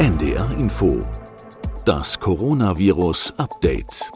NDR 0.00 0.50
Info. 0.52 1.06
Das 1.84 2.18
Coronavirus 2.18 3.34
Update. 3.36 4.10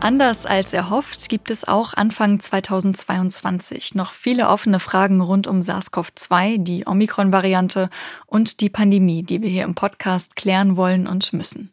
Anders 0.00 0.44
als 0.44 0.72
erhofft 0.72 1.28
gibt 1.28 1.52
es 1.52 1.68
auch 1.68 1.94
Anfang 1.94 2.40
2022 2.40 3.94
noch 3.94 4.12
viele 4.12 4.48
offene 4.48 4.80
Fragen 4.80 5.20
rund 5.20 5.46
um 5.46 5.60
SARS-CoV-2, 5.60 6.64
die 6.64 6.84
Omikron-Variante 6.84 7.90
und 8.26 8.60
die 8.60 8.70
Pandemie, 8.70 9.22
die 9.22 9.40
wir 9.40 9.50
hier 9.50 9.62
im 9.62 9.76
Podcast 9.76 10.34
klären 10.34 10.76
wollen 10.76 11.06
und 11.06 11.32
müssen. 11.32 11.72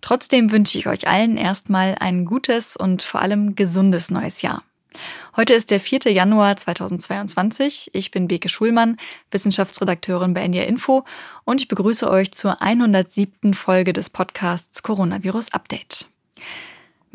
Trotzdem 0.00 0.50
wünsche 0.50 0.76
ich 0.76 0.88
euch 0.88 1.06
allen 1.06 1.36
erstmal 1.36 1.94
ein 2.00 2.24
gutes 2.24 2.76
und 2.76 3.02
vor 3.02 3.22
allem 3.22 3.54
gesundes 3.54 4.10
neues 4.10 4.42
Jahr. 4.42 4.64
Heute 5.36 5.54
ist 5.54 5.70
der 5.70 5.80
4. 5.80 6.12
Januar 6.12 6.56
2022. 6.56 7.90
Ich 7.92 8.10
bin 8.10 8.28
Beke 8.28 8.48
Schulmann, 8.48 8.96
Wissenschaftsredakteurin 9.30 10.34
bei 10.34 10.42
NDR 10.42 10.66
Info 10.66 11.04
und 11.44 11.60
ich 11.60 11.68
begrüße 11.68 12.10
euch 12.10 12.32
zur 12.32 12.62
107. 12.62 13.54
Folge 13.54 13.92
des 13.92 14.10
Podcasts 14.10 14.82
Coronavirus 14.82 15.52
Update. 15.52 16.06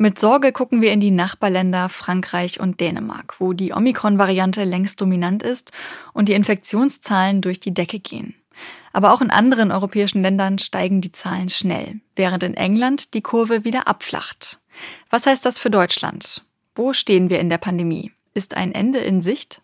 Mit 0.02 0.18
Sorge 0.18 0.52
gucken 0.52 0.82
wir 0.82 0.92
in 0.92 1.00
die 1.00 1.10
Nachbarländer 1.10 1.88
Frankreich 1.88 2.58
und 2.58 2.80
Dänemark, 2.80 3.36
wo 3.38 3.52
die 3.52 3.72
Omikron-Variante 3.72 4.64
längst 4.64 5.00
dominant 5.00 5.42
ist 5.42 5.70
und 6.12 6.28
die 6.28 6.32
Infektionszahlen 6.32 7.40
durch 7.40 7.60
die 7.60 7.72
Decke 7.72 8.00
gehen. 8.00 8.34
Aber 8.92 9.12
auch 9.12 9.20
in 9.20 9.30
anderen 9.30 9.70
europäischen 9.70 10.22
Ländern 10.22 10.58
steigen 10.58 11.00
die 11.00 11.12
Zahlen 11.12 11.48
schnell, 11.48 12.00
während 12.16 12.42
in 12.42 12.54
England 12.54 13.14
die 13.14 13.22
Kurve 13.22 13.64
wieder 13.64 13.86
abflacht. 13.86 14.60
Was 15.10 15.26
heißt 15.26 15.44
das 15.44 15.58
für 15.58 15.70
Deutschland? 15.70 16.44
Wo 16.74 16.94
stehen 16.94 17.28
wir 17.28 17.38
in 17.38 17.50
der 17.50 17.58
Pandemie? 17.58 18.12
Ist 18.32 18.56
ein 18.56 18.72
Ende 18.72 18.98
in 18.98 19.20
Sicht? 19.20 19.60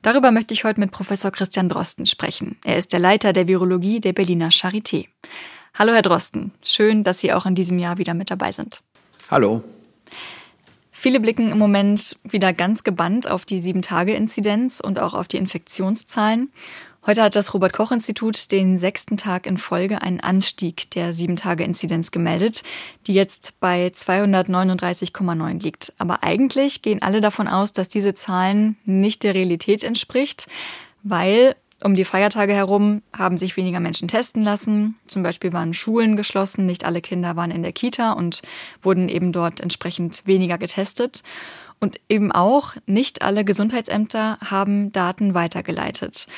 Darüber 0.00 0.30
möchte 0.30 0.54
ich 0.54 0.64
heute 0.64 0.80
mit 0.80 0.90
Professor 0.90 1.30
Christian 1.30 1.68
Drosten 1.68 2.06
sprechen. 2.06 2.56
Er 2.64 2.78
ist 2.78 2.94
der 2.94 3.00
Leiter 3.00 3.34
der 3.34 3.46
Virologie 3.46 4.00
der 4.00 4.14
Berliner 4.14 4.48
Charité. 4.48 5.08
Hallo, 5.74 5.92
Herr 5.92 6.00
Drosten. 6.00 6.52
Schön, 6.62 7.04
dass 7.04 7.18
Sie 7.18 7.32
auch 7.32 7.44
in 7.44 7.54
diesem 7.54 7.78
Jahr 7.78 7.98
wieder 7.98 8.14
mit 8.14 8.30
dabei 8.30 8.52
sind. 8.52 8.80
Hallo. 9.30 9.62
Viele 10.92 11.20
blicken 11.20 11.50
im 11.50 11.58
Moment 11.58 12.16
wieder 12.24 12.54
ganz 12.54 12.84
gebannt 12.84 13.28
auf 13.28 13.44
die 13.44 13.60
Sieben-Tage-Inzidenz 13.60 14.80
und 14.80 14.98
auch 14.98 15.12
auf 15.12 15.28
die 15.28 15.36
Infektionszahlen. 15.36 16.50
Heute 17.06 17.22
hat 17.22 17.36
das 17.36 17.52
Robert-Koch-Institut 17.52 18.50
den 18.50 18.78
sechsten 18.78 19.18
Tag 19.18 19.44
in 19.46 19.58
Folge 19.58 20.00
einen 20.00 20.20
Anstieg 20.20 20.90
der 20.92 21.12
Sieben-Tage-Inzidenz 21.12 22.12
gemeldet, 22.12 22.62
die 23.06 23.12
jetzt 23.12 23.60
bei 23.60 23.88
239,9 23.88 25.62
liegt. 25.62 25.92
Aber 25.98 26.22
eigentlich 26.22 26.80
gehen 26.80 27.02
alle 27.02 27.20
davon 27.20 27.46
aus, 27.46 27.74
dass 27.74 27.90
diese 27.90 28.14
Zahlen 28.14 28.78
nicht 28.86 29.22
der 29.22 29.34
Realität 29.34 29.84
entspricht, 29.84 30.46
weil 31.02 31.54
um 31.82 31.94
die 31.94 32.06
Feiertage 32.06 32.54
herum 32.54 33.02
haben 33.12 33.36
sich 33.36 33.58
weniger 33.58 33.80
Menschen 33.80 34.08
testen 34.08 34.42
lassen. 34.42 34.96
Zum 35.06 35.22
Beispiel 35.22 35.52
waren 35.52 35.74
Schulen 35.74 36.16
geschlossen, 36.16 36.64
nicht 36.64 36.86
alle 36.86 37.02
Kinder 37.02 37.36
waren 37.36 37.50
in 37.50 37.62
der 37.62 37.72
Kita 37.72 38.12
und 38.12 38.40
wurden 38.80 39.10
eben 39.10 39.30
dort 39.30 39.60
entsprechend 39.60 40.22
weniger 40.26 40.56
getestet. 40.56 41.22
Und 41.80 42.00
eben 42.08 42.32
auch 42.32 42.76
nicht 42.86 43.20
alle 43.20 43.44
Gesundheitsämter 43.44 44.38
haben 44.40 44.90
Daten 44.92 45.34
weitergeleitet. 45.34 46.28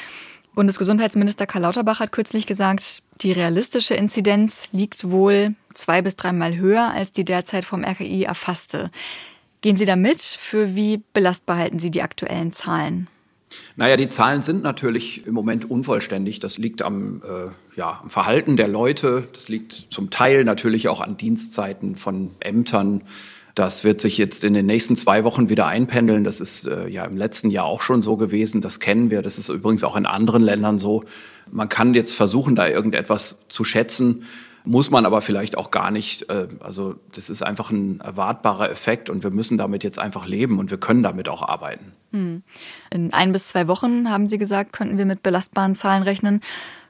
Bundesgesundheitsminister 0.57 1.47
Karl 1.47 1.63
Lauterbach 1.63 2.01
hat 2.01 2.13
kürzlich 2.13 2.47
gesagt, 2.47 3.03
die 3.21 3.31
realistische 3.31 3.95
Inzidenz 3.95 4.71
liegt 4.73 5.11
wohl 5.11 5.55
zwei 5.75 6.01
bis 6.01 6.17
dreimal 6.17 6.57
höher 6.57 6.91
als 6.91 7.13
die 7.13 7.27
derzeit 7.27 7.67
vom 7.67 7.85
RKI 7.85 8.25
erfasste. 8.25 8.91
Gehen 9.61 9.77
Sie 9.77 9.85
damit? 9.85 10.23
Für 10.23 10.75
wie 10.75 11.03
belastbar 11.13 11.59
halten 11.59 11.79
Sie 11.79 11.91
die 11.91 12.01
aktuellen 12.01 12.55
Zahlen? 12.55 13.09
Naja, 13.77 13.99
die 13.99 14.09
Zahlen 14.09 14.41
sind 14.41 14.63
natürlich 14.63 15.27
im 15.27 15.35
Moment 15.35 15.71
unvollständig. 15.71 16.41
Das 16.41 16.57
liegt 16.57 16.81
am, 16.81 17.23
äh, 17.23 17.79
ja, 17.79 18.01
am 18.03 18.09
Verhalten 18.09 18.57
der 18.57 18.69
Leute. 18.69 19.29
Das 19.35 19.51
liegt 19.51 19.73
zum 19.73 20.09
Teil 20.09 20.45
natürlich 20.45 20.89
auch 20.89 21.03
an 21.03 21.19
Dienstzeiten 21.19 21.97
von 21.97 22.31
Ämtern. 22.41 23.03
Das 23.57 23.85
wird 23.85 24.03
sich 24.03 24.19
jetzt 24.19 24.45
in 24.45 24.53
den 24.53 24.67
nächsten 24.67 24.97
zwei 24.97 25.25
Wochen 25.25 25.49
wieder 25.49 25.67
einpendeln. 25.67 26.25
Das 26.25 26.43
ist 26.43 26.67
äh, 26.67 26.89
ja 26.89 27.07
im 27.07 27.17
letzten 27.17 27.51
Jahr 27.51 27.65
auch 27.65 27.81
schon 27.81 28.03
so 28.03 28.19
gewesen. 28.19 28.61
Das 28.61 28.81
kennen 28.81 29.11
wir. 29.11 29.23
Das 29.23 29.39
ist 29.39 29.49
übrigens 29.49 29.83
auch 29.83 29.97
in 29.97 30.05
anderen 30.05 30.43
Ländern 30.43 30.79
so. 30.79 31.05
Man 31.51 31.71
kann 31.71 31.95
jetzt 31.95 32.15
versuchen, 32.15 32.55
da 32.55 32.69
irgendetwas 32.69 33.39
zu 33.49 33.65
schätzen, 33.65 34.25
muss 34.67 34.91
man 34.91 35.07
aber 35.07 35.23
vielleicht 35.23 35.57
auch 35.57 35.71
gar 35.71 35.91
nicht. 35.91 36.29
Äh, 36.29 36.49
also 36.61 36.97
das 37.15 37.31
ist 37.31 37.43
einfach 37.43 37.71
ein 37.71 38.01
erwartbarer 38.01 38.71
Effekt 38.71 39.09
und 39.09 39.23
wir 39.23 39.31
müssen 39.31 39.57
damit 39.57 39.85
jetzt 39.85 39.99
einfach 39.99 40.27
leben 40.27 40.59
und 40.59 40.71
wir 40.71 40.79
können 40.79 41.03
damit 41.03 41.31
auch 41.31 41.43
arbeiten. 41.43 41.93
Hm. 42.13 42.43
In 42.91 43.15
ein 43.15 43.33
bis 43.33 43.49
zwei 43.49 43.69
Wochen, 43.69 44.11
haben 44.11 44.29
Sie 44.29 44.37
gesagt, 44.37 44.75
könnten 44.75 44.99
wir 44.99 45.07
mit 45.07 45.23
belastbaren 45.23 45.75
Zahlen 45.75 46.03
rechnen. 46.03 46.43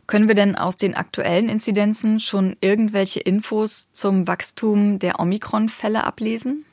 Können 0.06 0.28
wir 0.28 0.34
denn 0.34 0.56
aus 0.56 0.76
den 0.76 0.94
aktuellen 0.94 1.48
Inzidenzen 1.48 2.20
schon 2.20 2.56
irgendwelche 2.60 3.20
Infos 3.20 3.88
zum 3.92 4.26
Wachstum 4.28 4.98
der 4.98 5.18
Omikron-Fälle 5.18 6.04
ablesen? 6.04 6.64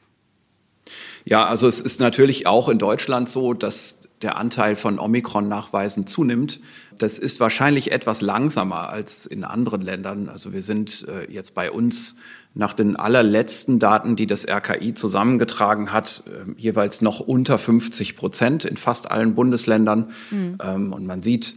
Ja, 1.25 1.45
also 1.45 1.67
es 1.67 1.81
ist 1.81 1.99
natürlich 1.99 2.45
auch 2.45 2.69
in 2.69 2.77
Deutschland 2.77 3.29
so, 3.29 3.53
dass 3.53 3.99
der 4.21 4.37
Anteil 4.37 4.75
von 4.75 4.99
Omikron-Nachweisen 4.99 6.07
zunimmt. 6.07 6.61
Das 6.97 7.19
ist 7.19 7.39
wahrscheinlich 7.39 7.91
etwas 7.91 8.21
langsamer 8.21 8.89
als 8.89 9.25
in 9.25 9.43
anderen 9.43 9.81
Ländern. 9.81 10.29
Also 10.29 10.53
wir 10.53 10.61
sind 10.61 11.05
äh, 11.07 11.31
jetzt 11.31 11.53
bei 11.55 11.71
uns 11.71 12.17
nach 12.53 12.73
den 12.73 12.95
allerletzten 12.95 13.79
Daten, 13.79 14.15
die 14.15 14.27
das 14.27 14.47
RKI 14.47 14.93
zusammengetragen 14.93 15.91
hat, 15.91 16.23
äh, 16.27 16.51
jeweils 16.57 17.01
noch 17.01 17.19
unter 17.19 17.57
50 17.57 18.15
Prozent 18.15 18.65
in 18.65 18.77
fast 18.77 19.11
allen 19.11 19.35
Bundesländern. 19.35 20.11
Mhm. 20.31 20.57
Ähm, 20.61 20.93
und 20.93 21.05
man 21.05 21.21
sieht, 21.21 21.55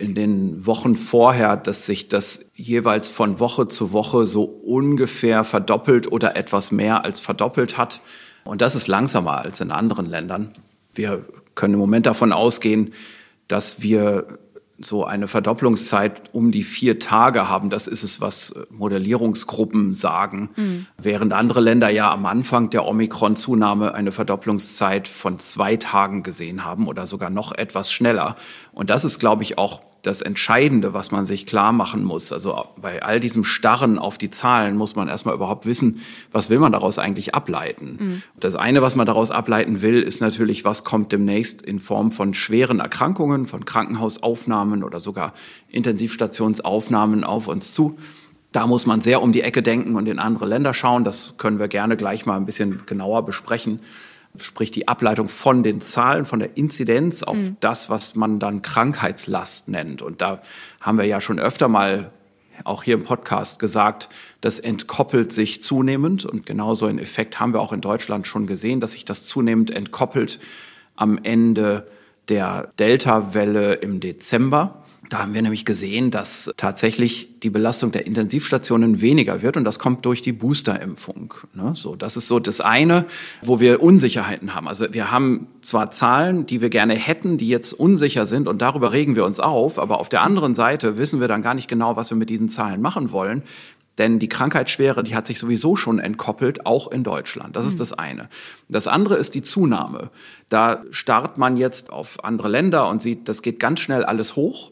in 0.00 0.14
den 0.14 0.66
Wochen 0.66 0.96
vorher, 0.96 1.56
dass 1.56 1.86
sich 1.86 2.08
das 2.08 2.50
jeweils 2.54 3.08
von 3.08 3.38
Woche 3.38 3.68
zu 3.68 3.92
Woche 3.92 4.26
so 4.26 4.44
ungefähr 4.44 5.44
verdoppelt 5.44 6.10
oder 6.10 6.36
etwas 6.36 6.72
mehr 6.72 7.04
als 7.04 7.20
verdoppelt 7.20 7.76
hat. 7.78 8.00
Und 8.44 8.62
das 8.62 8.74
ist 8.74 8.88
langsamer 8.88 9.38
als 9.38 9.60
in 9.60 9.70
anderen 9.70 10.06
Ländern. 10.06 10.52
Wir 10.94 11.24
können 11.54 11.74
im 11.74 11.80
Moment 11.80 12.06
davon 12.06 12.32
ausgehen, 12.32 12.94
dass 13.48 13.82
wir 13.82 14.38
so 14.82 15.04
eine 15.04 15.28
Verdopplungszeit 15.28 16.22
um 16.32 16.52
die 16.52 16.62
vier 16.62 16.98
Tage 16.98 17.48
haben. 17.50 17.68
Das 17.68 17.86
ist 17.86 18.02
es, 18.02 18.22
was 18.22 18.54
Modellierungsgruppen 18.70 19.92
sagen. 19.92 20.48
Mhm. 20.56 20.86
Während 20.96 21.34
andere 21.34 21.60
Länder 21.60 21.90
ja 21.90 22.10
am 22.10 22.24
Anfang 22.24 22.70
der 22.70 22.86
Omikron-Zunahme 22.86 23.94
eine 23.94 24.10
Verdopplungszeit 24.10 25.06
von 25.06 25.38
zwei 25.38 25.76
Tagen 25.76 26.22
gesehen 26.22 26.64
haben 26.64 26.88
oder 26.88 27.06
sogar 27.06 27.28
noch 27.28 27.52
etwas 27.52 27.92
schneller. 27.92 28.36
Und 28.72 28.88
das 28.88 29.04
ist, 29.04 29.18
glaube 29.18 29.42
ich, 29.42 29.58
auch 29.58 29.82
das 30.02 30.22
Entscheidende, 30.22 30.94
was 30.94 31.10
man 31.10 31.26
sich 31.26 31.46
klar 31.46 31.72
machen 31.72 32.04
muss. 32.04 32.32
Also 32.32 32.64
bei 32.80 33.02
all 33.02 33.20
diesem 33.20 33.44
Starren 33.44 33.98
auf 33.98 34.18
die 34.18 34.30
Zahlen 34.30 34.76
muss 34.76 34.96
man 34.96 35.08
erstmal 35.08 35.34
überhaupt 35.34 35.66
wissen, 35.66 36.02
was 36.32 36.50
will 36.50 36.58
man 36.58 36.72
daraus 36.72 36.98
eigentlich 36.98 37.34
ableiten. 37.34 37.96
Mhm. 37.98 38.22
Das 38.38 38.56
eine, 38.56 38.82
was 38.82 38.96
man 38.96 39.06
daraus 39.06 39.30
ableiten 39.30 39.82
will, 39.82 40.02
ist 40.02 40.20
natürlich, 40.20 40.64
was 40.64 40.84
kommt 40.84 41.12
demnächst 41.12 41.62
in 41.62 41.80
Form 41.80 42.12
von 42.12 42.34
schweren 42.34 42.80
Erkrankungen, 42.80 43.46
von 43.46 43.64
Krankenhausaufnahmen 43.64 44.84
oder 44.84 45.00
sogar 45.00 45.34
Intensivstationsaufnahmen 45.68 47.24
auf 47.24 47.48
uns 47.48 47.74
zu. 47.74 47.98
Da 48.52 48.66
muss 48.66 48.86
man 48.86 49.00
sehr 49.00 49.22
um 49.22 49.32
die 49.32 49.42
Ecke 49.42 49.62
denken 49.62 49.94
und 49.94 50.08
in 50.08 50.18
andere 50.18 50.46
Länder 50.46 50.74
schauen. 50.74 51.04
Das 51.04 51.34
können 51.36 51.58
wir 51.58 51.68
gerne 51.68 51.96
gleich 51.96 52.26
mal 52.26 52.36
ein 52.36 52.46
bisschen 52.46 52.82
genauer 52.86 53.24
besprechen 53.24 53.80
sprich 54.38 54.70
die 54.70 54.88
Ableitung 54.88 55.28
von 55.28 55.62
den 55.62 55.80
Zahlen, 55.80 56.24
von 56.24 56.38
der 56.38 56.56
Inzidenz 56.56 57.22
auf 57.22 57.36
mhm. 57.36 57.56
das, 57.60 57.90
was 57.90 58.14
man 58.14 58.38
dann 58.38 58.62
Krankheitslast 58.62 59.68
nennt. 59.68 60.02
Und 60.02 60.20
da 60.20 60.40
haben 60.80 60.98
wir 60.98 61.04
ja 61.04 61.20
schon 61.20 61.38
öfter 61.38 61.68
mal 61.68 62.10
auch 62.64 62.82
hier 62.82 62.94
im 62.94 63.04
Podcast 63.04 63.58
gesagt, 63.58 64.08
das 64.40 64.60
entkoppelt 64.60 65.32
sich 65.32 65.62
zunehmend. 65.62 66.24
Und 66.24 66.46
genauso 66.46 66.86
einen 66.86 66.98
Effekt 66.98 67.40
haben 67.40 67.52
wir 67.52 67.60
auch 67.60 67.72
in 67.72 67.80
Deutschland 67.80 68.26
schon 68.26 68.46
gesehen, 68.46 68.80
dass 68.80 68.92
sich 68.92 69.04
das 69.04 69.26
zunehmend 69.26 69.70
entkoppelt 69.70 70.38
am 70.96 71.18
Ende 71.22 71.88
der 72.28 72.70
Delta-Welle 72.78 73.74
im 73.74 74.00
Dezember. 74.00 74.84
Da 75.10 75.18
haben 75.18 75.34
wir 75.34 75.42
nämlich 75.42 75.64
gesehen, 75.64 76.12
dass 76.12 76.52
tatsächlich 76.56 77.40
die 77.40 77.50
Belastung 77.50 77.90
der 77.90 78.06
Intensivstationen 78.06 79.00
weniger 79.00 79.42
wird 79.42 79.56
und 79.56 79.64
das 79.64 79.80
kommt 79.80 80.06
durch 80.06 80.22
die 80.22 80.32
Boosterimpfung. 80.32 81.34
Ne? 81.52 81.72
So, 81.74 81.96
das 81.96 82.16
ist 82.16 82.28
so 82.28 82.38
das 82.38 82.60
eine, 82.60 83.06
wo 83.42 83.58
wir 83.58 83.82
Unsicherheiten 83.82 84.54
haben. 84.54 84.68
Also 84.68 84.86
wir 84.92 85.10
haben 85.10 85.48
zwar 85.62 85.90
Zahlen, 85.90 86.46
die 86.46 86.60
wir 86.60 86.70
gerne 86.70 86.94
hätten, 86.94 87.38
die 87.38 87.48
jetzt 87.48 87.72
unsicher 87.72 88.24
sind 88.24 88.46
und 88.46 88.62
darüber 88.62 88.92
regen 88.92 89.16
wir 89.16 89.24
uns 89.24 89.40
auf, 89.40 89.80
aber 89.80 89.98
auf 89.98 90.08
der 90.08 90.22
anderen 90.22 90.54
Seite 90.54 90.96
wissen 90.96 91.20
wir 91.20 91.26
dann 91.26 91.42
gar 91.42 91.54
nicht 91.54 91.66
genau, 91.66 91.96
was 91.96 92.10
wir 92.10 92.16
mit 92.16 92.30
diesen 92.30 92.48
Zahlen 92.48 92.80
machen 92.80 93.10
wollen. 93.10 93.42
Denn 93.98 94.20
die 94.20 94.28
Krankheitsschwere, 94.28 95.02
die 95.02 95.16
hat 95.16 95.26
sich 95.26 95.40
sowieso 95.40 95.74
schon 95.74 95.98
entkoppelt, 95.98 96.66
auch 96.66 96.86
in 96.88 97.02
Deutschland. 97.02 97.56
Das 97.56 97.66
ist 97.66 97.74
mhm. 97.74 97.78
das 97.78 97.92
eine. 97.94 98.28
Das 98.68 98.86
andere 98.86 99.16
ist 99.16 99.34
die 99.34 99.42
Zunahme. 99.42 100.10
Da 100.48 100.84
starrt 100.92 101.36
man 101.36 101.56
jetzt 101.56 101.92
auf 101.92 102.22
andere 102.22 102.48
Länder 102.48 102.88
und 102.88 103.02
sieht, 103.02 103.28
das 103.28 103.42
geht 103.42 103.58
ganz 103.58 103.80
schnell 103.80 104.04
alles 104.04 104.36
hoch. 104.36 104.70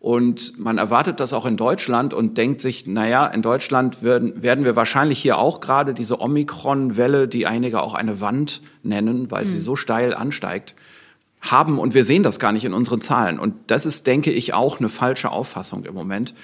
Und 0.00 0.58
man 0.58 0.78
erwartet 0.78 1.18
das 1.18 1.32
auch 1.32 1.44
in 1.44 1.56
Deutschland 1.56 2.14
und 2.14 2.38
denkt 2.38 2.60
sich, 2.60 2.86
naja, 2.86 3.26
in 3.26 3.42
Deutschland 3.42 4.02
werden, 4.02 4.42
werden 4.42 4.64
wir 4.64 4.76
wahrscheinlich 4.76 5.18
hier 5.18 5.38
auch 5.38 5.60
gerade 5.60 5.92
diese 5.92 6.20
Omikron-Welle, 6.20 7.26
die 7.26 7.46
einige 7.46 7.82
auch 7.82 7.94
eine 7.94 8.20
Wand 8.20 8.62
nennen, 8.84 9.30
weil 9.32 9.44
mhm. 9.44 9.48
sie 9.48 9.60
so 9.60 9.74
steil 9.74 10.14
ansteigt, 10.14 10.76
haben 11.40 11.78
und 11.78 11.94
wir 11.94 12.04
sehen 12.04 12.22
das 12.22 12.38
gar 12.38 12.52
nicht 12.52 12.64
in 12.64 12.74
unseren 12.74 13.00
Zahlen. 13.00 13.38
Und 13.40 13.54
das 13.68 13.86
ist, 13.86 14.06
denke 14.06 14.30
ich, 14.30 14.54
auch 14.54 14.78
eine 14.78 14.88
falsche 14.88 15.30
Auffassung 15.30 15.84
im 15.84 15.94
Moment. 15.94 16.34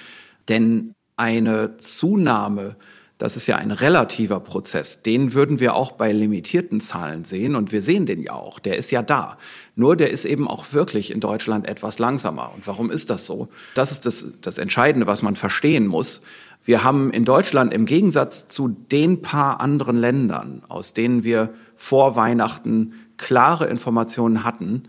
Denn 0.49 0.93
eine 1.15 1.77
Zunahme, 1.77 2.75
das 3.17 3.37
ist 3.37 3.47
ja 3.47 3.55
ein 3.55 3.71
relativer 3.71 4.41
Prozess, 4.41 5.01
den 5.01 5.33
würden 5.33 5.59
wir 5.59 5.75
auch 5.75 5.93
bei 5.93 6.11
limitierten 6.11 6.81
Zahlen 6.81 7.23
sehen 7.23 7.55
und 7.55 7.71
wir 7.71 7.81
sehen 7.81 8.05
den 8.05 8.21
ja 8.21 8.33
auch, 8.33 8.59
der 8.59 8.75
ist 8.75 8.91
ja 8.91 9.01
da. 9.01 9.37
Nur 9.75 9.95
der 9.95 10.09
ist 10.09 10.25
eben 10.25 10.47
auch 10.47 10.71
wirklich 10.71 11.11
in 11.11 11.19
Deutschland 11.19 11.67
etwas 11.67 11.99
langsamer. 11.99 12.51
Und 12.55 12.65
warum 12.65 12.89
ist 12.89 13.09
das 13.09 13.25
so? 13.25 13.49
Das 13.75 13.91
ist 13.91 14.05
das, 14.05 14.33
das 14.41 14.57
Entscheidende, 14.57 15.05
was 15.05 15.21
man 15.21 15.35
verstehen 15.35 15.85
muss. 15.85 16.21
Wir 16.63 16.83
haben 16.83 17.11
in 17.11 17.25
Deutschland 17.25 17.73
im 17.73 17.85
Gegensatz 17.85 18.47
zu 18.47 18.69
den 18.69 19.21
paar 19.21 19.59
anderen 19.59 19.97
Ländern, 19.97 20.63
aus 20.67 20.93
denen 20.93 21.23
wir 21.23 21.53
vor 21.75 22.15
Weihnachten 22.15 22.93
klare 23.17 23.67
Informationen 23.67 24.43
hatten, 24.43 24.83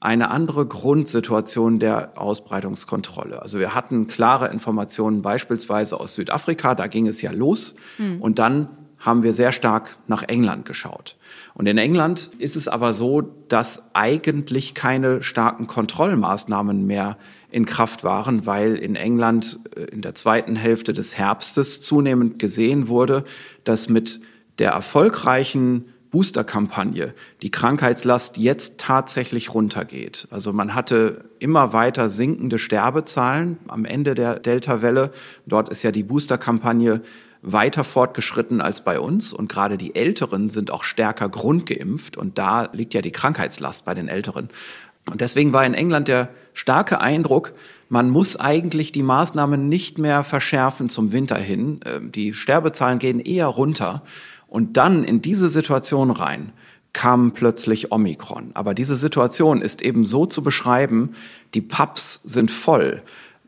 eine 0.00 0.30
andere 0.30 0.66
Grundsituation 0.66 1.78
der 1.78 2.18
Ausbreitungskontrolle. 2.18 3.42
Also 3.42 3.58
wir 3.58 3.74
hatten 3.74 4.06
klare 4.06 4.48
Informationen 4.48 5.20
beispielsweise 5.20 6.00
aus 6.00 6.14
Südafrika, 6.14 6.74
da 6.74 6.86
ging 6.86 7.06
es 7.06 7.20
ja 7.20 7.30
los. 7.30 7.74
Mhm. 7.98 8.20
Und 8.22 8.38
dann 8.38 8.68
haben 8.98 9.22
wir 9.22 9.32
sehr 9.34 9.52
stark 9.52 9.98
nach 10.08 10.22
England 10.22 10.64
geschaut. 10.64 11.16
Und 11.60 11.66
in 11.66 11.76
England 11.76 12.30
ist 12.38 12.56
es 12.56 12.68
aber 12.68 12.94
so, 12.94 13.20
dass 13.20 13.90
eigentlich 13.92 14.72
keine 14.72 15.22
starken 15.22 15.66
Kontrollmaßnahmen 15.66 16.86
mehr 16.86 17.18
in 17.50 17.66
Kraft 17.66 18.02
waren, 18.02 18.46
weil 18.46 18.76
in 18.76 18.96
England 18.96 19.58
äh, 19.76 19.82
in 19.82 20.00
der 20.00 20.14
zweiten 20.14 20.56
Hälfte 20.56 20.94
des 20.94 21.18
Herbstes 21.18 21.82
zunehmend 21.82 22.38
gesehen 22.38 22.88
wurde, 22.88 23.24
dass 23.64 23.90
mit 23.90 24.22
der 24.58 24.70
erfolgreichen 24.70 25.84
Booster-Kampagne 26.10 27.12
die 27.42 27.50
Krankheitslast 27.50 28.38
jetzt 28.38 28.80
tatsächlich 28.80 29.52
runtergeht. 29.52 30.28
Also 30.30 30.54
man 30.54 30.74
hatte 30.74 31.26
immer 31.40 31.74
weiter 31.74 32.08
sinkende 32.08 32.58
Sterbezahlen 32.58 33.58
am 33.68 33.84
Ende 33.84 34.14
der 34.14 34.38
Delta-Welle. 34.38 35.12
Dort 35.44 35.68
ist 35.68 35.82
ja 35.82 35.92
die 35.92 36.04
Booster-Kampagne 36.04 37.02
weiter 37.42 37.84
fortgeschritten 37.84 38.60
als 38.60 38.84
bei 38.84 39.00
uns 39.00 39.32
und 39.32 39.50
gerade 39.50 39.78
die 39.78 39.94
Älteren 39.94 40.50
sind 40.50 40.70
auch 40.70 40.84
stärker 40.84 41.28
grundgeimpft 41.28 42.16
und 42.16 42.38
da 42.38 42.68
liegt 42.72 42.94
ja 42.94 43.02
die 43.02 43.12
Krankheitslast 43.12 43.84
bei 43.84 43.94
den 43.94 44.08
Älteren. 44.08 44.50
Und 45.06 45.20
deswegen 45.20 45.52
war 45.52 45.64
in 45.64 45.74
England 45.74 46.08
der 46.08 46.28
starke 46.52 47.00
Eindruck, 47.00 47.54
man 47.88 48.10
muss 48.10 48.38
eigentlich 48.38 48.92
die 48.92 49.02
Maßnahmen 49.02 49.68
nicht 49.68 49.98
mehr 49.98 50.22
verschärfen 50.22 50.88
zum 50.88 51.10
Winter 51.12 51.36
hin. 51.36 51.80
Ähm, 51.84 52.12
die 52.12 52.34
Sterbezahlen 52.34 53.00
gehen 53.00 53.18
eher 53.18 53.46
runter. 53.46 54.02
Und 54.46 54.76
dann 54.76 55.02
in 55.04 55.20
diese 55.20 55.48
Situation 55.48 56.10
rein 56.10 56.52
kam 56.92 57.32
plötzlich 57.32 57.92
Omikron. 57.92 58.50
Aber 58.54 58.74
diese 58.74 58.96
Situation 58.96 59.62
ist 59.62 59.82
eben 59.82 60.04
so 60.06 60.26
zu 60.26 60.42
beschreiben, 60.42 61.14
die 61.54 61.60
Pubs 61.60 62.20
sind 62.24 62.50
voll. 62.50 63.02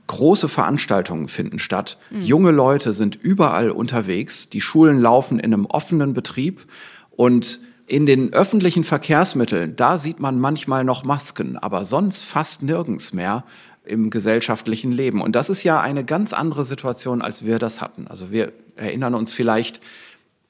Große 0.06 0.48
Veranstaltungen 0.48 1.28
finden 1.28 1.58
statt. 1.58 1.98
Mhm. 2.10 2.22
Junge 2.22 2.50
Leute 2.50 2.92
sind 2.92 3.16
überall 3.16 3.70
unterwegs. 3.70 4.48
Die 4.48 4.60
Schulen 4.60 5.00
laufen 5.00 5.38
in 5.38 5.52
einem 5.52 5.66
offenen 5.66 6.12
Betrieb. 6.12 6.66
Und 7.10 7.60
in 7.86 8.06
den 8.06 8.32
öffentlichen 8.32 8.84
Verkehrsmitteln, 8.84 9.76
da 9.76 9.98
sieht 9.98 10.20
man 10.20 10.38
manchmal 10.38 10.84
noch 10.84 11.04
Masken, 11.04 11.56
aber 11.56 11.84
sonst 11.84 12.24
fast 12.24 12.62
nirgends 12.62 13.12
mehr 13.12 13.44
im 13.84 14.10
gesellschaftlichen 14.10 14.92
Leben. 14.92 15.20
Und 15.20 15.34
das 15.34 15.50
ist 15.50 15.62
ja 15.64 15.80
eine 15.80 16.04
ganz 16.04 16.32
andere 16.32 16.64
Situation, 16.64 17.20
als 17.20 17.44
wir 17.44 17.58
das 17.58 17.80
hatten. 17.80 18.06
Also 18.06 18.30
wir 18.30 18.52
erinnern 18.76 19.14
uns 19.14 19.32
vielleicht 19.32 19.80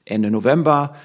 Ende 0.05 0.29
November 0.29 0.95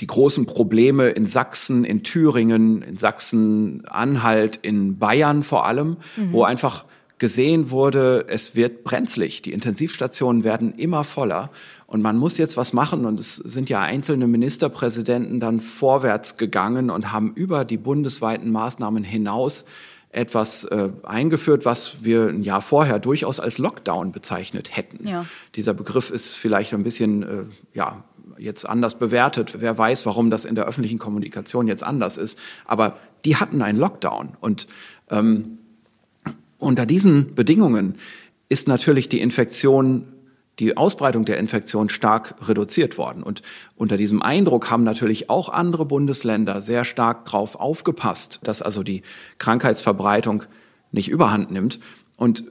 die 0.00 0.06
großen 0.06 0.46
Probleme 0.46 1.08
in 1.08 1.26
Sachsen, 1.26 1.84
in 1.84 2.02
Thüringen, 2.02 2.82
in 2.82 2.96
Sachsen-Anhalt, 2.96 4.56
in 4.56 4.98
Bayern 4.98 5.42
vor 5.42 5.66
allem, 5.66 5.96
mhm. 6.16 6.32
wo 6.32 6.44
einfach 6.44 6.84
gesehen 7.18 7.70
wurde, 7.70 8.26
es 8.28 8.54
wird 8.54 8.84
brenzlig. 8.84 9.42
Die 9.42 9.52
Intensivstationen 9.52 10.44
werden 10.44 10.74
immer 10.74 11.04
voller. 11.04 11.50
Und 11.86 12.02
man 12.02 12.16
muss 12.16 12.38
jetzt 12.38 12.56
was 12.56 12.72
machen. 12.72 13.04
Und 13.04 13.18
es 13.18 13.36
sind 13.36 13.68
ja 13.68 13.80
einzelne 13.80 14.26
Ministerpräsidenten 14.26 15.40
dann 15.40 15.60
vorwärts 15.60 16.36
gegangen 16.36 16.90
und 16.90 17.12
haben 17.12 17.32
über 17.34 17.64
die 17.64 17.76
bundesweiten 17.76 18.50
Maßnahmen 18.52 19.04
hinaus 19.04 19.64
etwas 20.10 20.64
äh, 20.64 20.90
eingeführt, 21.02 21.64
was 21.64 22.04
wir 22.04 22.28
ein 22.28 22.42
Jahr 22.42 22.62
vorher 22.62 22.98
durchaus 22.98 23.40
als 23.40 23.58
Lockdown 23.58 24.12
bezeichnet 24.12 24.76
hätten. 24.76 25.06
Ja. 25.06 25.26
Dieser 25.54 25.74
Begriff 25.74 26.10
ist 26.10 26.34
vielleicht 26.34 26.72
ein 26.72 26.82
bisschen 26.82 27.22
äh, 27.22 27.44
ja, 27.74 28.04
jetzt 28.38 28.66
anders 28.66 28.98
bewertet. 28.98 29.56
Wer 29.58 29.76
weiß, 29.76 30.06
warum 30.06 30.30
das 30.30 30.44
in 30.44 30.54
der 30.54 30.64
öffentlichen 30.64 30.98
Kommunikation 30.98 31.68
jetzt 31.68 31.82
anders 31.82 32.16
ist. 32.16 32.38
Aber 32.64 32.96
die 33.24 33.36
hatten 33.36 33.60
einen 33.60 33.78
Lockdown. 33.78 34.36
Und 34.40 34.66
ähm, 35.10 35.57
unter 36.58 36.86
diesen 36.86 37.34
Bedingungen 37.34 37.96
ist 38.48 38.68
natürlich 38.68 39.08
die 39.08 39.20
Infektion 39.20 40.12
die 40.58 40.76
Ausbreitung 40.76 41.24
der 41.24 41.38
Infektion 41.38 41.88
stark 41.88 42.34
reduziert 42.48 42.98
worden. 42.98 43.22
Und 43.22 43.42
unter 43.76 43.96
diesem 43.96 44.22
Eindruck 44.22 44.70
haben 44.70 44.82
natürlich 44.82 45.30
auch 45.30 45.48
andere 45.48 45.84
Bundesländer 45.84 46.60
sehr 46.60 46.84
stark 46.84 47.26
darauf 47.26 47.54
aufgepasst, 47.54 48.40
dass 48.42 48.62
also 48.62 48.82
die 48.82 49.02
Krankheitsverbreitung 49.38 50.44
nicht 50.90 51.08
überhand 51.08 51.50
nimmt. 51.50 51.78
Und 52.16 52.44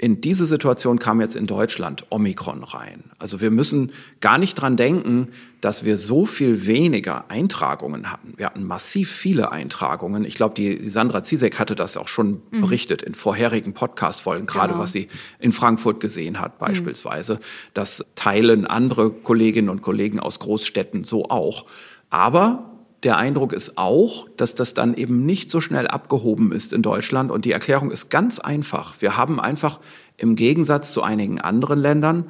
in 0.00 0.22
diese 0.22 0.46
Situation 0.46 0.98
kam 0.98 1.20
jetzt 1.20 1.36
in 1.36 1.46
Deutschland 1.46 2.06
Omikron 2.08 2.64
rein. 2.64 3.04
Also 3.18 3.42
wir 3.42 3.50
müssen 3.50 3.92
gar 4.20 4.38
nicht 4.38 4.54
dran 4.54 4.78
denken, 4.78 5.28
dass 5.60 5.84
wir 5.84 5.98
so 5.98 6.24
viel 6.24 6.64
weniger 6.64 7.30
Eintragungen 7.30 8.10
hatten. 8.10 8.32
Wir 8.38 8.46
hatten 8.46 8.64
massiv 8.64 9.10
viele 9.10 9.52
Eintragungen. 9.52 10.24
Ich 10.24 10.36
glaube, 10.36 10.54
die, 10.54 10.78
die 10.78 10.88
Sandra 10.88 11.22
Zizek 11.22 11.58
hatte 11.58 11.76
das 11.76 11.98
auch 11.98 12.08
schon 12.08 12.40
mhm. 12.50 12.62
berichtet 12.62 13.02
in 13.02 13.14
vorherigen 13.14 13.74
Podcast-Folgen, 13.74 14.46
gerade 14.46 14.68
genau. 14.68 14.82
was 14.82 14.92
sie 14.92 15.08
in 15.38 15.52
Frankfurt 15.52 16.00
gesehen 16.00 16.40
hat 16.40 16.58
beispielsweise. 16.58 17.34
Mhm. 17.34 17.38
Das 17.74 18.06
teilen 18.14 18.66
andere 18.66 19.10
Kolleginnen 19.10 19.68
und 19.68 19.82
Kollegen 19.82 20.18
aus 20.18 20.38
Großstädten 20.38 21.04
so 21.04 21.26
auch. 21.26 21.66
Aber 22.08 22.69
der 23.02 23.16
Eindruck 23.16 23.52
ist 23.52 23.78
auch, 23.78 24.28
dass 24.36 24.54
das 24.54 24.74
dann 24.74 24.94
eben 24.94 25.24
nicht 25.24 25.50
so 25.50 25.60
schnell 25.60 25.86
abgehoben 25.86 26.52
ist 26.52 26.72
in 26.72 26.82
Deutschland. 26.82 27.30
Und 27.30 27.44
die 27.44 27.52
Erklärung 27.52 27.90
ist 27.90 28.10
ganz 28.10 28.38
einfach. 28.38 28.96
Wir 29.00 29.16
haben 29.16 29.40
einfach 29.40 29.80
im 30.18 30.36
Gegensatz 30.36 30.92
zu 30.92 31.02
einigen 31.02 31.40
anderen 31.40 31.78
Ländern, 31.78 32.26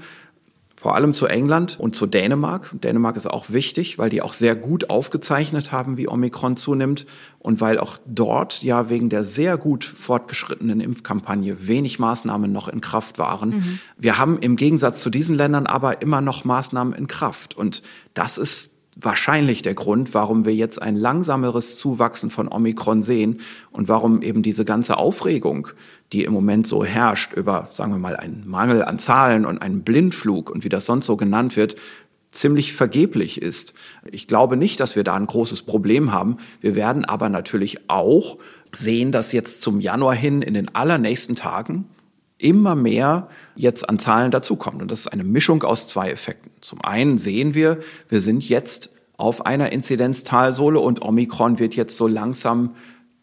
vor 0.76 0.94
allem 0.94 1.12
zu 1.12 1.26
England 1.26 1.78
und 1.78 1.94
zu 1.94 2.06
Dänemark. 2.06 2.70
Dänemark 2.72 3.16
ist 3.16 3.26
auch 3.26 3.50
wichtig, 3.50 3.98
weil 3.98 4.08
die 4.08 4.22
auch 4.22 4.32
sehr 4.32 4.56
gut 4.56 4.88
aufgezeichnet 4.88 5.72
haben, 5.72 5.98
wie 5.98 6.08
Omikron 6.08 6.56
zunimmt 6.56 7.04
und 7.38 7.60
weil 7.60 7.78
auch 7.78 7.98
dort 8.06 8.62
ja 8.62 8.88
wegen 8.88 9.10
der 9.10 9.22
sehr 9.22 9.58
gut 9.58 9.84
fortgeschrittenen 9.84 10.80
Impfkampagne 10.80 11.68
wenig 11.68 11.98
Maßnahmen 11.98 12.50
noch 12.50 12.68
in 12.68 12.80
Kraft 12.80 13.18
waren. 13.18 13.50
Mhm. 13.50 13.78
Wir 13.98 14.16
haben 14.16 14.38
im 14.38 14.56
Gegensatz 14.56 15.02
zu 15.02 15.10
diesen 15.10 15.36
Ländern 15.36 15.66
aber 15.66 16.00
immer 16.00 16.22
noch 16.22 16.44
Maßnahmen 16.44 16.94
in 16.94 17.08
Kraft 17.08 17.54
und 17.54 17.82
das 18.14 18.38
ist 18.38 18.79
wahrscheinlich 19.00 19.62
der 19.62 19.74
Grund, 19.74 20.14
warum 20.14 20.44
wir 20.44 20.54
jetzt 20.54 20.80
ein 20.80 20.96
langsameres 20.96 21.76
Zuwachsen 21.76 22.30
von 22.30 22.48
Omikron 22.48 23.02
sehen 23.02 23.40
und 23.72 23.88
warum 23.88 24.22
eben 24.22 24.42
diese 24.42 24.64
ganze 24.64 24.96
Aufregung, 24.96 25.68
die 26.12 26.24
im 26.24 26.32
Moment 26.32 26.66
so 26.66 26.84
herrscht 26.84 27.32
über, 27.32 27.68
sagen 27.70 27.92
wir 27.92 27.98
mal, 27.98 28.16
einen 28.16 28.48
Mangel 28.48 28.84
an 28.84 28.98
Zahlen 28.98 29.46
und 29.46 29.62
einen 29.62 29.82
Blindflug 29.82 30.50
und 30.50 30.64
wie 30.64 30.68
das 30.68 30.86
sonst 30.86 31.06
so 31.06 31.16
genannt 31.16 31.56
wird, 31.56 31.76
ziemlich 32.30 32.72
vergeblich 32.72 33.42
ist. 33.42 33.74
Ich 34.10 34.26
glaube 34.26 34.56
nicht, 34.56 34.80
dass 34.80 34.96
wir 34.96 35.04
da 35.04 35.14
ein 35.14 35.26
großes 35.26 35.62
Problem 35.62 36.12
haben. 36.12 36.36
Wir 36.60 36.76
werden 36.76 37.04
aber 37.04 37.28
natürlich 37.28 37.90
auch 37.90 38.38
sehen, 38.72 39.10
dass 39.10 39.32
jetzt 39.32 39.62
zum 39.62 39.80
Januar 39.80 40.14
hin 40.14 40.42
in 40.42 40.54
den 40.54 40.74
allernächsten 40.74 41.34
Tagen 41.34 41.86
immer 42.40 42.74
mehr 42.74 43.28
jetzt 43.54 43.88
an 43.88 43.98
Zahlen 43.98 44.30
dazukommt. 44.30 44.82
Und 44.82 44.90
das 44.90 45.00
ist 45.00 45.08
eine 45.08 45.24
Mischung 45.24 45.62
aus 45.62 45.86
zwei 45.86 46.10
Effekten. 46.10 46.50
Zum 46.60 46.80
einen 46.82 47.18
sehen 47.18 47.54
wir, 47.54 47.78
wir 48.08 48.20
sind 48.20 48.48
jetzt 48.48 48.90
auf 49.16 49.44
einer 49.44 49.70
Inzidenztalsohle 49.72 50.80
und 50.80 51.02
Omikron 51.02 51.58
wird 51.58 51.74
jetzt 51.74 51.96
so 51.96 52.06
langsam 52.06 52.74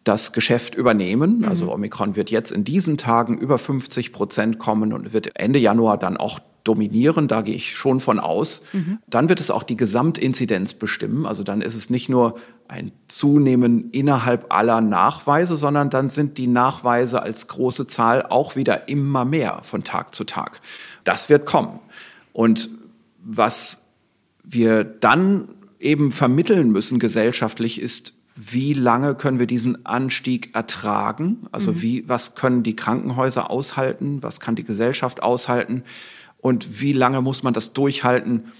das 0.03 0.31
Geschäft 0.31 0.75
übernehmen. 0.75 1.39
Mhm. 1.39 1.45
Also 1.45 1.73
Omikron 1.73 2.15
wird 2.15 2.29
jetzt 2.29 2.51
in 2.51 2.63
diesen 2.63 2.97
Tagen 2.97 3.37
über 3.37 3.57
50 3.57 4.13
Prozent 4.13 4.59
kommen 4.59 4.93
und 4.93 5.13
wird 5.13 5.31
Ende 5.35 5.59
Januar 5.59 5.97
dann 5.97 6.17
auch 6.17 6.39
dominieren, 6.67 7.27
da 7.27 7.41
gehe 7.41 7.55
ich 7.55 7.75
schon 7.75 7.99
von 7.99 8.19
aus. 8.19 8.61
Mhm. 8.73 8.99
Dann 9.07 9.29
wird 9.29 9.39
es 9.39 9.51
auch 9.51 9.63
die 9.63 9.77
Gesamtinzidenz 9.77 10.73
bestimmen. 10.73 11.25
Also 11.25 11.43
dann 11.43 11.61
ist 11.61 11.75
es 11.75 11.89
nicht 11.89 12.09
nur 12.09 12.37
ein 12.67 12.91
Zunehmen 13.07 13.89
innerhalb 13.91 14.53
aller 14.53 14.81
Nachweise, 14.81 15.55
sondern 15.55 15.89
dann 15.89 16.09
sind 16.09 16.37
die 16.37 16.47
Nachweise 16.47 17.21
als 17.21 17.47
große 17.47 17.87
Zahl 17.87 18.25
auch 18.27 18.55
wieder 18.55 18.89
immer 18.89 19.25
mehr 19.25 19.59
von 19.63 19.83
Tag 19.83 20.13
zu 20.13 20.23
Tag. 20.23 20.61
Das 21.03 21.29
wird 21.29 21.45
kommen. 21.45 21.79
Und 22.33 22.69
was 23.23 23.85
wir 24.43 24.83
dann 24.83 25.49
eben 25.79 26.11
vermitteln 26.11 26.71
müssen 26.71 26.99
gesellschaftlich 26.99 27.81
ist, 27.81 28.13
wie 28.35 28.73
lange 28.73 29.15
können 29.15 29.39
wir 29.39 29.47
diesen 29.47 29.85
Anstieg 29.85 30.55
ertragen? 30.55 31.47
Also 31.51 31.71
mhm. 31.71 31.81
wie, 31.81 32.09
was 32.09 32.35
können 32.35 32.61
die 32.61 32.75
Krankenhäuser 32.75 33.49
aushalten? 33.49 34.21
Was 34.21 34.39
kann 34.39 34.55
die 34.55 34.63
Gesellschaft 34.63 35.23
aushalten? 35.23 35.83
Und 36.37 36.81
wie 36.81 36.93
lange 36.93 37.21
muss 37.21 37.43
man 37.43 37.53
das 37.53 37.73
durchhalten, 37.73 38.51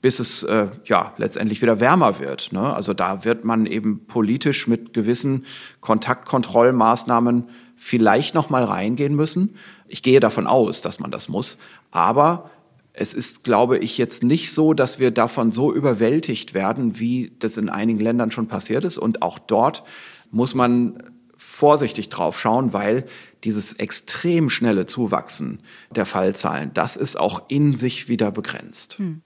bis 0.00 0.18
es 0.20 0.42
äh, 0.42 0.68
ja 0.84 1.14
letztendlich 1.16 1.62
wieder 1.62 1.80
wärmer 1.80 2.18
wird. 2.18 2.52
Ne? 2.52 2.74
Also 2.74 2.92
da 2.92 3.24
wird 3.24 3.44
man 3.44 3.64
eben 3.64 4.04
politisch 4.06 4.68
mit 4.68 4.92
gewissen 4.92 5.46
Kontaktkontrollmaßnahmen 5.80 7.48
vielleicht 7.76 8.34
noch 8.34 8.50
mal 8.50 8.64
reingehen 8.64 9.14
müssen. 9.14 9.56
Ich 9.88 10.02
gehe 10.02 10.20
davon 10.20 10.46
aus, 10.46 10.82
dass 10.82 11.00
man 11.00 11.10
das 11.10 11.28
muss, 11.28 11.56
aber 11.90 12.50
es 12.92 13.12
ist, 13.12 13.44
glaube 13.44 13.78
ich, 13.78 13.98
jetzt 13.98 14.22
nicht 14.22 14.52
so, 14.52 14.72
dass 14.72 15.00
wir 15.00 15.10
davon 15.10 15.50
so 15.50 15.72
überwältigt 15.72 16.54
werden, 16.54 16.98
wie 17.00 17.32
das 17.40 17.56
in 17.56 17.68
einigen 17.68 17.98
Ländern 17.98 18.30
schon 18.30 18.46
passiert 18.46 18.84
ist. 18.84 18.98
Und 18.98 19.22
auch 19.22 19.38
dort 19.38 19.82
muss 20.30 20.54
man 20.54 21.02
vorsichtig 21.44 22.08
drauf 22.08 22.40
schauen, 22.40 22.72
weil 22.72 23.04
dieses 23.44 23.74
extrem 23.74 24.50
schnelle 24.50 24.86
Zuwachsen 24.86 25.60
der 25.90 26.06
Fallzahlen, 26.06 26.70
das 26.74 26.96
ist 26.96 27.16
auch 27.18 27.42
in 27.48 27.76
sich 27.76 28.08
wieder 28.08 28.30
begrenzt. 28.30 28.98
Hm. 28.98 29.22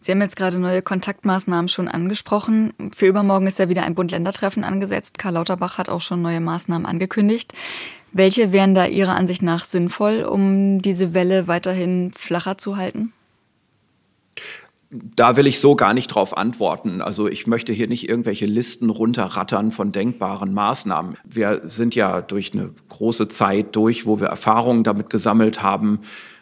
Sie 0.00 0.12
haben 0.12 0.20
jetzt 0.20 0.36
gerade 0.36 0.58
neue 0.58 0.80
Kontaktmaßnahmen 0.80 1.68
schon 1.68 1.88
angesprochen. 1.88 2.72
Für 2.94 3.06
übermorgen 3.06 3.48
ist 3.48 3.58
ja 3.58 3.68
wieder 3.68 3.82
ein 3.82 3.96
Bund-Länder-Treffen 3.96 4.62
angesetzt. 4.62 5.18
Karl 5.18 5.34
Lauterbach 5.34 5.76
hat 5.76 5.88
auch 5.88 6.00
schon 6.00 6.22
neue 6.22 6.40
Maßnahmen 6.40 6.86
angekündigt. 6.86 7.52
Welche 8.12 8.52
wären 8.52 8.74
da 8.74 8.86
Ihrer 8.86 9.16
Ansicht 9.16 9.42
nach 9.42 9.64
sinnvoll, 9.64 10.22
um 10.22 10.80
diese 10.80 11.14
Welle 11.14 11.48
weiterhin 11.48 12.12
flacher 12.12 12.58
zu 12.58 12.76
halten? 12.76 13.12
Da 14.90 15.36
will 15.36 15.46
ich 15.46 15.60
so 15.60 15.76
gar 15.76 15.92
nicht 15.92 16.08
drauf 16.08 16.36
antworten. 16.36 17.02
Also 17.02 17.28
ich 17.28 17.46
möchte 17.46 17.74
hier 17.74 17.88
nicht 17.88 18.08
irgendwelche 18.08 18.46
Listen 18.46 18.88
runterrattern 18.88 19.70
von 19.70 19.92
denkbaren 19.92 20.54
Maßnahmen. 20.54 21.16
Wir 21.24 21.60
sind 21.64 21.94
ja 21.94 22.22
durch 22.22 22.54
eine 22.54 22.70
große 22.88 23.28
Zeit 23.28 23.76
durch, 23.76 24.06
wo 24.06 24.18
wir 24.18 24.28
Erfahrungen 24.28 24.84
damit 24.84 25.10
gesammelt 25.10 25.62
haben. 25.62 26.00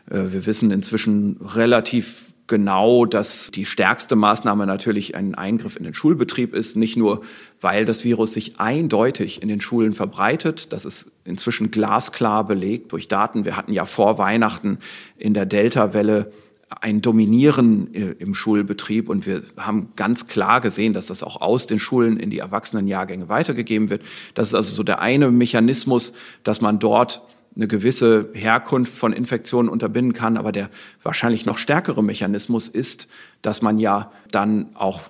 Äh, 0.09 0.33
wir 0.33 0.47
wissen 0.47 0.71
inzwischen 0.71 1.39
relativ 1.41 2.33
genau, 2.47 3.07
dass 3.07 3.51
die 3.51 3.65
stärkste 3.65 4.17
Maßnahme 4.17 4.67
natürlich 4.67 5.15
ein 5.15 5.35
Eingriff 5.35 5.77
in 5.77 5.85
den 5.85 5.95
Schulbetrieb 5.95 6.55
ist, 6.55 6.77
nicht 6.77 6.97
nur, 6.97 7.23
weil 7.61 7.85
das 7.85 8.05
Virus 8.05 8.35
sich 8.35 8.61
eindeutig 8.61 9.43
in 9.43 9.49
den 9.49 9.61
Schulen 9.61 9.95
verbreitet, 9.95 10.73
das 10.73 10.85
ist 10.85 11.13
inzwischen 11.25 11.71
glasklar 11.71 12.45
belegt 12.47 12.93
durch 12.93 13.09
Daten. 13.09 13.45
Wir 13.45 13.57
hatten 13.57 13.73
ja 13.73 13.85
vor 13.85 14.19
Weihnachten 14.19 14.79
in 15.19 15.35
der 15.35 15.47
Delta-Welle 15.47 16.31
ein 16.69 17.01
Dominieren 17.01 17.95
äh, 17.95 18.13
im 18.19 18.35
Schulbetrieb 18.35 19.09
und 19.09 19.27
wir 19.27 19.43
haben 19.57 19.91
ganz 19.95 20.27
klar 20.27 20.61
gesehen, 20.61 20.93
dass 20.93 21.07
das 21.07 21.23
auch 21.23 21.41
aus 21.41 21.67
den 21.67 21.79
Schulen 21.79 22.19
in 22.19 22.31
die 22.31 22.41
Erwachsenenjahrgänge 22.41 23.29
weitergegeben 23.29 23.89
wird. 23.89 24.03
Das 24.35 24.49
ist 24.49 24.55
also 24.55 24.75
so 24.75 24.83
der 24.83 25.01
eine 25.01 25.31
Mechanismus, 25.31 26.13
dass 26.43 26.61
man 26.61 26.79
dort 26.79 27.23
eine 27.55 27.69
gewisse 27.69 28.31
Herkunft 28.35 28.95
von 28.95 29.13
Infektionen 29.13 29.69
unterbinden 29.69 30.13
kann. 30.13 30.37
Aber 30.37 30.53
der 30.53 30.69
wahrscheinlich 31.03 31.47
noch 31.47 31.57
stärkere 31.57 32.03
Mechanismus 32.03 32.69
ist, 32.69 33.09
dass 33.43 33.63
man 33.63 33.79
ja 33.79 34.13
dann 34.31 34.71
auch 34.75 35.03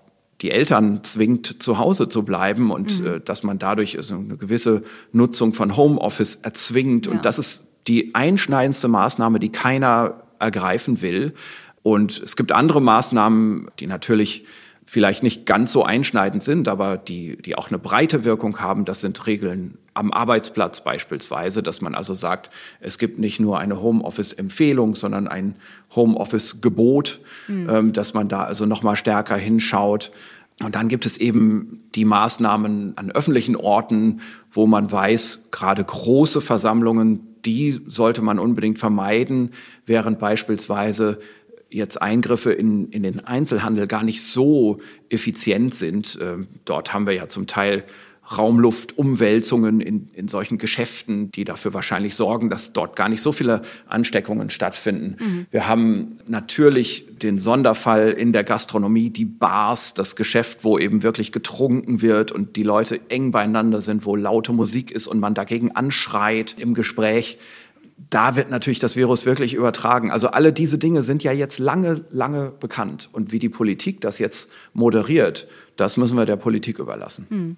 die 0.43 0.51
Eltern 0.51 1.03
zwingt, 1.03 1.63
zu 1.63 1.79
Hause 1.79 2.09
zu 2.09 2.23
bleiben 2.23 2.71
und 2.71 3.01
mhm. 3.01 3.07
äh, 3.07 3.21
dass 3.21 3.43
man 3.43 3.59
dadurch 3.59 3.97
also 3.97 4.17
eine 4.17 4.37
gewisse 4.37 4.83
Nutzung 5.13 5.55
von 5.55 5.77
Homeoffice 5.77 6.37
erzwingt. 6.37 7.07
Ja. 7.07 7.13
Und 7.13 7.25
das 7.25 7.39
ist 7.39 7.67
die 7.89 8.15
einschneidendste 8.15 8.89
Maßnahme, 8.89 9.41
die 9.41 9.51
keiner 9.51 10.26
ergreifen 10.39 11.03
will. 11.03 11.35
Und 11.83 12.21
es 12.21 12.37
gibt 12.37 12.53
andere 12.53 12.81
Maßnahmen, 12.81 13.69
die 13.79 13.87
natürlich 13.87 14.45
vielleicht 14.85 15.25
nicht 15.25 15.47
ganz 15.47 15.73
so 15.73 15.85
einschneidend 15.85 16.45
sind, 16.45 16.69
aber 16.69 16.97
die, 16.97 17.37
die 17.43 17.57
auch 17.57 17.69
eine 17.69 17.79
breite 17.79 18.25
Wirkung 18.25 18.61
haben. 18.61 18.85
Das 18.85 19.01
sind 19.01 19.27
Regeln 19.27 19.79
am 19.95 20.13
Arbeitsplatz 20.13 20.83
beispielsweise, 20.83 21.63
dass 21.63 21.81
man 21.81 21.97
also 21.97 22.15
sagt, 22.15 22.51
es 22.81 22.99
gibt 22.99 23.19
nicht 23.19 23.41
nur 23.41 23.59
eine 23.59 23.83
Homeoffice-Empfehlung, 23.83 24.95
sondern 24.95 25.27
ein 25.27 25.57
Homeoffice-Gebot, 25.95 27.21
mhm. 27.49 27.69
ähm, 27.69 27.93
dass 27.93 28.15
man 28.15 28.29
da 28.29 28.45
also 28.45 28.65
noch 28.65 28.85
mal 28.85 28.95
stärker 28.95 29.37
hinschaut. 29.37 30.13
Und 30.63 30.77
dann 30.77 30.89
gibt 30.89 31.05
es 31.05 31.19
eben 31.19 31.83
die 31.95 32.05
Maßnahmen 32.05 32.97
an 32.97 33.11
öffentlichen 33.11 33.57
Orten, 33.57 34.21
wo 34.53 34.67
man 34.67 34.91
weiß, 34.91 35.49
gerade 35.51 35.83
große 35.83 36.41
Versammlungen, 36.41 37.36
die 37.47 37.81
sollte 37.87 38.23
man 38.23 38.39
unbedingt 38.39 38.79
vermeiden, 38.79 39.53
während 39.87 40.19
beispielsweise 40.19 41.19
jetzt 41.71 42.01
Eingriffe 42.01 42.53
in, 42.53 42.91
in 42.91 43.03
den 43.03 43.25
Einzelhandel 43.25 43.87
gar 43.87 44.03
nicht 44.03 44.23
so 44.23 44.79
effizient 45.09 45.75
sind. 45.75 46.19
Ähm, 46.21 46.49
dort 46.65 46.93
haben 46.93 47.07
wir 47.07 47.15
ja 47.15 47.29
zum 47.29 47.47
Teil 47.47 47.85
Raumluftumwälzungen 48.37 49.81
in, 49.81 50.09
in 50.13 50.29
solchen 50.29 50.59
Geschäften, 50.59 51.31
die 51.31 51.45
dafür 51.45 51.75
wahrscheinlich 51.75 52.15
sorgen, 52.15 52.51
dass 52.51 52.73
dort 52.73 52.97
gar 52.97 53.09
nicht 53.09 53.23
so 53.23 53.33
viele 53.33 53.63
Ansteckungen 53.87 54.51
stattfinden. 54.51 55.17
Mhm. 55.19 55.47
Wir 55.51 55.69
haben 55.69 56.17
natürlich 56.27 57.07
den 57.23 57.39
Sonderfall 57.39 58.11
in 58.11 58.33
der 58.33 58.45
Gastronomie, 58.45 59.11
die 59.11 59.25
Bars, 59.25 59.95
das 59.95 60.17
Geschäft, 60.17 60.65
wo 60.65 60.79
eben 60.79 61.03
wirklich 61.03 61.31
getrunken 61.31 62.03
wird 62.03 62.33
und 62.33 62.57
die 62.57 62.65
Leute 62.65 63.01
eng 63.09 63.31
beieinander 63.31 63.81
sind, 63.81 64.05
wo 64.05 64.17
laute 64.17 64.53
Musik 64.53 64.91
ist 64.91 65.07
und 65.07 65.21
man 65.21 65.35
dagegen 65.35 65.73
anschreit 65.73 66.57
im 66.59 66.75
Gespräch 66.75 67.39
da 68.11 68.37
wird 68.37 68.51
natürlich 68.51 68.79
das 68.79 68.97
Virus 68.97 69.25
wirklich 69.25 69.55
übertragen. 69.55 70.11
Also 70.11 70.29
alle 70.29 70.53
diese 70.53 70.79
Dinge 70.79 71.03
sind 71.03 71.25
ja 71.25 71.33
jetzt 71.33 71.59
lange, 71.59 72.05
lange 72.11 72.53
bekannt. 72.61 73.09
Und 73.13 73.33
wie 73.33 73.39
die 73.39 73.49
Politik 73.49 74.01
das 74.03 74.19
jetzt 74.19 74.51
moderiert, 74.75 75.49
das 75.77 75.97
müssen 75.97 76.17
wir 76.17 76.27
der 76.27 76.37
Politik 76.37 76.79
überlassen. 76.79 77.27
Hm. 77.31 77.57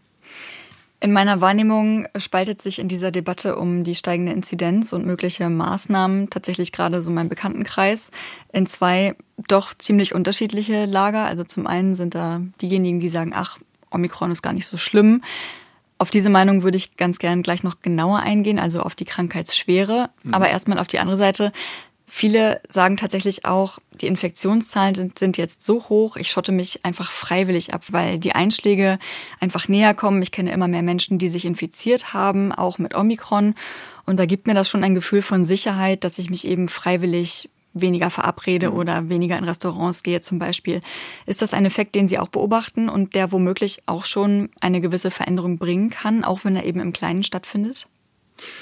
In 1.01 1.13
meiner 1.13 1.41
Wahrnehmung 1.41 2.09
spaltet 2.17 2.61
sich 2.61 2.81
in 2.81 2.89
dieser 2.89 3.13
Debatte 3.13 3.57
um 3.57 3.85
die 3.85 3.95
steigende 3.95 4.33
Inzidenz 4.33 4.93
und 4.93 5.07
mögliche 5.07 5.49
Maßnahmen 5.49 6.29
tatsächlich 6.29 6.73
gerade 6.73 7.03
so 7.03 7.13
mein 7.13 7.29
Bekanntenkreis 7.29 8.11
in 8.53 8.67
zwei 8.67 9.15
doch 9.47 9.75
ziemlich 9.75 10.13
unterschiedliche 10.13 10.87
Lager. 10.87 11.25
Also 11.25 11.45
zum 11.45 11.69
einen 11.69 11.95
sind 11.95 12.17
da 12.17 12.41
diejenigen, 12.61 12.99
die 12.99 13.11
sagen, 13.11 13.33
ach, 13.33 13.59
Omikron 13.93 14.33
ist 14.33 14.43
gar 14.43 14.53
nicht 14.53 14.67
so 14.67 14.77
schlimm. 14.77 15.23
Auf 15.99 16.11
diese 16.11 16.31
Meinung 16.31 16.65
würde 16.65 16.77
ich 16.77 16.97
ganz 16.97 17.21
gern 17.21 17.43
gleich 17.43 17.63
noch 17.63 17.81
genauer 17.81 18.19
eingehen, 18.21 18.59
also 18.59 18.81
auf 18.83 18.97
die 18.97 19.05
Krankheitsschwere. 19.05 20.11
Mhm. 20.25 20.35
Aber 20.35 20.49
erstmal 20.49 20.81
auf 20.81 20.89
die 20.89 20.99
andere 20.99 21.17
Seite. 21.17 21.53
Viele 22.11 22.63
sagen 22.71 22.97
tatsächlich 22.97 23.45
auch, 23.45 23.79
die 24.01 24.07
Infektionszahlen 24.07 24.95
sind, 24.95 25.19
sind 25.19 25.37
jetzt 25.37 25.63
so 25.63 25.89
hoch, 25.91 26.17
ich 26.17 26.31
schotte 26.31 26.53
mich 26.53 26.85
einfach 26.85 27.11
freiwillig 27.11 27.75
ab, 27.75 27.85
weil 27.91 28.19
die 28.19 28.35
Einschläge 28.35 28.99
einfach 29.41 29.69
näher 29.69 29.93
kommen. 29.93 30.23
Ich 30.23 30.33
kenne 30.33 30.51
immer 30.51 30.69
mehr 30.69 30.83
Menschen, 30.83 31.19
die 31.19 31.29
sich 31.29 31.45
infiziert 31.45 32.15
haben, 32.15 32.51
auch 32.51 32.79
mit 32.79 32.95
Omikron. 32.95 33.55
Und 34.07 34.19
da 34.19 34.25
gibt 34.25 34.47
mir 34.47 34.55
das 34.55 34.71
schon 34.71 34.85
ein 34.85 34.95
Gefühl 34.95 35.21
von 35.21 35.45
Sicherheit, 35.45 36.03
dass 36.03 36.19
ich 36.19 36.31
mich 36.31 36.47
eben 36.47 36.67
freiwillig 36.69 37.51
weniger 37.75 38.09
verabrede 38.09 38.71
mhm. 38.71 38.77
oder 38.77 39.09
weniger 39.11 39.37
in 39.37 39.45
Restaurants 39.45 40.03
gehe 40.03 40.23
zum 40.23 40.39
Beispiel. 40.39 40.81
Ist 41.27 41.43
das 41.43 41.53
ein 41.53 41.67
Effekt, 41.67 41.95
den 41.95 42.09
Sie 42.09 42.19
auch 42.19 42.29
beobachten 42.29 42.89
und 42.89 43.15
der 43.15 43.33
womöglich 43.33 43.83
auch 43.85 44.07
schon 44.07 44.49
eine 44.61 44.81
gewisse 44.81 45.11
Veränderung 45.11 45.59
bringen 45.59 45.91
kann, 45.91 46.25
auch 46.25 46.45
wenn 46.45 46.57
er 46.57 46.65
eben 46.65 46.81
im 46.81 46.95
Kleinen 46.95 47.23
stattfindet? 47.23 47.87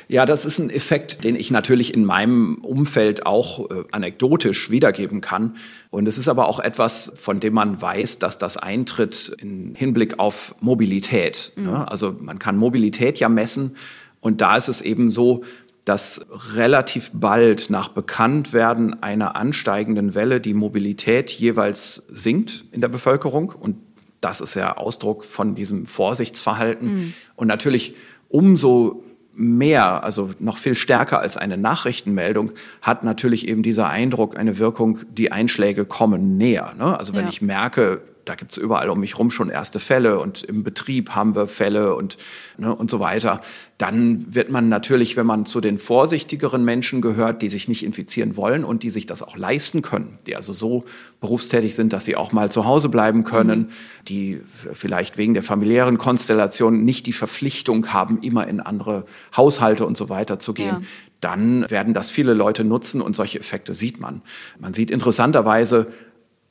Ja, 0.09 0.27
das 0.27 0.45
ist 0.45 0.59
ein 0.59 0.71
Effekt, 0.71 1.25
den 1.25 1.37
ich 1.37 1.51
natürlich 1.51 1.93
in 1.93 2.05
meinem 2.05 2.57
Umfeld 2.57 3.27
auch 3.27 3.71
äh, 3.71 3.85
anekdotisch 3.93 4.71
wiedergeben 4.71 5.21
kann. 5.21 5.57
Und 5.91 6.07
es 6.07 6.19
ist 6.19 6.29
aber 6.29 6.49
auch 6.49 6.61
etwas, 6.61 7.13
von 7.17 7.41
dem 7.41 7.55
man 7.55 7.81
weiß, 7.81 8.19
dass 8.19 8.39
das 8.39 8.57
eintritt 8.57 9.37
im 9.41 9.75
Hinblick 9.75 10.19
auf 10.19 10.55
Mobilität. 10.61 11.53
Mhm. 11.57 11.65
Ne? 11.65 11.91
Also 11.91 12.17
man 12.19 12.39
kann 12.39 12.57
Mobilität 12.57 13.19
ja 13.19 13.29
messen. 13.29 13.77
Und 14.21 14.41
da 14.41 14.57
ist 14.57 14.69
es 14.69 14.83
eben 14.83 15.11
so, 15.11 15.45
dass 15.85 16.27
relativ 16.55 17.13
bald 17.15 17.71
nach 17.71 17.89
Bekanntwerden 17.89 19.03
einer 19.03 19.37
ansteigenden 19.37 20.17
Welle 20.17 20.41
die 20.41 20.55
Mobilität 20.55 21.31
jeweils 21.31 22.07
sinkt 22.11 22.65
in 22.73 22.81
der 22.81 22.89
Bevölkerung. 22.89 23.51
Und 23.51 23.77
das 24.21 24.41
ist 24.41 24.57
ja 24.57 24.77
Ausdruck 24.77 25.25
von 25.25 25.55
diesem 25.55 25.87
Vorsichtsverhalten. 25.87 26.95
Mhm. 26.95 27.15
Und 27.37 27.47
natürlich 27.47 27.95
umso 28.29 29.05
mehr, 29.37 30.03
also 30.03 30.31
noch 30.39 30.57
viel 30.57 30.75
stärker 30.75 31.21
als 31.21 31.37
eine 31.37 31.57
Nachrichtenmeldung, 31.57 32.53
hat 32.81 33.05
natürlich 33.05 33.47
eben 33.47 33.63
dieser 33.63 33.89
Eindruck 33.89 34.39
eine 34.39 34.59
Wirkung, 34.59 35.01
die 35.11 35.31
Einschläge 35.31 35.85
kommen 35.85 36.37
näher. 36.37 36.75
Ne? 36.79 36.99
Also 36.99 37.13
wenn 37.13 37.25
ja. 37.25 37.29
ich 37.29 37.43
merke, 37.43 38.01
da 38.27 38.35
gibt 38.35 38.53
es 38.53 38.59
überall 38.59 38.91
um 38.91 39.01
mich 39.01 39.19
rum 39.19 39.31
schon 39.31 39.49
erste 39.49 39.79
Fälle 39.79 40.19
und 40.19 40.43
im 40.43 40.65
Betrieb 40.65 41.11
haben 41.11 41.37
wir 41.37 41.47
Fälle 41.47 41.95
und, 41.95 42.19
ne, 42.59 42.75
und 42.75 42.91
so 42.91 42.99
weiter. 42.99 43.41
Dann 43.79 44.35
wird 44.35 44.51
man 44.51 44.69
natürlich, 44.69 45.17
wenn 45.17 45.27
man 45.27 45.47
zu 45.47 45.61
den 45.61 45.79
vorsichtigeren 45.79 46.65
Menschen 46.65 47.01
gehört, 47.01 47.41
die 47.41 47.49
sich 47.49 47.69
nicht 47.69 47.85
infizieren 47.85 48.37
wollen 48.37 48.65
und 48.65 48.83
die 48.83 48.91
sich 48.91 49.07
das 49.07 49.23
auch 49.23 49.37
leisten 49.37 49.81
können, 49.81 50.19
die 50.27 50.35
also 50.35 50.53
so 50.53 50.85
berufstätig 51.21 51.77
sind, 51.77 51.93
dass 51.93 52.05
sie 52.05 52.17
auch 52.17 52.33
mal 52.33 52.51
zu 52.51 52.67
Hause 52.67 52.89
bleiben 52.89 53.23
können, 53.23 53.61
mhm. 53.61 53.69
die 54.09 54.41
vielleicht 54.75 55.19
wegen 55.19 55.35
der 55.35 55.45
familiären 55.45 55.97
Konstellation 55.97 56.83
nicht 56.83 57.07
die 57.07 57.13
Verpflichtung 57.13 57.93
haben, 57.93 58.19
immer 58.23 58.49
in 58.49 58.59
andere 58.59 59.07
Haushalte 59.37 59.87
und 59.87 59.97
so 59.97 60.09
weiter 60.09 60.41
zu 60.41 60.53
gehen. 60.53 60.67
Ja 60.67 60.83
dann 61.21 61.69
werden 61.71 61.95
das 61.95 62.11
viele 62.11 62.35
Leute 62.35 62.63
nutzen 62.63 63.01
und 63.01 63.17
solche 63.17 63.41
Effekte 63.41 63.75
sieht 63.75 63.99
man. 63.99 64.21
Man 64.59 64.75
sieht 64.75 64.91
interessanterweise 64.91 65.87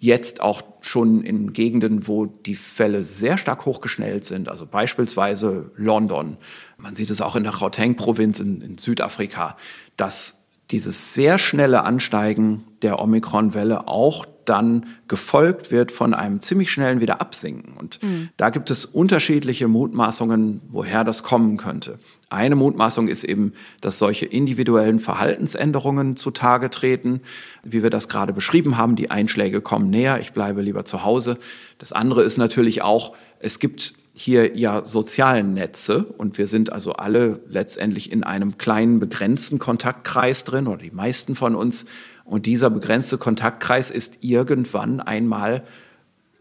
jetzt 0.06 0.42
auch 0.42 0.62
schon 0.82 1.24
in 1.24 1.52
Gegenden, 1.54 2.08
wo 2.08 2.26
die 2.26 2.56
Fälle 2.56 3.04
sehr 3.04 3.38
stark 3.38 3.66
hochgeschnellt 3.66 4.24
sind, 4.24 4.48
also 4.48 4.66
beispielsweise 4.66 5.72
London. 5.76 6.38
Man 6.78 6.96
sieht 6.96 7.10
es 7.10 7.22
auch 7.22 7.36
in 7.36 7.44
der 7.44 7.54
Gauteng-Provinz 7.54 8.40
in, 8.40 8.62
in 8.62 8.78
Südafrika, 8.78 9.58
dass 9.98 10.46
dieses 10.72 11.14
sehr 11.14 11.38
schnelle 11.38 11.84
Ansteigen 11.84 12.64
der 12.82 13.00
Omikron-Welle 13.00 13.88
auch 13.88 14.26
dann 14.46 14.86
gefolgt 15.08 15.72
wird 15.72 15.92
von 15.92 16.14
einem 16.14 16.40
ziemlich 16.40 16.72
schnellen 16.72 17.02
Wiederabsinken. 17.02 17.74
Und 17.74 18.02
mhm. 18.02 18.30
da 18.38 18.50
gibt 18.50 18.72
es 18.72 18.86
unterschiedliche 18.86 19.68
Mutmaßungen, 19.68 20.62
woher 20.70 21.04
das 21.04 21.24
kommen 21.24 21.58
könnte. 21.58 22.00
Eine 22.36 22.56
Mutmaßung 22.56 23.08
ist 23.08 23.24
eben, 23.24 23.54
dass 23.80 23.98
solche 23.98 24.26
individuellen 24.26 25.00
Verhaltensänderungen 25.00 26.18
zutage 26.18 26.70
treten, 26.70 27.22
wie 27.64 27.82
wir 27.82 27.90
das 27.90 28.10
gerade 28.10 28.34
beschrieben 28.34 28.78
haben. 28.78 28.98
Die 28.98 29.10
Einschläge 29.10 29.62
kommen 29.62 29.90
näher, 29.90 30.20
ich 30.20 30.34
bleibe 30.34 30.62
lieber 30.62 30.84
zu 30.84 31.06
Hause. 31.06 31.38
Das 31.78 31.94
andere 31.94 32.24
ist 32.24 32.38
natürlich 32.38 32.82
auch, 32.82 33.16
es 33.40 33.60
gibt 33.60 33.94
hier 34.14 34.58
ja 34.58 34.84
sozialen 34.84 35.54
Netze 35.54 36.04
und 36.18 36.38
wir 36.38 36.48
sind 36.48 36.74
also 36.74 36.94
alle 36.94 37.40
letztendlich 37.48 38.12
in 38.12 38.26
einem 38.26 38.58
kleinen 38.58 39.00
begrenzten 39.00 39.58
Kontaktkreis 39.58 40.44
drin 40.44 40.68
oder 40.68 40.84
die 40.84 40.92
meisten 40.92 41.36
von 41.36 41.56
uns 41.56 41.86
und 42.26 42.46
dieser 42.48 42.70
begrenzte 42.70 43.18
Kontaktkreis 43.18 43.92
ist 43.92 44.20
irgendwann 44.22 45.00
einmal 45.00 45.64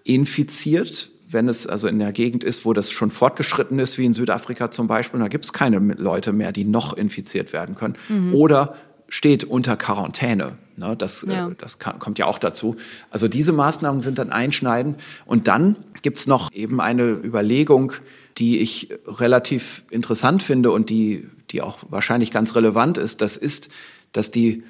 infiziert, 0.02 1.10
wenn 1.34 1.48
es 1.48 1.66
also 1.66 1.88
in 1.88 1.98
der 1.98 2.12
Gegend 2.12 2.44
ist, 2.44 2.64
wo 2.64 2.72
das 2.72 2.90
schon 2.90 3.10
fortgeschritten 3.10 3.78
ist, 3.78 3.98
wie 3.98 4.06
in 4.06 4.14
Südafrika 4.14 4.70
zum 4.70 4.86
Beispiel. 4.86 5.20
da 5.20 5.28
gibt 5.28 5.44
es 5.44 5.52
keine 5.52 5.78
Leute 5.78 6.32
mehr, 6.32 6.52
die 6.52 6.64
noch 6.64 6.94
infiziert 6.94 7.52
werden 7.52 7.74
können. 7.74 7.96
Mhm. 8.08 8.34
Oder 8.34 8.76
steht 9.08 9.44
unter 9.44 9.76
Quarantäne. 9.76 10.56
Ne, 10.76 10.96
das 10.96 11.22
äh, 11.22 11.32
ja. 11.32 11.50
das 11.58 11.78
kann, 11.78 11.98
kommt 11.98 12.18
ja 12.18 12.26
auch 12.26 12.38
dazu. 12.38 12.76
Also 13.10 13.28
diese 13.28 13.52
Maßnahmen 13.52 14.00
sind 14.00 14.18
dann 14.18 14.32
einschneidend. 14.32 15.00
Und 15.26 15.46
dann 15.46 15.76
gibt 16.02 16.18
es 16.18 16.26
noch 16.26 16.50
eben 16.52 16.80
eine 16.80 17.10
Überlegung, 17.10 17.92
die 18.38 18.58
ich 18.58 18.88
relativ 19.06 19.84
interessant 19.90 20.42
finde 20.42 20.72
und 20.72 20.90
die, 20.90 21.28
die 21.50 21.62
auch 21.62 21.78
wahrscheinlich 21.90 22.32
ganz 22.32 22.56
relevant 22.56 22.98
ist. 22.98 23.20
Das 23.20 23.36
ist, 23.36 23.68
dass 24.12 24.32
die 24.32 24.64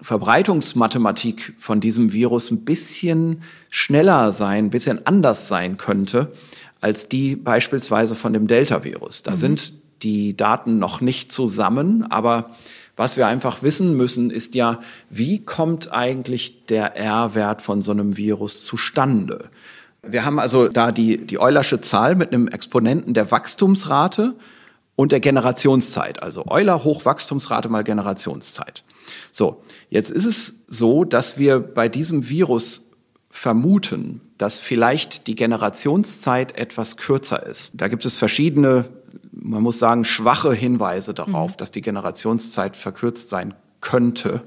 Verbreitungsmathematik 0.00 1.54
von 1.58 1.80
diesem 1.80 2.12
Virus 2.12 2.50
ein 2.50 2.64
bisschen 2.64 3.42
schneller 3.70 4.32
sein, 4.32 4.66
ein 4.66 4.70
bisschen 4.70 5.06
anders 5.06 5.48
sein 5.48 5.76
könnte 5.76 6.32
als 6.84 7.08
die 7.08 7.34
beispielsweise 7.34 8.14
von 8.14 8.34
dem 8.34 8.46
Delta-Virus. 8.46 9.22
Da 9.22 9.30
mhm. 9.30 9.36
sind 9.36 9.72
die 10.02 10.36
Daten 10.36 10.78
noch 10.78 11.00
nicht 11.00 11.32
zusammen, 11.32 12.04
aber 12.10 12.50
was 12.94 13.16
wir 13.16 13.26
einfach 13.26 13.62
wissen 13.62 13.96
müssen, 13.96 14.30
ist 14.30 14.54
ja, 14.54 14.80
wie 15.08 15.42
kommt 15.42 15.92
eigentlich 15.92 16.66
der 16.66 16.94
R-Wert 16.94 17.62
von 17.62 17.80
so 17.80 17.90
einem 17.90 18.18
Virus 18.18 18.64
zustande? 18.64 19.48
Wir 20.02 20.26
haben 20.26 20.38
also 20.38 20.68
da 20.68 20.92
die, 20.92 21.26
die 21.26 21.40
Eulersche 21.40 21.80
Zahl 21.80 22.16
mit 22.16 22.34
einem 22.34 22.48
Exponenten 22.48 23.14
der 23.14 23.30
Wachstumsrate 23.30 24.34
und 24.94 25.10
der 25.10 25.20
Generationszeit. 25.20 26.22
Also 26.22 26.44
Euler 26.46 26.84
hoch 26.84 27.06
Wachstumsrate 27.06 27.70
mal 27.70 27.82
Generationszeit. 27.82 28.84
So, 29.32 29.62
jetzt 29.90 30.10
ist 30.10 30.24
es 30.24 30.62
so, 30.66 31.04
dass 31.04 31.38
wir 31.38 31.60
bei 31.60 31.88
diesem 31.88 32.28
Virus 32.28 32.88
vermuten, 33.30 34.20
dass 34.38 34.60
vielleicht 34.60 35.26
die 35.26 35.34
Generationszeit 35.34 36.56
etwas 36.56 36.96
kürzer 36.96 37.44
ist. 37.44 37.80
Da 37.80 37.88
gibt 37.88 38.04
es 38.06 38.16
verschiedene, 38.16 38.88
man 39.32 39.62
muss 39.62 39.78
sagen, 39.78 40.04
schwache 40.04 40.54
Hinweise 40.54 41.14
darauf, 41.14 41.52
mhm. 41.52 41.56
dass 41.56 41.70
die 41.70 41.82
Generationszeit 41.82 42.76
verkürzt 42.76 43.30
sein 43.30 43.54
könnte. 43.80 44.42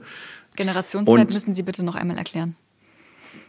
Generationszeit 0.56 1.20
Und 1.20 1.34
müssen 1.34 1.54
Sie 1.54 1.64
bitte 1.64 1.84
noch 1.84 1.96
einmal 1.96 2.18
erklären. 2.18 2.56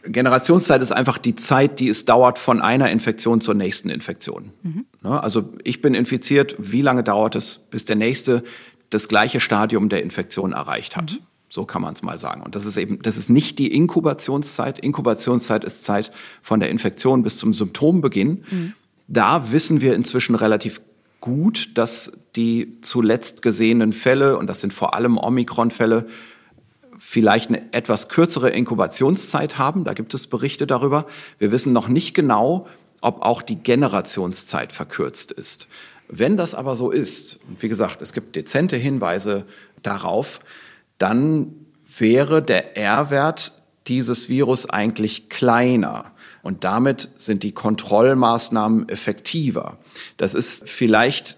Generationszeit 0.03 0.81
ist 0.81 0.91
einfach 0.91 1.17
die 1.17 1.35
Zeit, 1.35 1.79
die 1.79 1.89
es 1.89 2.05
dauert 2.05 2.39
von 2.39 2.61
einer 2.61 2.89
Infektion 2.89 3.41
zur 3.41 3.53
nächsten 3.53 3.89
Infektion. 3.89 4.51
Mhm. 4.63 4.85
Ne, 5.01 5.21
also 5.21 5.53
ich 5.63 5.81
bin 5.81 5.93
infiziert, 5.93 6.55
wie 6.57 6.81
lange 6.81 7.03
dauert 7.03 7.35
es, 7.35 7.57
bis 7.69 7.85
der 7.85 7.95
nächste 7.95 8.43
das 8.89 9.07
gleiche 9.07 9.39
Stadium 9.39 9.89
der 9.89 10.03
Infektion 10.03 10.53
erreicht 10.53 10.95
hat? 10.95 11.13
Mhm. 11.13 11.19
So 11.51 11.65
kann 11.65 11.81
man 11.81 11.93
es 11.93 12.03
mal 12.03 12.19
sagen. 12.19 12.41
Und 12.43 12.55
das 12.55 12.65
ist 12.65 12.77
eben, 12.77 13.01
das 13.01 13.17
ist 13.17 13.29
nicht 13.29 13.57
die 13.57 13.73
Inkubationszeit. 13.73 14.77
Inkubationszeit 14.77 15.63
ist 15.63 15.83
Zeit 15.83 16.11
von 16.43 16.59
der 16.59 16.69
Infektion 16.69 17.23
bis 17.23 17.37
zum 17.37 17.55
Symptombeginn. 17.55 18.43
Mhm. 18.49 18.73
Da 19.07 19.51
wissen 19.51 19.81
wir 19.81 19.95
inzwischen 19.95 20.35
relativ 20.35 20.81
gut, 21.19 21.71
dass 21.75 22.11
die 22.35 22.77
zuletzt 22.81 23.41
gesehenen 23.41 23.93
Fälle, 23.93 24.37
und 24.37 24.47
das 24.47 24.61
sind 24.61 24.73
vor 24.73 24.93
allem 24.93 25.17
Omikron-Fälle, 25.17 26.07
vielleicht 26.99 27.49
eine 27.49 27.73
etwas 27.73 28.09
kürzere 28.09 28.51
Inkubationszeit 28.51 29.57
haben. 29.57 29.85
Da 29.85 29.93
gibt 29.93 30.13
es 30.13 30.27
Berichte 30.27 30.67
darüber. 30.67 31.07
Wir 31.39 31.51
wissen 31.51 31.73
noch 31.73 31.87
nicht 31.87 32.13
genau, 32.13 32.67
ob 33.01 33.21
auch 33.21 33.41
die 33.41 33.55
Generationszeit 33.55 34.73
verkürzt 34.73 35.31
ist. 35.31 35.67
Wenn 36.09 36.37
das 36.37 36.55
aber 36.55 36.75
so 36.75 36.89
ist, 36.89 37.39
und 37.47 37.61
wie 37.61 37.69
gesagt, 37.69 38.01
es 38.01 38.13
gibt 38.13 38.35
dezente 38.35 38.75
Hinweise 38.75 39.45
darauf, 39.83 40.39
dann 40.97 41.53
wäre 41.97 42.41
der 42.41 42.75
R-Wert 42.75 43.53
dieses 43.87 44.27
Virus 44.27 44.69
eigentlich 44.69 45.29
kleiner. 45.29 46.11
Und 46.41 46.63
damit 46.63 47.09
sind 47.15 47.43
die 47.43 47.51
Kontrollmaßnahmen 47.51 48.89
effektiver. 48.89 49.77
Das 50.17 50.33
ist 50.33 50.67
vielleicht 50.67 51.37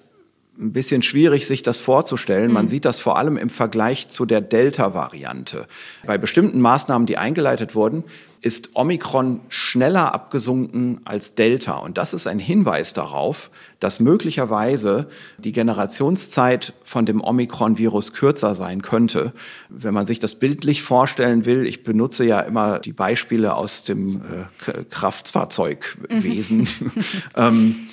ein 0.61 0.73
bisschen 0.73 1.01
schwierig, 1.01 1.47
sich 1.47 1.63
das 1.63 1.79
vorzustellen. 1.79 2.51
Man 2.51 2.65
mhm. 2.65 2.69
sieht 2.69 2.85
das 2.85 2.99
vor 2.99 3.17
allem 3.17 3.37
im 3.37 3.49
Vergleich 3.49 4.07
zu 4.09 4.25
der 4.25 4.41
Delta-Variante. 4.41 5.67
Bei 6.05 6.17
bestimmten 6.17 6.61
Maßnahmen, 6.61 7.07
die 7.07 7.17
eingeleitet 7.17 7.73
wurden, 7.73 8.03
ist 8.41 8.75
Omikron 8.75 9.41
schneller 9.49 10.13
abgesunken 10.13 11.01
als 11.05 11.35
Delta. 11.35 11.77
Und 11.77 11.97
das 11.97 12.13
ist 12.13 12.25
ein 12.27 12.39
Hinweis 12.39 12.93
darauf, 12.93 13.51
dass 13.79 13.99
möglicherweise 13.99 15.07
die 15.37 15.51
Generationszeit 15.51 16.73
von 16.83 17.05
dem 17.05 17.21
Omikron-Virus 17.21 18.13
kürzer 18.13 18.55
sein 18.55 18.81
könnte. 18.81 19.33
Wenn 19.69 19.93
man 19.93 20.07
sich 20.07 20.19
das 20.19 20.35
bildlich 20.35 20.81
vorstellen 20.81 21.45
will, 21.45 21.67
ich 21.67 21.83
benutze 21.83 22.23
ja 22.23 22.39
immer 22.39 22.79
die 22.79 22.93
Beispiele 22.93 23.55
aus 23.55 23.83
dem 23.83 24.21
äh, 24.21 24.83
Kraftfahrzeugwesen. 24.89 26.59
Mhm. 26.59 26.91
ähm, 27.35 27.87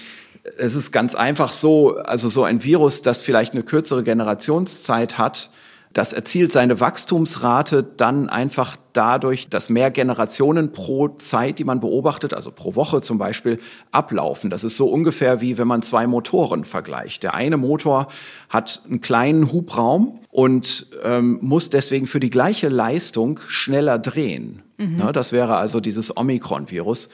es 0.56 0.74
ist 0.74 0.92
ganz 0.92 1.14
einfach 1.14 1.52
so, 1.52 1.96
also 1.96 2.28
so 2.28 2.44
ein 2.44 2.64
Virus, 2.64 3.02
das 3.02 3.22
vielleicht 3.22 3.52
eine 3.52 3.62
kürzere 3.62 4.02
Generationszeit 4.02 5.18
hat, 5.18 5.50
das 5.94 6.12
erzielt 6.12 6.52
seine 6.52 6.80
Wachstumsrate 6.80 7.82
dann 7.82 8.28
einfach 8.28 8.76
dadurch, 8.92 9.48
dass 9.48 9.70
mehr 9.70 9.90
Generationen 9.90 10.70
pro 10.72 11.08
Zeit, 11.08 11.58
die 11.58 11.64
man 11.64 11.80
beobachtet, 11.80 12.34
also 12.34 12.50
pro 12.50 12.76
Woche 12.76 13.00
zum 13.00 13.18
Beispiel, 13.18 13.58
ablaufen. 13.90 14.50
Das 14.50 14.64
ist 14.64 14.76
so 14.76 14.88
ungefähr 14.88 15.40
wie 15.40 15.56
wenn 15.56 15.66
man 15.66 15.82
zwei 15.82 16.06
Motoren 16.06 16.64
vergleicht. 16.64 17.22
Der 17.22 17.34
eine 17.34 17.56
Motor 17.56 18.08
hat 18.50 18.82
einen 18.86 19.00
kleinen 19.00 19.50
Hubraum 19.50 20.20
und 20.30 20.86
ähm, 21.02 21.38
muss 21.40 21.70
deswegen 21.70 22.06
für 22.06 22.20
die 22.20 22.30
gleiche 22.30 22.68
Leistung 22.68 23.40
schneller 23.48 23.98
drehen. 23.98 24.62
Mhm. 24.76 24.98
Ja, 24.98 25.12
das 25.12 25.32
wäre 25.32 25.56
also 25.56 25.80
dieses 25.80 26.16
Omikron-Virus. 26.16 27.08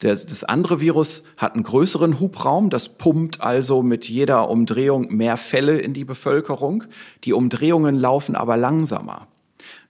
Das 0.00 0.44
andere 0.44 0.80
Virus 0.80 1.24
hat 1.36 1.54
einen 1.54 1.64
größeren 1.64 2.20
Hubraum, 2.20 2.70
das 2.70 2.88
pumpt 2.88 3.40
also 3.40 3.82
mit 3.82 4.08
jeder 4.08 4.48
Umdrehung 4.48 5.12
mehr 5.12 5.36
Fälle 5.36 5.78
in 5.80 5.92
die 5.92 6.04
Bevölkerung. 6.04 6.84
Die 7.24 7.32
Umdrehungen 7.32 7.96
laufen 7.96 8.36
aber 8.36 8.56
langsamer. 8.56 9.26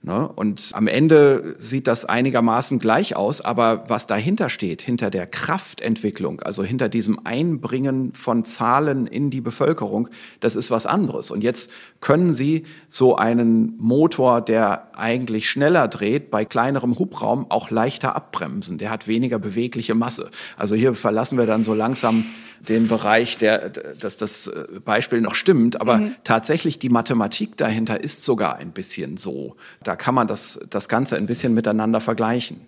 Ne? 0.00 0.28
Und 0.28 0.70
am 0.74 0.86
Ende 0.86 1.56
sieht 1.58 1.88
das 1.88 2.04
einigermaßen 2.04 2.78
gleich 2.78 3.16
aus, 3.16 3.40
aber 3.40 3.84
was 3.88 4.06
dahinter 4.06 4.48
steht, 4.48 4.80
hinter 4.80 5.10
der 5.10 5.26
Kraftentwicklung, 5.26 6.40
also 6.40 6.62
hinter 6.62 6.88
diesem 6.88 7.26
Einbringen 7.26 8.12
von 8.14 8.44
Zahlen 8.44 9.08
in 9.08 9.30
die 9.30 9.40
Bevölkerung, 9.40 10.08
das 10.38 10.54
ist 10.54 10.70
was 10.70 10.86
anderes. 10.86 11.32
Und 11.32 11.42
jetzt 11.42 11.72
können 12.00 12.32
Sie 12.32 12.62
so 12.88 13.16
einen 13.16 13.76
Motor, 13.78 14.40
der 14.40 14.96
eigentlich 14.96 15.50
schneller 15.50 15.88
dreht, 15.88 16.30
bei 16.30 16.44
kleinerem 16.44 16.96
Hubraum 16.96 17.50
auch 17.50 17.70
leichter 17.70 18.14
abbremsen. 18.14 18.78
Der 18.78 18.90
hat 18.90 19.08
weniger 19.08 19.40
bewegliche 19.40 19.96
Masse. 19.96 20.30
Also 20.56 20.76
hier 20.76 20.94
verlassen 20.94 21.38
wir 21.38 21.46
dann 21.46 21.64
so 21.64 21.74
langsam 21.74 22.24
den 22.60 22.88
Bereich, 22.88 23.38
der, 23.38 23.70
dass 23.70 24.16
das 24.16 24.46
äh, 24.46 24.80
Beispiel 24.84 25.20
noch 25.20 25.34
stimmt. 25.34 25.80
Aber 25.80 25.98
mhm. 25.98 26.14
tatsächlich 26.24 26.78
die 26.78 26.88
Mathematik 26.88 27.56
dahinter 27.56 28.00
ist 28.00 28.24
sogar 28.24 28.56
ein 28.56 28.72
bisschen 28.72 29.16
so. 29.16 29.56
Da 29.82 29.96
kann 29.96 30.14
man 30.14 30.26
das, 30.26 30.60
das 30.70 30.88
Ganze 30.88 31.16
ein 31.16 31.26
bisschen 31.26 31.54
miteinander 31.54 32.00
vergleichen. 32.00 32.60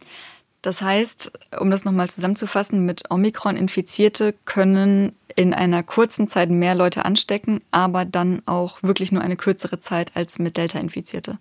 Das 0.63 0.83
heißt, 0.83 1.33
um 1.59 1.71
das 1.71 1.85
nochmal 1.85 2.11
zusammenzufassen, 2.11 2.85
mit 2.85 3.11
Omikron 3.11 3.57
Infizierte 3.57 4.35
können 4.45 5.13
in 5.35 5.55
einer 5.55 5.83
kurzen 5.83 6.29
Zeit 6.29 6.51
mehr 6.51 6.75
Leute 6.75 7.05
anstecken, 7.07 7.61
aber 7.71 8.05
dann 8.05 8.43
auch 8.45 8.83
wirklich 8.83 9.11
nur 9.11 9.23
eine 9.23 9.37
kürzere 9.37 9.79
Zeit 9.79 10.13
als 10.15 10.39
mit 10.39 10.59
Delta 10.59 10.79
Infizierte. 10.79 11.39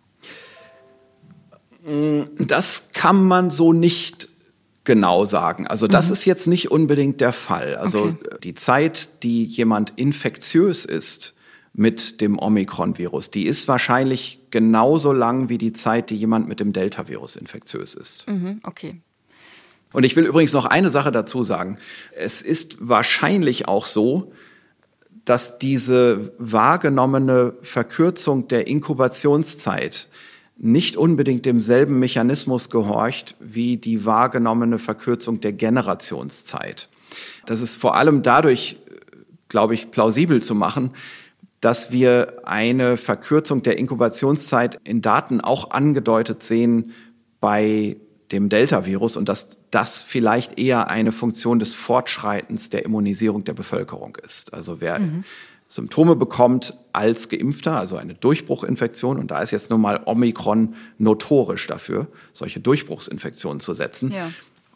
Das 2.37 2.89
kann 2.93 3.23
man 3.23 3.49
so 3.49 3.73
nicht 3.73 4.29
genau 4.89 5.23
sagen. 5.23 5.67
Also 5.67 5.85
das 5.85 6.07
mhm. 6.07 6.13
ist 6.13 6.25
jetzt 6.25 6.47
nicht 6.47 6.71
unbedingt 6.71 7.21
der 7.21 7.31
Fall. 7.31 7.75
Also 7.75 8.05
okay. 8.05 8.17
die 8.43 8.55
Zeit, 8.55 9.21
die 9.21 9.45
jemand 9.45 9.93
infektiös 9.97 10.83
ist 10.83 11.35
mit 11.73 12.21
dem 12.21 12.39
Omikron-Virus, 12.39 13.29
die 13.29 13.45
ist 13.45 13.67
wahrscheinlich 13.67 14.39
genauso 14.49 15.13
lang 15.13 15.47
wie 15.47 15.59
die 15.59 15.73
Zeit, 15.73 16.09
die 16.09 16.15
jemand 16.15 16.47
mit 16.47 16.59
dem 16.59 16.73
Delta-Virus 16.73 17.35
infektiös 17.35 17.93
ist. 17.93 18.27
Mhm, 18.27 18.61
okay. 18.63 18.99
Und 19.93 20.05
ich 20.05 20.15
will 20.15 20.25
übrigens 20.25 20.53
noch 20.53 20.65
eine 20.65 20.89
Sache 20.89 21.11
dazu 21.11 21.43
sagen. 21.43 21.77
Es 22.17 22.41
ist 22.41 22.77
wahrscheinlich 22.81 23.67
auch 23.67 23.85
so, 23.85 24.33
dass 25.23 25.59
diese 25.59 26.33
wahrgenommene 26.39 27.53
Verkürzung 27.61 28.47
der 28.47 28.65
Inkubationszeit 28.65 30.07
nicht 30.59 30.97
unbedingt 30.97 31.45
demselben 31.45 31.99
Mechanismus 31.99 32.69
gehorcht 32.69 33.35
wie 33.39 33.77
die 33.77 34.05
wahrgenommene 34.05 34.77
Verkürzung 34.77 35.39
der 35.39 35.53
Generationszeit. 35.53 36.89
Das 37.45 37.61
ist 37.61 37.77
vor 37.77 37.95
allem 37.95 38.21
dadurch, 38.21 38.77
glaube 39.47 39.73
ich, 39.73 39.89
plausibel 39.89 40.43
zu 40.43 40.55
machen, 40.55 40.91
dass 41.61 41.91
wir 41.91 42.41
eine 42.43 42.97
Verkürzung 42.97 43.63
der 43.63 43.77
Inkubationszeit 43.77 44.79
in 44.83 45.01
Daten 45.01 45.41
auch 45.41 45.71
angedeutet 45.71 46.43
sehen 46.43 46.91
bei 47.39 47.97
dem 48.31 48.49
Delta-Virus 48.49 49.17
und 49.17 49.27
dass 49.27 49.59
das 49.71 50.03
vielleicht 50.03 50.59
eher 50.59 50.89
eine 50.89 51.11
Funktion 51.11 51.59
des 51.59 51.73
Fortschreitens 51.73 52.69
der 52.69 52.85
Immunisierung 52.85 53.43
der 53.43 53.53
Bevölkerung 53.53 54.17
ist. 54.23 54.53
Also 54.53 54.81
wer 54.81 54.99
mhm. 54.99 55.23
Symptome 55.69 56.15
bekommt 56.15 56.75
als 56.93 57.29
Geimpfter, 57.29 57.73
also 57.73 57.95
eine 57.95 58.15
Durchbruchinfektion, 58.15 59.19
und 59.19 59.29
da 59.29 59.39
ist 59.39 59.51
jetzt 59.51 59.69
nun 59.69 59.79
mal 59.79 60.01
Omikron 60.03 60.73
notorisch 60.97 61.67
dafür, 61.67 62.07
solche 62.33 62.59
Durchbruchsinfektionen 62.59 63.59
zu 63.59 63.73
setzen. 63.73 64.11
Ja. 64.11 64.31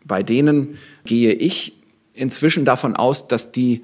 Bei 0.05 0.21
denen 0.21 0.77
gehe 1.03 1.33
ich 1.33 1.75
inzwischen 2.13 2.63
davon 2.63 2.95
aus, 2.95 3.27
dass 3.27 3.51
die 3.51 3.81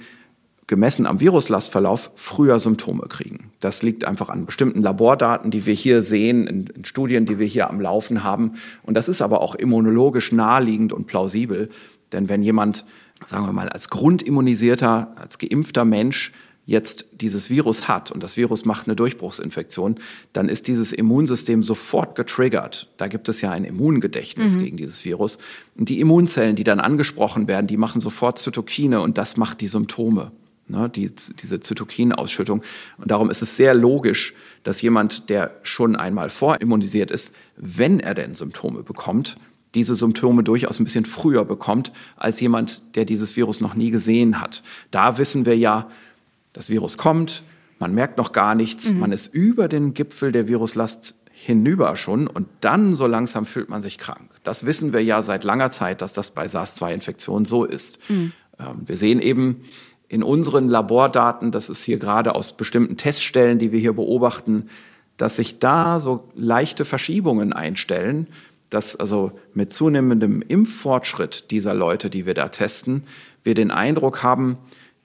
gemessen 0.68 1.08
am 1.08 1.20
Viruslastverlauf 1.20 2.12
früher 2.14 2.60
Symptome 2.60 3.08
kriegen. 3.10 3.52
Das 3.60 3.82
liegt 3.82 4.06
einfach 4.06 4.30
an 4.30 4.46
bestimmten 4.46 4.84
Labordaten, 4.84 5.50
die 5.50 5.66
wir 5.66 5.74
hier 5.74 6.04
sehen, 6.04 6.46
in, 6.46 6.68
in, 6.68 6.86
Studien, 6.86 7.26
die 7.26 7.40
wir 7.40 7.48
hier 7.48 7.72
am 7.72 7.82
Laufen 7.82 8.24
haben. 8.24 8.54
Und 8.84 8.94
das 8.94 9.10
ist 9.10 9.24
aber 9.24 9.42
auch 9.42 9.56
immunologisch 9.56 10.32
naheliegend 10.32 10.94
und 10.94 11.08
plausibel. 11.08 11.70
Denn 12.12 12.30
wenn 12.30 12.44
jemand, 12.44 12.86
sagen 13.26 13.48
wir 13.48 13.52
mal, 13.52 13.68
als 13.68 13.90
grundimmunisierter, 13.90 15.16
als 15.20 15.40
geimpfter 15.40 15.86
Mensch 15.86 16.34
jetzt 16.70 17.08
dieses 17.14 17.50
Virus 17.50 17.88
hat 17.88 18.12
und 18.12 18.22
das 18.22 18.38
Virus 18.38 18.64
macht 18.64 18.86
eine 18.86 18.96
Durchbruchsinfektion, 18.96 20.00
dann 20.34 20.50
ist 20.50 20.68
dieses 20.68 20.94
Immunsystem 20.94 21.64
sofort 21.64 22.14
getriggert. 22.16 22.92
Da 22.98 23.08
gibt 23.08 23.28
es 23.28 23.42
ja 23.42 23.50
ein 23.50 23.66
Immungedächtnis 23.66 24.56
mhm. 24.56 24.64
gegen 24.64 24.78
dieses 24.78 25.04
Virus. 25.04 25.40
Und 25.76 25.90
die 25.90 26.00
Immunzellen, 26.00 26.56
die 26.56 26.64
dann 26.64 26.80
angesprochen 26.80 27.48
werden, 27.48 27.66
die 27.66 27.78
machen 27.78 28.02
sofort 28.02 28.38
Zytokine 28.38 29.02
und 29.02 29.18
das 29.18 29.36
macht 29.36 29.62
die 29.62 29.68
Symptome 29.68 30.32
ne, 30.68 30.90
die, 30.90 31.12
diese 31.42 31.60
Zytokinausschüttung. 31.60 32.62
Und 33.00 33.10
darum 33.10 33.32
ist 33.32 33.42
es 33.42 33.58
sehr 33.58 33.74
logisch, 33.74 34.36
dass 34.62 34.80
jemand, 34.84 35.30
der 35.30 35.58
schon 35.64 35.96
einmal 35.96 36.30
vorimmunisiert 36.30 37.10
ist, 37.10 37.34
wenn 37.56 38.00
er 38.00 38.14
denn 38.14 38.36
Symptome 38.36 38.84
bekommt, 38.84 39.38
diese 39.76 39.96
Symptome 39.96 40.44
durchaus 40.44 40.80
ein 40.80 40.84
bisschen 40.84 41.06
früher 41.06 41.46
bekommt 41.46 41.92
als 42.16 42.40
jemand, 42.40 42.96
der 42.96 43.06
dieses 43.06 43.36
Virus 43.36 43.60
noch 43.60 43.76
nie 43.76 43.92
gesehen 43.92 44.40
hat. 44.40 44.64
Da 44.92 45.18
wissen 45.18 45.46
wir 45.46 45.58
ja, 45.58 45.90
das 46.54 46.70
Virus 46.70 46.98
kommt, 46.98 47.44
man 47.80 47.94
merkt 47.94 48.18
noch 48.18 48.32
gar 48.32 48.56
nichts, 48.56 48.92
mhm. 48.92 49.00
man 49.00 49.12
ist 49.12 49.34
über 49.34 49.68
den 49.68 49.94
Gipfel 49.94 50.32
der 50.32 50.48
Viruslast 50.48 51.16
hinüber 51.32 51.96
schon 51.96 52.28
und 52.28 52.48
dann 52.60 52.96
so 52.96 53.08
langsam 53.08 53.46
fühlt 53.46 53.70
man 53.70 53.82
sich 53.82 53.98
krank. 53.98 54.30
Das 54.44 54.66
wissen 54.66 54.92
wir 54.92 55.02
ja 55.02 55.22
seit 55.22 55.46
langer 55.46 55.72
Zeit, 55.72 56.02
dass 56.02 56.12
das 56.12 56.32
bei 56.32 56.46
SARS-2-Infektionen 56.46 57.46
so 57.46 57.64
ist. 57.64 58.00
Mhm. 58.10 58.34
Ähm, 58.60 58.82
wir 58.86 58.98
sehen 58.98 59.22
eben, 59.22 59.64
in 60.10 60.24
unseren 60.24 60.68
Labordaten, 60.68 61.52
das 61.52 61.70
ist 61.70 61.84
hier 61.84 62.00
gerade 62.00 62.34
aus 62.34 62.58
bestimmten 62.58 62.98
Teststellen, 62.98 63.60
die 63.60 63.72
wir 63.72 63.80
hier 63.80 63.94
beobachten, 63.94 64.70
dass 65.18 65.36
sich 65.36 65.60
da 65.60 66.00
so 66.00 66.30
leichte 66.36 66.84
Verschiebungen 66.84 67.54
einstellen, 67.54 68.28
dass 68.72 68.96
also 68.96 69.32
mit 69.54 69.72
zunehmendem 69.72 70.42
Impffortschritt 70.42 71.52
dieser 71.52 71.76
Leute, 71.76 72.10
die 72.10 72.26
wir 72.26 72.34
da 72.34 72.50
testen, 72.50 73.04
wir 73.44 73.54
den 73.54 73.70
Eindruck 73.70 74.24
haben, 74.24 74.58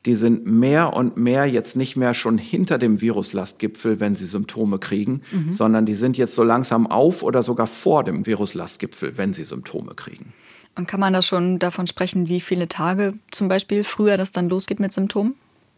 die 0.06 0.14
sind 0.14 0.46
mehr 0.46 0.92
und 0.92 1.16
mehr 1.16 1.46
jetzt 1.46 1.76
nicht 1.76 1.96
mehr 1.96 2.12
schon 2.12 2.36
hinter 2.36 2.78
dem 2.78 3.00
Viruslastgipfel, 3.00 4.00
wenn 4.00 4.14
sie 4.14 4.26
Symptome 4.26 4.78
kriegen, 4.78 5.22
mhm. 5.32 5.52
sondern 5.52 5.86
die 5.86 5.94
sind 5.94 6.18
jetzt 6.18 6.34
so 6.34 6.42
langsam 6.42 6.86
auf 6.86 7.22
oder 7.22 7.42
sogar 7.42 7.66
vor 7.66 8.04
dem 8.04 8.26
Viruslastgipfel, 8.26 9.16
wenn 9.16 9.32
sie 9.32 9.44
Symptome 9.44 9.94
kriegen. 9.94 10.32
Und 10.76 10.88
kann 10.88 11.00
man 11.00 11.12
da 11.12 11.22
schon 11.22 11.58
davon 11.58 11.86
sprechen, 11.86 12.28
wie 12.28 12.40
viele 12.40 12.68
Tage 12.68 13.14
zum 13.30 13.48
Beispiel 13.48 13.84
früher 13.84 14.16
das 14.16 14.32
dann 14.32 14.48
losgeht 14.48 14.80
mit 14.80 14.92
Symptomen? 14.92 15.34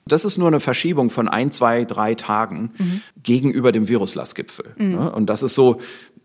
Das 0.09 0.25
ist 0.25 0.39
nur 0.39 0.49
eine 0.49 0.61
Verschiebung 0.61 1.11
von 1.11 1.29
ein, 1.29 1.51
zwei, 1.51 1.85
drei 1.85 2.15
Tagen 2.15 2.71
mhm. 2.79 3.03
gegenüber 3.23 3.73
dem 3.73 3.89
Viruslastgipfel. 3.89 4.75
Mhm. 4.79 4.95
Ne? 4.95 5.13
Und 5.13 5.27
das 5.27 5.43
ist 5.43 5.55
so 5.55 5.81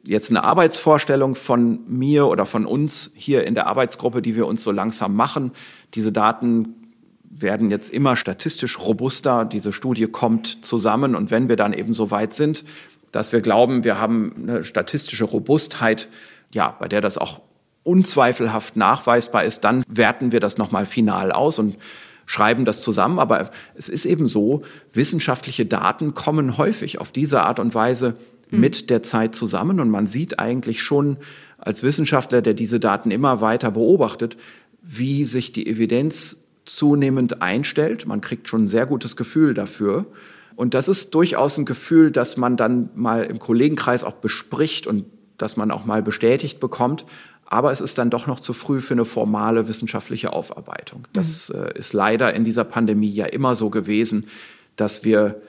jetzt 0.07 0.29
eine 0.29 0.43
Arbeitsvorstellung 0.43 1.35
von 1.35 1.81
mir 1.87 2.27
oder 2.27 2.45
von 2.45 2.65
uns 2.65 3.11
hier 3.15 3.45
in 3.45 3.55
der 3.55 3.67
Arbeitsgruppe, 3.67 4.21
die 4.21 4.35
wir 4.35 4.47
uns 4.47 4.63
so 4.63 4.71
langsam 4.71 5.15
machen. 5.15 5.51
Diese 5.93 6.11
Daten 6.11 6.80
werden 7.33 7.71
jetzt 7.71 7.89
immer 7.89 8.17
statistisch 8.17 8.79
robuster. 8.79 9.45
Diese 9.45 9.71
Studie 9.71 10.07
kommt 10.07 10.65
zusammen. 10.65 11.15
Und 11.15 11.31
wenn 11.31 11.49
wir 11.49 11.55
dann 11.55 11.73
eben 11.73 11.93
so 11.93 12.11
weit 12.11 12.33
sind, 12.33 12.65
dass 13.11 13.31
wir 13.31 13.41
glauben, 13.41 13.83
wir 13.83 13.99
haben 13.99 14.33
eine 14.41 14.63
statistische 14.63 15.25
Robustheit, 15.25 16.09
ja, 16.51 16.75
bei 16.79 16.87
der 16.87 17.01
das 17.01 17.17
auch 17.17 17.41
unzweifelhaft 17.83 18.75
nachweisbar 18.75 19.43
ist, 19.43 19.61
dann 19.61 19.83
werten 19.87 20.31
wir 20.31 20.39
das 20.39 20.57
nochmal 20.57 20.85
final 20.85 21.31
aus 21.31 21.57
und 21.57 21.77
schreiben 22.25 22.65
das 22.65 22.81
zusammen. 22.81 23.17
Aber 23.17 23.49
es 23.75 23.89
ist 23.89 24.05
eben 24.05 24.27
so, 24.27 24.63
wissenschaftliche 24.93 25.65
Daten 25.65 26.13
kommen 26.13 26.57
häufig 26.57 26.99
auf 26.99 27.11
diese 27.11 27.41
Art 27.43 27.59
und 27.59 27.73
Weise 27.73 28.15
mhm. 28.49 28.59
mit 28.59 28.89
der 28.89 29.03
Zeit 29.03 29.35
zusammen. 29.35 29.79
Und 29.79 29.89
man 29.89 30.05
sieht 30.05 30.39
eigentlich 30.39 30.83
schon 30.83 31.17
als 31.57 31.83
Wissenschaftler, 31.83 32.41
der 32.41 32.53
diese 32.53 32.79
Daten 32.79 33.11
immer 33.11 33.41
weiter 33.41 33.71
beobachtet, 33.71 34.37
wie 34.81 35.25
sich 35.25 35.51
die 35.51 35.67
Evidenz 35.67 36.40
zunehmend 36.65 37.41
einstellt. 37.41 38.05
Man 38.05 38.21
kriegt 38.21 38.47
schon 38.47 38.65
ein 38.65 38.67
sehr 38.67 38.85
gutes 38.85 39.15
Gefühl 39.15 39.53
dafür. 39.53 40.05
Und 40.55 40.73
das 40.73 40.87
ist 40.87 41.15
durchaus 41.15 41.57
ein 41.57 41.65
Gefühl, 41.65 42.11
das 42.11 42.37
man 42.37 42.57
dann 42.57 42.89
mal 42.95 43.23
im 43.23 43.39
Kollegenkreis 43.39 44.03
auch 44.03 44.13
bespricht 44.13 44.85
und 44.85 45.05
das 45.37 45.57
man 45.57 45.71
auch 45.71 45.85
mal 45.85 46.03
bestätigt 46.03 46.59
bekommt. 46.59 47.05
Aber 47.45 47.71
es 47.71 47.81
ist 47.81 47.97
dann 47.97 48.09
doch 48.09 48.27
noch 48.27 48.39
zu 48.39 48.53
früh 48.53 48.79
für 48.79 48.93
eine 48.93 49.05
formale 49.05 49.67
wissenschaftliche 49.67 50.31
Aufarbeitung. 50.33 51.07
Das 51.13 51.49
mhm. 51.49 51.63
äh, 51.63 51.77
ist 51.77 51.93
leider 51.93 52.33
in 52.33 52.45
dieser 52.45 52.63
Pandemie 52.63 53.11
ja 53.11 53.25
immer 53.25 53.55
so 53.55 53.69
gewesen, 53.69 54.27
dass 54.75 55.03
wir 55.03 55.41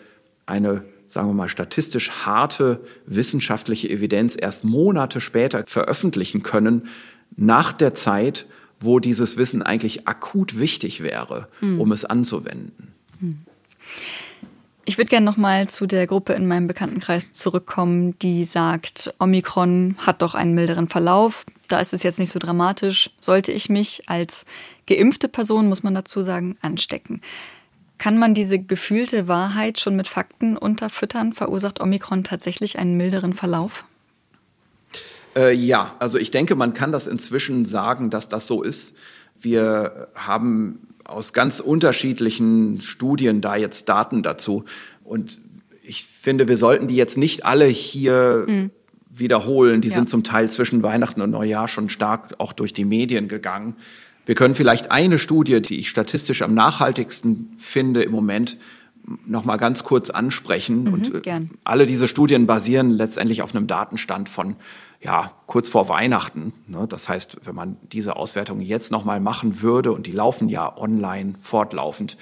eine 0.46 0.84
sagen 1.12 1.28
wir 1.28 1.34
mal, 1.34 1.50
statistisch 1.50 2.10
harte 2.24 2.80
wissenschaftliche 3.04 3.90
Evidenz 3.90 4.34
erst 4.38 4.64
Monate 4.64 5.20
später 5.20 5.62
veröffentlichen 5.66 6.42
können, 6.42 6.88
nach 7.36 7.72
der 7.72 7.92
Zeit, 7.92 8.46
wo 8.82 8.98
dieses 8.98 9.36
Wissen 9.36 9.62
eigentlich 9.62 10.06
akut 10.06 10.58
wichtig 10.58 11.02
wäre, 11.02 11.48
mhm. 11.60 11.80
um 11.80 11.92
es 11.92 12.04
anzuwenden. 12.04 12.92
Mhm. 13.20 13.40
Ich 14.84 14.98
würde 14.98 15.10
gerne 15.10 15.24
nochmal 15.24 15.68
zu 15.68 15.86
der 15.86 16.08
Gruppe 16.08 16.32
in 16.32 16.48
meinem 16.48 16.66
Bekanntenkreis 16.66 17.30
zurückkommen, 17.30 18.18
die 18.18 18.44
sagt, 18.44 19.14
Omikron 19.20 19.94
hat 19.98 20.22
doch 20.22 20.34
einen 20.34 20.54
milderen 20.54 20.88
Verlauf. 20.88 21.46
Da 21.68 21.78
ist 21.78 21.94
es 21.94 22.02
jetzt 22.02 22.18
nicht 22.18 22.32
so 22.32 22.40
dramatisch. 22.40 23.10
Sollte 23.20 23.52
ich 23.52 23.68
mich 23.68 24.02
als 24.08 24.44
geimpfte 24.88 25.28
Person, 25.28 25.68
muss 25.68 25.84
man 25.84 25.94
dazu 25.94 26.22
sagen, 26.22 26.56
anstecken? 26.62 27.20
Kann 27.98 28.18
man 28.18 28.34
diese 28.34 28.58
gefühlte 28.58 29.28
Wahrheit 29.28 29.78
schon 29.78 29.94
mit 29.94 30.08
Fakten 30.08 30.56
unterfüttern? 30.56 31.32
Verursacht 31.32 31.80
Omikron 31.80 32.24
tatsächlich 32.24 32.76
einen 32.76 32.96
milderen 32.96 33.34
Verlauf? 33.34 33.84
Äh, 35.36 35.54
ja, 35.54 35.94
also 35.98 36.18
ich 36.18 36.30
denke, 36.30 36.54
man 36.56 36.74
kann 36.74 36.92
das 36.92 37.06
inzwischen 37.06 37.64
sagen, 37.64 38.10
dass 38.10 38.28
das 38.28 38.46
so 38.46 38.62
ist. 38.62 38.94
Wir 39.40 40.08
haben 40.14 40.88
aus 41.04 41.32
ganz 41.32 41.60
unterschiedlichen 41.60 42.80
Studien 42.82 43.40
da 43.40 43.56
jetzt 43.56 43.88
Daten 43.88 44.22
dazu. 44.22 44.64
Und 45.04 45.40
ich 45.82 46.04
finde, 46.04 46.48
wir 46.48 46.56
sollten 46.56 46.88
die 46.88 46.96
jetzt 46.96 47.18
nicht 47.18 47.44
alle 47.44 47.66
hier 47.66 48.44
mhm. 48.46 48.70
wiederholen. 49.10 49.80
Die 49.80 49.88
ja. 49.88 49.94
sind 49.94 50.08
zum 50.08 50.24
Teil 50.24 50.50
zwischen 50.50 50.82
Weihnachten 50.82 51.20
und 51.20 51.30
Neujahr 51.30 51.68
schon 51.68 51.88
stark 51.88 52.34
auch 52.38 52.52
durch 52.52 52.72
die 52.72 52.84
Medien 52.84 53.28
gegangen. 53.28 53.74
Wir 54.24 54.36
können 54.36 54.54
vielleicht 54.54 54.90
eine 54.90 55.18
Studie, 55.18 55.60
die 55.60 55.78
ich 55.78 55.88
statistisch 55.88 56.42
am 56.42 56.54
nachhaltigsten 56.54 57.52
finde 57.58 58.02
im 58.02 58.12
Moment, 58.12 58.56
noch 59.26 59.44
mal 59.44 59.56
ganz 59.56 59.82
kurz 59.82 60.10
ansprechen. 60.10 60.84
Mhm, 60.84 60.92
und 60.92 61.22
gern. 61.24 61.50
alle 61.64 61.86
diese 61.86 62.06
Studien 62.06 62.46
basieren 62.46 62.90
letztendlich 62.90 63.42
auf 63.42 63.54
einem 63.54 63.66
Datenstand 63.66 64.28
von 64.28 64.54
ja, 65.02 65.32
kurz 65.46 65.68
vor 65.68 65.88
Weihnachten. 65.88 66.52
Ne? 66.68 66.86
Das 66.88 67.08
heißt, 67.08 67.38
wenn 67.44 67.54
man 67.54 67.76
diese 67.82 68.16
Auswertung 68.16 68.60
jetzt 68.60 68.92
nochmal 68.92 69.20
machen 69.20 69.60
würde, 69.60 69.92
und 69.92 70.06
die 70.06 70.12
laufen 70.12 70.48
ja 70.48 70.76
online 70.76 71.34
fortlaufend, 71.40 72.16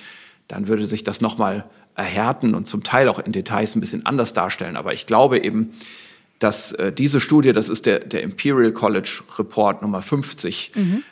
dann 0.49 0.67
würde 0.67 0.87
sich 0.87 1.05
das 1.05 1.21
nochmal 1.21 1.67
erhärten 1.95 2.55
und 2.55 2.67
zum 2.67 2.83
Teil 2.83 3.09
auch 3.09 3.19
in 3.19 3.33
Details 3.33 3.77
ein 3.77 3.81
bisschen 3.81 4.07
anders 4.07 4.33
darstellen. 4.33 4.77
Aber 4.77 4.93
ich 4.93 5.07
glaube 5.07 5.39
eben, 5.39 5.75
dass 6.39 6.73
äh, 6.73 6.91
diese 6.91 7.21
Studie, 7.21 7.53
das 7.53 7.69
ist 7.69 7.85
der, 7.85 8.01
der 8.01 8.23
Imperial 8.23 8.73
College 8.73 9.23
Report 9.39 9.83
Nummer 9.83 10.01
50, 10.01 10.73
mhm. 10.75 11.03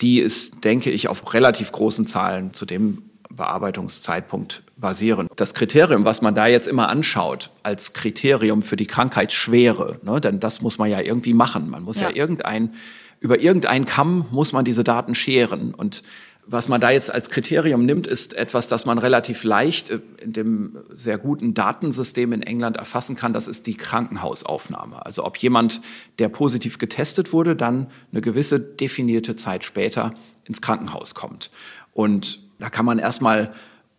die 0.00 0.20
ist, 0.20 0.62
denke 0.62 0.90
ich, 0.90 1.08
auf 1.08 1.34
relativ 1.34 1.72
großen 1.72 2.06
Zahlen 2.06 2.54
zu 2.54 2.66
dem 2.66 3.09
Bearbeitungszeitpunkt 3.30 4.62
basieren. 4.76 5.28
Das 5.36 5.54
Kriterium, 5.54 6.04
was 6.04 6.20
man 6.20 6.34
da 6.34 6.46
jetzt 6.46 6.68
immer 6.68 6.88
anschaut, 6.88 7.50
als 7.62 7.92
Kriterium 7.92 8.62
für 8.62 8.76
die 8.76 8.86
Krankheitsschwere, 8.86 10.00
ne, 10.02 10.20
denn 10.20 10.40
das 10.40 10.60
muss 10.62 10.78
man 10.78 10.90
ja 10.90 11.00
irgendwie 11.00 11.34
machen. 11.34 11.70
Man 11.70 11.82
muss 11.82 12.00
ja, 12.00 12.10
ja 12.10 12.16
irgendein, 12.16 12.74
über 13.20 13.40
irgendeinen 13.40 13.86
Kamm 13.86 14.26
muss 14.30 14.52
man 14.52 14.64
diese 14.64 14.84
Daten 14.84 15.14
scheren. 15.14 15.74
Und 15.74 16.02
was 16.46 16.66
man 16.66 16.80
da 16.80 16.90
jetzt 16.90 17.12
als 17.12 17.30
Kriterium 17.30 17.86
nimmt, 17.86 18.08
ist 18.08 18.34
etwas, 18.34 18.66
das 18.66 18.84
man 18.84 18.98
relativ 18.98 19.44
leicht 19.44 19.90
äh, 19.90 20.00
in 20.20 20.32
dem 20.32 20.78
sehr 20.92 21.16
guten 21.16 21.54
Datensystem 21.54 22.32
in 22.32 22.42
England 22.42 22.76
erfassen 22.76 23.14
kann. 23.14 23.32
Das 23.32 23.46
ist 23.46 23.68
die 23.68 23.76
Krankenhausaufnahme. 23.76 25.06
Also 25.06 25.24
ob 25.24 25.36
jemand, 25.36 25.80
der 26.18 26.28
positiv 26.28 26.78
getestet 26.78 27.32
wurde, 27.32 27.54
dann 27.54 27.86
eine 28.10 28.20
gewisse 28.20 28.58
definierte 28.58 29.36
Zeit 29.36 29.64
später 29.64 30.14
ins 30.44 30.60
Krankenhaus 30.60 31.14
kommt. 31.14 31.52
Und 31.92 32.49
da 32.60 32.70
kann 32.70 32.84
man 32.84 32.98
erstmal 32.98 33.52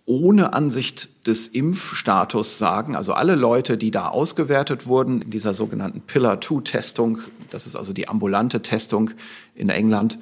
ohne 0.05 0.53
Ansicht 0.53 1.27
des 1.27 1.47
Impfstatus 1.47 2.57
sagen, 2.57 2.95
also 2.95 3.13
alle 3.13 3.35
Leute, 3.35 3.77
die 3.77 3.91
da 3.91 4.07
ausgewertet 4.07 4.87
wurden 4.87 5.21
in 5.21 5.29
dieser 5.29 5.53
sogenannten 5.53 6.01
Pillar-2-Testung, 6.01 7.19
das 7.49 7.67
ist 7.67 7.75
also 7.75 7.93
die 7.93 8.07
ambulante 8.07 8.61
Testung 8.61 9.11
in 9.55 9.69
England, 9.69 10.17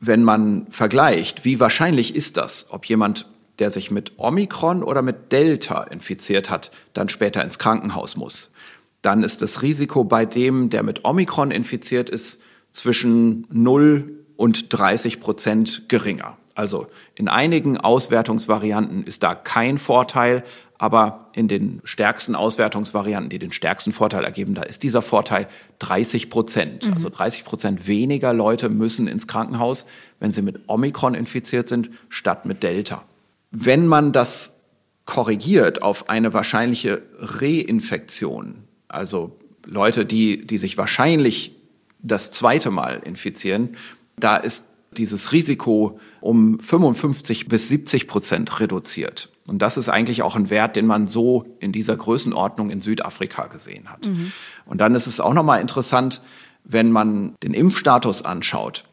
wenn 0.00 0.22
man 0.22 0.66
vergleicht, 0.70 1.44
wie 1.44 1.60
wahrscheinlich 1.60 2.14
ist 2.14 2.36
das, 2.36 2.66
ob 2.70 2.86
jemand, 2.86 3.28
der 3.58 3.70
sich 3.70 3.90
mit 3.90 4.12
Omikron 4.18 4.82
oder 4.82 5.02
mit 5.02 5.32
Delta 5.32 5.82
infiziert 5.84 6.50
hat, 6.50 6.70
dann 6.92 7.08
später 7.08 7.42
ins 7.42 7.58
Krankenhaus 7.58 8.16
muss, 8.16 8.50
dann 9.02 9.22
ist 9.22 9.42
das 9.42 9.62
Risiko 9.62 10.04
bei 10.04 10.24
dem, 10.24 10.70
der 10.70 10.82
mit 10.82 11.04
Omikron 11.04 11.50
infiziert 11.50 12.08
ist, 12.08 12.40
zwischen 12.72 13.46
0 13.50 14.24
und 14.36 14.72
30 14.72 15.20
Prozent 15.20 15.88
geringer. 15.88 16.36
Also 16.54 16.86
in 17.14 17.28
einigen 17.28 17.78
Auswertungsvarianten 17.78 19.04
ist 19.04 19.22
da 19.22 19.34
kein 19.34 19.76
Vorteil, 19.78 20.44
aber 20.78 21.30
in 21.32 21.48
den 21.48 21.80
stärksten 21.84 22.34
Auswertungsvarianten, 22.34 23.30
die 23.30 23.38
den 23.38 23.52
stärksten 23.52 23.92
Vorteil 23.92 24.24
ergeben, 24.24 24.54
da 24.54 24.62
ist 24.62 24.82
dieser 24.82 25.02
Vorteil 25.02 25.48
30 25.80 26.30
Prozent. 26.30 26.86
Mhm. 26.86 26.94
Also 26.94 27.10
30 27.10 27.44
Prozent 27.44 27.86
weniger 27.88 28.32
Leute 28.32 28.68
müssen 28.68 29.08
ins 29.08 29.26
Krankenhaus, 29.26 29.86
wenn 30.20 30.30
sie 30.30 30.42
mit 30.42 30.68
Omikron 30.68 31.14
infiziert 31.14 31.68
sind, 31.68 31.90
statt 32.08 32.46
mit 32.46 32.62
Delta. 32.62 33.02
Wenn 33.50 33.86
man 33.86 34.12
das 34.12 34.60
korrigiert 35.04 35.82
auf 35.82 36.08
eine 36.08 36.32
wahrscheinliche 36.32 37.02
Reinfektion, 37.18 38.64
also 38.88 39.36
Leute, 39.66 40.04
die, 40.06 40.46
die 40.46 40.58
sich 40.58 40.76
wahrscheinlich 40.76 41.56
das 42.00 42.30
zweite 42.30 42.70
Mal 42.70 43.00
infizieren, 43.04 43.76
da 44.16 44.36
ist 44.36 44.66
dieses 44.98 45.32
Risiko 45.32 45.98
um 46.20 46.58
55 46.58 47.48
bis 47.48 47.68
70 47.68 48.08
Prozent 48.08 48.60
reduziert. 48.60 49.30
Und 49.46 49.60
das 49.60 49.76
ist 49.76 49.88
eigentlich 49.88 50.22
auch 50.22 50.36
ein 50.36 50.48
Wert, 50.50 50.76
den 50.76 50.86
man 50.86 51.06
so 51.06 51.44
in 51.60 51.72
dieser 51.72 51.96
Größenordnung 51.96 52.70
in 52.70 52.80
Südafrika 52.80 53.46
gesehen 53.46 53.90
hat. 53.90 54.06
Mhm. 54.06 54.32
Und 54.64 54.78
dann 54.80 54.94
ist 54.94 55.06
es 55.06 55.20
auch 55.20 55.34
nochmal 55.34 55.60
interessant, 55.60 56.22
wenn 56.64 56.90
man 56.90 57.34
den 57.42 57.52
Impfstatus 57.52 58.24
anschaut, 58.24 58.84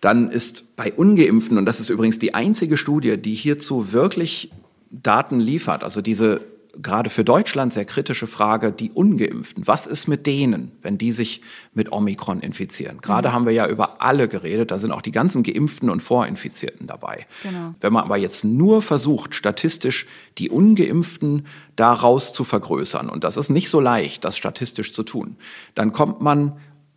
dann 0.00 0.30
ist 0.30 0.74
bei 0.76 0.92
ungeimpften, 0.92 1.58
und 1.58 1.66
das 1.66 1.78
ist 1.78 1.90
übrigens 1.90 2.18
die 2.18 2.34
einzige 2.34 2.76
Studie, 2.76 3.18
die 3.18 3.34
hierzu 3.34 3.92
wirklich 3.92 4.50
Daten 4.90 5.38
liefert, 5.38 5.84
also 5.84 6.00
diese 6.00 6.40
gerade 6.80 7.10
für 7.10 7.24
Deutschland 7.24 7.72
sehr 7.72 7.84
kritische 7.84 8.26
Frage, 8.26 8.72
die 8.72 8.90
ungeimpften. 8.90 9.66
Was 9.66 9.86
ist 9.86 10.08
mit 10.08 10.26
denen, 10.26 10.72
wenn 10.80 10.96
die 10.96 11.12
sich 11.12 11.42
mit 11.74 11.92
Omikron 11.92 12.40
infizieren? 12.40 13.00
Gerade 13.00 13.28
mhm. 13.28 13.32
haben 13.32 13.46
wir 13.46 13.52
ja 13.52 13.66
über 13.66 14.00
alle 14.00 14.28
geredet, 14.28 14.70
da 14.70 14.78
sind 14.78 14.92
auch 14.92 15.02
die 15.02 15.12
ganzen 15.12 15.42
geimpften 15.42 15.90
und 15.90 16.02
Vorinfizierten 16.02 16.86
dabei. 16.86 17.26
Genau. 17.42 17.74
Wenn 17.80 17.92
man 17.92 18.04
aber 18.04 18.16
jetzt 18.16 18.44
nur 18.44 18.80
versucht, 18.80 19.34
statistisch 19.34 20.06
die 20.38 20.50
ungeimpften 20.50 21.46
daraus 21.76 22.32
zu 22.32 22.44
vergrößern, 22.44 23.08
und 23.10 23.24
das 23.24 23.36
ist 23.36 23.50
nicht 23.50 23.68
so 23.68 23.80
leicht, 23.80 24.24
das 24.24 24.36
statistisch 24.36 24.92
zu 24.92 25.02
tun, 25.02 25.36
dann 25.74 25.92
kommt 25.92 26.20
man 26.20 26.52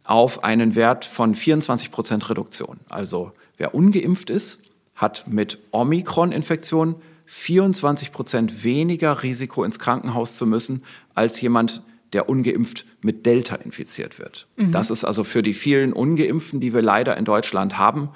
auf 0.05 0.43
einen 0.43 0.75
Wert 0.75 1.03
von 1.03 1.35
24 1.35 1.91
Prozent 1.91 2.29
Reduktion. 2.29 2.79
Also 2.89 3.31
wer 3.57 3.73
ungeimpft 3.73 4.29
ist, 4.29 4.61
hat 4.95 5.27
mit 5.27 5.59
Omikron-Infektion 5.71 6.95
24 7.25 8.11
Prozent 8.11 8.63
weniger 8.63 9.23
Risiko 9.23 9.63
ins 9.63 9.79
Krankenhaus 9.79 10.35
zu 10.37 10.45
müssen 10.45 10.83
als 11.13 11.39
jemand, 11.41 11.81
der 12.13 12.29
ungeimpft 12.29 12.85
mit 13.01 13.25
Delta 13.25 13.55
infiziert 13.55 14.19
wird. 14.19 14.47
Mhm. 14.57 14.71
Das 14.71 14.89
ist 14.89 15.03
also 15.03 15.23
für 15.23 15.43
die 15.43 15.53
vielen 15.53 15.91
Ungeimpften, 15.91 16.59
die 16.59 16.73
wir 16.73 16.81
leider 16.81 17.17
in 17.17 17.25
Deutschland 17.25 17.77
haben, 17.77 18.09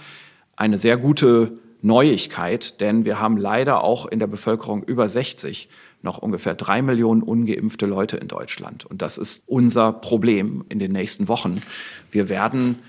eine 0.56 0.78
sehr 0.78 0.98
gute 0.98 1.54
Neuigkeit, 1.82 2.82
denn 2.82 3.06
wir 3.06 3.20
haben 3.20 3.38
leider 3.38 3.84
auch 3.84 4.06
in 4.06 4.20
der 4.20 4.28
Bevölkerung 4.28 4.84
über 4.84 5.08
60 5.08 5.70
noch 6.02 6.18
ungefähr 6.18 6.56
drei 6.56 6.82
Millionen 6.82 7.22
ungeimpfte 7.24 7.86
Leute 7.86 8.18
in 8.18 8.28
Deutschland. 8.28 8.86
Und 8.86 9.02
das 9.02 9.18
ist 9.18 9.44
unser 9.48 9.92
Problem 9.92 10.64
in 10.70 10.80
den 10.80 10.92
nächsten 10.92 11.28
Wochen. 11.28 11.62
Wir 12.12 12.30
werden 12.30 12.80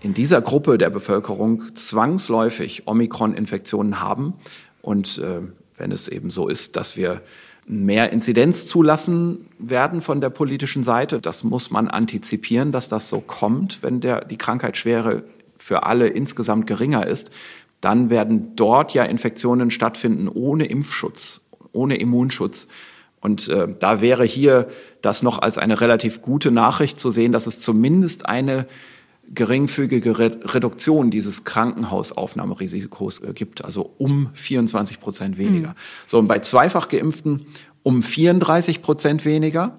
in 0.00 0.14
dieser 0.14 0.40
Gruppe 0.40 0.78
der 0.78 0.90
Bevölkerung 0.90 1.74
zwangsläufig 1.74 2.86
Omikron-Infektionen 2.86 4.00
haben, 4.00 4.34
und 4.86 5.18
äh, 5.18 5.40
wenn 5.76 5.90
es 5.90 6.06
eben 6.06 6.30
so 6.30 6.46
ist, 6.46 6.76
dass 6.76 6.96
wir 6.96 7.20
mehr 7.66 8.12
Inzidenz 8.12 8.66
zulassen 8.66 9.48
werden 9.58 10.00
von 10.00 10.20
der 10.20 10.30
politischen 10.30 10.84
Seite, 10.84 11.20
das 11.20 11.42
muss 11.42 11.72
man 11.72 11.88
antizipieren, 11.88 12.70
dass 12.70 12.88
das 12.88 13.08
so 13.08 13.20
kommt, 13.20 13.82
wenn 13.82 14.00
der, 14.00 14.24
die 14.24 14.38
Krankheitsschwere 14.38 15.24
für 15.58 15.82
alle 15.82 16.06
insgesamt 16.06 16.68
geringer 16.68 17.04
ist, 17.04 17.32
dann 17.80 18.10
werden 18.10 18.54
dort 18.54 18.94
ja 18.94 19.02
Infektionen 19.02 19.72
stattfinden 19.72 20.28
ohne 20.28 20.66
Impfschutz, 20.66 21.40
ohne 21.72 21.96
Immunschutz. 21.96 22.68
Und 23.20 23.48
äh, 23.48 23.66
da 23.76 24.00
wäre 24.00 24.24
hier 24.24 24.68
das 25.02 25.24
noch 25.24 25.40
als 25.40 25.58
eine 25.58 25.80
relativ 25.80 26.22
gute 26.22 26.52
Nachricht 26.52 27.00
zu 27.00 27.10
sehen, 27.10 27.32
dass 27.32 27.48
es 27.48 27.60
zumindest 27.60 28.26
eine 28.26 28.68
geringfügige 29.34 30.18
Reduktion 30.18 31.10
dieses 31.10 31.44
Krankenhausaufnahmerisikos 31.44 33.20
äh, 33.20 33.32
gibt, 33.34 33.64
also 33.64 33.92
um 33.98 34.30
24 34.34 35.00
Prozent 35.00 35.38
weniger. 35.38 35.70
Mhm. 35.70 35.74
So, 36.06 36.18
und 36.18 36.28
bei 36.28 36.38
zweifach 36.40 36.88
Geimpften 36.88 37.46
um 37.82 38.02
34 38.02 38.82
Prozent 38.82 39.24
weniger, 39.24 39.78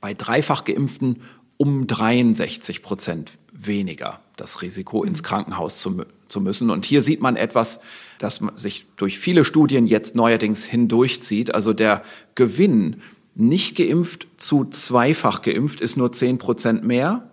bei 0.00 0.14
dreifach 0.14 0.64
Geimpften 0.64 1.22
um 1.56 1.86
63 1.86 2.82
Prozent 2.82 3.32
weniger 3.52 4.20
das 4.36 4.62
Risiko, 4.62 5.04
ins 5.04 5.22
mhm. 5.22 5.26
Krankenhaus 5.26 5.78
zu, 5.78 6.04
zu 6.26 6.40
müssen. 6.40 6.70
Und 6.70 6.84
hier 6.84 7.02
sieht 7.02 7.20
man 7.20 7.36
etwas, 7.36 7.80
das 8.18 8.40
sich 8.56 8.86
durch 8.96 9.18
viele 9.18 9.44
Studien 9.44 9.86
jetzt 9.86 10.16
neuerdings 10.16 10.64
hindurchzieht. 10.64 11.54
Also 11.54 11.72
der 11.72 12.02
Gewinn 12.34 13.02
nicht 13.34 13.76
geimpft 13.76 14.26
zu 14.36 14.64
zweifach 14.64 15.42
geimpft 15.42 15.80
ist 15.80 15.96
nur 15.96 16.12
10 16.12 16.38
Prozent 16.38 16.84
mehr 16.84 17.30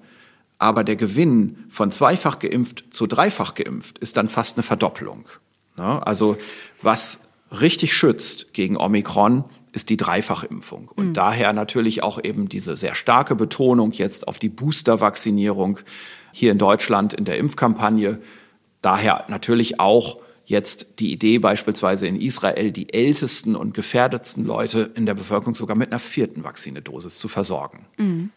aber 0.59 0.83
der 0.83 0.97
Gewinn 0.97 1.65
von 1.69 1.89
zweifach 1.89 2.37
geimpft 2.37 2.85
zu 2.91 3.07
dreifach 3.07 3.55
geimpft 3.55 3.97
ist 3.97 4.17
dann 4.17 4.29
fast 4.29 4.57
eine 4.57 4.63
Verdoppelung. 4.63 5.25
Also 5.99 6.37
was 6.81 7.21
richtig 7.49 7.95
schützt 7.95 8.53
gegen 8.53 8.77
Omikron, 8.77 9.45
ist 9.71 9.89
die 9.89 9.97
Dreifachimpfung. 9.97 10.89
Und 10.93 11.09
mhm. 11.09 11.13
daher 11.13 11.53
natürlich 11.53 12.03
auch 12.03 12.21
eben 12.23 12.49
diese 12.49 12.75
sehr 12.75 12.95
starke 12.95 13.35
Betonung 13.35 13.91
jetzt 13.91 14.27
auf 14.27 14.39
die 14.39 14.49
Booster-Vaccinierung 14.49 15.79
hier 16.31 16.51
in 16.51 16.57
Deutschland 16.57 17.13
in 17.13 17.23
der 17.23 17.37
Impfkampagne. 17.37 18.19
Daher 18.81 19.25
natürlich 19.27 19.79
auch 19.79 20.17
jetzt 20.49 20.99
die 20.99 21.11
Idee 21.11 21.37
beispielsweise 21.37 22.07
in 22.07 22.19
Israel, 22.19 22.71
die 22.71 22.91
ältesten 22.91 23.55
und 23.55 23.73
gefährdetsten 23.75 24.45
Leute 24.45 24.91
in 24.95 25.05
der 25.05 25.13
Bevölkerung 25.13 25.53
sogar 25.53 25.77
mit 25.77 25.91
einer 25.91 25.99
vierten 25.99 26.43
Vaccinedosis 26.43 27.19
zu 27.19 27.27
versorgen. 27.27 27.85
Mhm. 27.97 28.31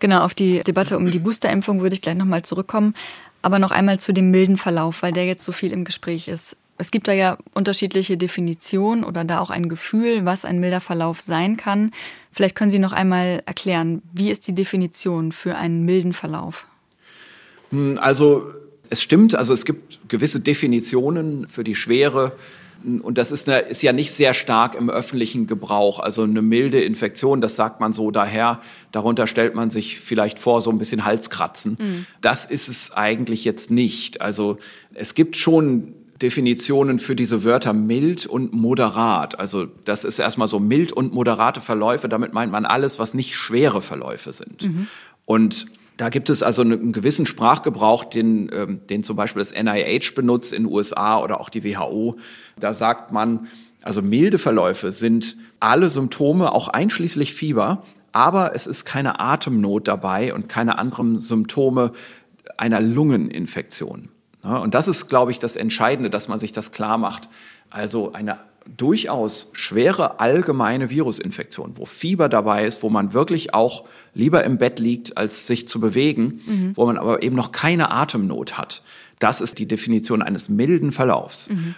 Genau, 0.00 0.24
auf 0.24 0.34
die 0.34 0.62
Debatte 0.64 0.96
um 0.96 1.10
die 1.10 1.20
Boosterimpfung 1.20 1.80
würde 1.80 1.94
ich 1.94 2.02
gleich 2.02 2.16
nochmal 2.16 2.42
zurückkommen. 2.42 2.94
Aber 3.40 3.58
noch 3.58 3.70
einmal 3.70 4.00
zu 4.00 4.12
dem 4.12 4.30
milden 4.30 4.56
Verlauf, 4.56 5.02
weil 5.02 5.12
der 5.12 5.26
jetzt 5.26 5.44
so 5.44 5.52
viel 5.52 5.72
im 5.72 5.84
Gespräch 5.84 6.28
ist. 6.28 6.56
Es 6.76 6.90
gibt 6.90 7.06
da 7.06 7.12
ja 7.12 7.38
unterschiedliche 7.52 8.16
Definitionen 8.16 9.04
oder 9.04 9.22
da 9.22 9.38
auch 9.38 9.50
ein 9.50 9.68
Gefühl, 9.68 10.24
was 10.24 10.44
ein 10.44 10.58
milder 10.58 10.80
Verlauf 10.80 11.20
sein 11.20 11.56
kann. 11.56 11.92
Vielleicht 12.32 12.56
können 12.56 12.70
Sie 12.70 12.80
noch 12.80 12.92
einmal 12.92 13.44
erklären, 13.46 14.02
wie 14.12 14.30
ist 14.30 14.48
die 14.48 14.54
Definition 14.54 15.30
für 15.30 15.54
einen 15.54 15.84
milden 15.84 16.14
Verlauf? 16.14 16.66
Hm, 17.70 17.98
also 18.00 18.50
es 18.90 19.02
stimmt, 19.02 19.34
also 19.34 19.52
es 19.52 19.64
gibt 19.64 20.08
gewisse 20.08 20.40
Definitionen 20.40 21.48
für 21.48 21.64
die 21.64 21.74
Schwere. 21.74 22.32
Und 23.02 23.16
das 23.16 23.32
ist, 23.32 23.48
eine, 23.48 23.60
ist 23.60 23.82
ja 23.82 23.92
nicht 23.92 24.12
sehr 24.12 24.34
stark 24.34 24.74
im 24.74 24.90
öffentlichen 24.90 25.46
Gebrauch. 25.46 26.00
Also 26.00 26.22
eine 26.22 26.42
milde 26.42 26.82
Infektion, 26.82 27.40
das 27.40 27.56
sagt 27.56 27.80
man 27.80 27.94
so 27.94 28.10
daher. 28.10 28.60
Darunter 28.92 29.26
stellt 29.26 29.54
man 29.54 29.70
sich 29.70 29.98
vielleicht 29.98 30.38
vor, 30.38 30.60
so 30.60 30.70
ein 30.70 30.78
bisschen 30.78 31.04
Halskratzen. 31.04 31.78
Mhm. 31.80 32.06
Das 32.20 32.44
ist 32.44 32.68
es 32.68 32.92
eigentlich 32.92 33.44
jetzt 33.44 33.70
nicht. 33.70 34.20
Also 34.20 34.58
es 34.92 35.14
gibt 35.14 35.36
schon 35.36 35.94
Definitionen 36.20 36.98
für 36.98 37.16
diese 37.16 37.42
Wörter 37.42 37.72
mild 37.72 38.26
und 38.26 38.52
moderat. 38.52 39.38
Also 39.38 39.66
das 39.84 40.04
ist 40.04 40.18
erstmal 40.18 40.48
so 40.48 40.60
mild 40.60 40.92
und 40.92 41.12
moderate 41.12 41.62
Verläufe. 41.62 42.08
Damit 42.08 42.34
meint 42.34 42.52
man 42.52 42.66
alles, 42.66 42.98
was 42.98 43.14
nicht 43.14 43.34
schwere 43.34 43.80
Verläufe 43.80 44.32
sind. 44.32 44.62
Mhm. 44.62 44.88
Und 45.24 45.66
da 45.96 46.08
gibt 46.08 46.28
es 46.28 46.42
also 46.42 46.62
einen 46.62 46.92
gewissen 46.92 47.26
Sprachgebrauch, 47.26 48.04
den, 48.04 48.50
ähm, 48.52 48.80
den 48.88 49.02
zum 49.02 49.16
Beispiel 49.16 49.40
das 49.40 49.54
NIH 49.54 50.14
benutzt 50.14 50.52
in 50.52 50.64
den 50.64 50.72
USA 50.72 51.20
oder 51.20 51.40
auch 51.40 51.48
die 51.48 51.64
WHO. 51.64 52.16
Da 52.58 52.72
sagt 52.72 53.12
man, 53.12 53.46
also 53.82 54.02
milde 54.02 54.38
Verläufe 54.38 54.92
sind 54.92 55.36
alle 55.60 55.90
Symptome, 55.90 56.52
auch 56.52 56.68
einschließlich 56.68 57.34
Fieber, 57.34 57.84
aber 58.12 58.54
es 58.54 58.66
ist 58.66 58.84
keine 58.84 59.20
Atemnot 59.20 59.88
dabei 59.88 60.34
und 60.34 60.48
keine 60.48 60.78
anderen 60.78 61.18
Symptome 61.20 61.92
einer 62.56 62.80
Lungeninfektion. 62.80 64.08
Und 64.42 64.74
das 64.74 64.88
ist, 64.88 65.08
glaube 65.08 65.32
ich, 65.32 65.38
das 65.38 65.56
Entscheidende, 65.56 66.10
dass 66.10 66.28
man 66.28 66.38
sich 66.38 66.52
das 66.52 66.70
klar 66.70 66.98
macht. 66.98 67.28
Also 67.70 68.12
eine 68.12 68.38
durchaus 68.76 69.50
schwere 69.52 70.20
allgemeine 70.20 70.90
Virusinfektion, 70.90 71.72
wo 71.76 71.84
Fieber 71.84 72.28
dabei 72.28 72.64
ist, 72.64 72.82
wo 72.82 72.90
man 72.90 73.12
wirklich 73.12 73.54
auch 73.54 73.84
lieber 74.14 74.44
im 74.44 74.58
Bett 74.58 74.78
liegt, 74.78 75.16
als 75.16 75.46
sich 75.46 75.68
zu 75.68 75.80
bewegen, 75.80 76.40
mhm. 76.46 76.76
wo 76.76 76.86
man 76.86 76.96
aber 76.96 77.22
eben 77.22 77.36
noch 77.36 77.52
keine 77.52 77.90
Atemnot 77.90 78.56
hat. 78.56 78.82
Das 79.18 79.40
ist 79.40 79.58
die 79.58 79.66
Definition 79.66 80.22
eines 80.22 80.48
milden 80.48 80.92
Verlaufs. 80.92 81.50
Mhm. 81.50 81.74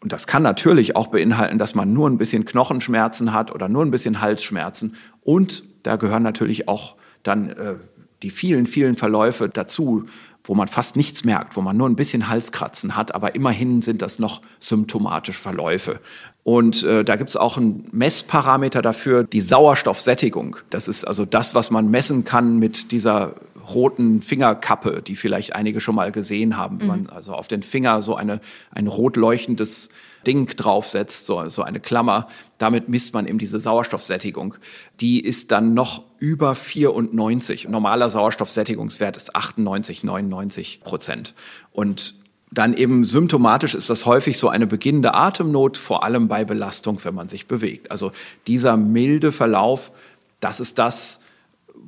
Und 0.00 0.12
das 0.12 0.26
kann 0.26 0.42
natürlich 0.42 0.96
auch 0.96 1.08
beinhalten, 1.08 1.58
dass 1.58 1.74
man 1.74 1.92
nur 1.92 2.08
ein 2.08 2.18
bisschen 2.18 2.44
Knochenschmerzen 2.44 3.32
hat 3.32 3.52
oder 3.52 3.68
nur 3.68 3.84
ein 3.84 3.90
bisschen 3.90 4.20
Halsschmerzen. 4.20 4.94
Und 5.22 5.64
da 5.82 5.96
gehören 5.96 6.22
natürlich 6.22 6.68
auch 6.68 6.96
dann 7.22 7.50
äh, 7.50 7.74
die 8.22 8.30
vielen, 8.30 8.66
vielen 8.66 8.96
Verläufe 8.96 9.48
dazu, 9.48 10.06
wo 10.44 10.54
man 10.54 10.68
fast 10.68 10.96
nichts 10.96 11.24
merkt, 11.24 11.56
wo 11.56 11.60
man 11.60 11.76
nur 11.76 11.88
ein 11.88 11.96
bisschen 11.96 12.28
Halskratzen 12.28 12.96
hat, 12.96 13.14
aber 13.14 13.34
immerhin 13.34 13.82
sind 13.82 14.00
das 14.02 14.18
noch 14.18 14.40
symptomatische 14.60 15.40
Verläufe. 15.40 16.00
Und 16.42 16.82
äh, 16.84 17.04
da 17.04 17.16
gibt 17.16 17.28
es 17.28 17.36
auch 17.36 17.58
einen 17.58 17.86
Messparameter 17.92 18.80
dafür, 18.80 19.24
die 19.24 19.42
Sauerstoffsättigung. 19.42 20.56
Das 20.70 20.88
ist 20.88 21.04
also 21.04 21.26
das, 21.26 21.54
was 21.54 21.70
man 21.70 21.90
messen 21.90 22.24
kann 22.24 22.58
mit 22.58 22.92
dieser 22.92 23.34
roten 23.74 24.22
Fingerkappe, 24.22 25.02
die 25.02 25.16
vielleicht 25.16 25.54
einige 25.54 25.80
schon 25.80 25.94
mal 25.94 26.10
gesehen 26.10 26.56
haben, 26.56 26.80
wenn 26.80 26.86
man 26.86 27.00
mhm. 27.02 27.10
also 27.10 27.34
auf 27.34 27.48
den 27.48 27.62
Finger 27.62 28.00
so 28.00 28.16
eine, 28.16 28.40
ein 28.70 28.86
rot 28.86 29.16
leuchtendes 29.16 29.90
Ding 30.28 30.46
draufsetzt, 30.46 31.24
so, 31.24 31.48
so 31.48 31.62
eine 31.62 31.80
Klammer. 31.80 32.28
Damit 32.58 32.90
misst 32.90 33.14
man 33.14 33.26
eben 33.26 33.38
diese 33.38 33.58
Sauerstoffsättigung. 33.58 34.56
Die 35.00 35.24
ist 35.24 35.52
dann 35.52 35.72
noch 35.72 36.04
über 36.18 36.54
94. 36.54 37.68
Normaler 37.68 38.10
Sauerstoffsättigungswert 38.10 39.16
ist 39.16 39.34
98, 39.34 40.04
99 40.04 40.82
Prozent. 40.84 41.34
Und 41.72 42.14
dann 42.50 42.74
eben 42.74 43.06
symptomatisch 43.06 43.74
ist 43.74 43.88
das 43.88 44.04
häufig 44.04 44.36
so 44.36 44.50
eine 44.50 44.66
beginnende 44.66 45.14
Atemnot, 45.14 45.78
vor 45.78 46.04
allem 46.04 46.28
bei 46.28 46.44
Belastung, 46.44 47.02
wenn 47.04 47.14
man 47.14 47.30
sich 47.30 47.46
bewegt. 47.46 47.90
Also 47.90 48.12
dieser 48.46 48.76
milde 48.76 49.32
Verlauf, 49.32 49.92
das 50.40 50.60
ist 50.60 50.78
das, 50.78 51.20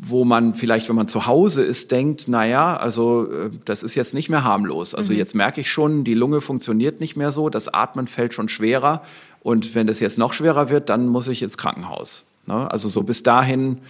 wo 0.02 0.24
man 0.24 0.54
vielleicht, 0.54 0.88
wenn 0.88 0.96
man 0.96 1.08
zu 1.08 1.26
Hause 1.26 1.62
ist, 1.62 1.90
denkt, 1.90 2.24
na 2.26 2.46
ja, 2.46 2.76
also 2.76 3.30
äh, 3.30 3.50
das 3.66 3.82
ist 3.82 3.94
jetzt 3.94 4.14
nicht 4.14 4.30
mehr 4.30 4.44
harmlos. 4.44 4.94
Also 4.94 5.12
mhm. 5.12 5.18
jetzt 5.18 5.34
merke 5.34 5.60
ich 5.60 5.70
schon, 5.70 6.04
die 6.04 6.14
Lunge 6.14 6.40
funktioniert 6.40 7.00
nicht 7.00 7.16
mehr 7.16 7.32
so, 7.32 7.50
das 7.50 7.68
Atmen 7.68 8.06
fällt 8.06 8.32
schon 8.32 8.48
schwerer 8.48 9.02
und 9.40 9.74
wenn 9.74 9.86
das 9.86 10.00
jetzt 10.00 10.16
noch 10.16 10.32
schwerer 10.32 10.70
wird, 10.70 10.88
dann 10.88 11.06
muss 11.06 11.28
ich 11.28 11.42
ins 11.42 11.58
Krankenhaus. 11.58 12.26
Ne? 12.46 12.70
Also 12.70 12.88
so 12.88 13.02
bis 13.02 13.22
dahin 13.22 13.82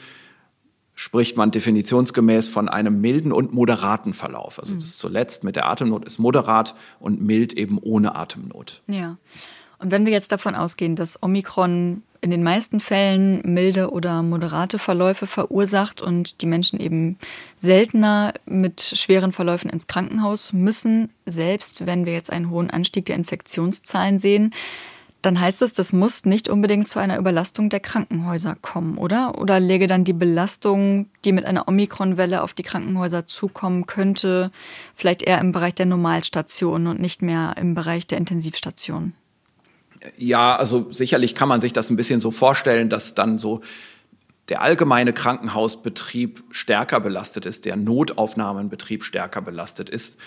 spricht 0.96 1.36
man 1.36 1.52
definitionsgemäß 1.52 2.48
von 2.48 2.68
einem 2.68 3.00
milden 3.00 3.32
und 3.32 3.54
moderaten 3.54 4.12
Verlauf. 4.12 4.58
Also 4.58 4.74
das 4.74 4.98
zuletzt 4.98 5.44
mit 5.44 5.54
der 5.54 5.66
Atemnot 5.66 6.04
ist 6.04 6.18
moderat 6.18 6.74
und 6.98 7.22
mild 7.22 7.52
eben 7.52 7.78
ohne 7.78 8.16
Atemnot. 8.16 8.82
Ja. 8.88 9.16
Und 9.80 9.90
wenn 9.90 10.04
wir 10.04 10.12
jetzt 10.12 10.30
davon 10.30 10.54
ausgehen, 10.54 10.94
dass 10.94 11.22
Omikron 11.22 12.02
in 12.20 12.30
den 12.30 12.42
meisten 12.42 12.80
Fällen 12.80 13.40
milde 13.44 13.90
oder 13.90 14.22
moderate 14.22 14.78
Verläufe 14.78 15.26
verursacht 15.26 16.02
und 16.02 16.42
die 16.42 16.46
Menschen 16.46 16.78
eben 16.78 17.18
seltener 17.56 18.34
mit 18.44 18.82
schweren 18.82 19.32
Verläufen 19.32 19.70
ins 19.70 19.86
Krankenhaus 19.86 20.52
müssen, 20.52 21.08
selbst 21.24 21.86
wenn 21.86 22.04
wir 22.04 22.12
jetzt 22.12 22.30
einen 22.30 22.50
hohen 22.50 22.68
Anstieg 22.68 23.06
der 23.06 23.16
Infektionszahlen 23.16 24.18
sehen, 24.18 24.52
dann 25.22 25.40
heißt 25.40 25.62
es, 25.62 25.72
das 25.72 25.92
muss 25.92 26.24
nicht 26.26 26.48
unbedingt 26.48 26.88
zu 26.88 26.98
einer 26.98 27.18
Überlastung 27.18 27.68
der 27.68 27.80
Krankenhäuser 27.80 28.56
kommen, 28.60 28.98
oder? 28.98 29.38
Oder 29.38 29.60
läge 29.60 29.86
dann 29.86 30.04
die 30.04 30.14
Belastung, 30.14 31.06
die 31.24 31.32
mit 31.32 31.44
einer 31.44 31.68
Omikronwelle 31.68 32.42
auf 32.42 32.54
die 32.54 32.62
Krankenhäuser 32.62 33.26
zukommen 33.26 33.86
könnte, 33.86 34.50
vielleicht 34.94 35.22
eher 35.22 35.40
im 35.40 35.52
Bereich 35.52 35.74
der 35.74 35.86
Normalstation 35.86 36.86
und 36.86 37.00
nicht 37.00 37.22
mehr 37.22 37.54
im 37.58 37.74
Bereich 37.74 38.06
der 38.06 38.18
Intensivstation? 38.18 39.14
Ja, 40.16 40.56
also 40.56 40.90
sicherlich 40.92 41.34
kann 41.34 41.48
man 41.48 41.60
sich 41.60 41.72
das 41.72 41.90
ein 41.90 41.96
bisschen 41.96 42.20
so 42.20 42.30
vorstellen, 42.30 42.88
dass 42.88 43.14
dann 43.14 43.38
so 43.38 43.60
der 44.48 44.62
allgemeine 44.62 45.12
Krankenhausbetrieb 45.12 46.42
stärker 46.50 47.00
belastet 47.00 47.46
ist, 47.46 47.64
der 47.66 47.76
Notaufnahmenbetrieb 47.76 49.04
stärker 49.04 49.42
belastet 49.42 49.90
ist, 49.90 50.18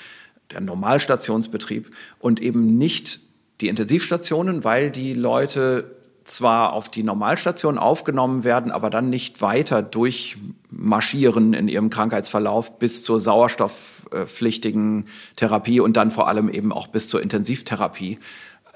der 0.52 0.62
Normalstationsbetrieb 0.62 1.92
und 2.20 2.42
eben 2.42 2.78
nicht 2.78 3.20
die 3.62 3.68
Intensivstationen, 3.68 4.64
weil 4.64 4.92
die 4.92 5.14
Leute 5.14 5.96
zwar 6.24 6.74
auf 6.74 6.90
die 6.90 7.04
Normalstation 7.04 7.78
aufgenommen 7.78 8.44
werden, 8.44 8.72
aber 8.72 8.90
dann 8.90 9.10
nicht 9.10 9.42
weiter 9.42 9.82
durchmarschieren 9.82 11.54
in 11.54 11.68
ihrem 11.68 11.90
Krankheitsverlauf 11.90 12.80
bis 12.80 13.04
zur 13.04 13.20
sauerstoffpflichtigen 13.20 15.08
Therapie 15.36 15.82
und 15.82 15.98
dann 15.98 16.12
vor 16.12 16.30
allem 16.30 16.50
eben 16.50 16.72
auch 16.72 16.88
bis 16.88 17.10
zur 17.10 17.22
Intensivtherapie. 17.22 18.20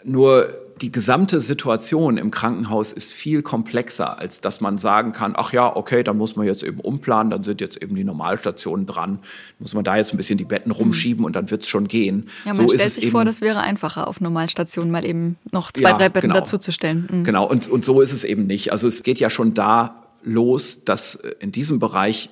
Nur 0.04 0.54
die 0.82 0.92
gesamte 0.92 1.42
Situation 1.42 2.18
im 2.18 2.32
Krankenhaus 2.32 2.94
ist 2.94 3.12
viel 3.14 3.42
komplexer, 3.42 4.20
als 4.20 4.42
dass 4.42 4.62
man 4.62 4.78
sagen 4.78 5.12
kann, 5.12 5.34
ach 5.36 5.54
ja, 5.54 5.76
okay, 5.76 6.04
dann 6.04 6.18
muss 6.18 6.36
man 6.36 6.46
jetzt 6.46 6.64
eben 6.64 6.80
umplanen, 6.80 7.32
dann 7.32 7.44
sind 7.44 7.62
jetzt 7.62 7.82
eben 7.82 7.96
die 7.96 8.04
Normalstationen 8.04 8.86
dran, 8.86 9.20
muss 9.60 9.74
man 9.74 9.84
da 9.84 9.98
jetzt 9.98 10.14
ein 10.14 10.18
bisschen 10.18 10.38
die 10.38 10.46
Betten 10.46 10.70
mhm. 10.70 10.76
rumschieben 10.76 11.26
und 11.26 11.36
dann 11.36 11.50
wird 11.50 11.64
es 11.64 11.68
schon 11.68 11.88
gehen. 11.88 12.30
Ja, 12.46 12.54
man 12.54 12.68
so 12.68 12.76
stellt 12.76 12.92
sich 12.92 13.12
vor, 13.12 13.26
das 13.26 13.42
wäre 13.42 13.60
einfacher, 13.60 14.08
auf 14.08 14.22
Normalstationen 14.22 14.92
mal 14.92 15.06
eben 15.06 15.38
noch 15.52 15.72
zwei, 15.72 15.90
ja, 15.90 15.98
drei 15.98 16.10
Betten 16.10 16.30
genau. 16.30 16.42
dazuzustellen. 16.42 17.08
Mhm. 17.12 17.24
Genau, 17.24 17.48
und, 17.48 17.68
und 17.68 17.84
so 17.84 18.02
ist 18.02 18.14
es 18.14 18.24
eben 18.24 18.46
nicht. 18.46 18.72
Also 18.72 18.88
es 18.88 19.04
geht 19.04 19.20
ja 19.20 19.30
schon 19.30 19.54
da 19.54 20.04
los, 20.24 20.84
dass 20.84 21.16
in 21.40 21.52
diesem 21.52 21.80
Bereich 21.80 22.30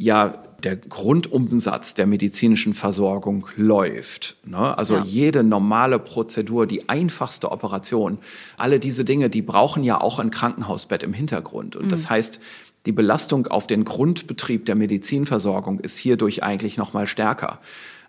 ja 0.00 0.32
der 0.64 0.76
Grundumsatz 0.76 1.94
der 1.94 2.06
medizinischen 2.06 2.74
Versorgung 2.74 3.46
läuft. 3.56 4.36
Ne? 4.44 4.76
Also 4.76 4.96
ja. 4.96 5.02
jede 5.02 5.44
normale 5.44 5.98
Prozedur, 5.98 6.66
die 6.66 6.88
einfachste 6.88 7.52
Operation, 7.52 8.18
alle 8.56 8.78
diese 8.78 9.04
Dinge, 9.04 9.30
die 9.30 9.42
brauchen 9.42 9.84
ja 9.84 10.00
auch 10.00 10.18
ein 10.18 10.30
Krankenhausbett 10.30 11.02
im 11.02 11.12
Hintergrund. 11.12 11.76
Und 11.76 11.86
mhm. 11.86 11.88
das 11.90 12.08
heißt, 12.08 12.40
die 12.86 12.92
Belastung 12.92 13.46
auf 13.46 13.66
den 13.66 13.84
Grundbetrieb 13.84 14.64
der 14.64 14.74
Medizinversorgung 14.74 15.80
ist 15.80 15.98
hierdurch 15.98 16.42
eigentlich 16.42 16.78
noch 16.78 16.94
mal 16.94 17.06
stärker 17.06 17.60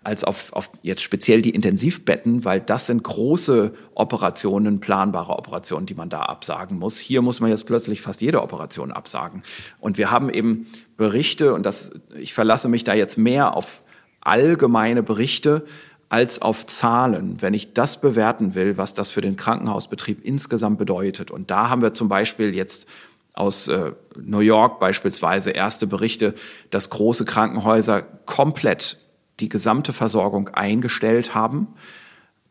als 0.04 0.24
auf, 0.24 0.52
auf 0.52 0.70
jetzt 0.82 1.02
speziell 1.02 1.42
die 1.42 1.50
Intensivbetten, 1.50 2.44
weil 2.44 2.60
das 2.60 2.86
sind 2.86 3.02
große 3.02 3.72
Operationen, 3.94 4.80
planbare 4.80 5.38
Operationen, 5.38 5.86
die 5.86 5.94
man 5.94 6.08
da 6.08 6.22
absagen 6.22 6.78
muss. 6.78 6.98
Hier 6.98 7.22
muss 7.22 7.40
man 7.40 7.50
jetzt 7.50 7.66
plötzlich 7.66 8.00
fast 8.00 8.20
jede 8.20 8.42
Operation 8.42 8.90
absagen. 8.90 9.42
Und 9.80 9.98
wir 9.98 10.10
haben 10.10 10.30
eben 10.30 10.66
Berichte, 10.96 11.54
und 11.54 11.64
das, 11.64 11.92
ich 12.18 12.34
verlasse 12.34 12.68
mich 12.68 12.84
da 12.84 12.94
jetzt 12.94 13.16
mehr 13.16 13.56
auf 13.56 13.82
allgemeine 14.20 15.02
Berichte 15.02 15.64
als 16.08 16.42
auf 16.42 16.66
Zahlen, 16.66 17.40
wenn 17.40 17.54
ich 17.54 17.72
das 17.72 18.00
bewerten 18.00 18.54
will, 18.54 18.76
was 18.76 18.92
das 18.92 19.10
für 19.10 19.22
den 19.22 19.36
Krankenhausbetrieb 19.36 20.24
insgesamt 20.24 20.78
bedeutet. 20.78 21.30
Und 21.30 21.50
da 21.50 21.70
haben 21.70 21.80
wir 21.80 21.94
zum 21.94 22.08
Beispiel 22.08 22.54
jetzt 22.54 22.86
aus 23.34 23.68
äh, 23.68 23.92
New 24.16 24.40
York 24.40 24.78
beispielsweise 24.78 25.52
erste 25.52 25.86
Berichte, 25.86 26.34
dass 26.70 26.90
große 26.90 27.24
Krankenhäuser 27.24 28.02
komplett 28.26 28.98
die 29.42 29.50
gesamte 29.50 29.92
Versorgung 29.92 30.48
eingestellt 30.48 31.34
haben 31.34 31.68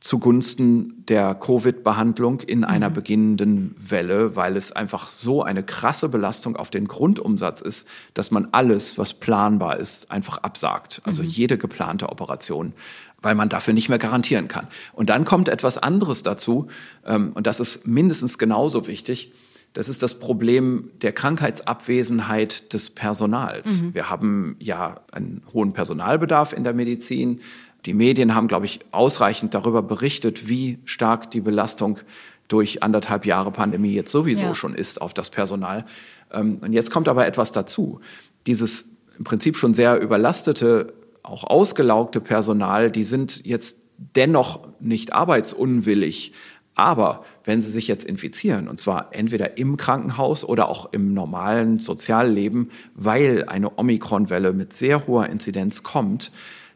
zugunsten 0.02 1.06
der 1.06 1.36
Covid-Behandlung 1.36 2.42
in 2.42 2.64
einer 2.64 2.90
mhm. 2.90 2.94
beginnenden 2.94 3.76
Welle, 3.78 4.36
weil 4.36 4.58
es 4.58 4.72
einfach 4.72 5.12
so 5.12 5.44
eine 5.44 5.62
krasse 5.62 6.10
Belastung 6.10 6.56
auf 6.56 6.72
den 6.72 6.88
Grundumsatz 6.88 7.62
ist, 7.62 7.88
dass 8.16 8.32
man 8.32 8.48
alles, 8.52 8.98
was 8.98 9.14
planbar 9.14 9.78
ist, 9.78 10.10
einfach 10.10 10.40
absagt. 10.40 11.02
Also 11.06 11.22
mhm. 11.22 11.30
jede 11.30 11.58
geplante 11.60 12.10
Operation, 12.10 12.74
weil 13.22 13.36
man 13.36 13.48
dafür 13.48 13.76
nicht 13.76 13.90
mehr 13.90 14.00
garantieren 14.00 14.48
kann. 14.48 14.68
Und 14.94 15.12
dann 15.12 15.24
kommt 15.24 15.50
etwas 15.50 15.78
anderes 15.78 16.24
dazu, 16.24 16.68
ähm, 17.06 17.32
und 17.36 17.46
das 17.46 17.60
ist 17.60 17.86
mindestens 17.86 18.40
genauso 18.40 18.88
wichtig. 18.88 19.32
Das 19.74 19.88
ist 19.88 20.04
das 20.04 20.20
Problem 20.20 20.92
der 21.02 21.14
Krankheitsabwesenheit 21.14 22.74
des 22.74 22.90
Personals. 22.90 23.84
Mhm. 23.84 23.94
Wir 23.94 24.10
haben 24.10 24.56
ja 24.60 25.00
einen 25.12 25.44
hohen 25.54 25.74
Personalbedarf 25.74 26.54
in 26.54 26.64
der 26.64 26.74
Medizin. 26.74 27.40
Die 27.86 27.94
Medien 27.94 28.36
haben, 28.36 28.48
glaube 28.48 28.66
ich, 28.66 28.82
ausreichend 28.92 29.54
darüber 29.54 29.82
berichtet, 29.82 30.50
wie 30.50 30.80
stark 30.86 31.32
die 31.32 31.42
Belastung 31.42 32.00
durch 32.48 32.84
anderthalb 32.84 33.26
Jahre 33.26 33.52
Pandemie 33.52 33.94
jetzt 33.94 34.12
sowieso 34.12 34.48
ja. 34.48 34.56
schon 34.56 34.76
ist 34.76 35.02
auf 35.02 35.14
das 35.14 35.30
Personal. 35.30 35.86
Ähm, 36.34 36.58
und 36.62 36.74
jetzt 36.74 36.92
kommt 36.92 37.08
aber 37.08 37.26
etwas 37.26 37.54
dazu. 37.54 38.02
Dieses 38.48 38.90
im 39.18 39.24
Prinzip 39.24 39.58
schon 39.58 39.74
sehr 39.74 40.00
überlastete, 40.02 40.94
auch 41.24 41.46
ausgelaugte 41.46 42.20
Personal, 42.20 42.92
die 42.92 43.04
sind 43.04 43.46
jetzt 43.46 43.80
dennoch 44.16 44.68
nicht 44.80 45.14
arbeitsunwillig, 45.14 46.34
aber 46.82 47.24
wenn 47.46 47.62
Sie 47.62 47.70
sich 47.70 47.88
jetzt 47.88 48.06
infizieren, 48.06 48.68
und 48.68 48.80
zwar 48.80 49.10
entweder 49.12 49.58
im 49.60 49.78
Krankenhaus 49.78 50.44
oder 50.44 50.68
auch 50.68 50.92
im 50.92 51.14
normalen 51.14 51.78
Sozialleben, 51.78 52.72
weil 52.96 53.46
eine 53.46 53.78
Omikronwelle 53.78 54.52
mit 54.52 54.74
sehr 54.74 55.06
hoher 55.06 55.28
Inzidenz 55.28 55.84
kommt, 55.84 56.32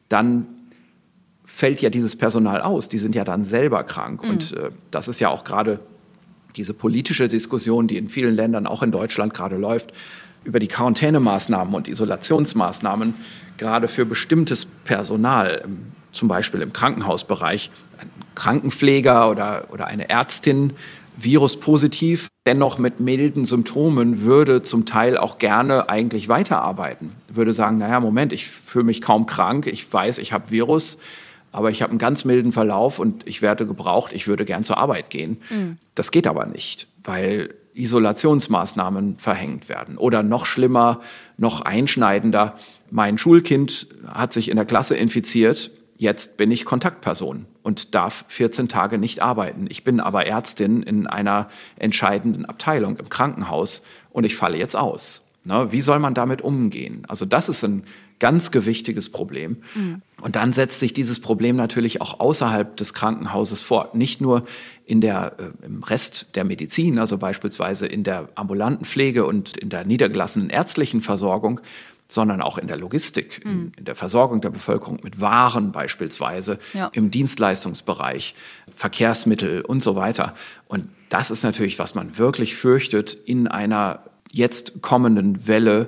dann 0.08 0.46
fällt 1.44 1.82
ja 1.82 1.90
dieses 1.90 2.16
Personal 2.16 2.62
aus. 2.62 2.88
Die 2.88 3.00
sind 3.00 3.16
ja 3.16 3.24
dann 3.24 3.44
selber 3.44 3.84
krank. 3.84 4.24
Mhm. 4.24 4.30
Und 4.30 4.54
äh, 4.54 4.70
das 4.92 5.08
ist 5.08 5.20
ja 5.20 5.30
auch 5.30 5.44
gerade 5.44 5.80
diese 6.56 6.76
politische 6.76 7.28
Diskussion, 7.28 7.88
die 7.88 7.98
in 7.98 8.08
vielen 8.08 8.36
Ländern, 8.36 8.68
auch 8.68 8.84
in 8.84 8.92
Deutschland 8.92 9.34
gerade 9.34 9.58
läuft, 9.58 9.92
über 10.44 10.60
die 10.60 10.68
Quarantänemaßnahmen 10.68 11.74
und 11.74 11.88
Isolationsmaßnahmen, 11.88 13.16
gerade 13.58 13.88
für 13.88 14.06
bestimmtes 14.06 14.66
Personal 14.84 15.64
zum 16.12 16.28
Beispiel 16.28 16.62
im 16.62 16.72
Krankenhausbereich, 16.72 17.72
Krankenpfleger 18.36 19.30
oder, 19.30 19.66
oder 19.72 19.88
eine 19.88 20.10
Ärztin 20.10 20.74
viruspositiv, 21.18 22.28
dennoch 22.46 22.78
mit 22.78 23.00
milden 23.00 23.46
Symptomen, 23.46 24.22
würde 24.22 24.62
zum 24.62 24.86
Teil 24.86 25.18
auch 25.18 25.38
gerne 25.38 25.90
eigentlich 25.90 26.28
weiterarbeiten. 26.28 27.14
Würde 27.28 27.54
sagen, 27.54 27.78
naja, 27.78 28.00
Moment, 28.00 28.34
ich 28.34 28.48
fühle 28.48 28.86
mich 28.86 29.02
kaum 29.02 29.26
krank, 29.26 29.68
ich 29.68 29.92
weiß, 29.92 30.18
ich 30.18 30.34
habe 30.34 30.52
Virus, 30.52 30.98
aber 31.52 31.72
ich 31.72 31.82
habe 31.82 31.92
einen 31.92 32.00
ganz 32.00 32.26
milden 32.26 32.52
Verlauf 32.52 33.00
und 33.00 33.26
ich 33.28 33.42
werde 33.42 33.66
gebraucht, 33.66 34.12
ich 34.14 34.28
würde 34.28 34.46
gern 34.46 34.64
zur 34.64 34.78
Arbeit 34.78 35.10
gehen. 35.10 35.38
Mhm. 35.50 35.78
Das 35.96 36.12
geht 36.12 36.28
aber 36.28 36.46
nicht, 36.46 36.88
weil 37.04 37.54
Isolationsmaßnahmen 37.74 39.18
verhängt 39.18 39.70
werden. 39.70 39.98
Oder 39.98 40.24
noch 40.24 40.46
schlimmer, 40.46 41.02
noch 41.38 41.62
einschneidender, 41.62 42.56
mein 42.92 43.18
Schulkind 43.18 43.88
hat 44.06 44.34
sich 44.34 44.50
in 44.50 44.58
der 44.58 44.66
Klasse 44.66 44.96
infiziert, 44.96 45.72
jetzt 45.98 46.38
bin 46.38 46.52
ich 46.52 46.66
Kontaktperson 46.66 47.46
und 47.66 47.96
darf 47.96 48.26
14 48.28 48.68
Tage 48.68 49.00
nicht 49.00 49.24
arbeiten. 49.24 49.66
Ich 49.68 49.84
bin 49.84 50.00
aber 50.00 50.28
Ärztin 50.28 50.84
in 50.84 51.08
einer 51.08 51.50
entscheidenden 51.78 52.46
Abteilung 52.46 52.98
im 52.98 53.10
Krankenhaus 53.10 53.82
und 54.12 54.24
ich 54.24 54.36
falle 54.36 54.58
jetzt 54.58 54.76
aus. 54.76 55.26
Ne, 55.46 55.72
wie 55.72 55.82
soll 55.82 55.98
man 55.98 56.14
damit 56.14 56.42
umgehen? 56.42 57.04
Also 57.08 57.26
das 57.26 57.50
ist 57.50 57.64
ein 57.64 57.84
ganz 58.20 58.52
gewichtiges 58.52 59.10
Problem. 59.10 59.58
Mhm. 59.74 60.02
Und 60.22 60.36
dann 60.36 60.54
setzt 60.54 60.80
sich 60.80 60.94
dieses 60.94 61.20
Problem 61.20 61.56
natürlich 61.56 62.02
auch 62.02 62.20
außerhalb 62.20 62.78
des 62.78 62.94
Krankenhauses 62.94 63.64
fort. 63.64 63.96
Nicht 63.96 64.22
nur 64.22 64.46
in 64.86 65.02
der, 65.02 65.36
äh, 65.40 65.66
im 65.66 65.84
Rest 65.84 66.36
der 66.36 66.44
Medizin, 66.44 67.00
also 67.00 67.18
beispielsweise 67.18 67.88
in 67.88 68.04
der 68.04 68.30
ambulanten 68.36 68.86
Pflege 68.86 69.26
und 69.26 69.58
in 69.58 69.70
der 69.70 69.86
niedergelassenen 69.86 70.50
ärztlichen 70.50 71.02
Versorgung, 71.02 71.62
sondern 72.08 72.42
auch 72.42 72.58
in 72.58 72.68
der 72.68 72.78
Logistik, 72.78 73.44
mhm. 73.44 73.52
in, 73.52 73.72
in, 73.78 73.86
der 73.86 73.96
Versorgung 73.96 74.42
der 74.42 74.52
Bevölkerung 74.52 75.00
mit 75.04 75.22
Waren 75.22 75.72
beispielsweise, 75.72 76.60
ja. 76.74 76.90
im 76.94 77.12
Dienstleistungsbereich, 77.12 78.36
Verkehrsmittel 78.70 79.62
und 79.62 79.82
so 79.82 79.96
weiter. 79.96 80.36
Und 80.68 80.90
das 81.10 81.32
ist 81.32 81.44
natürlich, 81.44 81.80
was 81.80 81.96
man 81.96 82.18
wirklich 82.18 82.56
fürchtet 82.56 83.14
in 83.14 83.48
einer 83.48 84.04
jetzt 84.32 84.82
kommenden 84.82 85.48
Welle, 85.48 85.88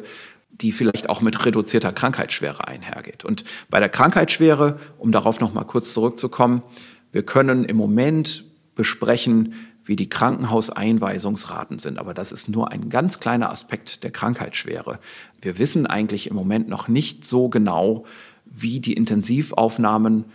die 0.52 0.72
vielleicht 0.72 1.10
auch 1.10 1.22
mit 1.22 1.46
reduzierter 1.46 1.94
Krankheitsschwere 1.94 2.68
einhergeht. 2.68 3.26
Und 3.26 3.44
bei 3.70 3.80
der 3.80 3.90
Krankheitsschwere, 3.90 4.80
um 4.98 5.12
darauf 5.12 5.40
noch 5.40 5.54
mal 5.54 5.66
kurz 5.66 5.94
zurückzukommen, 5.94 6.64
wir 7.12 7.24
können 7.24 7.64
im 7.64 7.78
Moment 7.78 8.44
besprechen, 8.76 9.54
wie 9.88 9.96
die 9.96 10.10
Krankenhauseinweisungsraten 10.10 11.80
sind. 11.80 11.98
Aber 11.98 12.14
das 12.14 12.32
ist 12.32 12.50
nur 12.50 12.72
ein 12.72 12.90
ganz 12.90 13.20
kleiner 13.20 13.50
Aspekt 13.50 14.04
der 14.04 14.12
Krankheitsschwere. 14.12 15.00
Wir 15.42 15.58
wissen 15.58 15.88
eigentlich 15.88 16.30
im 16.30 16.36
Moment 16.36 16.68
noch 16.68 16.88
nicht 16.88 17.26
so 17.26 17.50
genau, 17.50 18.06
wie 18.46 18.80
die 18.80 18.94
Intensivaufnahmen 18.94 20.26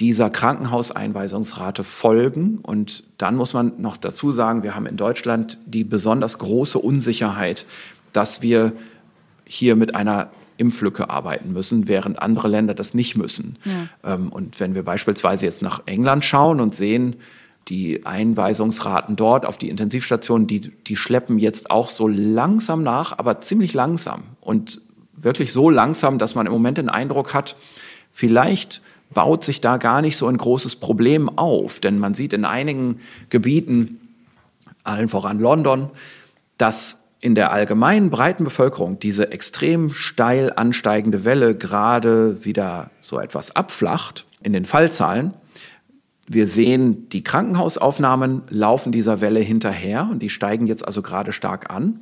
dieser 0.00 0.28
Krankenhauseinweisungsrate 0.28 1.84
folgen. 1.84 2.58
Und 2.58 3.04
dann 3.18 3.36
muss 3.36 3.54
man 3.54 3.80
noch 3.80 3.96
dazu 3.96 4.32
sagen, 4.32 4.62
wir 4.62 4.74
haben 4.74 4.86
in 4.86 4.96
Deutschland 4.96 5.58
die 5.66 5.84
besonders 5.84 6.38
große 6.38 6.78
Unsicherheit, 6.78 7.64
dass 8.12 8.42
wir 8.42 8.72
hier 9.46 9.76
mit 9.76 9.94
einer 9.94 10.30
Impflücke 10.56 11.10
arbeiten 11.10 11.52
müssen, 11.52 11.88
während 11.88 12.20
andere 12.20 12.48
Länder 12.48 12.74
das 12.74 12.94
nicht 12.94 13.16
müssen. 13.16 13.56
Ja. 13.64 14.14
Ähm, 14.14 14.30
und 14.30 14.60
wenn 14.60 14.74
wir 14.74 14.82
beispielsweise 14.82 15.46
jetzt 15.46 15.62
nach 15.62 15.82
England 15.86 16.24
schauen 16.24 16.60
und 16.60 16.74
sehen, 16.74 17.16
die 17.68 18.04
Einweisungsraten 18.04 19.16
dort 19.16 19.46
auf 19.46 19.56
die 19.58 19.68
Intensivstationen, 19.68 20.46
die, 20.46 20.60
die 20.60 20.96
schleppen 20.96 21.38
jetzt 21.38 21.70
auch 21.70 21.88
so 21.88 22.08
langsam 22.08 22.82
nach, 22.82 23.18
aber 23.18 23.40
ziemlich 23.40 23.74
langsam. 23.74 24.24
Und 24.40 24.82
wirklich 25.16 25.52
so 25.52 25.70
langsam, 25.70 26.18
dass 26.18 26.34
man 26.34 26.46
im 26.46 26.52
Moment 26.52 26.78
den 26.78 26.88
Eindruck 26.88 27.34
hat, 27.34 27.56
vielleicht 28.12 28.82
baut 29.12 29.44
sich 29.44 29.60
da 29.60 29.76
gar 29.76 30.02
nicht 30.02 30.16
so 30.16 30.26
ein 30.26 30.36
großes 30.36 30.76
Problem 30.76 31.30
auf. 31.38 31.80
Denn 31.80 31.98
man 31.98 32.14
sieht 32.14 32.32
in 32.32 32.44
einigen 32.44 33.00
Gebieten, 33.30 34.00
allen 34.82 35.08
voran 35.08 35.40
London, 35.40 35.90
dass 36.58 37.00
in 37.20 37.34
der 37.34 37.52
allgemeinen 37.52 38.10
breiten 38.10 38.44
Bevölkerung 38.44 38.98
diese 38.98 39.32
extrem 39.32 39.94
steil 39.94 40.52
ansteigende 40.54 41.24
Welle 41.24 41.54
gerade 41.54 42.44
wieder 42.44 42.90
so 43.00 43.18
etwas 43.18 43.56
abflacht 43.56 44.26
in 44.42 44.52
den 44.52 44.66
Fallzahlen 44.66 45.32
wir 46.26 46.46
sehen, 46.46 47.08
die 47.10 47.22
Krankenhausaufnahmen 47.22 48.42
laufen 48.48 48.92
dieser 48.92 49.20
Welle 49.20 49.40
hinterher 49.40 50.08
und 50.10 50.20
die 50.20 50.30
steigen 50.30 50.66
jetzt 50.66 50.86
also 50.86 51.02
gerade 51.02 51.32
stark 51.32 51.70
an. 51.70 52.00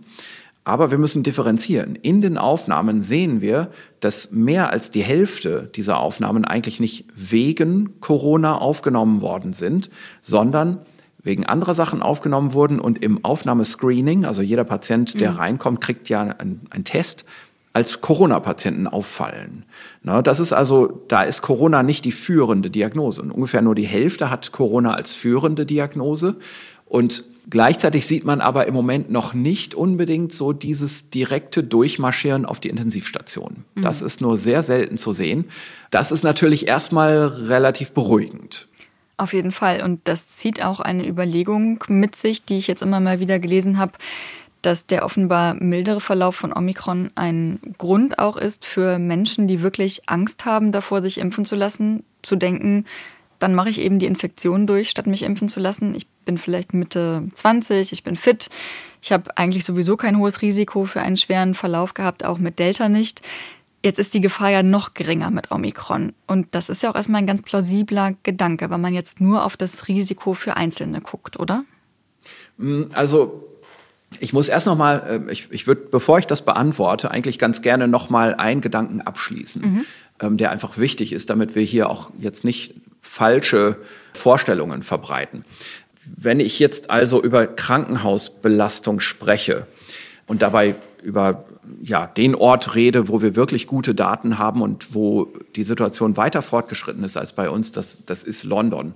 Aber 0.65 0.93
wir 0.93 0.99
müssen 0.99 1.25
differenzieren. 1.25 1.97
In 1.97 2.23
den 2.23 2.39
Aufnahmen 2.39 3.03
sehen 3.03 3.41
wir, 3.41 3.69
dass 3.99 4.31
mehr 4.31 4.71
als 4.71 4.93
die 4.93 5.03
Hälfte 5.03 5.69
dieser 5.75 5.99
Aufnahmen 5.99 6.45
eigentlich 6.45 6.79
nicht 6.79 7.07
wegen 7.17 8.01
Corona 8.01 8.59
aufgenommen 8.59 9.23
worden 9.23 9.55
sind, 9.55 9.91
sondern 10.21 10.79
wegen 11.25 11.47
anderer 11.47 11.75
Sachen 11.75 12.03
aufgenommen 12.03 12.53
wurden 12.53 12.81
und 12.81 13.03
im 13.03 13.25
Aufnahmescreening, 13.25 14.25
also 14.25 14.43
jeder 14.43 14.65
Patient, 14.65 15.21
der 15.21 15.33
mhm. 15.33 15.37
reinkommt, 15.37 15.81
kriegt 15.81 16.09
ja 16.09 16.23
einen 16.23 16.85
Test, 16.85 17.25
als 17.73 18.01
Corona-Patienten 18.01 18.87
auffallen. 18.87 19.65
Na, 20.03 20.23
das 20.23 20.41
ist 20.41 20.53
also, 20.53 21.03
da 21.09 21.23
ist 21.23 21.43
Corona 21.43 21.83
nicht 21.83 22.05
die 22.05 22.13
führende 22.13 22.71
Diagnose. 22.71 23.23
Und 23.23 23.31
ungefähr 23.31 23.63
nur 23.63 23.75
die 23.75 23.87
Hälfte 23.87 24.31
hat 24.31 24.53
Corona 24.53 24.95
als 24.95 25.15
führende 25.15 25.65
Diagnose. 25.65 26.37
Und 26.87 27.25
gleichzeitig 27.49 28.07
sieht 28.07 28.25
man 28.25 28.43
aber 28.43 28.67
im 28.67 28.75
Moment 28.75 29.11
noch 29.11 29.33
nicht 29.33 29.75
unbedingt 29.75 30.33
so 30.33 30.53
dieses 30.53 31.09
direkte 31.09 31.65
Durchmarschieren 31.65 32.45
auf 32.45 32.61
die 32.61 32.69
Intensivstation. 32.69 33.65
Mhm. 33.75 33.83
Das 33.83 34.03
ist 34.03 34.21
nur 34.21 34.37
sehr 34.37 34.63
selten 34.63 34.99
zu 34.99 35.13
sehen. 35.13 35.47
Das 35.91 36.13
ist 36.13 36.25
natürlich 36.25 36.69
erstmal 36.69 37.27
relativ 37.27 37.93
beruhigend. 37.93 38.69
Auf 39.17 39.33
jeden 39.35 39.53
Fall. 39.53 39.83
Und 39.83 40.01
das 40.05 40.29
zieht 40.29 40.65
auch 40.65 40.81
eine 40.81 41.07
Überlegung 41.07 41.85
mit 41.89 42.17
sich, 42.17 42.45
die 42.45 42.57
ich 42.57 42.67
jetzt 42.67 42.83
immer 42.83 42.99
mal 42.99 43.21
wieder 43.21 43.39
gelesen 43.39 43.79
habe 43.79 43.93
dass 44.63 44.87
der 44.87 45.05
offenbar 45.05 45.55
mildere 45.55 46.01
Verlauf 46.01 46.37
von 46.37 46.53
Omikron 46.53 47.11
ein 47.17 47.61
Grund 47.79 48.19
auch 48.19 48.37
ist 48.37 48.65
für 48.65 48.99
Menschen, 48.99 49.49
die 49.49 49.61
wirklich 49.61 50.09
Angst 50.09 50.45
haben 50.45 50.73
davor, 50.73 51.03
sich 51.03 51.19
impfen 51.19 51.45
zu 51.45 51.57
lassen, 51.57 52.05
zu 52.23 52.37
denken, 52.37 52.87
dann 53.41 53.55
mache 53.55 53.71
ich 53.71 53.81
eben 53.81 53.99
die 53.99 54.07
Infektion 54.07 54.69
durch, 54.69 54.89
statt 54.89 55.09
mich 55.09 55.25
impfen 55.25 55.49
zu 55.49 55.59
lassen. 55.59 55.97
Ich 55.97 56.07
bin 56.25 56.39
vielleicht 56.39 56.75
Mitte 56.75 57.29
20, 57.35 57.93
ich 57.93 58.05
bin 58.05 58.15
fit, 58.15 58.49
ich 59.03 59.11
habe 59.11 59.37
eigentlich 59.37 59.65
sowieso 59.65 59.97
kein 59.97 60.17
hohes 60.17 60.43
Risiko 60.43 60.85
für 60.85 61.03
einen 61.03 61.17
schweren 61.17 61.55
Verlauf 61.55 61.93
gehabt, 61.93 62.25
auch 62.25 62.39
mit 62.39 62.61
Delta 62.61 62.89
nicht. 62.89 63.21
Jetzt 63.85 63.99
ist 63.99 64.15
die 64.15 64.21
Gefahr 64.21 64.51
ja 64.51 64.63
noch 64.63 64.95
geringer 64.95 65.33
mit 65.33 65.51
Omikron. 65.51 66.13
Und 66.29 66.55
das 66.55 66.69
ist 66.69 66.85
ja 66.85 66.91
auch 66.91 66.95
erstmal 66.95 67.21
ein 67.21 67.27
ganz 67.27 67.43
plausibler 67.43 68.15
Gedanke, 68.23 68.71
weil 68.71 68.79
man 68.79 68.95
jetzt 68.95 69.21
nur 69.21 69.45
auf 69.45 69.57
das 69.57 69.89
Risiko 69.89 70.35
für 70.35 70.57
Einzelne 70.57 71.01
guckt, 71.01 71.41
oder? 71.41 71.65
Also 72.95 73.52
ich 74.21 74.33
muss 74.33 74.49
erst 74.49 74.67
noch 74.67 74.77
mal, 74.77 75.25
äh, 75.29 75.33
ich, 75.33 75.49
ich 75.51 75.67
würde, 75.67 75.83
bevor 75.91 76.19
ich 76.19 76.27
das 76.27 76.43
beantworte, 76.43 77.11
eigentlich 77.11 77.39
ganz 77.39 77.63
gerne 77.63 77.89
noch 77.89 78.11
mal 78.11 78.35
einen 78.35 78.61
Gedanken 78.61 79.01
abschließen, 79.01 79.63
mhm. 79.63 79.85
ähm, 80.21 80.37
der 80.37 80.51
einfach 80.51 80.79
wichtig 80.79 81.13
ist, 81.13 81.31
damit 81.31 81.55
wir 81.55 81.63
hier 81.63 81.91
auch 81.91 82.11
jetzt 82.19 82.45
nicht 82.45 82.75
falsche 83.01 83.77
Vorstellungen 84.13 84.83
verbreiten. 84.83 85.45
Wenn 86.05 86.41
ich 86.41 86.59
jetzt 86.59 86.91
also 86.91 87.23
über 87.23 87.47
Krankenhausbelastung 87.47 89.01
spreche 89.01 89.67
und 90.27 90.43
dabei 90.43 90.75
über 91.03 91.45
ja, 91.83 92.07
den 92.07 92.35
Ort 92.35 92.75
rede, 92.75 93.09
wo 93.09 93.23
wir 93.23 93.37
wirklich 93.37 93.67
gute 93.67 93.95
Daten 93.95 94.39
haben 94.39 94.63
und 94.63 94.95
wo 94.95 95.33
die 95.55 95.63
Situation 95.63 96.17
weiter 96.17 96.43
fortgeschritten 96.43 97.05
ist 97.05 97.17
als 97.17 97.33
bei 97.33 97.49
uns, 97.51 97.73
das, 97.73 98.03
das 98.07 98.25
ist 98.25 98.45
London. 98.45 98.95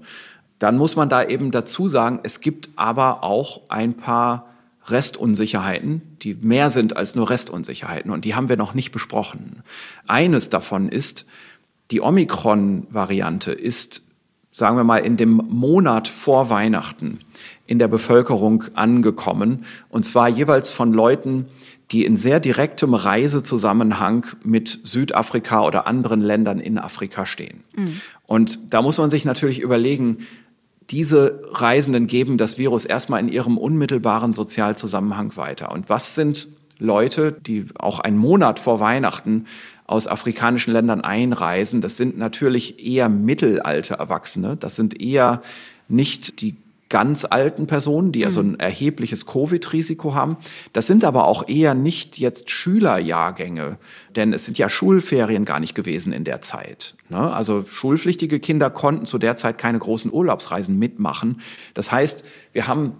Dann 0.58 0.76
muss 0.76 0.96
man 0.96 1.08
da 1.08 1.22
eben 1.22 1.50
dazu 1.50 1.88
sagen, 1.88 2.20
es 2.22 2.40
gibt 2.40 2.70
aber 2.76 3.22
auch 3.22 3.62
ein 3.68 3.94
paar 3.94 4.46
Restunsicherheiten, 4.88 6.02
die 6.22 6.34
mehr 6.34 6.70
sind 6.70 6.96
als 6.96 7.14
nur 7.14 7.30
Restunsicherheiten 7.30 8.10
und 8.10 8.24
die 8.24 8.34
haben 8.34 8.48
wir 8.48 8.56
noch 8.56 8.74
nicht 8.74 8.92
besprochen. 8.92 9.62
Eines 10.06 10.48
davon 10.50 10.88
ist, 10.88 11.26
die 11.90 12.00
Omikron-Variante 12.00 13.52
ist, 13.52 14.02
sagen 14.50 14.76
wir 14.76 14.84
mal, 14.84 14.98
in 14.98 15.16
dem 15.16 15.36
Monat 15.48 16.08
vor 16.08 16.50
Weihnachten 16.50 17.20
in 17.66 17.78
der 17.78 17.88
Bevölkerung 17.88 18.64
angekommen 18.74 19.64
und 19.88 20.04
zwar 20.04 20.28
jeweils 20.28 20.70
von 20.70 20.92
Leuten, 20.92 21.46
die 21.92 22.04
in 22.04 22.16
sehr 22.16 22.40
direktem 22.40 22.94
Reisezusammenhang 22.94 24.26
mit 24.42 24.80
Südafrika 24.84 25.64
oder 25.64 25.86
anderen 25.86 26.20
Ländern 26.20 26.58
in 26.58 26.78
Afrika 26.78 27.26
stehen. 27.26 27.62
Mhm. 27.76 28.00
Und 28.26 28.72
da 28.74 28.82
muss 28.82 28.98
man 28.98 29.10
sich 29.10 29.24
natürlich 29.24 29.60
überlegen, 29.60 30.26
diese 30.90 31.42
Reisenden 31.50 32.06
geben 32.06 32.38
das 32.38 32.58
Virus 32.58 32.84
erstmal 32.84 33.20
in 33.20 33.28
ihrem 33.28 33.58
unmittelbaren 33.58 34.32
Sozialzusammenhang 34.32 35.36
weiter. 35.36 35.72
Und 35.72 35.88
was 35.88 36.14
sind 36.14 36.48
Leute, 36.78 37.32
die 37.32 37.66
auch 37.78 38.00
einen 38.00 38.18
Monat 38.18 38.58
vor 38.58 38.80
Weihnachten 38.80 39.46
aus 39.86 40.06
afrikanischen 40.06 40.72
Ländern 40.72 41.00
einreisen? 41.00 41.80
Das 41.80 41.96
sind 41.96 42.18
natürlich 42.18 42.84
eher 42.84 43.08
mittelalte 43.08 43.94
Erwachsene. 43.94 44.56
Das 44.56 44.76
sind 44.76 45.00
eher 45.00 45.42
nicht 45.88 46.40
die 46.40 46.56
ganz 46.88 47.26
alten 47.28 47.66
Personen, 47.66 48.12
die 48.12 48.24
also 48.24 48.40
ein 48.40 48.60
erhebliches 48.60 49.26
Covid-Risiko 49.26 50.14
haben. 50.14 50.36
Das 50.72 50.86
sind 50.86 51.04
aber 51.04 51.26
auch 51.26 51.48
eher 51.48 51.74
nicht 51.74 52.18
jetzt 52.18 52.50
Schülerjahrgänge, 52.50 53.78
denn 54.14 54.32
es 54.32 54.44
sind 54.44 54.56
ja 54.56 54.68
Schulferien 54.68 55.44
gar 55.44 55.58
nicht 55.58 55.74
gewesen 55.74 56.12
in 56.12 56.22
der 56.24 56.42
Zeit. 56.42 56.94
Ne? 57.08 57.18
Also 57.18 57.64
schulpflichtige 57.68 58.38
Kinder 58.38 58.70
konnten 58.70 59.04
zu 59.04 59.18
der 59.18 59.36
Zeit 59.36 59.58
keine 59.58 59.78
großen 59.78 60.12
Urlaubsreisen 60.12 60.78
mitmachen. 60.78 61.40
Das 61.74 61.90
heißt, 61.90 62.24
wir 62.52 62.68
haben 62.68 62.92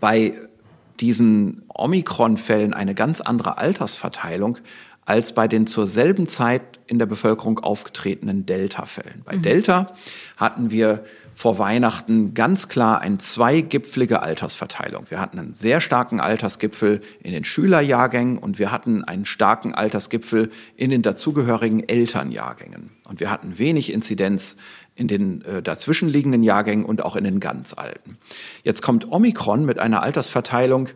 bei 0.00 0.34
diesen 0.98 1.62
Omikron-Fällen 1.68 2.74
eine 2.74 2.94
ganz 2.94 3.20
andere 3.20 3.58
Altersverteilung 3.58 4.58
als 5.04 5.32
bei 5.32 5.46
den 5.46 5.68
zur 5.68 5.86
selben 5.86 6.26
Zeit 6.26 6.62
in 6.88 6.98
der 6.98 7.06
Bevölkerung 7.06 7.60
aufgetretenen 7.60 8.44
Delta-Fällen. 8.44 9.22
Bei 9.24 9.36
mhm. 9.36 9.42
Delta 9.42 9.94
hatten 10.36 10.70
wir 10.70 11.04
vor 11.36 11.58
Weihnachten 11.58 12.32
ganz 12.32 12.66
klar 12.66 13.02
eine 13.02 13.18
zweigipfelige 13.18 14.22
Altersverteilung. 14.22 15.10
Wir 15.10 15.20
hatten 15.20 15.38
einen 15.38 15.52
sehr 15.52 15.82
starken 15.82 16.18
Altersgipfel 16.18 17.02
in 17.22 17.32
den 17.32 17.44
Schülerjahrgängen 17.44 18.38
und 18.38 18.58
wir 18.58 18.72
hatten 18.72 19.04
einen 19.04 19.26
starken 19.26 19.74
Altersgipfel 19.74 20.50
in 20.76 20.88
den 20.88 21.02
dazugehörigen 21.02 21.86
Elternjahrgängen. 21.86 22.88
Und 23.06 23.20
wir 23.20 23.30
hatten 23.30 23.58
wenig 23.58 23.92
Inzidenz 23.92 24.56
in 24.94 25.08
den 25.08 25.44
äh, 25.44 25.62
dazwischenliegenden 25.62 26.42
Jahrgängen 26.42 26.86
und 26.86 27.04
auch 27.04 27.16
in 27.16 27.24
den 27.24 27.38
ganz 27.38 27.74
alten. 27.74 28.16
Jetzt 28.62 28.80
kommt 28.80 29.12
Omikron 29.12 29.66
mit 29.66 29.78
einer 29.78 30.02
Altersverteilung 30.02 30.88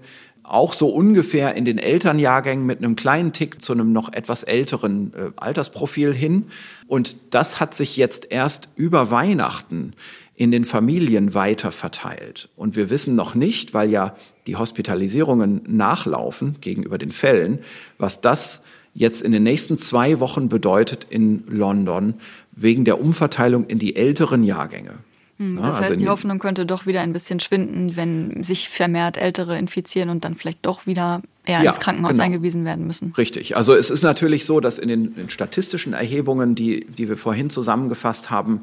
auch 0.42 0.72
so 0.72 0.88
ungefähr 0.88 1.54
in 1.54 1.66
den 1.66 1.76
Elternjahrgängen 1.76 2.64
mit 2.64 2.78
einem 2.78 2.96
kleinen 2.96 3.34
Tick 3.34 3.60
zu 3.62 3.74
einem 3.74 3.92
noch 3.92 4.12
etwas 4.12 4.42
älteren 4.42 5.12
äh, 5.12 5.30
Altersprofil 5.36 6.14
hin. 6.14 6.46
Und 6.86 7.34
das 7.34 7.60
hat 7.60 7.74
sich 7.74 7.98
jetzt 7.98 8.32
erst 8.32 8.70
über 8.74 9.10
Weihnachten 9.10 9.92
in 10.40 10.50
den 10.50 10.64
Familien 10.64 11.34
weiter 11.34 11.70
verteilt. 11.70 12.48
Und 12.56 12.74
wir 12.74 12.88
wissen 12.88 13.14
noch 13.14 13.34
nicht, 13.34 13.74
weil 13.74 13.90
ja 13.90 14.14
die 14.46 14.56
Hospitalisierungen 14.56 15.60
nachlaufen 15.66 16.56
gegenüber 16.62 16.96
den 16.96 17.12
Fällen, 17.12 17.58
was 17.98 18.22
das 18.22 18.62
jetzt 18.94 19.20
in 19.20 19.32
den 19.32 19.42
nächsten 19.42 19.76
zwei 19.76 20.18
Wochen 20.18 20.48
bedeutet 20.48 21.06
in 21.10 21.44
London 21.46 22.14
wegen 22.52 22.86
der 22.86 23.02
Umverteilung 23.02 23.66
in 23.66 23.78
die 23.78 23.96
älteren 23.96 24.42
Jahrgänge. 24.42 24.94
Hm, 25.36 25.56
das 25.56 25.76
also 25.76 25.90
heißt, 25.90 26.00
die 26.00 26.08
Hoffnung 26.08 26.38
könnte 26.38 26.64
doch 26.64 26.86
wieder 26.86 27.02
ein 27.02 27.12
bisschen 27.12 27.38
schwinden, 27.38 27.96
wenn 27.96 28.42
sich 28.42 28.70
vermehrt 28.70 29.18
Ältere 29.18 29.58
infizieren 29.58 30.08
und 30.08 30.24
dann 30.24 30.36
vielleicht 30.36 30.64
doch 30.64 30.86
wieder 30.86 31.20
eher 31.44 31.62
ja, 31.62 31.70
ins 31.70 31.80
Krankenhaus 31.80 32.12
genau. 32.12 32.24
eingewiesen 32.24 32.64
werden 32.64 32.86
müssen. 32.86 33.12
Richtig. 33.18 33.56
Also 33.56 33.74
es 33.74 33.90
ist 33.90 34.02
natürlich 34.02 34.46
so, 34.46 34.60
dass 34.60 34.78
in 34.78 34.88
den, 34.88 35.14
in 35.16 35.28
statistischen 35.28 35.92
Erhebungen, 35.92 36.54
die, 36.54 36.86
die 36.86 37.10
wir 37.10 37.18
vorhin 37.18 37.50
zusammengefasst 37.50 38.30
haben, 38.30 38.62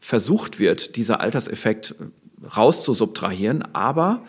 versucht 0.00 0.58
wird, 0.58 0.96
dieser 0.96 1.20
Alterseffekt 1.20 1.94
rauszusubtrahieren. 2.56 3.74
Aber 3.74 4.22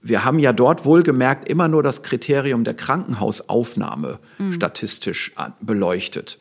wir 0.00 0.24
haben 0.24 0.38
ja 0.38 0.52
dort 0.52 0.84
wohlgemerkt 0.84 1.48
immer 1.48 1.68
nur 1.68 1.82
das 1.82 2.02
Kriterium 2.02 2.64
der 2.64 2.74
Krankenhausaufnahme 2.74 4.18
mhm. 4.38 4.52
statistisch 4.52 5.32
beleuchtet. 5.60 6.38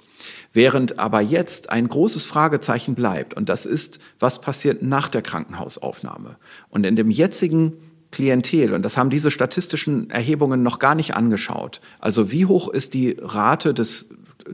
Während 0.53 0.97
aber 0.97 1.21
jetzt 1.21 1.69
ein 1.69 1.87
großes 1.87 2.25
Fragezeichen 2.25 2.95
bleibt, 2.95 3.33
und 3.33 3.49
das 3.49 3.65
ist, 3.65 3.99
was 4.19 4.41
passiert 4.41 4.81
nach 4.81 5.09
der 5.09 5.21
Krankenhausaufnahme. 5.21 6.37
Und 6.69 6.85
in 6.85 6.95
dem 6.95 7.11
jetzigen 7.11 7.73
Klientel, 8.11 8.73
und 8.73 8.83
das 8.83 8.97
haben 8.97 9.09
diese 9.09 9.31
statistischen 9.31 10.09
Erhebungen 10.09 10.63
noch 10.63 10.79
gar 10.79 10.95
nicht 10.95 11.13
angeschaut, 11.13 11.81
also 11.99 12.31
wie 12.31 12.45
hoch 12.45 12.69
ist 12.69 12.93
die 12.93 13.17
Rate 13.19 13.73
des 13.73 14.09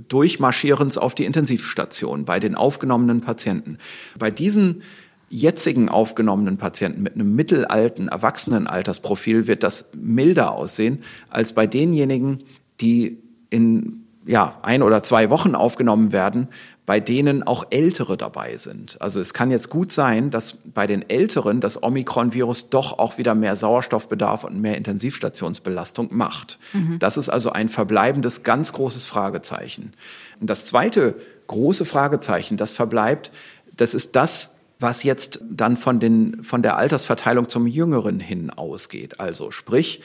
Durchmarschierens 0.08 0.98
auf 0.98 1.16
die 1.16 1.26
Intensivstation 1.26 2.26
bei 2.26 2.40
den 2.40 2.56
aufgenommenen 2.56 3.22
Patienten. 3.22 3.78
Bei 4.18 4.32
diesen 4.32 4.84
jetzigen 5.30 5.90
aufgenommenen 5.90 6.58
Patienten 6.58 7.02
mit 7.02 7.16
einem 7.16 7.36
mittelalten 7.36 8.08
Erwachsenenaltersprofil 8.08 9.48
wird 9.48 9.64
das 9.64 9.92
milder 9.96 10.52
aussehen 10.52 11.04
als 11.30 11.54
bei 11.54 11.66
denjenigen, 11.66 12.44
die 12.80 13.18
in 13.50 14.03
ja, 14.26 14.58
ein 14.62 14.82
oder 14.84 15.04
zwei 15.04 15.30
Wochen 15.30 15.56
aufgenommen 15.56 16.12
werden, 16.12 16.48
bei 16.86 17.00
denen 17.00 17.44
auch 17.44 17.66
Ältere 17.70 18.18
dabei 18.18 18.58
sind. 18.58 19.02
Also 19.02 19.20
es 19.20 19.34
kann 19.34 19.52
jetzt 19.52 19.70
gut 19.70 19.92
sein, 19.92 20.32
dass 20.32 20.58
bei 20.74 20.86
den 20.86 21.10
Älteren 21.10 21.62
das 21.62 21.82
Omikron-Virus 21.82 22.70
doch 22.70 23.00
auch 23.00 23.18
wieder 23.18 23.36
mehr 23.36 23.56
Sauerstoffbedarf 23.56 24.44
und 24.44 24.60
mehr 24.60 24.78
Intensivstationsbelastung 24.78 26.10
macht. 26.12 26.60
Mhm. 26.74 27.00
Das 27.00 27.16
ist 27.16 27.30
also 27.30 27.52
ein 27.52 27.70
verbleibendes, 27.70 28.44
ganz 28.44 28.74
großes 28.74 29.06
Fragezeichen. 29.06 29.94
Und 30.42 30.50
das 30.50 30.66
zweite 30.66 31.16
große 31.48 31.86
Fragezeichen, 31.86 32.58
das 32.58 32.74
verbleibt, 32.74 33.32
das 33.78 33.94
ist 33.94 34.16
das, 34.16 34.56
was 34.80 35.04
jetzt 35.04 35.40
dann 35.50 35.78
von, 35.78 36.00
den, 36.00 36.44
von 36.44 36.62
der 36.62 36.78
Altersverteilung 36.78 37.48
zum 37.48 37.68
Jüngeren 37.68 38.20
hin 38.20 38.50
ausgeht. 38.50 39.22
Also 39.22 39.52
sprich, 39.52 40.02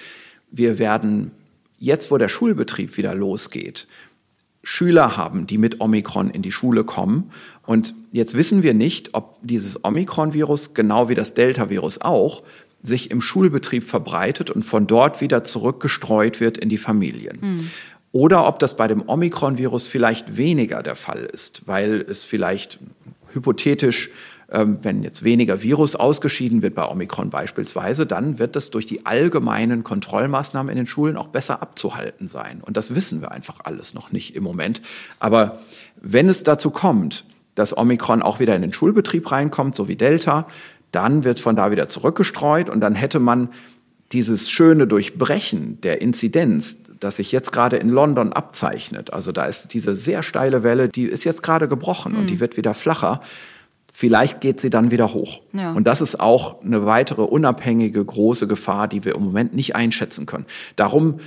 wir 0.53 0.79
werden 0.79 1.33
jetzt, 1.79 2.11
wo 2.11 2.19
der 2.19 2.29
Schulbetrieb 2.29 2.97
wieder 2.97 3.15
losgeht, 3.15 3.89
Schüler 4.63 5.17
haben, 5.17 5.47
die 5.47 5.59
mit 5.59 5.81
Omikron 5.81 6.31
in 6.31 6.43
die 6.43 6.53
Schule 6.53 6.85
kommen. 6.85 7.31
Und 7.67 7.95
jetzt 8.13 8.35
wissen 8.35 8.63
wir 8.63 8.75
nicht, 8.75 9.15
ob 9.15 9.39
dieses 9.43 9.85
Omikron-Virus, 9.85 10.75
genau 10.75 11.09
wie 11.09 11.15
das 11.15 11.35
Delta-Virus 11.35 12.01
auch, 12.01 12.43
sich 12.83 13.11
im 13.11 13.21
Schulbetrieb 13.21 13.85
verbreitet 13.85 14.51
und 14.51 14.65
von 14.65 14.87
dort 14.87 15.21
wieder 15.21 15.45
zurückgestreut 15.45 16.41
wird 16.41 16.59
in 16.59 16.69
die 16.69 16.79
Familien. 16.79 17.39
Mhm. 17.41 17.71
Oder 18.13 18.47
ob 18.47 18.59
das 18.59 18.77
bei 18.77 18.89
dem 18.89 19.07
Omikron-Virus 19.07 19.87
vielleicht 19.87 20.37
weniger 20.37 20.83
der 20.83 20.97
Fall 20.97 21.25
ist, 21.25 21.67
weil 21.67 22.05
es 22.09 22.25
vielleicht 22.25 22.79
hypothetisch 23.33 24.11
wenn 24.83 25.03
jetzt 25.03 25.25
weniger 25.25 25.63
Virus 25.63 25.95
ausgeschieden 25.95 26.63
wird, 26.63 26.75
bei 26.75 26.89
Omikron 26.89 27.29
beispielsweise, 27.29 28.07
dann 28.07 28.39
wird 28.39 28.57
das 28.57 28.71
durch 28.71 28.87
die 28.87 29.05
allgemeinen 29.05 29.85
Kontrollmaßnahmen 29.85 30.71
in 30.71 30.77
den 30.77 30.87
Schulen 30.87 31.19
auch 31.19 31.29
besser 31.29 31.61
abzuhalten 31.61 32.29
sein. 32.29 32.63
Und 32.63 32.79
das 32.79 32.95
wissen 32.95 33.21
wir 33.21 33.31
einfach 33.31 33.61
alles 33.65 33.93
noch 33.93 34.11
nicht 34.11 34.35
im 34.35 34.43
Moment. 34.43 34.81
Aber 35.21 35.59
wenn 36.01 36.31
es 36.31 36.45
dazu 36.45 36.71
kommt, 36.71 37.27
dass 37.55 37.77
Omikron 37.77 38.23
auch 38.23 38.41
wieder 38.41 38.57
in 38.57 38.63
den 38.63 38.73
Schulbetrieb 38.73 39.31
reinkommt, 39.31 39.75
so 39.75 39.87
wie 39.87 39.97
Delta, 39.97 40.47
dann 40.93 41.25
wird 41.25 41.41
von 41.41 41.55
da 41.55 41.71
wieder 41.71 41.89
zurückgestreut 41.89 42.71
und 42.71 42.81
dann 42.81 42.95
hätte 42.95 43.19
man 43.19 43.51
dieses 44.13 44.51
schöne 44.51 44.87
Durchbrechen 44.87 45.79
der 45.83 46.01
Inzidenz, 46.01 46.79
das 46.99 47.17
sich 47.17 47.33
jetzt 47.33 47.53
gerade 47.53 47.77
in 47.77 47.91
London 47.91 48.33
abzeichnet, 48.33 49.13
also 49.13 49.33
da 49.33 49.45
ist 49.45 49.75
diese 49.75 49.95
sehr 49.95 50.23
steile 50.23 50.63
Welle, 50.63 50.89
die 50.89 51.05
ist 51.05 51.25
jetzt 51.25 51.43
gerade 51.43 51.69
gebrochen 51.69 52.13
mhm. 52.13 52.19
und 52.21 52.27
die 52.29 52.35
hm. 52.35 52.41
wird 52.41 52.57
wieder 52.57 52.73
flacher 52.73 53.21
vielleicht 53.99 54.41
geht 54.41 54.61
sie 54.61 54.71
dann 54.71 54.93
wieder 54.93 55.13
hoch. 55.13 55.41
Ja. 55.53 55.73
Und 55.73 55.89
das 55.89 56.01
ist 56.01 56.21
auch 56.21 56.63
eine 56.63 56.87
weitere 56.87 57.23
unabhängige 57.23 58.05
große 58.05 58.47
Gefahr, 58.47 58.87
die 58.87 59.05
wir 59.05 59.17
im 59.17 59.25
Moment 59.25 59.55
nicht 59.55 59.75
einschätzen 59.75 60.25
können. 60.25 60.47
Darum 60.77 61.19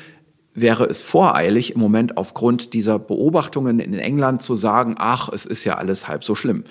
wäre 0.53 0.85
es 0.85 1.01
voreilig, 1.01 1.75
im 1.75 1.81
Moment 1.81 2.15
aufgrund 2.15 2.71
dieser 2.71 2.97
Beobachtungen 2.97 3.81
in 3.81 3.99
England 3.99 4.41
zu 4.41 4.55
sagen, 4.55 4.95
ach, 4.97 5.27
es 5.27 5.45
ist 5.45 5.65
ja 5.65 5.75
alles 5.75 6.07
halb 6.07 6.23
so 6.23 6.33
schlimm. 6.33 6.63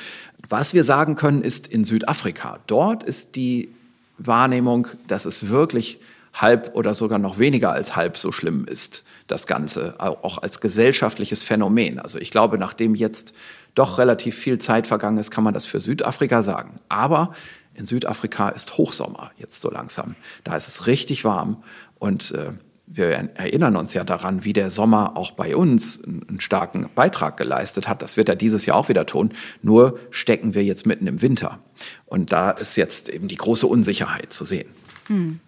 Was 0.48 0.72
wir 0.72 0.84
sagen 0.84 1.16
können, 1.16 1.42
ist 1.42 1.66
in 1.66 1.84
Südafrika. 1.84 2.61
Dort 2.66 3.03
ist 3.03 3.36
die 3.36 3.68
Wahrnehmung, 4.16 4.86
dass 5.07 5.26
es 5.26 5.51
wirklich 5.51 6.01
halb 6.32 6.74
oder 6.74 6.94
sogar 6.94 7.18
noch 7.18 7.38
weniger 7.38 7.72
als 7.72 7.94
halb 7.94 8.16
so 8.16 8.32
schlimm 8.32 8.64
ist, 8.64 9.05
das 9.26 9.46
Ganze, 9.46 9.96
auch 9.98 10.38
als 10.38 10.61
gesellschaftliches 10.61 11.42
Phänomen. 11.42 11.98
Also 11.98 12.18
ich 12.18 12.30
glaube, 12.30 12.57
nachdem 12.57 12.94
jetzt 12.94 13.34
doch 13.75 13.99
relativ 13.99 14.37
viel 14.37 14.59
Zeit 14.59 14.87
vergangen 14.87 15.18
ist, 15.18 15.31
kann 15.31 15.45
man 15.45 15.55
das 15.55 15.66
für 15.66 15.81
Südafrika 15.81 16.43
sagen. 16.43 16.81
Aber 16.89 17.33
in 17.75 17.87
Südafrika 17.87 18.49
ist 18.51 18.77
Hochsommer 18.77 19.31
jetzt 19.39 19.61
so 19.61 19.71
langsam. 19.71 20.16
Da 20.45 20.57
ist 20.57 20.68
es 20.68 20.87
richtig 20.87 21.25
warm 21.25 21.62
und 21.99 22.33
äh, 22.33 22.53
wir 22.93 23.07
erinnern 23.07 23.77
uns 23.77 23.95
ja 23.95 24.03
daran, 24.03 24.45
wie 24.45 24.53
der 24.53 24.68
Sommer 24.68 25.16
auch 25.16 25.31
bei 25.31 25.55
uns 25.55 26.03
einen 26.03 26.41
starken 26.41 26.91
Beitrag 26.93 27.37
geleistet 27.37 27.89
hat. 27.89 28.03
Das 28.03 28.16
wird 28.16 28.29
er 28.29 28.35
dieses 28.35 28.66
Jahr 28.66 28.77
auch 28.77 28.89
wieder 28.89 29.07
tun. 29.07 29.33
Nur 29.62 30.01
stecken 30.11 30.55
wir 30.55 30.64
jetzt 30.64 30.87
mitten 30.87 31.07
im 31.07 31.23
Winter. 31.23 31.61
Und 32.07 32.33
da 32.33 32.51
ist 32.51 32.75
jetzt 32.75 33.09
eben 33.09 33.29
die 33.29 33.37
große 33.37 33.68
Unsicherheit 33.68 34.33
zu 34.33 34.45
sehen. 34.45 34.68
Hm. 35.07 35.39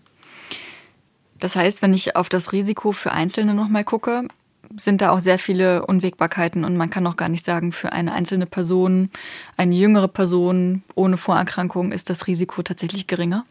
Das 1.40 1.56
heißt, 1.56 1.82
wenn 1.82 1.92
ich 1.92 2.14
auf 2.14 2.28
das 2.28 2.52
Risiko 2.52 2.92
für 2.92 3.10
Einzelne 3.10 3.54
nochmal 3.54 3.82
gucke, 3.82 4.28
sind 4.76 5.00
da 5.00 5.10
auch 5.10 5.20
sehr 5.20 5.38
viele 5.38 5.86
Unwägbarkeiten 5.86 6.64
und 6.64 6.76
man 6.76 6.90
kann 6.90 7.06
auch 7.06 7.16
gar 7.16 7.28
nicht 7.28 7.44
sagen, 7.44 7.72
für 7.72 7.92
eine 7.92 8.12
einzelne 8.12 8.46
Person, 8.46 9.10
eine 9.56 9.74
jüngere 9.74 10.08
Person 10.08 10.82
ohne 10.94 11.16
Vorerkrankung 11.16 11.92
ist 11.92 12.10
das 12.10 12.26
Risiko 12.26 12.62
tatsächlich 12.62 13.06
geringer? 13.06 13.44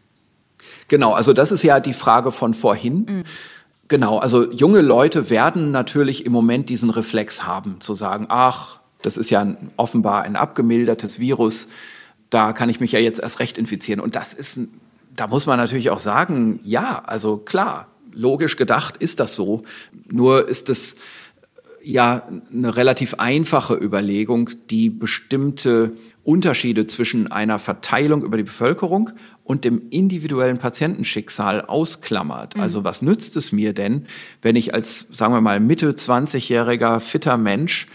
Genau, 0.88 1.12
also 1.12 1.32
das 1.32 1.52
ist 1.52 1.62
ja 1.62 1.80
die 1.80 1.94
Frage 1.94 2.32
von 2.32 2.54
vorhin. 2.54 3.06
Mhm. 3.08 3.24
Genau, 3.88 4.18
also 4.18 4.50
junge 4.50 4.80
Leute 4.80 5.28
werden 5.28 5.70
natürlich 5.70 6.24
im 6.24 6.32
Moment 6.32 6.68
diesen 6.68 6.90
Reflex 6.90 7.44
haben, 7.44 7.80
zu 7.80 7.94
sagen, 7.94 8.26
ach, 8.28 8.80
das 9.02 9.16
ist 9.16 9.30
ja 9.30 9.40
ein, 9.40 9.70
offenbar 9.76 10.22
ein 10.22 10.36
abgemildertes 10.36 11.18
Virus, 11.18 11.68
da 12.30 12.52
kann 12.52 12.70
ich 12.70 12.80
mich 12.80 12.92
ja 12.92 12.98
jetzt 12.98 13.20
erst 13.20 13.40
recht 13.40 13.58
infizieren. 13.58 14.00
Und 14.00 14.16
das 14.16 14.32
ist, 14.32 14.60
da 15.14 15.26
muss 15.26 15.46
man 15.46 15.58
natürlich 15.58 15.90
auch 15.90 16.00
sagen, 16.00 16.60
ja, 16.64 17.02
also 17.04 17.36
klar, 17.36 17.88
logisch 18.12 18.56
gedacht 18.56 18.96
ist 18.98 19.20
das 19.20 19.34
so. 19.34 19.64
Nur 20.08 20.48
ist 20.48 20.68
es 20.68 20.96
ja 21.82 22.28
eine 22.52 22.76
relativ 22.76 23.14
einfache 23.14 23.74
Überlegung, 23.74 24.50
die 24.70 24.90
bestimmte 24.90 25.92
Unterschiede 26.24 26.86
zwischen 26.86 27.32
einer 27.32 27.58
Verteilung 27.58 28.22
über 28.22 28.36
die 28.36 28.44
Bevölkerung 28.44 29.10
und 29.44 29.64
dem 29.64 29.82
individuellen 29.90 30.58
Patientenschicksal 30.58 31.62
ausklammert. 31.62 32.56
Mhm. 32.56 32.62
Also 32.62 32.84
was 32.84 33.02
nützt 33.02 33.36
es 33.36 33.50
mir 33.50 33.72
denn, 33.72 34.06
wenn 34.40 34.54
ich 34.54 34.72
als, 34.72 35.08
sagen 35.12 35.34
wir 35.34 35.40
mal, 35.40 35.58
Mitte 35.58 35.92
20-jähriger 35.92 37.00
fitter 37.00 37.36
Mensch 37.36 37.88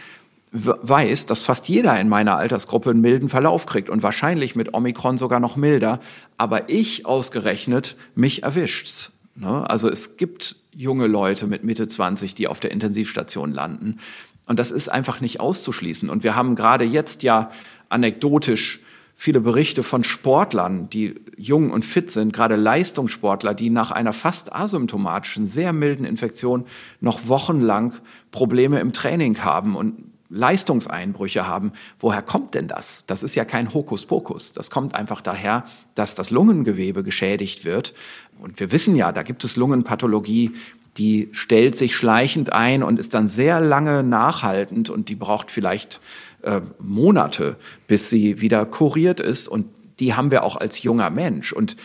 weiß, 0.51 1.26
dass 1.26 1.43
fast 1.43 1.68
jeder 1.68 1.99
in 1.99 2.09
meiner 2.09 2.38
Altersgruppe 2.38 2.91
einen 2.91 3.01
milden 3.01 3.30
Verlauf 3.30 3.65
kriegt 3.65 3.89
und 3.89 4.03
wahrscheinlich 4.03 4.55
mit 4.55 4.74
Omikron 4.74 5.18
sogar 5.18 5.39
noch 5.39 5.55
milder, 5.55 5.99
aber 6.38 6.70
ich 6.70 7.05
ausgerechnet 7.05 7.97
mich 8.15 8.43
erwischt's. 8.43 9.11
Ne? 9.38 9.69
Also 9.69 9.89
es 9.89 10.17
gibt 10.17 10.57
junge 10.73 11.07
Leute 11.07 11.47
mit 11.47 11.63
Mitte 11.63 11.88
20, 11.88 12.35
die 12.35 12.47
auf 12.47 12.59
der 12.59 12.71
Intensivstation 12.71 13.53
landen. 13.53 13.99
Und 14.45 14.59
das 14.59 14.71
ist 14.71 14.89
einfach 14.89 15.21
nicht 15.21 15.39
auszuschließen. 15.39 16.09
Und 16.09 16.23
wir 16.23 16.35
haben 16.35 16.55
gerade 16.55 16.85
jetzt 16.85 17.23
ja 17.23 17.51
anekdotisch 17.89 18.81
viele 19.15 19.41
Berichte 19.41 19.81
von 19.81 20.03
Sportlern, 20.03 20.89
die 20.89 21.15
jung 21.35 21.71
und 21.71 21.85
fit 21.85 22.11
sind, 22.11 22.33
gerade 22.33 22.55
Leistungssportler, 22.55 23.55
die 23.55 23.71
nach 23.71 23.89
einer 23.91 24.13
fast 24.13 24.53
asymptomatischen, 24.53 25.47
sehr 25.47 25.73
milden 25.73 26.05
Infektion 26.05 26.65
noch 27.01 27.27
wochenlang 27.27 27.93
Probleme 28.29 28.79
im 28.79 28.93
Training 28.93 29.39
haben 29.43 29.75
und 29.75 30.06
Leistungseinbrüche 30.30 31.47
haben. 31.47 31.71
Woher 31.99 32.21
kommt 32.21 32.53
denn 32.53 32.67
das? 32.67 33.05
Das 33.07 33.23
ist 33.23 33.36
ja 33.36 33.45
kein 33.45 33.73
Hokuspokus. 33.73 34.51
Das 34.51 34.69
kommt 34.69 34.95
einfach 34.95 35.21
daher, 35.21 35.65
dass 35.95 36.15
das 36.15 36.32
Lungengewebe 36.32 37.03
geschädigt 37.03 37.65
wird. 37.65 37.93
Und 38.39 38.59
wir 38.59 38.71
wissen 38.71 38.95
ja, 38.95 39.11
da 39.11 39.23
gibt 39.23 39.43
es 39.43 39.55
Lungenpathologie, 39.55 40.51
die 40.97 41.30
stellt 41.32 41.78
sich 41.78 41.95
schleichend 41.95 42.53
ein 42.53 42.84
und 42.84 42.99
ist 42.99 43.13
dann 43.13 43.28
sehr 43.28 43.59
lange 43.59 44.03
nachhaltend 44.03 44.89
und 44.89 45.09
die 45.09 45.15
braucht 45.15 45.51
vielleicht 45.51 46.01
äh, 46.41 46.61
Monate, 46.80 47.55
bis 47.88 48.09
sie 48.09 48.41
wieder 48.41 48.65
kuriert 48.65 49.19
ist. 49.19 49.47
Und 49.47 49.67
die 49.99 50.13
haben 50.13 50.32
wir 50.32 50.43
auch 50.43 50.55
als 50.55 50.84
junger 50.84 51.09
Mensch. 51.09 51.53
Und 51.53 51.78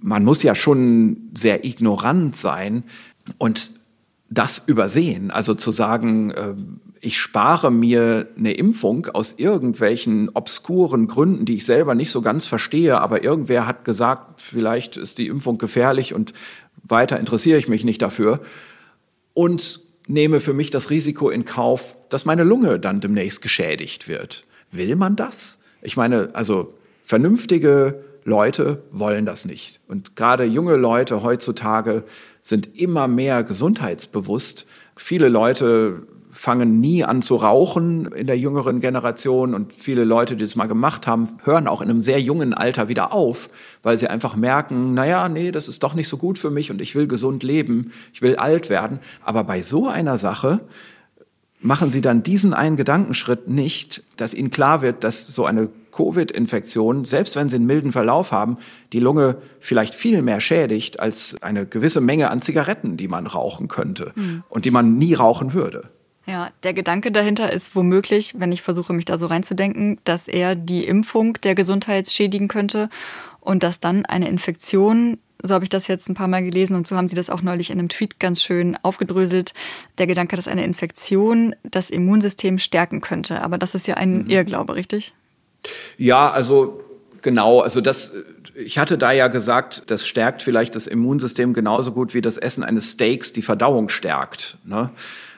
man 0.00 0.24
muss 0.24 0.42
ja 0.42 0.54
schon 0.54 1.30
sehr 1.34 1.64
ignorant 1.64 2.36
sein 2.36 2.84
und 3.36 3.72
das 4.30 4.62
übersehen. 4.66 5.30
Also 5.30 5.54
zu 5.54 5.72
sagen, 5.72 6.30
äh, 6.30 6.54
ich 7.00 7.18
spare 7.20 7.70
mir 7.70 8.28
eine 8.36 8.52
Impfung 8.52 9.06
aus 9.06 9.34
irgendwelchen 9.38 10.30
obskuren 10.30 11.06
Gründen, 11.06 11.44
die 11.44 11.54
ich 11.54 11.64
selber 11.64 11.94
nicht 11.94 12.10
so 12.10 12.22
ganz 12.22 12.46
verstehe, 12.46 13.00
aber 13.00 13.22
irgendwer 13.22 13.66
hat 13.66 13.84
gesagt, 13.84 14.40
vielleicht 14.40 14.96
ist 14.96 15.18
die 15.18 15.28
Impfung 15.28 15.58
gefährlich 15.58 16.14
und 16.14 16.32
weiter 16.82 17.18
interessiere 17.18 17.58
ich 17.58 17.68
mich 17.68 17.84
nicht 17.84 18.02
dafür 18.02 18.40
und 19.34 19.80
nehme 20.06 20.40
für 20.40 20.54
mich 20.54 20.70
das 20.70 20.90
Risiko 20.90 21.30
in 21.30 21.44
Kauf, 21.44 21.96
dass 22.08 22.24
meine 22.24 22.44
Lunge 22.44 22.80
dann 22.80 23.00
demnächst 23.00 23.42
geschädigt 23.42 24.08
wird. 24.08 24.44
Will 24.70 24.96
man 24.96 25.16
das? 25.16 25.58
Ich 25.82 25.96
meine, 25.96 26.30
also 26.34 26.74
vernünftige 27.04 28.02
Leute 28.24 28.82
wollen 28.90 29.26
das 29.26 29.44
nicht. 29.44 29.80
Und 29.86 30.16
gerade 30.16 30.44
junge 30.44 30.76
Leute 30.76 31.22
heutzutage 31.22 32.04
sind 32.40 32.76
immer 32.76 33.08
mehr 33.08 33.44
gesundheitsbewusst. 33.44 34.66
Viele 34.96 35.28
Leute 35.28 36.06
fangen 36.38 36.78
nie 36.78 37.02
an 37.02 37.20
zu 37.20 37.34
rauchen 37.34 38.06
in 38.12 38.28
der 38.28 38.38
jüngeren 38.38 38.78
Generation 38.78 39.54
und 39.54 39.74
viele 39.74 40.04
Leute, 40.04 40.36
die 40.36 40.44
es 40.44 40.54
mal 40.54 40.68
gemacht 40.68 41.08
haben, 41.08 41.26
hören 41.42 41.66
auch 41.66 41.80
in 41.80 41.90
einem 41.90 42.00
sehr 42.00 42.20
jungen 42.20 42.54
Alter 42.54 42.88
wieder 42.88 43.12
auf, 43.12 43.50
weil 43.82 43.98
sie 43.98 44.06
einfach 44.06 44.36
merken, 44.36 44.94
naja, 44.94 45.28
nee, 45.28 45.50
das 45.50 45.66
ist 45.66 45.82
doch 45.82 45.94
nicht 45.94 46.08
so 46.08 46.16
gut 46.16 46.38
für 46.38 46.50
mich 46.50 46.70
und 46.70 46.80
ich 46.80 46.94
will 46.94 47.08
gesund 47.08 47.42
leben, 47.42 47.90
ich 48.12 48.22
will 48.22 48.36
alt 48.36 48.70
werden. 48.70 49.00
Aber 49.24 49.42
bei 49.42 49.62
so 49.62 49.88
einer 49.88 50.16
Sache 50.16 50.60
machen 51.58 51.90
sie 51.90 52.02
dann 52.02 52.22
diesen 52.22 52.54
einen 52.54 52.76
Gedankenschritt 52.76 53.48
nicht, 53.48 54.04
dass 54.16 54.32
ihnen 54.32 54.50
klar 54.50 54.80
wird, 54.80 55.02
dass 55.02 55.26
so 55.26 55.44
eine 55.44 55.68
Covid-Infektion, 55.90 57.04
selbst 57.04 57.34
wenn 57.34 57.48
sie 57.48 57.56
einen 57.56 57.66
milden 57.66 57.90
Verlauf 57.90 58.30
haben, 58.30 58.58
die 58.92 59.00
Lunge 59.00 59.38
vielleicht 59.58 59.92
viel 59.92 60.22
mehr 60.22 60.40
schädigt 60.40 61.00
als 61.00 61.36
eine 61.42 61.66
gewisse 61.66 62.00
Menge 62.00 62.30
an 62.30 62.42
Zigaretten, 62.42 62.96
die 62.96 63.08
man 63.08 63.26
rauchen 63.26 63.66
könnte 63.66 64.12
mhm. 64.14 64.44
und 64.48 64.66
die 64.66 64.70
man 64.70 64.98
nie 64.98 65.14
rauchen 65.14 65.52
würde. 65.52 65.90
Ja, 66.28 66.50
der 66.62 66.74
Gedanke 66.74 67.10
dahinter 67.10 67.50
ist 67.50 67.74
womöglich, 67.74 68.34
wenn 68.36 68.52
ich 68.52 68.60
versuche, 68.60 68.92
mich 68.92 69.06
da 69.06 69.18
so 69.18 69.26
reinzudenken, 69.26 69.98
dass 70.04 70.28
er 70.28 70.54
die 70.54 70.84
Impfung 70.84 71.38
der 71.42 71.54
Gesundheit 71.54 72.06
schädigen 72.06 72.48
könnte 72.48 72.90
und 73.40 73.62
dass 73.62 73.80
dann 73.80 74.04
eine 74.04 74.28
Infektion, 74.28 75.16
so 75.42 75.54
habe 75.54 75.64
ich 75.64 75.70
das 75.70 75.86
jetzt 75.86 76.06
ein 76.10 76.14
paar 76.14 76.28
Mal 76.28 76.44
gelesen 76.44 76.76
und 76.76 76.86
so 76.86 76.96
haben 76.96 77.08
Sie 77.08 77.14
das 77.14 77.30
auch 77.30 77.40
neulich 77.40 77.70
in 77.70 77.78
einem 77.78 77.88
Tweet 77.88 78.20
ganz 78.20 78.42
schön 78.42 78.76
aufgedröselt, 78.82 79.54
der 79.96 80.06
Gedanke, 80.06 80.36
dass 80.36 80.48
eine 80.48 80.64
Infektion 80.64 81.56
das 81.62 81.88
Immunsystem 81.88 82.58
stärken 82.58 83.00
könnte. 83.00 83.40
Aber 83.40 83.56
das 83.56 83.74
ist 83.74 83.86
ja 83.86 83.94
ein 83.94 84.24
mhm. 84.24 84.30
Irrglaube, 84.30 84.74
richtig? 84.74 85.14
Ja, 85.96 86.30
also 86.30 86.84
genau, 87.22 87.60
also 87.60 87.80
das, 87.80 88.12
ich 88.54 88.76
hatte 88.76 88.98
da 88.98 89.12
ja 89.12 89.28
gesagt, 89.28 89.90
das 89.90 90.06
stärkt 90.06 90.42
vielleicht 90.42 90.74
das 90.74 90.86
Immunsystem 90.86 91.54
genauso 91.54 91.92
gut 91.92 92.12
wie 92.12 92.20
das 92.20 92.36
Essen 92.36 92.64
eines 92.64 92.90
Steaks 92.92 93.32
die 93.32 93.42
Verdauung 93.42 93.88
stärkt. 93.88 94.58
Ne? 94.64 94.90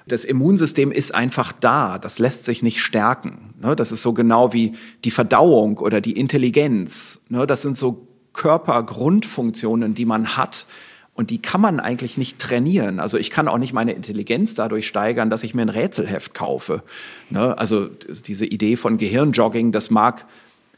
Das 0.07 0.24
Immunsystem 0.24 0.92
ist 0.92 1.14
einfach 1.14 1.53
da, 1.53 1.98
das 1.98 2.18
lässt 2.18 2.44
sich 2.44 2.62
nicht 2.62 2.80
stärken. 2.80 3.55
Ne? 3.61 3.76
Das 3.76 3.92
ist 3.92 4.03
so 4.03 4.12
genau 4.12 4.53
wie 4.53 4.72
die 5.05 5.11
Verdauung 5.11 5.78
oder 5.78 6.01
die 6.01 6.18
Intelligenz. 6.18 7.22
Ne? 7.28 7.46
Das 7.46 7.62
sind 7.62 7.76
so 7.76 8.07
Körpergrundfunktionen, 8.32 9.94
die 9.94 10.07
man 10.07 10.36
hat. 10.36 10.66
Und 11.14 11.30
die 11.30 11.42
kann 11.42 11.61
man 11.61 11.80
eigentlich 11.80 12.16
nicht 12.16 12.38
trainieren. 12.38 12.98
Also 12.98 13.18
ich 13.18 13.30
kann 13.30 13.46
auch 13.46 13.59
nicht 13.59 13.72
meine 13.74 13.92
Intelligenz 13.92 14.55
dadurch 14.55 14.86
steigern, 14.86 15.28
dass 15.28 15.42
ich 15.42 15.55
mir 15.55 15.62
ein 15.62 15.68
Rätselheft 15.68 16.32
kaufe. 16.32 16.82
Ne? 17.28 17.59
Also 17.59 17.88
diese 18.26 18.46
Idee 18.46 18.76
von 18.76 18.96
Gehirnjogging, 18.96 19.70
das 19.70 19.90
mag 19.90 20.24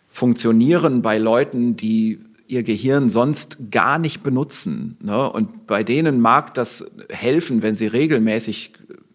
funktionieren 0.08 1.00
bei 1.00 1.18
Leuten, 1.18 1.76
die 1.76 2.20
ihr 2.48 2.64
Gehirn 2.64 3.08
sonst 3.08 3.70
gar 3.70 3.98
nicht 3.98 4.22
benutzen. 4.22 4.98
Und 5.06 5.66
bei 5.66 5.84
denen 5.84 6.20
mag 6.20 6.52
das 6.54 6.84
helfen, 7.08 7.62
wenn 7.62 7.76
sie 7.76 7.86
regelmäßig 7.86 8.72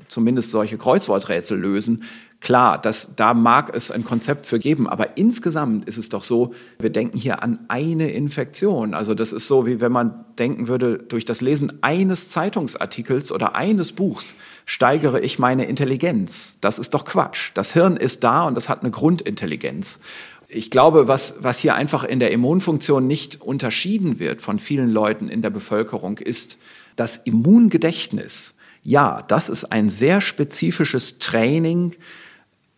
zumindest 0.08 0.52
solche 0.52 0.78
Kreuzworträtsel 0.78 1.60
lösen. 1.60 2.04
Klar, 2.40 2.80
das, 2.80 3.16
da 3.16 3.34
mag 3.34 3.76
es 3.76 3.90
ein 3.90 4.04
Konzept 4.04 4.46
für 4.46 4.60
geben, 4.60 4.88
aber 4.88 5.18
insgesamt 5.18 5.86
ist 5.86 5.98
es 5.98 6.10
doch 6.10 6.24
so, 6.24 6.54
wir 6.78 6.92
denken 6.92 7.18
hier 7.18 7.42
an 7.42 7.66
eine 7.68 8.12
Infektion. 8.12 8.94
Also 8.94 9.16
das 9.16 9.34
ist 9.34 9.48
so, 9.48 9.66
wie 9.66 9.82
wenn 9.82 9.92
man 9.92 10.24
denken 10.38 10.68
würde, 10.68 11.00
durch 11.00 11.26
das 11.26 11.42
Lesen 11.42 11.80
eines 11.82 12.30
Zeitungsartikels 12.30 13.32
oder 13.32 13.56
eines 13.56 13.92
Buchs 13.92 14.36
steigere 14.66 15.20
ich 15.20 15.40
meine 15.40 15.66
Intelligenz. 15.66 16.60
Das 16.62 16.78
ist 16.78 16.94
doch 16.94 17.06
Quatsch. 17.06 17.52
Das 17.56 17.74
Hirn 17.74 17.98
ist 17.98 18.24
da 18.24 18.44
und 18.44 18.54
das 18.54 18.70
hat 18.70 18.82
eine 18.82 18.92
Grundintelligenz. 18.92 20.00
Ich 20.48 20.70
glaube, 20.70 21.08
was, 21.08 21.38
was 21.42 21.58
hier 21.58 21.74
einfach 21.74 22.04
in 22.04 22.20
der 22.20 22.32
Immunfunktion 22.32 23.08
nicht 23.08 23.42
unterschieden 23.42 24.20
wird 24.20 24.42
von 24.42 24.60
vielen 24.60 24.92
Leuten 24.92 25.28
in 25.28 25.42
der 25.42 25.50
Bevölkerung, 25.50 26.20
ist 26.20 26.60
das 26.96 27.18
Immungedächtnis 27.18 28.56
ja, 28.88 29.22
das 29.28 29.50
ist 29.50 29.66
ein 29.66 29.90
sehr 29.90 30.22
spezifisches 30.22 31.20
Training 31.20 31.94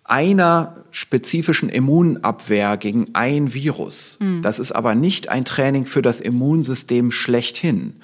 einer 0.04 0.84
spezifischen 0.90 1.70
Immunabwehr 1.70 2.78
gegen 2.78 3.10
ein 3.14 3.54
Virus. 3.54 4.18
Mhm. 4.20 4.42
Das 4.42 4.58
ist 4.58 4.72
aber 4.72 4.96
nicht 4.96 5.30
ein 5.30 5.46
Training 5.46 5.86
für 5.86 6.02
das 6.02 6.20
Immunsystem 6.20 7.12
schlechthin. 7.12 7.98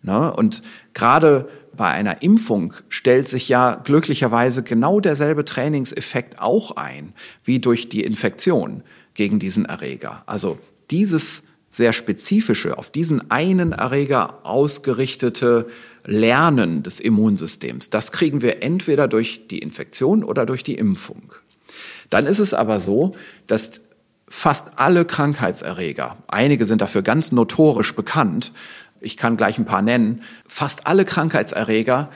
Ne? 0.00 0.32
Und 0.32 0.62
gerade 0.94 1.50
bei 1.76 1.88
einer 1.90 2.22
Impfung 2.22 2.72
stellt 2.88 3.28
sich 3.28 3.50
ja 3.50 3.74
glücklicherweise 3.74 4.62
genau 4.62 4.98
derselbe 4.98 5.44
Trainingseffekt 5.44 6.40
auch 6.40 6.76
ein, 6.76 7.12
wie 7.44 7.58
durch 7.58 7.90
die 7.90 8.04
Infektion 8.04 8.82
gegen 9.12 9.38
diesen 9.38 9.66
Erreger. 9.66 10.22
Also 10.24 10.58
dieses 10.90 11.44
sehr 11.68 11.92
spezifische, 11.92 12.78
auf 12.78 12.90
diesen 12.90 13.30
einen 13.30 13.72
Erreger 13.72 14.46
ausgerichtete 14.46 15.66
Lernen 16.04 16.82
des 16.82 17.00
Immunsystems. 17.00 17.90
Das 17.90 18.12
kriegen 18.12 18.42
wir 18.42 18.62
entweder 18.62 19.08
durch 19.08 19.48
die 19.48 19.58
Infektion 19.58 20.24
oder 20.24 20.46
durch 20.46 20.64
die 20.64 20.74
Impfung. 20.74 21.32
Dann 22.08 22.26
ist 22.26 22.38
es 22.38 22.54
aber 22.54 22.80
so, 22.80 23.12
dass 23.46 23.82
fast 24.28 24.72
alle 24.76 25.04
Krankheitserreger, 25.04 26.16
einige 26.28 26.66
sind 26.66 26.80
dafür 26.80 27.02
ganz 27.02 27.32
notorisch 27.32 27.94
bekannt, 27.94 28.52
ich 29.00 29.16
kann 29.16 29.36
gleich 29.36 29.58
ein 29.58 29.64
paar 29.64 29.82
nennen, 29.82 30.22
fast 30.46 30.86
alle 30.86 31.04
Krankheitserreger 31.04 32.10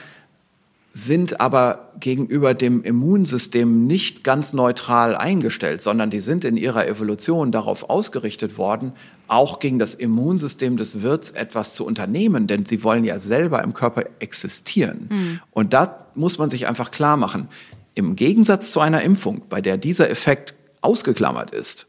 sind 0.96 1.40
aber 1.40 1.90
gegenüber 1.98 2.54
dem 2.54 2.84
Immunsystem 2.84 3.84
nicht 3.84 4.22
ganz 4.22 4.52
neutral 4.52 5.16
eingestellt, 5.16 5.82
sondern 5.82 6.08
die 6.08 6.20
sind 6.20 6.44
in 6.44 6.56
ihrer 6.56 6.86
Evolution 6.86 7.50
darauf 7.50 7.90
ausgerichtet 7.90 8.58
worden, 8.58 8.92
auch 9.26 9.58
gegen 9.58 9.80
das 9.80 9.96
Immunsystem 9.96 10.76
des 10.76 11.02
Wirts 11.02 11.32
etwas 11.32 11.74
zu 11.74 11.84
unternehmen, 11.84 12.46
denn 12.46 12.64
sie 12.64 12.84
wollen 12.84 13.02
ja 13.02 13.18
selber 13.18 13.64
im 13.64 13.74
Körper 13.74 14.04
existieren. 14.20 15.08
Mhm. 15.10 15.40
Und 15.50 15.72
da 15.72 16.06
muss 16.14 16.38
man 16.38 16.48
sich 16.48 16.68
einfach 16.68 16.92
klar 16.92 17.16
machen, 17.16 17.48
im 17.96 18.14
Gegensatz 18.14 18.70
zu 18.70 18.78
einer 18.78 19.02
Impfung, 19.02 19.42
bei 19.48 19.60
der 19.60 19.78
dieser 19.78 20.08
Effekt 20.08 20.54
ausgeklammert 20.80 21.50
ist, 21.50 21.88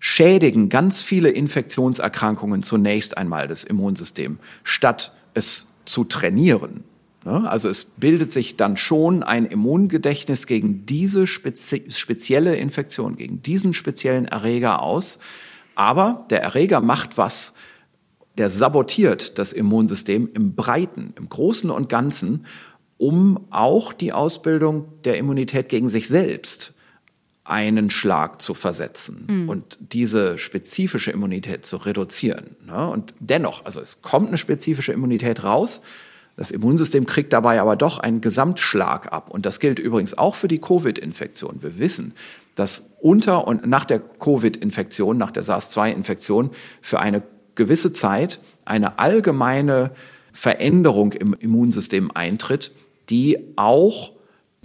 schädigen 0.00 0.68
ganz 0.68 1.00
viele 1.00 1.30
Infektionserkrankungen 1.30 2.64
zunächst 2.64 3.16
einmal 3.16 3.46
das 3.46 3.62
Immunsystem, 3.62 4.40
statt 4.64 5.12
es 5.34 5.68
zu 5.84 6.02
trainieren. 6.02 6.82
Also 7.26 7.68
es 7.68 7.84
bildet 7.84 8.32
sich 8.32 8.56
dann 8.56 8.76
schon 8.76 9.22
ein 9.22 9.46
Immungedächtnis 9.46 10.46
gegen 10.46 10.86
diese 10.86 11.26
spezi 11.26 11.84
spezielle 11.88 12.56
Infektion, 12.56 13.16
gegen 13.16 13.42
diesen 13.42 13.74
speziellen 13.74 14.26
Erreger 14.26 14.82
aus. 14.82 15.18
Aber 15.74 16.26
der 16.30 16.42
Erreger 16.42 16.80
macht 16.80 17.18
was, 17.18 17.54
der 18.38 18.50
sabotiert 18.50 19.38
das 19.38 19.52
Immunsystem 19.52 20.28
im 20.34 20.54
Breiten, 20.54 21.12
im 21.16 21.28
Großen 21.28 21.70
und 21.70 21.88
Ganzen, 21.88 22.46
um 22.98 23.46
auch 23.50 23.92
die 23.92 24.12
Ausbildung 24.12 24.88
der 25.04 25.18
Immunität 25.18 25.68
gegen 25.68 25.88
sich 25.88 26.08
selbst 26.08 26.74
einen 27.44 27.90
Schlag 27.90 28.42
zu 28.42 28.54
versetzen 28.54 29.26
mhm. 29.28 29.48
und 29.48 29.78
diese 29.80 30.36
spezifische 30.36 31.12
Immunität 31.12 31.64
zu 31.64 31.76
reduzieren. 31.76 32.56
Und 32.66 33.14
dennoch, 33.20 33.64
also 33.64 33.80
es 33.80 34.02
kommt 34.02 34.28
eine 34.28 34.38
spezifische 34.38 34.92
Immunität 34.92 35.44
raus, 35.44 35.82
das 36.36 36.50
Immunsystem 36.50 37.06
kriegt 37.06 37.32
dabei 37.32 37.60
aber 37.60 37.76
doch 37.76 37.98
einen 37.98 38.20
Gesamtschlag 38.20 39.12
ab. 39.12 39.30
Und 39.30 39.46
das 39.46 39.58
gilt 39.58 39.78
übrigens 39.78 40.16
auch 40.16 40.34
für 40.34 40.48
die 40.48 40.60
Covid-Infektion. 40.60 41.62
Wir 41.62 41.78
wissen, 41.78 42.14
dass 42.54 42.90
unter 43.00 43.46
und 43.46 43.66
nach 43.66 43.86
der 43.86 44.00
Covid-Infektion, 44.00 45.16
nach 45.16 45.30
der 45.30 45.42
SARS-2-Infektion, 45.42 46.50
für 46.82 47.00
eine 47.00 47.22
gewisse 47.54 47.92
Zeit 47.92 48.40
eine 48.66 48.98
allgemeine 48.98 49.92
Veränderung 50.32 51.12
im 51.12 51.32
Immunsystem 51.32 52.10
eintritt, 52.12 52.72
die 53.08 53.38
auch 53.56 54.12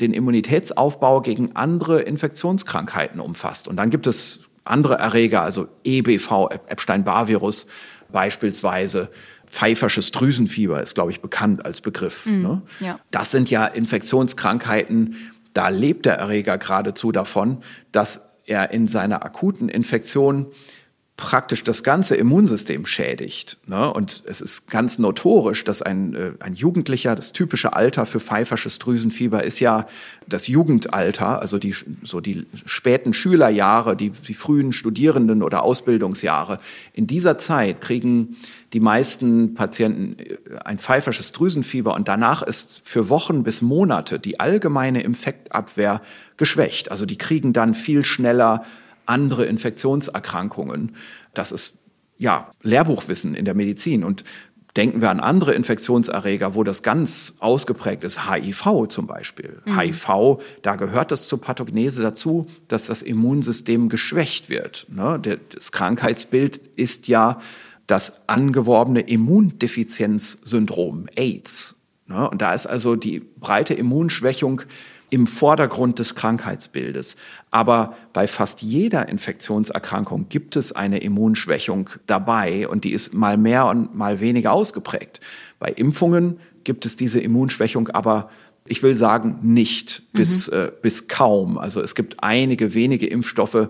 den 0.01 0.13
Immunitätsaufbau 0.13 1.21
gegen 1.21 1.55
andere 1.55 2.01
Infektionskrankheiten 2.01 3.21
umfasst. 3.21 3.67
Und 3.67 3.77
dann 3.77 3.89
gibt 3.89 4.07
es 4.07 4.41
andere 4.65 4.95
Erreger, 4.95 5.41
also 5.41 5.67
EBV, 5.83 6.49
Epstein-Barr-Virus 6.67 7.67
beispielsweise. 8.11 9.09
Pfeifersches 9.51 10.11
Drüsenfieber 10.11 10.81
ist, 10.81 10.95
glaube 10.95 11.11
ich, 11.11 11.19
bekannt 11.19 11.65
als 11.65 11.81
Begriff. 11.81 12.25
Mhm, 12.25 12.41
ne? 12.41 12.61
ja. 12.79 12.99
Das 13.11 13.31
sind 13.31 13.49
ja 13.49 13.65
Infektionskrankheiten, 13.65 15.15
da 15.53 15.67
lebt 15.67 16.05
der 16.05 16.15
Erreger 16.15 16.57
geradezu 16.57 17.11
davon, 17.11 17.57
dass 17.91 18.21
er 18.45 18.71
in 18.71 18.87
seiner 18.87 19.25
akuten 19.25 19.67
Infektion 19.67 20.47
praktisch 21.17 21.63
das 21.63 21.83
ganze 21.83 22.15
Immunsystem 22.15 22.85
schädigt. 22.87 23.59
Ne? 23.67 23.93
Und 23.93 24.23
es 24.25 24.41
ist 24.41 24.71
ganz 24.71 24.97
notorisch, 24.97 25.63
dass 25.63 25.83
ein, 25.83 26.15
äh, 26.15 26.31
ein 26.39 26.55
Jugendlicher, 26.55 27.15
das 27.15 27.31
typische 27.31 27.73
Alter 27.73 28.07
für 28.07 28.19
pfeifersches 28.19 28.79
Drüsenfieber 28.79 29.43
ist 29.43 29.59
ja 29.59 29.85
das 30.27 30.47
Jugendalter, 30.47 31.39
also 31.39 31.59
die, 31.59 31.75
so 32.03 32.21
die 32.21 32.47
späten 32.65 33.13
Schülerjahre, 33.13 33.95
die, 33.95 34.09
die 34.09 34.33
frühen 34.33 34.73
Studierenden- 34.73 35.43
oder 35.43 35.61
Ausbildungsjahre. 35.61 36.59
In 36.93 37.05
dieser 37.05 37.37
Zeit 37.37 37.81
kriegen 37.81 38.37
die 38.73 38.79
meisten 38.79 39.53
Patienten 39.53 40.19
äh, 40.19 40.37
ein 40.63 40.77
pfeifersches 40.77 41.31
Drüsenfieber 41.31 41.93
und 41.95 42.07
danach 42.07 42.41
ist 42.41 42.81
für 42.83 43.09
Wochen 43.09 43.43
bis 43.43 43.61
Monate 43.61 44.19
die 44.19 44.39
allgemeine 44.39 45.01
Infektabwehr 45.01 46.01
geschwächt. 46.37 46.91
Also 46.91 47.05
die 47.05 47.17
kriegen 47.17 47.53
dann 47.53 47.75
viel 47.75 48.05
schneller 48.05 48.63
andere 49.05 49.45
Infektionserkrankungen. 49.45 50.95
Das 51.33 51.51
ist 51.51 51.79
ja 52.17 52.51
Lehrbuchwissen 52.61 53.35
in 53.35 53.45
der 53.45 53.55
Medizin 53.55 54.03
und 54.03 54.23
Denken 54.77 55.01
wir 55.01 55.09
an 55.09 55.19
andere 55.19 55.53
Infektionserreger, 55.53 56.55
wo 56.55 56.63
das 56.63 56.81
ganz 56.81 57.35
ausgeprägt 57.39 58.05
ist, 58.05 58.29
HIV 58.31 58.87
zum 58.87 59.05
Beispiel. 59.05 59.61
Mhm. 59.65 59.77
HIV, 59.77 60.39
da 60.61 60.77
gehört 60.77 61.11
es 61.11 61.27
zur 61.27 61.41
Pathogenese 61.41 62.01
dazu, 62.01 62.47
dass 62.69 62.87
das 62.87 63.01
Immunsystem 63.01 63.89
geschwächt 63.89 64.49
wird. 64.49 64.87
Ne? 64.89 65.19
Das 65.49 65.73
Krankheitsbild 65.73 66.57
ist 66.77 67.09
ja 67.09 67.41
das 67.91 68.21
angeworbene 68.27 69.01
Immundefizienzsyndrom, 69.01 71.07
AIDS. 71.15 71.75
Ne? 72.07 72.29
Und 72.29 72.41
da 72.41 72.53
ist 72.53 72.67
also 72.67 72.95
die 72.95 73.19
breite 73.19 73.73
Immunschwächung 73.73 74.61
im 75.09 75.27
Vordergrund 75.27 75.99
des 75.99 76.15
Krankheitsbildes. 76.15 77.17
Aber 77.51 77.97
bei 78.13 78.27
fast 78.27 78.61
jeder 78.61 79.09
Infektionserkrankung 79.09 80.27
gibt 80.29 80.55
es 80.55 80.71
eine 80.71 80.99
Immunschwächung 80.99 81.89
dabei 82.07 82.69
und 82.69 82.85
die 82.85 82.93
ist 82.93 83.13
mal 83.13 83.35
mehr 83.35 83.65
und 83.65 83.93
mal 83.93 84.21
weniger 84.21 84.53
ausgeprägt. 84.53 85.19
Bei 85.59 85.69
Impfungen 85.69 86.39
gibt 86.63 86.85
es 86.85 86.95
diese 86.95 87.19
Immunschwächung 87.19 87.89
aber 87.89 88.29
ich 88.65 88.83
will 88.83 88.95
sagen, 88.95 89.39
nicht 89.41 90.03
bis, 90.13 90.49
mhm. 90.49 90.57
äh, 90.57 90.71
bis 90.81 91.07
kaum. 91.07 91.57
Also 91.57 91.81
es 91.81 91.95
gibt 91.95 92.23
einige 92.23 92.73
wenige 92.73 93.07
Impfstoffe, 93.07 93.69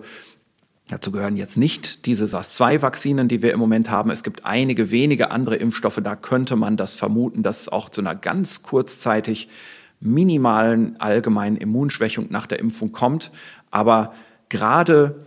Dazu 0.88 1.10
gehören 1.10 1.36
jetzt 1.36 1.56
nicht 1.56 2.06
diese 2.06 2.26
SARS-2-Vakzinen, 2.26 3.28
die 3.28 3.40
wir 3.40 3.52
im 3.52 3.60
Moment 3.60 3.88
haben. 3.88 4.10
Es 4.10 4.22
gibt 4.22 4.44
einige 4.44 4.90
wenige 4.90 5.30
andere 5.30 5.56
Impfstoffe, 5.56 6.00
da 6.02 6.16
könnte 6.16 6.56
man 6.56 6.76
das 6.76 6.96
vermuten, 6.96 7.42
dass 7.42 7.62
es 7.62 7.68
auch 7.68 7.88
zu 7.88 8.00
einer 8.00 8.14
ganz 8.14 8.62
kurzzeitig 8.62 9.48
minimalen 10.00 11.00
allgemeinen 11.00 11.56
Immunschwächung 11.56 12.26
nach 12.30 12.46
der 12.46 12.58
Impfung 12.58 12.92
kommt. 12.92 13.30
Aber 13.70 14.12
gerade 14.48 15.24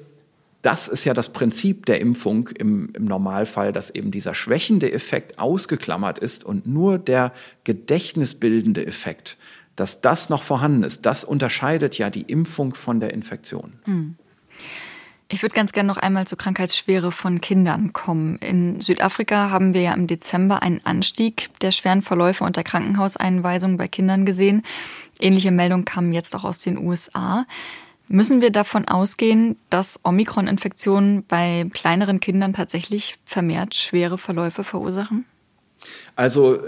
das 0.61 0.87
ist 0.87 1.05
ja 1.05 1.13
das 1.13 1.29
Prinzip 1.29 1.85
der 1.85 2.01
Impfung 2.01 2.49
im, 2.49 2.89
im, 2.93 3.05
Normalfall, 3.05 3.71
dass 3.71 3.91
eben 3.91 4.09
dieser 4.09 4.33
schwächende 4.33 4.91
Effekt 4.91 5.37
ausgeklammert 5.37 6.17
ist 6.17 6.43
und 6.43 6.65
nur 6.65 6.97
der 6.97 7.31
gedächtnisbildende 7.63 8.85
Effekt, 8.85 9.37
dass 9.75 10.01
das 10.01 10.29
noch 10.29 10.41
vorhanden 10.41 10.81
ist, 10.81 11.05
das 11.05 11.23
unterscheidet 11.23 11.99
ja 11.99 12.09
die 12.09 12.23
Impfung 12.23 12.73
von 12.73 12.99
der 12.99 13.13
Infektion. 13.13 13.73
Hm. 13.83 14.15
Ich 15.27 15.41
würde 15.41 15.55
ganz 15.55 15.71
gerne 15.71 15.87
noch 15.87 15.97
einmal 15.97 16.27
zur 16.27 16.37
Krankheitsschwere 16.37 17.11
von 17.11 17.41
Kindern 17.41 17.93
kommen. 17.93 18.37
In 18.37 18.79
Südafrika 18.79 19.49
haben 19.49 19.73
wir 19.73 19.81
ja 19.81 19.93
im 19.93 20.05
Dezember 20.05 20.61
einen 20.61 20.81
Anstieg 20.83 21.49
der 21.61 21.71
schweren 21.71 22.03
Verläufe 22.03 22.43
unter 22.43 22.63
Krankenhauseinweisungen 22.63 23.77
bei 23.77 23.87
Kindern 23.87 24.25
gesehen. 24.25 24.61
Ähnliche 25.19 25.49
Meldungen 25.49 25.83
kamen 25.85 26.13
jetzt 26.13 26.35
auch 26.35 26.43
aus 26.43 26.59
den 26.59 26.77
USA. 26.77 27.45
Müssen 28.07 28.41
wir 28.41 28.51
davon 28.51 28.87
ausgehen, 28.87 29.57
dass 29.71 29.99
Omikron-Infektionen 30.03 31.25
bei 31.25 31.67
kleineren 31.73 32.19
Kindern 32.19 32.53
tatsächlich 32.53 33.17
vermehrt 33.25 33.73
schwere 33.73 34.19
Verläufe 34.19 34.63
verursachen? 34.63 35.25
Also 36.15 36.59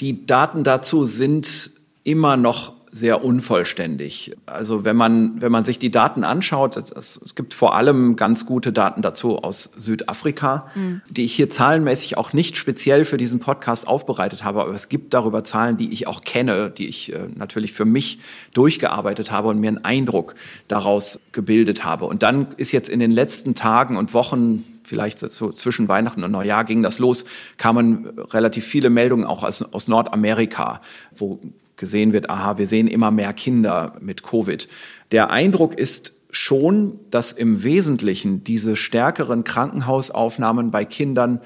die 0.00 0.26
Daten 0.26 0.64
dazu 0.64 1.04
sind 1.04 1.70
immer 2.02 2.36
noch 2.36 2.79
sehr 2.92 3.24
unvollständig. 3.24 4.36
Also 4.46 4.84
wenn 4.84 4.96
man, 4.96 5.40
wenn 5.40 5.52
man 5.52 5.64
sich 5.64 5.78
die 5.78 5.90
Daten 5.90 6.24
anschaut, 6.24 6.76
es, 6.76 7.20
es 7.24 7.34
gibt 7.34 7.54
vor 7.54 7.74
allem 7.76 8.16
ganz 8.16 8.46
gute 8.46 8.72
Daten 8.72 9.00
dazu 9.02 9.38
aus 9.38 9.72
Südafrika, 9.76 10.66
mhm. 10.74 11.00
die 11.08 11.24
ich 11.24 11.34
hier 11.34 11.50
zahlenmäßig 11.50 12.16
auch 12.18 12.32
nicht 12.32 12.56
speziell 12.56 13.04
für 13.04 13.16
diesen 13.16 13.38
Podcast 13.38 13.86
aufbereitet 13.86 14.42
habe, 14.42 14.62
aber 14.62 14.74
es 14.74 14.88
gibt 14.88 15.14
darüber 15.14 15.44
Zahlen, 15.44 15.76
die 15.76 15.92
ich 15.92 16.06
auch 16.06 16.22
kenne, 16.22 16.70
die 16.70 16.88
ich 16.88 17.12
äh, 17.12 17.28
natürlich 17.34 17.72
für 17.72 17.84
mich 17.84 18.18
durchgearbeitet 18.54 19.30
habe 19.30 19.48
und 19.48 19.60
mir 19.60 19.68
einen 19.68 19.84
Eindruck 19.84 20.34
daraus 20.66 21.20
gebildet 21.32 21.84
habe. 21.84 22.06
Und 22.06 22.22
dann 22.22 22.48
ist 22.56 22.72
jetzt 22.72 22.88
in 22.88 22.98
den 22.98 23.12
letzten 23.12 23.54
Tagen 23.54 23.96
und 23.96 24.14
Wochen 24.14 24.64
vielleicht 24.82 25.20
so 25.20 25.52
zwischen 25.52 25.86
Weihnachten 25.86 26.24
und 26.24 26.32
Neujahr 26.32 26.64
ging 26.64 26.82
das 26.82 26.98
los, 26.98 27.24
kamen 27.56 28.06
relativ 28.32 28.66
viele 28.66 28.90
Meldungen 28.90 29.24
auch 29.24 29.44
aus, 29.44 29.62
aus 29.62 29.86
Nordamerika, 29.86 30.80
wo 31.16 31.38
gesehen 31.80 32.12
wird, 32.12 32.30
aha, 32.30 32.58
wir 32.58 32.68
sehen 32.68 32.86
immer 32.86 33.10
mehr 33.10 33.32
Kinder 33.32 33.96
mit 34.00 34.22
Covid. 34.22 34.68
Der 35.10 35.30
Eindruck 35.30 35.76
ist 35.76 36.14
schon, 36.30 37.00
dass 37.10 37.32
im 37.32 37.64
Wesentlichen 37.64 38.44
diese 38.44 38.76
stärkeren 38.76 39.42
Krankenhausaufnahmen 39.42 40.70
bei 40.70 40.84
Kindern 40.84 41.40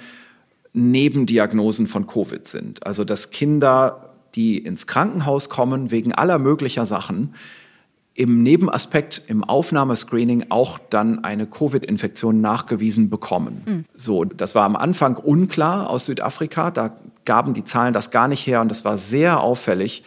Nebendiagnosen 0.74 1.86
von 1.86 2.06
Covid 2.06 2.44
sind. 2.44 2.84
Also 2.86 3.04
dass 3.04 3.30
Kinder, 3.30 4.10
die 4.34 4.58
ins 4.58 4.86
Krankenhaus 4.86 5.48
kommen 5.48 5.90
wegen 5.90 6.12
aller 6.12 6.38
möglicher 6.38 6.84
Sachen, 6.84 7.34
im 8.16 8.42
Nebenaspekt 8.42 9.22
im 9.26 9.42
Aufnahmescreening 9.42 10.46
auch 10.50 10.78
dann 10.78 11.24
eine 11.24 11.46
Covid-Infektion 11.46 12.40
nachgewiesen 12.40 13.10
bekommen. 13.10 13.62
Mhm. 13.66 13.84
So, 13.94 14.24
das 14.24 14.54
war 14.54 14.64
am 14.64 14.76
Anfang 14.76 15.16
unklar 15.16 15.90
aus 15.90 16.06
Südafrika. 16.06 16.70
Da 16.70 16.96
gaben 17.24 17.54
die 17.54 17.64
Zahlen 17.64 17.92
das 17.92 18.10
gar 18.10 18.28
nicht 18.28 18.46
her 18.46 18.60
und 18.60 18.68
das 18.68 18.84
war 18.84 18.98
sehr 18.98 19.40
auffällig, 19.40 20.04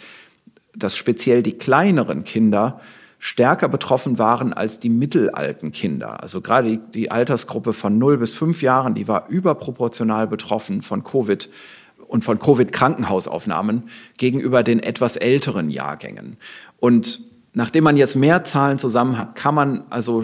dass 0.77 0.95
speziell 0.95 1.43
die 1.43 1.57
kleineren 1.57 2.23
Kinder 2.23 2.79
stärker 3.19 3.67
betroffen 3.67 4.19
waren 4.19 4.53
als 4.53 4.79
die 4.79 4.89
mittelalten 4.89 5.71
Kinder. 5.71 6.21
Also 6.21 6.41
gerade 6.41 6.69
die, 6.69 6.79
die 6.93 7.11
Altersgruppe 7.11 7.73
von 7.73 7.97
0 7.97 8.17
bis 8.17 8.35
5 8.35 8.61
Jahren, 8.61 8.93
die 8.93 9.07
war 9.07 9.27
überproportional 9.27 10.27
betroffen 10.27 10.81
von 10.81 11.03
Covid 11.03 11.49
und 12.07 12.23
von 12.23 12.39
Covid-Krankenhausaufnahmen 12.39 13.89
gegenüber 14.17 14.63
den 14.63 14.79
etwas 14.79 15.17
älteren 15.17 15.69
Jahrgängen. 15.69 16.37
Und 16.79 17.21
nachdem 17.53 17.83
man 17.83 17.97
jetzt 17.97 18.15
mehr 18.15 18.43
Zahlen 18.43 18.77
zusammen 18.77 19.17
hat, 19.17 19.35
kann 19.35 19.55
man 19.55 19.83
also 19.89 20.23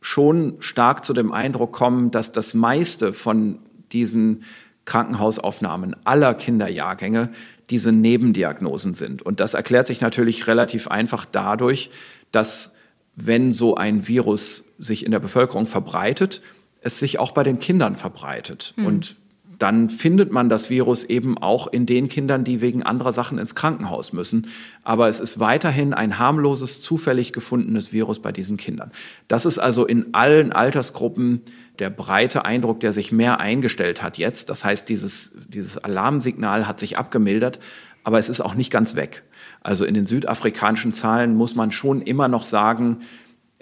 schon 0.00 0.56
stark 0.60 1.04
zu 1.04 1.12
dem 1.12 1.32
Eindruck 1.32 1.72
kommen, 1.72 2.10
dass 2.10 2.32
das 2.32 2.54
meiste 2.54 3.12
von 3.12 3.58
diesen 3.92 4.42
Krankenhausaufnahmen 4.84 5.94
aller 6.04 6.34
Kinderjahrgänge 6.34 7.30
diese 7.72 7.90
Nebendiagnosen 7.90 8.92
sind. 8.92 9.22
Und 9.22 9.40
das 9.40 9.54
erklärt 9.54 9.86
sich 9.86 10.02
natürlich 10.02 10.46
relativ 10.46 10.88
einfach 10.88 11.24
dadurch, 11.24 11.90
dass 12.30 12.74
wenn 13.16 13.52
so 13.52 13.74
ein 13.74 14.06
Virus 14.06 14.64
sich 14.78 15.04
in 15.06 15.10
der 15.10 15.18
Bevölkerung 15.18 15.66
verbreitet, 15.66 16.42
es 16.82 16.98
sich 16.98 17.18
auch 17.18 17.32
bei 17.32 17.42
den 17.42 17.58
Kindern 17.58 17.96
verbreitet. 17.96 18.74
Mhm. 18.76 18.86
Und 18.86 19.16
dann 19.62 19.88
findet 19.88 20.32
man 20.32 20.48
das 20.48 20.70
Virus 20.70 21.04
eben 21.04 21.38
auch 21.38 21.68
in 21.68 21.86
den 21.86 22.08
Kindern, 22.08 22.42
die 22.42 22.60
wegen 22.60 22.82
anderer 22.82 23.12
Sachen 23.12 23.38
ins 23.38 23.54
Krankenhaus 23.54 24.12
müssen. 24.12 24.48
Aber 24.82 25.06
es 25.06 25.20
ist 25.20 25.38
weiterhin 25.38 25.94
ein 25.94 26.18
harmloses, 26.18 26.80
zufällig 26.80 27.32
gefundenes 27.32 27.92
Virus 27.92 28.18
bei 28.20 28.32
diesen 28.32 28.56
Kindern. 28.56 28.90
Das 29.28 29.46
ist 29.46 29.60
also 29.60 29.86
in 29.86 30.14
allen 30.14 30.50
Altersgruppen 30.50 31.42
der 31.78 31.90
breite 31.90 32.44
Eindruck, 32.44 32.80
der 32.80 32.92
sich 32.92 33.12
mehr 33.12 33.38
eingestellt 33.38 34.02
hat 34.02 34.18
jetzt. 34.18 34.50
Das 34.50 34.64
heißt, 34.64 34.88
dieses, 34.88 35.36
dieses 35.46 35.78
Alarmsignal 35.78 36.66
hat 36.66 36.80
sich 36.80 36.98
abgemildert, 36.98 37.60
aber 38.02 38.18
es 38.18 38.28
ist 38.28 38.40
auch 38.40 38.54
nicht 38.54 38.72
ganz 38.72 38.96
weg. 38.96 39.22
Also 39.60 39.84
in 39.84 39.94
den 39.94 40.06
südafrikanischen 40.06 40.92
Zahlen 40.92 41.36
muss 41.36 41.54
man 41.54 41.70
schon 41.70 42.02
immer 42.02 42.26
noch 42.26 42.46
sagen, 42.46 43.02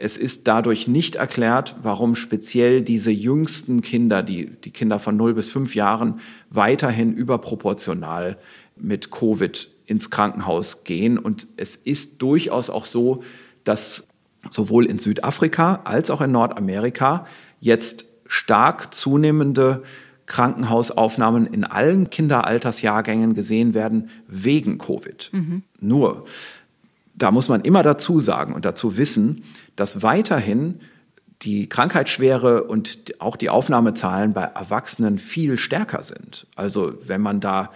es 0.03 0.16
ist 0.16 0.48
dadurch 0.48 0.88
nicht 0.88 1.16
erklärt, 1.16 1.76
warum 1.82 2.16
speziell 2.16 2.80
diese 2.80 3.11
jüngsten 3.11 3.82
Kinder, 3.82 4.22
die, 4.22 4.46
die 4.46 4.70
Kinder 4.70 4.98
von 4.98 5.14
0 5.16 5.34
bis 5.34 5.51
5 5.51 5.74
Jahren, 5.74 6.20
weiterhin 6.48 7.12
überproportional 7.12 8.38
mit 8.76 9.11
Covid 9.11 9.70
ins 9.84 10.09
Krankenhaus 10.09 10.84
gehen. 10.84 11.18
Und 11.18 11.48
es 11.59 11.76
ist 11.76 12.22
durchaus 12.22 12.70
auch 12.70 12.86
so, 12.86 13.22
dass 13.64 14.09
sowohl 14.48 14.86
in 14.86 14.98
Südafrika 14.98 15.80
als 15.84 16.11
auch 16.11 16.22
in 16.22 16.32
Nordamerika 16.32 17.26
jetzt 17.61 18.07
stark 18.26 18.94
zunehmende 18.94 19.82
Krankenhausaufnahmen 20.24 21.46
in 21.46 21.64
allen 21.64 22.09
Kinderaltersjahrgängen 22.09 23.34
gesehen 23.34 23.74
werden 23.74 24.09
wegen 24.26 24.78
Covid. 24.78 25.28
Mhm. 25.32 25.62
Nur, 25.78 26.24
da 27.14 27.30
muss 27.30 27.51
man 27.51 27.61
immer 27.61 27.82
dazu 27.82 28.20
sagen 28.20 28.55
und 28.55 28.64
dazu 28.64 28.96
wissen, 28.96 29.44
dass 29.81 30.03
weiterhin 30.03 30.81
die 31.43 31.68
Krankheitsschwere 31.68 32.64
und 32.64 33.14
auch 33.18 33.37
die 33.37 33.49
Aufnahmezahlen 33.49 34.35
bei 34.35 34.43
Erwachsenen 34.43 35.18
viel 35.18 35.57
stärker 35.57 36.03
sind. 36.03 36.47
Also 36.55 36.93
wenn 37.07 37.22
man 37.22 37.41
da 37.41 37.70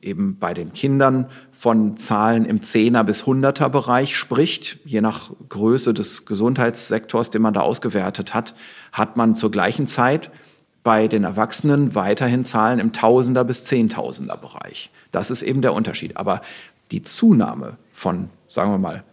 eben 0.00 0.38
bei 0.38 0.54
den 0.54 0.72
Kindern 0.72 1.26
von 1.52 1.98
Zahlen 1.98 2.46
im 2.46 2.62
Zehner 2.62 3.04
bis 3.04 3.26
Hunderter 3.26 3.68
Bereich 3.68 4.16
spricht, 4.16 4.78
je 4.86 5.02
nach 5.02 5.30
Größe 5.50 5.92
des 5.92 6.24
Gesundheitssektors, 6.24 7.28
den 7.28 7.42
man 7.42 7.52
da 7.52 7.60
ausgewertet 7.60 8.32
hat, 8.32 8.54
hat 8.92 9.18
man 9.18 9.34
zur 9.34 9.50
gleichen 9.50 9.86
Zeit 9.86 10.30
bei 10.82 11.08
den 11.08 11.24
Erwachsenen 11.24 11.94
weiterhin 11.94 12.46
Zahlen 12.46 12.78
im 12.78 12.94
Tausender 12.94 13.44
bis 13.44 13.66
Zehntausender 13.66 14.38
Bereich. 14.38 14.90
Das 15.12 15.30
ist 15.30 15.42
eben 15.42 15.60
der 15.60 15.74
Unterschied. 15.74 16.16
Aber 16.16 16.40
die 16.90 17.02
Zunahme 17.02 17.76
von, 17.92 18.30
sagen 18.48 18.70
wir 18.70 18.78
mal, 18.78 19.04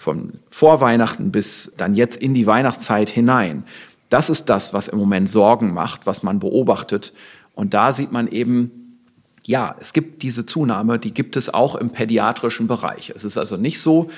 von 0.00 0.32
vor 0.48 0.80
Weihnachten 0.80 1.30
bis 1.30 1.72
dann 1.76 1.94
jetzt 1.94 2.16
in 2.16 2.32
die 2.32 2.46
Weihnachtszeit 2.46 3.10
hinein. 3.10 3.64
Das 4.08 4.30
ist 4.30 4.46
das, 4.46 4.72
was 4.72 4.88
im 4.88 4.98
Moment 4.98 5.28
Sorgen 5.28 5.74
macht, 5.74 6.06
was 6.06 6.22
man 6.22 6.38
beobachtet. 6.38 7.12
Und 7.54 7.74
da 7.74 7.92
sieht 7.92 8.10
man 8.10 8.26
eben, 8.26 8.98
ja, 9.44 9.76
es 9.78 9.92
gibt 9.92 10.22
diese 10.22 10.46
Zunahme, 10.46 10.98
die 10.98 11.12
gibt 11.12 11.36
es 11.36 11.52
auch 11.52 11.74
im 11.74 11.90
pädiatrischen 11.90 12.66
Bereich. 12.66 13.12
Es 13.14 13.24
ist 13.24 13.36
also 13.36 13.58
nicht 13.58 13.80
so 13.80 14.10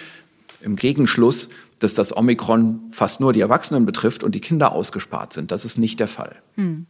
im 0.60 0.76
Gegenschluss, 0.76 1.48
dass 1.80 1.94
das 1.94 2.16
Omikron 2.16 2.78
fast 2.92 3.18
nur 3.18 3.32
die 3.32 3.40
Erwachsenen 3.40 3.84
betrifft 3.84 4.22
und 4.22 4.36
die 4.36 4.40
Kinder 4.40 4.70
ausgespart 4.72 5.32
sind. 5.32 5.50
Das 5.50 5.64
ist 5.64 5.78
nicht 5.78 5.98
der 5.98 6.08
Fall. 6.08 6.36
Hm. 6.54 6.86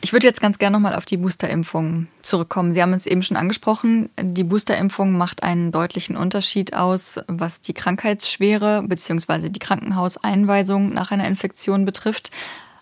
Ich 0.00 0.12
würde 0.12 0.26
jetzt 0.26 0.42
ganz 0.42 0.58
gerne 0.58 0.76
nochmal 0.76 0.96
auf 0.96 1.06
die 1.06 1.16
Boosterimpfung 1.16 2.08
zurückkommen. 2.20 2.72
Sie 2.72 2.82
haben 2.82 2.92
es 2.92 3.06
eben 3.06 3.22
schon 3.22 3.38
angesprochen. 3.38 4.10
Die 4.20 4.44
Boosterimpfung 4.44 5.12
macht 5.12 5.42
einen 5.42 5.72
deutlichen 5.72 6.16
Unterschied 6.16 6.74
aus, 6.74 7.20
was 7.26 7.62
die 7.62 7.72
Krankheitsschwere 7.72 8.82
bzw. 8.82 9.48
die 9.48 9.60
Krankenhauseinweisung 9.60 10.92
nach 10.92 11.10
einer 11.10 11.26
Infektion 11.26 11.86
betrifft, 11.86 12.30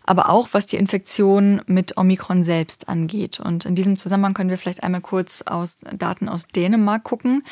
aber 0.05 0.31
auch 0.31 0.49
was 0.51 0.67
die 0.67 0.77
Infektion 0.79 1.63
mit 1.67 1.97
Omikron 1.97 2.43
selbst 2.43 2.89
angeht. 2.89 3.39
Und 3.39 3.67
in 3.67 3.77
diesem 3.77 3.97
Zusammenhang 3.99 4.35
können 4.35 4.51
wir 4.51 4.59
vielleicht 4.59 4.83
einmal 4.83 5.01
kurz 5.01 5.43
aus 5.43 5.79
Daten 5.93 6.29
aus 6.29 6.49
Dänemark 6.49 7.05
gucken. 7.05 7.45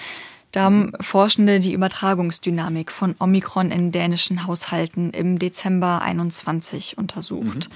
Da 0.53 0.63
haben 0.63 0.93
Forschende 1.01 1.61
die 1.61 1.73
Übertragungsdynamik 1.73 2.91
von 2.91 3.15
Omikron 3.21 3.71
in 3.71 3.93
dänischen 3.93 4.49
Haushalten 4.49 5.11
im 5.11 5.39
Dezember 5.39 6.03
21 6.03 6.99
untersucht. 6.99 7.69
Mhm. 7.69 7.75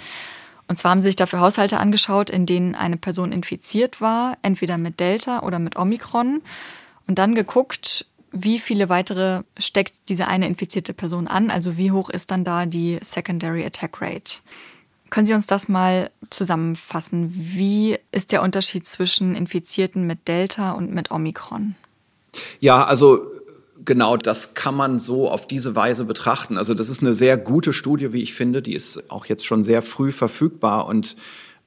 Und 0.74 0.78
zwar 0.78 0.90
haben 0.90 1.00
sie 1.00 1.06
sich 1.06 1.14
dafür 1.14 1.38
Haushalte 1.38 1.78
angeschaut, 1.78 2.30
in 2.30 2.46
denen 2.46 2.74
eine 2.74 2.96
Person 2.96 3.30
infiziert 3.30 4.00
war, 4.00 4.36
entweder 4.42 4.76
mit 4.76 4.98
Delta 4.98 5.44
oder 5.44 5.60
mit 5.60 5.76
Omikron, 5.76 6.42
und 7.06 7.16
dann 7.20 7.36
geguckt, 7.36 8.06
wie 8.32 8.58
viele 8.58 8.88
weitere 8.88 9.44
steckt 9.56 10.08
diese 10.08 10.26
eine 10.26 10.48
infizierte 10.48 10.92
Person 10.92 11.28
an, 11.28 11.52
also 11.52 11.76
wie 11.76 11.92
hoch 11.92 12.10
ist 12.10 12.32
dann 12.32 12.42
da 12.42 12.66
die 12.66 12.98
Secondary 13.02 13.64
Attack 13.64 14.02
Rate. 14.02 14.40
Können 15.10 15.26
Sie 15.26 15.34
uns 15.34 15.46
das 15.46 15.68
mal 15.68 16.10
zusammenfassen? 16.30 17.30
Wie 17.32 17.96
ist 18.10 18.32
der 18.32 18.42
Unterschied 18.42 18.84
zwischen 18.84 19.36
Infizierten 19.36 20.08
mit 20.08 20.26
Delta 20.26 20.72
und 20.72 20.92
mit 20.92 21.12
Omikron? 21.12 21.76
Ja, 22.58 22.84
also 22.84 23.30
genau, 23.84 24.16
das 24.16 24.54
kann 24.54 24.74
man 24.74 24.98
so 24.98 25.30
auf 25.30 25.46
diese 25.46 25.76
Weise 25.76 26.04
betrachten. 26.04 26.58
Also 26.58 26.74
das 26.74 26.88
ist 26.88 27.02
eine 27.02 27.14
sehr 27.14 27.36
gute 27.36 27.72
Studie, 27.72 28.12
wie 28.12 28.22
ich 28.22 28.34
finde. 28.34 28.62
Die 28.62 28.74
ist 28.74 29.10
auch 29.10 29.26
jetzt 29.26 29.46
schon 29.46 29.62
sehr 29.62 29.82
früh 29.82 30.12
verfügbar 30.12 30.86
und 30.86 31.16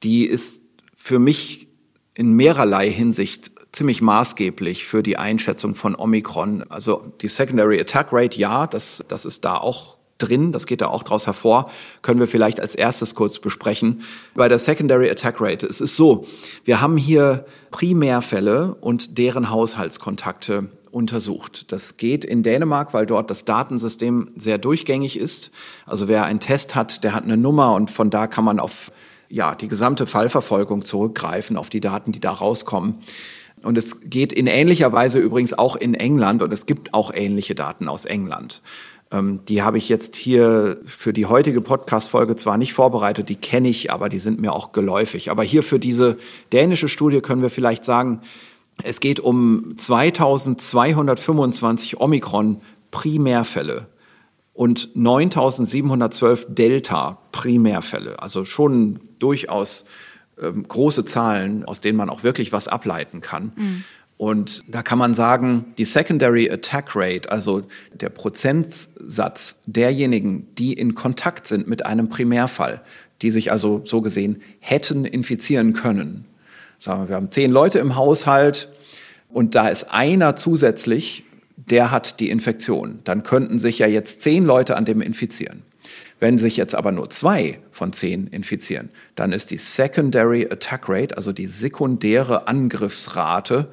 die 0.02 0.24
ist 0.24 0.62
für 0.94 1.18
mich 1.18 1.68
in 2.14 2.32
mehrerlei 2.32 2.90
Hinsicht 2.90 3.52
ziemlich 3.72 4.00
maßgeblich 4.00 4.84
für 4.84 5.02
die 5.02 5.18
Einschätzung 5.18 5.74
von 5.74 5.94
Omikron. 5.94 6.64
Also 6.68 7.12
die 7.20 7.28
Secondary 7.28 7.80
Attack 7.80 8.08
Rate, 8.12 8.38
ja, 8.38 8.66
das, 8.66 9.04
das 9.08 9.24
ist 9.24 9.44
da 9.44 9.56
auch 9.56 9.98
drin, 10.18 10.52
das 10.52 10.66
geht 10.66 10.80
da 10.80 10.88
auch 10.88 11.04
draus 11.04 11.26
hervor, 11.26 11.70
können 12.02 12.18
wir 12.18 12.26
vielleicht 12.26 12.60
als 12.60 12.74
erstes 12.74 13.14
kurz 13.14 13.38
besprechen. 13.38 14.02
Bei 14.34 14.48
der 14.48 14.58
Secondary 14.58 15.08
Attack 15.08 15.40
Rate, 15.40 15.66
es 15.66 15.80
ist 15.80 15.96
so, 15.96 16.26
wir 16.64 16.80
haben 16.80 16.96
hier 16.96 17.46
Primärfälle 17.70 18.74
und 18.80 19.18
deren 19.18 19.50
Haushaltskontakte 19.50 20.68
untersucht. 20.98 21.70
Das 21.72 21.96
geht 21.96 22.24
in 22.24 22.42
Dänemark, 22.42 22.92
weil 22.92 23.06
dort 23.06 23.30
das 23.30 23.44
Datensystem 23.44 24.32
sehr 24.36 24.58
durchgängig 24.58 25.18
ist. 25.18 25.52
Also 25.86 26.08
wer 26.08 26.24
einen 26.24 26.40
Test 26.40 26.74
hat, 26.74 27.04
der 27.04 27.14
hat 27.14 27.22
eine 27.24 27.36
Nummer 27.36 27.74
und 27.74 27.90
von 27.90 28.10
da 28.10 28.26
kann 28.26 28.44
man 28.44 28.58
auf 28.58 28.90
ja, 29.28 29.54
die 29.54 29.68
gesamte 29.68 30.06
Fallverfolgung 30.06 30.84
zurückgreifen, 30.84 31.56
auf 31.56 31.70
die 31.70 31.80
Daten, 31.80 32.12
die 32.12 32.20
da 32.20 32.32
rauskommen. 32.32 32.96
Und 33.62 33.78
es 33.78 34.00
geht 34.10 34.32
in 34.32 34.46
ähnlicher 34.46 34.92
Weise 34.92 35.20
übrigens 35.20 35.56
auch 35.56 35.76
in 35.76 35.94
England 35.94 36.42
und 36.42 36.52
es 36.52 36.66
gibt 36.66 36.94
auch 36.94 37.12
ähnliche 37.14 37.54
Daten 37.54 37.88
aus 37.88 38.04
England. 38.04 38.62
Ähm, 39.12 39.40
die 39.48 39.62
habe 39.62 39.78
ich 39.78 39.88
jetzt 39.88 40.16
hier 40.16 40.78
für 40.84 41.12
die 41.12 41.26
heutige 41.26 41.60
Podcast-Folge 41.60 42.36
zwar 42.36 42.58
nicht 42.58 42.72
vorbereitet, 42.72 43.28
die 43.28 43.36
kenne 43.36 43.68
ich, 43.68 43.92
aber 43.92 44.08
die 44.08 44.18
sind 44.18 44.40
mir 44.40 44.52
auch 44.52 44.72
geläufig. 44.72 45.30
Aber 45.30 45.44
hier 45.44 45.62
für 45.62 45.78
diese 45.78 46.16
dänische 46.52 46.88
Studie 46.88 47.20
können 47.20 47.42
wir 47.42 47.50
vielleicht 47.50 47.84
sagen, 47.84 48.20
es 48.82 49.00
geht 49.00 49.20
um 49.20 49.74
2225 49.76 52.00
Omikron-Primärfälle 52.00 53.86
und 54.52 54.96
9712 54.96 56.46
Delta-Primärfälle. 56.48 58.20
Also 58.20 58.44
schon 58.44 59.00
durchaus 59.18 59.84
ähm, 60.40 60.66
große 60.66 61.04
Zahlen, 61.04 61.64
aus 61.64 61.80
denen 61.80 61.96
man 61.96 62.10
auch 62.10 62.24
wirklich 62.24 62.52
was 62.52 62.68
ableiten 62.68 63.20
kann. 63.20 63.52
Mhm. 63.56 63.84
Und 64.16 64.64
da 64.66 64.82
kann 64.82 64.98
man 64.98 65.14
sagen, 65.14 65.66
die 65.78 65.84
Secondary 65.84 66.50
Attack 66.50 66.96
Rate, 66.96 67.30
also 67.30 67.62
der 67.94 68.08
Prozentsatz 68.08 69.62
derjenigen, 69.66 70.48
die 70.56 70.72
in 70.72 70.96
Kontakt 70.96 71.46
sind 71.46 71.68
mit 71.68 71.86
einem 71.86 72.08
Primärfall, 72.08 72.82
die 73.22 73.30
sich 73.30 73.52
also 73.52 73.82
so 73.84 74.00
gesehen 74.00 74.42
hätten 74.58 75.04
infizieren 75.04 75.72
können, 75.72 76.24
sagen 76.78 77.02
wir, 77.02 77.08
wir 77.08 77.16
haben 77.16 77.30
zehn 77.30 77.50
Leute 77.50 77.78
im 77.78 77.96
Haushalt 77.96 78.68
und 79.28 79.54
da 79.54 79.68
ist 79.68 79.90
einer 79.90 80.36
zusätzlich, 80.36 81.24
der 81.56 81.90
hat 81.90 82.20
die 82.20 82.30
Infektion. 82.30 83.00
Dann 83.04 83.22
könnten 83.22 83.58
sich 83.58 83.78
ja 83.78 83.86
jetzt 83.86 84.22
zehn 84.22 84.44
Leute 84.44 84.76
an 84.76 84.84
dem 84.84 85.00
infizieren. 85.00 85.62
Wenn 86.20 86.38
sich 86.38 86.56
jetzt 86.56 86.74
aber 86.74 86.90
nur 86.90 87.10
zwei 87.10 87.60
von 87.70 87.92
zehn 87.92 88.26
infizieren, 88.26 88.90
dann 89.14 89.32
ist 89.32 89.50
die 89.50 89.58
Secondary 89.58 90.48
Attack 90.50 90.88
Rate, 90.88 91.16
also 91.16 91.32
die 91.32 91.46
sekundäre 91.46 92.48
Angriffsrate, 92.48 93.68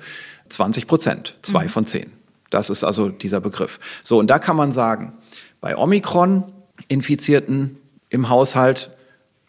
20 0.50 0.86
Prozent, 0.86 1.38
zwei 1.42 1.64
mhm. 1.64 1.70
von 1.70 1.86
zehn. 1.86 2.12
Das 2.52 2.70
ist 2.70 2.84
also 2.84 3.10
dieser 3.10 3.42
Begriff. 3.42 3.80
So, 4.04 4.20
und 4.20 4.28
da 4.28 4.38
kann 4.38 4.56
man 4.56 4.72
sagen, 4.72 5.14
bei 5.60 5.76
Omikron-Infizierten 5.76 7.78
im 8.10 8.30
Haushalt 8.30 8.92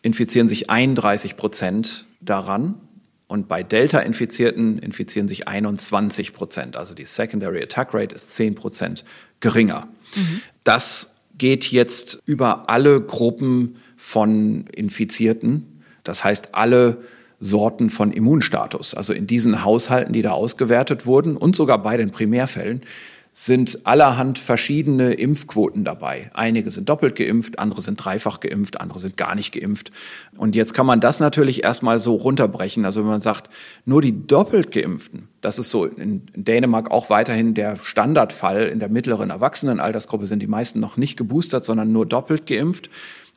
infizieren 0.01 0.49
sich 0.49 0.71
31 0.71 1.37
Prozent 1.37 2.07
daran. 2.21 2.81
Und 3.29 3.49
bei 3.49 3.62
Delta-Infizierten 3.62 4.79
infizieren 4.79 5.27
sich 5.27 5.49
21 5.49 6.33
Prozent. 6.33 6.77
Also 6.77 6.95
die 6.95 7.07
Secondary 7.07 7.62
Attack 7.62 7.93
Rate 7.93 8.14
ist 8.14 8.37
10 8.37 8.55
Prozent 8.55 9.05
geringer. 9.41 9.89
Mhm. 10.14 10.41
Das 10.62 11.16
geht 11.37 11.70
jetzt 11.70 12.22
über 12.24 12.70
alle 12.70 13.01
Gruppen 13.01 13.77
von 13.97 14.66
Infizierten. 14.68 15.83
Das 16.05 16.22
heißt, 16.22 16.55
alle 16.55 16.99
Sorten 17.41 17.91
von 17.91 18.12
Immunstatus. 18.12 18.95
Also 18.95 19.12
in 19.12 19.27
diesen 19.27 19.64
Haushalten, 19.64 20.12
die 20.12 20.22
da 20.22 20.31
ausgewertet 20.31 21.05
wurden 21.05 21.37
und 21.37 21.57
sogar 21.57 21.83
bei 21.83 21.97
den 21.97 22.11
Primärfällen, 22.11 22.83
sind 23.39 23.87
allerhand 23.87 24.39
verschiedene 24.39 25.12
Impfquoten 25.12 25.84
dabei. 25.84 26.30
Einige 26.32 26.70
sind 26.70 26.89
doppelt 26.89 27.16
geimpft, 27.16 27.59
andere 27.59 27.82
sind 27.82 27.97
dreifach 27.97 28.41
geimpft, 28.41 28.80
andere 28.80 28.99
sind 28.99 29.18
gar 29.18 29.34
nicht 29.34 29.53
geimpft. 29.53 29.93
Und 30.39 30.55
jetzt 30.55 30.72
kann 30.72 30.87
man 30.87 31.01
das 31.01 31.20
natürlich 31.20 31.62
erstmal 31.62 31.99
so 31.99 32.14
runterbrechen. 32.14 32.87
Also 32.87 33.03
wenn 33.03 33.11
man 33.11 33.20
sagt, 33.20 33.51
nur 33.84 34.01
die 34.01 34.26
doppelt 34.26 34.70
geimpften, 34.70 35.28
das 35.43 35.59
ist 35.59 35.68
so 35.68 35.84
in 35.84 36.22
Dänemark 36.34 36.91
auch 36.91 37.11
weiterhin 37.11 37.53
der 37.53 37.76
Standardfall. 37.76 38.68
In 38.68 38.78
der 38.78 38.89
mittleren 38.89 39.28
Erwachsenenaltersgruppe 39.28 40.24
sind 40.24 40.41
die 40.41 40.47
meisten 40.47 40.80
noch 40.80 40.97
nicht 40.97 41.18
geboostert, 41.18 41.62
sondern 41.62 41.93
nur 41.93 42.07
doppelt 42.07 42.47
geimpft. 42.47 42.89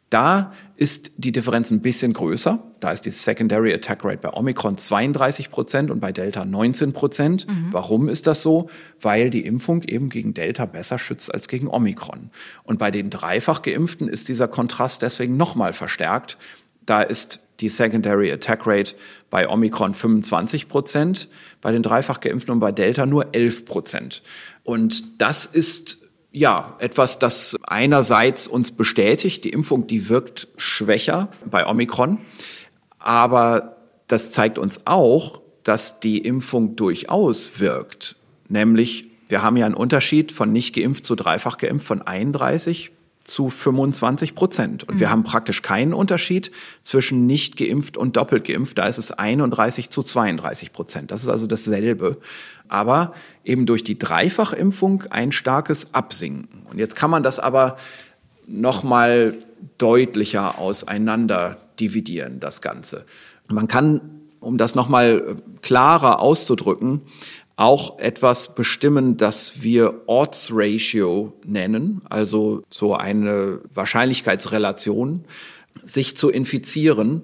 Da 0.09 0.53
ist 0.75 1.11
die 1.17 1.31
Differenz 1.31 1.71
ein 1.71 1.81
bisschen 1.81 2.13
größer. 2.13 2.63
Da 2.79 2.91
ist 2.91 3.05
die 3.05 3.11
Secondary 3.11 3.73
Attack 3.73 4.03
Rate 4.05 4.17
bei 4.17 4.33
Omikron 4.33 4.77
32 4.77 5.51
Prozent 5.51 5.91
und 5.91 5.99
bei 5.99 6.11
Delta 6.11 6.45
19 6.45 6.93
Prozent. 6.93 7.47
Mhm. 7.47 7.67
Warum 7.71 8.09
ist 8.09 8.25
das 8.25 8.41
so? 8.41 8.69
Weil 9.01 9.29
die 9.29 9.45
Impfung 9.45 9.83
eben 9.83 10.09
gegen 10.09 10.33
Delta 10.33 10.65
besser 10.65 10.97
schützt 10.97 11.33
als 11.33 11.47
gegen 11.47 11.67
Omikron. 11.67 12.31
Und 12.63 12.79
bei 12.79 12.91
den 12.91 13.09
dreifach 13.09 13.61
Geimpften 13.61 14.07
ist 14.07 14.29
dieser 14.29 14.47
Kontrast 14.47 15.01
deswegen 15.01 15.37
nochmal 15.37 15.73
verstärkt. 15.73 16.37
Da 16.85 17.01
ist 17.01 17.41
die 17.59 17.69
Secondary 17.69 18.31
Attack 18.31 18.65
Rate 18.65 18.95
bei 19.29 19.47
Omikron 19.47 19.93
25 19.93 20.69
Prozent, 20.69 21.27
bei 21.61 21.71
den 21.71 21.83
dreifach 21.83 22.19
Geimpften 22.19 22.53
und 22.53 22.59
bei 22.59 22.71
Delta 22.71 23.05
nur 23.05 23.35
11 23.35 23.65
Prozent. 23.65 24.23
Und 24.63 25.21
das 25.21 25.45
ist 25.45 26.08
ja, 26.31 26.75
etwas, 26.79 27.19
das 27.19 27.57
einerseits 27.63 28.47
uns 28.47 28.71
bestätigt, 28.71 29.43
die 29.43 29.49
Impfung, 29.49 29.87
die 29.87 30.09
wirkt 30.09 30.47
schwächer 30.57 31.29
bei 31.49 31.65
Omikron, 31.65 32.19
aber 32.99 33.77
das 34.07 34.31
zeigt 34.31 34.57
uns 34.59 34.85
auch, 34.85 35.41
dass 35.63 35.99
die 35.99 36.19
Impfung 36.19 36.75
durchaus 36.75 37.59
wirkt. 37.59 38.15
Nämlich, 38.47 39.05
wir 39.27 39.43
haben 39.43 39.57
ja 39.57 39.65
einen 39.65 39.75
Unterschied 39.75 40.31
von 40.31 40.51
nicht 40.51 40.75
geimpft 40.75 41.05
zu 41.05 41.15
dreifach 41.15 41.57
geimpft 41.57 41.85
von 41.85 42.01
31 42.01 42.91
zu 43.23 43.49
25 43.49 44.33
Prozent. 44.33 44.83
Und 44.83 44.95
mhm. 44.95 44.99
wir 44.99 45.09
haben 45.11 45.23
praktisch 45.23 45.61
keinen 45.61 45.93
Unterschied 45.93 46.51
zwischen 46.81 47.27
nicht 47.27 47.57
geimpft 47.57 47.97
und 47.97 48.17
doppelt 48.17 48.45
geimpft. 48.45 48.77
Da 48.77 48.87
ist 48.87 48.97
es 48.97 49.11
31 49.11 49.89
zu 49.89 50.01
32 50.01 50.73
Prozent. 50.73 51.11
Das 51.11 51.21
ist 51.21 51.29
also 51.29 51.45
dasselbe. 51.45 52.17
Aber 52.69 53.13
eben 53.43 53.65
durch 53.65 53.83
die 53.83 53.97
Dreifachimpfung 53.97 55.03
ein 55.09 55.31
starkes 55.31 55.93
Absinken. 55.93 56.65
Und 56.69 56.77
jetzt 56.79 56.95
kann 56.95 57.09
man 57.09 57.23
das 57.23 57.39
aber 57.39 57.77
noch 58.47 58.83
mal 58.83 59.35
deutlicher 59.77 60.57
auseinander 60.57 61.57
dividieren, 61.79 62.39
das 62.39 62.61
Ganze. 62.61 63.05
Man 63.47 63.67
kann, 63.67 64.01
um 64.39 64.57
das 64.57 64.75
noch 64.75 64.89
mal 64.89 65.37
klarer 65.61 66.19
auszudrücken, 66.19 67.01
auch 67.55 67.99
etwas 67.99 68.55
bestimmen, 68.55 69.17
das 69.17 69.61
wir 69.61 70.03
Odds 70.07 70.51
Ratio 70.53 71.33
nennen, 71.43 72.01
also 72.09 72.63
so 72.69 72.95
eine 72.95 73.59
Wahrscheinlichkeitsrelation, 73.73 75.25
sich 75.83 76.15
zu 76.15 76.29
infizieren, 76.29 77.23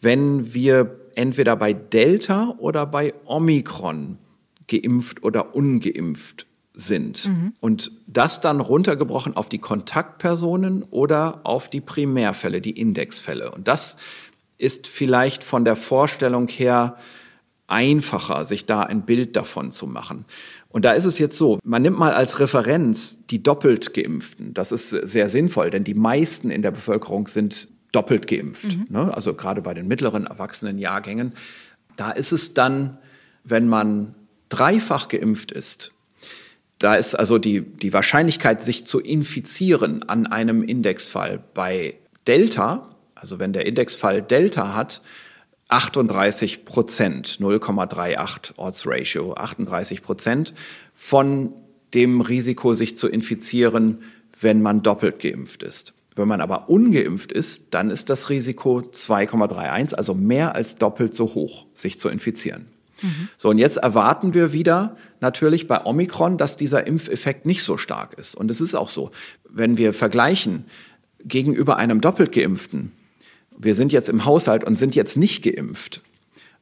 wenn 0.00 0.54
wir 0.54 0.94
entweder 1.16 1.56
bei 1.56 1.72
Delta 1.72 2.54
oder 2.58 2.86
bei 2.86 3.14
Omikron 3.24 4.18
geimpft 4.66 5.22
oder 5.22 5.54
ungeimpft 5.54 6.46
sind. 6.74 7.28
Mhm. 7.28 7.52
Und 7.60 7.92
das 8.06 8.40
dann 8.40 8.60
runtergebrochen 8.60 9.36
auf 9.36 9.48
die 9.48 9.58
Kontaktpersonen 9.58 10.82
oder 10.82 11.40
auf 11.44 11.70
die 11.70 11.80
Primärfälle, 11.80 12.60
die 12.60 12.78
Indexfälle. 12.78 13.52
Und 13.52 13.68
das 13.68 13.96
ist 14.58 14.86
vielleicht 14.86 15.44
von 15.44 15.64
der 15.64 15.76
Vorstellung 15.76 16.48
her 16.48 16.96
einfacher, 17.66 18.44
sich 18.44 18.66
da 18.66 18.82
ein 18.82 19.02
Bild 19.02 19.36
davon 19.36 19.70
zu 19.70 19.86
machen. 19.86 20.24
Und 20.68 20.84
da 20.84 20.92
ist 20.92 21.04
es 21.04 21.18
jetzt 21.18 21.38
so, 21.38 21.58
man 21.62 21.82
nimmt 21.82 21.98
mal 21.98 22.12
als 22.12 22.40
Referenz 22.40 23.24
die 23.26 23.42
doppelt 23.42 23.94
geimpften. 23.94 24.52
Das 24.52 24.72
ist 24.72 24.90
sehr 24.90 25.28
sinnvoll, 25.28 25.70
denn 25.70 25.84
die 25.84 25.94
meisten 25.94 26.50
in 26.50 26.62
der 26.62 26.72
Bevölkerung 26.72 27.28
sind 27.28 27.68
doppelt 27.92 28.26
geimpft. 28.26 28.76
Mhm. 28.76 28.86
Ne? 28.88 29.14
Also 29.14 29.34
gerade 29.34 29.62
bei 29.62 29.72
den 29.72 29.86
mittleren 29.86 30.26
erwachsenen 30.26 30.78
Jahrgängen. 30.78 31.32
Da 31.96 32.10
ist 32.10 32.32
es 32.32 32.54
dann, 32.54 32.98
wenn 33.44 33.68
man 33.68 34.14
dreifach 34.48 35.08
geimpft 35.08 35.52
ist, 35.52 35.92
da 36.78 36.96
ist 36.96 37.14
also 37.14 37.38
die, 37.38 37.60
die 37.60 37.92
Wahrscheinlichkeit, 37.92 38.62
sich 38.62 38.84
zu 38.84 39.00
infizieren 39.00 40.02
an 40.08 40.26
einem 40.26 40.62
Indexfall 40.62 41.42
bei 41.54 41.94
Delta, 42.26 42.94
also 43.14 43.38
wenn 43.38 43.52
der 43.52 43.66
Indexfall 43.66 44.22
Delta 44.22 44.74
hat, 44.74 45.02
38 45.68 46.64
Prozent, 46.64 47.38
0,38 47.40 48.58
Odds 48.58 48.86
Ratio, 48.86 49.34
38 49.34 50.02
Prozent 50.02 50.52
von 50.92 51.52
dem 51.94 52.20
Risiko, 52.20 52.74
sich 52.74 52.96
zu 52.96 53.08
infizieren, 53.08 54.02
wenn 54.40 54.60
man 54.60 54.82
doppelt 54.82 55.20
geimpft 55.20 55.62
ist. 55.62 55.94
Wenn 56.16 56.28
man 56.28 56.40
aber 56.40 56.68
ungeimpft 56.68 57.32
ist, 57.32 57.68
dann 57.70 57.90
ist 57.90 58.10
das 58.10 58.30
Risiko 58.30 58.80
2,31, 58.80 59.94
also 59.94 60.14
mehr 60.14 60.54
als 60.54 60.76
doppelt 60.76 61.14
so 61.14 61.34
hoch, 61.34 61.66
sich 61.74 61.98
zu 61.98 62.08
infizieren. 62.08 62.73
Mhm. 63.04 63.28
So, 63.36 63.50
und 63.50 63.58
jetzt 63.58 63.76
erwarten 63.76 64.34
wir 64.34 64.52
wieder 64.52 64.96
natürlich 65.20 65.68
bei 65.68 65.84
Omikron, 65.84 66.38
dass 66.38 66.56
dieser 66.56 66.86
Impfeffekt 66.86 67.46
nicht 67.46 67.62
so 67.62 67.76
stark 67.76 68.14
ist. 68.14 68.34
Und 68.34 68.50
es 68.50 68.60
ist 68.60 68.74
auch 68.74 68.88
so, 68.88 69.10
wenn 69.48 69.76
wir 69.76 69.92
vergleichen 69.92 70.64
gegenüber 71.24 71.76
einem 71.76 72.00
doppelt 72.00 72.32
geimpften, 72.32 72.92
wir 73.56 73.74
sind 73.74 73.92
jetzt 73.92 74.08
im 74.08 74.24
Haushalt 74.24 74.64
und 74.64 74.76
sind 74.76 74.96
jetzt 74.96 75.16
nicht 75.16 75.44
geimpft 75.44 76.02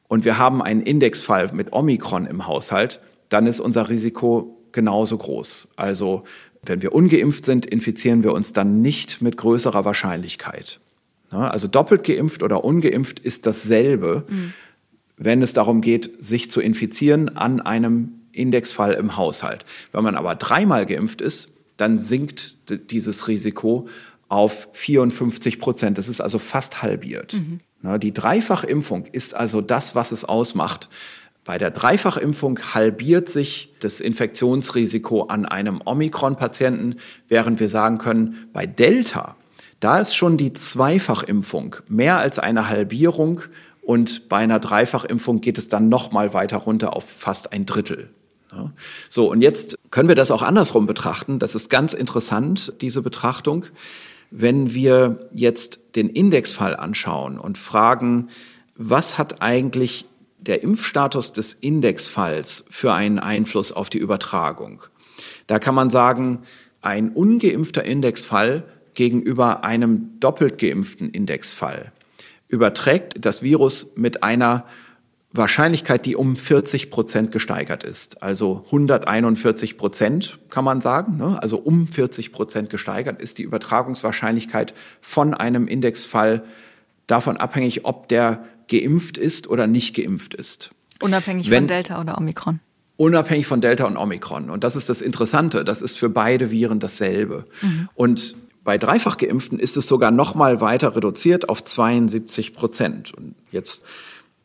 und 0.07 0.25
wir 0.25 0.37
haben 0.37 0.61
einen 0.61 0.81
Indexfall 0.81 1.51
mit 1.53 1.73
Omikron 1.73 2.27
im 2.27 2.45
Haushalt, 2.45 2.99
dann 3.29 3.47
ist 3.47 3.59
unser 3.59 3.89
Risiko 3.89 4.59
genauso 4.71 5.17
groß. 5.17 5.69
Also 5.75 6.23
wenn 6.61 6.81
wir 6.81 6.93
ungeimpft 6.93 7.45
sind, 7.45 7.65
infizieren 7.65 8.23
wir 8.23 8.33
uns 8.33 8.53
dann 8.53 8.81
nicht 8.81 9.21
mit 9.21 9.37
größerer 9.37 9.85
Wahrscheinlichkeit. 9.85 10.79
Also 11.31 11.67
doppelt 11.67 12.03
geimpft 12.03 12.43
oder 12.43 12.63
ungeimpft 12.63 13.19
ist 13.19 13.47
dasselbe, 13.47 14.23
mhm. 14.29 14.53
Wenn 15.17 15.41
es 15.41 15.53
darum 15.53 15.81
geht, 15.81 16.11
sich 16.19 16.49
zu 16.51 16.61
infizieren 16.61 17.35
an 17.37 17.61
einem 17.61 18.21
Indexfall 18.31 18.93
im 18.93 19.15
Haushalt. 19.15 19.65
Wenn 19.91 20.03
man 20.03 20.15
aber 20.15 20.35
dreimal 20.35 20.85
geimpft 20.85 21.21
ist, 21.21 21.53
dann 21.77 21.99
sinkt 21.99 22.55
dieses 22.91 23.27
Risiko 23.27 23.87
auf 24.27 24.69
54 24.73 25.59
Prozent. 25.59 25.97
Das 25.97 26.07
ist 26.07 26.21
also 26.21 26.39
fast 26.39 26.81
halbiert. 26.81 27.33
Mhm. 27.33 27.99
Die 27.99 28.13
Dreifachimpfung 28.13 29.05
ist 29.07 29.35
also 29.35 29.61
das, 29.61 29.93
was 29.93 30.11
es 30.11 30.25
ausmacht. 30.25 30.89
Bei 31.43 31.57
der 31.57 31.71
Dreifachimpfung 31.71 32.57
halbiert 32.73 33.27
sich 33.27 33.73
das 33.79 33.99
Infektionsrisiko 33.99 35.23
an 35.23 35.45
einem 35.45 35.81
Omikron-Patienten, 35.83 36.95
während 37.27 37.59
wir 37.59 37.67
sagen 37.67 37.97
können, 37.97 38.47
bei 38.53 38.65
Delta, 38.65 39.35
da 39.81 39.99
ist 39.99 40.15
schon 40.15 40.37
die 40.37 40.53
Zweifachimpfung 40.53 41.75
mehr 41.89 42.17
als 42.17 42.39
eine 42.39 42.69
Halbierung 42.69 43.41
und 43.83 44.29
bei 44.29 44.37
einer 44.37 44.59
Dreifachimpfung 44.59 45.41
geht 45.41 45.57
es 45.57 45.67
dann 45.67 45.89
noch 45.89 46.11
mal 46.11 46.33
weiter 46.33 46.57
runter 46.57 46.95
auf 46.95 47.07
fast 47.07 47.51
ein 47.53 47.65
Drittel. 47.65 48.09
So, 49.09 49.31
und 49.31 49.41
jetzt 49.41 49.79
können 49.89 50.07
wir 50.07 50.15
das 50.15 50.31
auch 50.31 50.43
andersrum 50.43 50.85
betrachten. 50.85 51.39
Das 51.39 51.55
ist 51.55 51.69
ganz 51.69 51.93
interessant, 51.93 52.73
diese 52.81 53.01
Betrachtung. 53.01 53.65
Wenn 54.29 54.73
wir 54.73 55.29
jetzt 55.33 55.95
den 55.95 56.09
Indexfall 56.09 56.75
anschauen 56.75 57.39
und 57.39 57.57
fragen, 57.57 58.27
was 58.75 59.17
hat 59.17 59.41
eigentlich 59.41 60.05
der 60.37 60.61
Impfstatus 60.63 61.31
des 61.31 61.53
Indexfalls 61.53 62.65
für 62.69 62.93
einen 62.93 63.19
Einfluss 63.19 63.71
auf 63.71 63.89
die 63.89 63.99
Übertragung? 63.99 64.83
Da 65.47 65.59
kann 65.59 65.75
man 65.75 65.89
sagen, 65.89 66.39
ein 66.81 67.11
ungeimpfter 67.11 67.83
Indexfall 67.83 68.63
gegenüber 68.93 69.63
einem 69.63 70.19
doppelt 70.19 70.57
geimpften 70.59 71.09
Indexfall 71.09 71.92
überträgt 72.53 73.25
das 73.25 73.41
Virus 73.41 73.93
mit 73.95 74.21
einer 74.21 74.65
Wahrscheinlichkeit, 75.31 76.05
die 76.05 76.15
um 76.15 76.37
40 76.37 76.91
Prozent 76.91 77.31
gesteigert 77.31 77.83
ist. 77.83 78.21
Also 78.21 78.61
141 78.67 79.77
Prozent 79.77 80.37
kann 80.51 80.63
man 80.63 80.79
sagen. 80.79 81.17
Ne? 81.17 81.41
Also 81.41 81.57
um 81.57 81.87
40 81.87 82.31
Prozent 82.31 82.69
gesteigert 82.69 83.19
ist 83.19 83.39
die 83.39 83.43
Übertragungswahrscheinlichkeit 83.43 84.75
von 85.01 85.33
einem 85.33 85.67
Indexfall 85.67 86.43
davon 87.07 87.37
abhängig, 87.37 87.85
ob 87.85 88.07
der 88.07 88.45
geimpft 88.69 89.17
ist 89.17 89.49
oder 89.49 89.65
nicht 89.65 89.95
geimpft 89.95 90.35
ist. 90.35 90.69
Unabhängig 91.01 91.49
Wenn, 91.49 91.63
von 91.63 91.67
Delta 91.67 91.99
oder 91.99 92.19
Omikron. 92.19 92.59
Unabhängig 92.97 93.47
von 93.47 93.59
Delta 93.59 93.85
und 93.85 93.97
Omikron. 93.97 94.51
Und 94.51 94.63
das 94.63 94.75
ist 94.75 94.87
das 94.87 95.01
Interessante. 95.01 95.65
Das 95.65 95.81
ist 95.81 95.97
für 95.97 96.09
beide 96.09 96.51
Viren 96.51 96.79
dasselbe. 96.79 97.45
Mhm. 97.63 97.89
Und 97.95 98.35
bei 98.63 98.77
dreifach 98.77 99.17
Geimpften 99.17 99.59
ist 99.59 99.77
es 99.77 99.87
sogar 99.87 100.11
noch 100.11 100.35
mal 100.35 100.61
weiter 100.61 100.95
reduziert 100.95 101.49
auf 101.49 101.63
72 101.63 102.53
Prozent. 102.53 103.13
Und 103.13 103.35
jetzt 103.51 103.83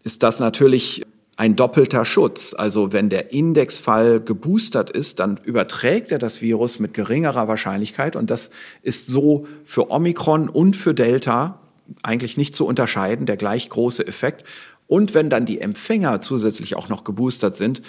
ist 0.03 0.23
das 0.23 0.41
natürlich 0.41 1.05
ein 1.37 1.55
doppelter 1.55 2.05
Schutz. 2.05 2.53
Also 2.53 2.93
wenn 2.93 3.11
der 3.11 3.33
Indexfall 3.33 4.21
geboostert 4.21 4.91
ist, 4.91 5.21
dann 5.21 5.39
überträgt 5.45 6.11
er 6.11 6.19
das 6.19 6.43
Virus 6.43 6.81
mit 6.81 6.95
geringerer 6.95 7.47
Wahrscheinlichkeit. 7.47 8.17
Und 8.17 8.31
das 8.31 8.51
ist 8.83 9.07
so 9.07 9.47
für 9.65 9.91
Omikron 9.93 10.49
und 10.49 10.75
für 10.75 10.95
Delta 10.95 11.61
eigentlich 12.03 12.37
nicht 12.37 12.57
zu 12.57 12.67
unterscheiden, 12.67 13.25
der 13.25 13.37
gleich 13.37 13.71
große 13.71 14.05
Effekt. 14.05 14.45
Und 14.89 15.15
wenn 15.15 15.31
dann 15.31 15.47
die 15.47 15.61
Empfänger 15.61 16.21
zusätzlich 16.21 16.75
auch 16.75 16.89
noch 16.89 17.05
geboostert 17.05 17.55
sind, 17.55 17.83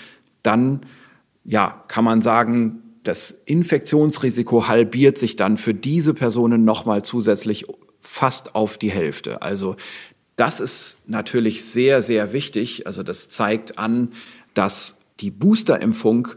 dann 0.44 0.82
ja, 1.44 1.84
kann 1.88 2.04
man 2.04 2.22
sagen, 2.22 2.84
das 3.10 3.41
Infektionsrisiko 3.45 4.68
halbiert 4.68 5.18
sich 5.18 5.36
dann 5.36 5.57
für 5.57 5.74
diese 5.74 6.14
Personen 6.14 6.64
nochmal 6.64 7.03
zusätzlich 7.03 7.66
fast 8.01 8.53
auf 8.53 8.78
die 8.78 8.91
Hälfte. 8.91 9.41
Also 9.41 9.78
das 10.36 10.60
ist 10.60 11.10
natürlich 11.10 11.66
sehr, 11.66 12.03
sehr 12.03 12.34
wichtig. 12.34 12.86
Also 12.86 13.01
das 13.01 13.30
zeigt 13.30 13.80
an, 13.80 14.10
dass 14.53 14.99
die 15.22 15.32
Boosterimpfung 15.32 16.28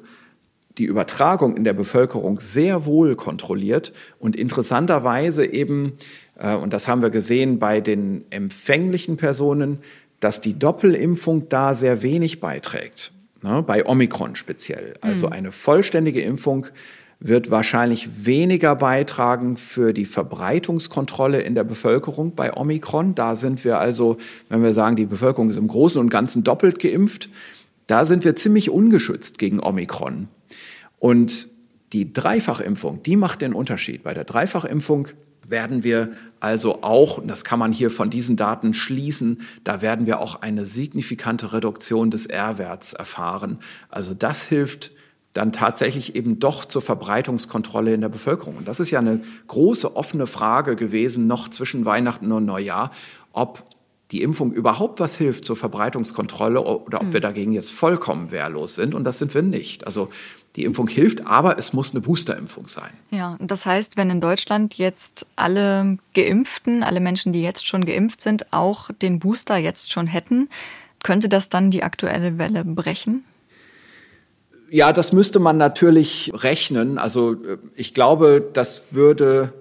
die 0.78 0.86
Übertragung 0.86 1.58
in 1.58 1.64
der 1.64 1.74
Bevölkerung 1.74 2.40
sehr 2.40 2.86
wohl 2.86 3.16
kontrolliert 3.16 3.92
und 4.18 4.34
interessanterweise 4.34 5.44
eben, 5.44 5.92
äh, 6.38 6.54
und 6.54 6.72
das 6.72 6.88
haben 6.88 7.02
wir 7.02 7.10
gesehen 7.10 7.58
bei 7.58 7.82
den 7.82 8.24
empfänglichen 8.30 9.18
Personen, 9.18 9.80
dass 10.20 10.40
die 10.40 10.58
Doppelimpfung 10.58 11.50
da 11.50 11.74
sehr 11.74 12.00
wenig 12.00 12.40
beiträgt, 12.40 13.12
ne, 13.42 13.62
bei 13.62 13.86
Omikron 13.86 14.34
speziell. 14.36 14.94
Also 15.00 15.26
mhm. 15.26 15.32
eine 15.32 15.52
vollständige 15.52 16.22
Impfung 16.22 16.66
wird 17.24 17.50
wahrscheinlich 17.50 18.26
weniger 18.26 18.74
beitragen 18.74 19.56
für 19.56 19.92
die 19.92 20.06
Verbreitungskontrolle 20.06 21.40
in 21.40 21.54
der 21.54 21.62
Bevölkerung 21.62 22.34
bei 22.34 22.56
Omikron. 22.56 23.14
Da 23.14 23.36
sind 23.36 23.64
wir 23.64 23.78
also, 23.78 24.16
wenn 24.48 24.62
wir 24.62 24.74
sagen, 24.74 24.96
die 24.96 25.06
Bevölkerung 25.06 25.48
ist 25.48 25.56
im 25.56 25.68
Großen 25.68 26.00
und 26.00 26.08
Ganzen 26.08 26.42
doppelt 26.42 26.80
geimpft, 26.80 27.28
da 27.86 28.04
sind 28.04 28.24
wir 28.24 28.34
ziemlich 28.34 28.70
ungeschützt 28.70 29.38
gegen 29.38 29.60
Omikron. 29.60 30.28
Und 30.98 31.48
die 31.92 32.12
Dreifachimpfung, 32.12 33.02
die 33.02 33.16
macht 33.16 33.42
den 33.42 33.52
Unterschied. 33.52 34.02
Bei 34.02 34.14
der 34.14 34.24
Dreifachimpfung 34.24 35.08
werden 35.46 35.84
wir 35.84 36.12
also 36.40 36.82
auch, 36.82 37.18
und 37.18 37.28
das 37.28 37.44
kann 37.44 37.58
man 37.58 37.72
hier 37.72 37.90
von 37.90 38.10
diesen 38.10 38.36
Daten 38.36 38.74
schließen, 38.74 39.42
da 39.64 39.82
werden 39.82 40.06
wir 40.06 40.20
auch 40.20 40.42
eine 40.42 40.64
signifikante 40.64 41.52
Reduktion 41.52 42.10
des 42.10 42.26
R-Werts 42.26 42.92
erfahren. 42.92 43.58
Also 43.88 44.14
das 44.14 44.44
hilft 44.44 44.92
dann 45.32 45.52
tatsächlich 45.52 46.14
eben 46.14 46.38
doch 46.38 46.64
zur 46.64 46.82
Verbreitungskontrolle 46.82 47.94
in 47.94 48.02
der 48.02 48.08
Bevölkerung. 48.08 48.56
Und 48.56 48.68
das 48.68 48.80
ist 48.80 48.90
ja 48.90 48.98
eine 48.98 49.22
große 49.46 49.96
offene 49.96 50.26
Frage 50.26 50.76
gewesen, 50.76 51.26
noch 51.26 51.48
zwischen 51.48 51.86
Weihnachten 51.86 52.30
und 52.32 52.44
Neujahr, 52.44 52.90
ob 53.32 53.64
die 54.10 54.22
Impfung 54.22 54.52
überhaupt 54.52 55.00
was 55.00 55.16
hilft 55.16 55.46
zur 55.46 55.56
Verbreitungskontrolle 55.56 56.60
oder 56.60 57.00
ob 57.00 57.06
mhm. 57.06 57.12
wir 57.14 57.20
dagegen 57.20 57.52
jetzt 57.52 57.72
vollkommen 57.72 58.30
wehrlos 58.30 58.74
sind. 58.74 58.94
Und 58.94 59.04
das 59.04 59.18
sind 59.18 59.34
wir 59.34 59.42
nicht. 59.42 59.86
Also 59.86 60.10
die 60.56 60.64
Impfung 60.64 60.86
hilft, 60.86 61.26
aber 61.26 61.58
es 61.58 61.72
muss 61.72 61.92
eine 61.92 62.00
Boosterimpfung 62.00 62.68
sein. 62.68 62.90
Ja, 63.10 63.36
das 63.40 63.64
heißt, 63.64 63.96
wenn 63.96 64.10
in 64.10 64.20
Deutschland 64.20 64.76
jetzt 64.76 65.26
alle 65.36 65.96
Geimpften, 66.14 66.82
alle 66.82 67.00
Menschen, 67.00 67.32
die 67.32 67.42
jetzt 67.42 67.66
schon 67.66 67.86
geimpft 67.86 68.20
sind, 68.20 68.52
auch 68.52 68.90
den 69.00 69.18
Booster 69.18 69.56
jetzt 69.56 69.92
schon 69.92 70.06
hätten, 70.06 70.48
könnte 71.02 71.28
das 71.28 71.48
dann 71.48 71.70
die 71.70 71.82
aktuelle 71.82 72.38
Welle 72.38 72.64
brechen? 72.64 73.24
Ja, 74.70 74.92
das 74.92 75.12
müsste 75.12 75.38
man 75.38 75.58
natürlich 75.58 76.32
rechnen. 76.34 76.98
Also 76.98 77.32
äh, 77.32 77.58
ich 77.74 77.92
glaube, 77.92 78.42
das 78.52 78.84
würde 78.92 79.52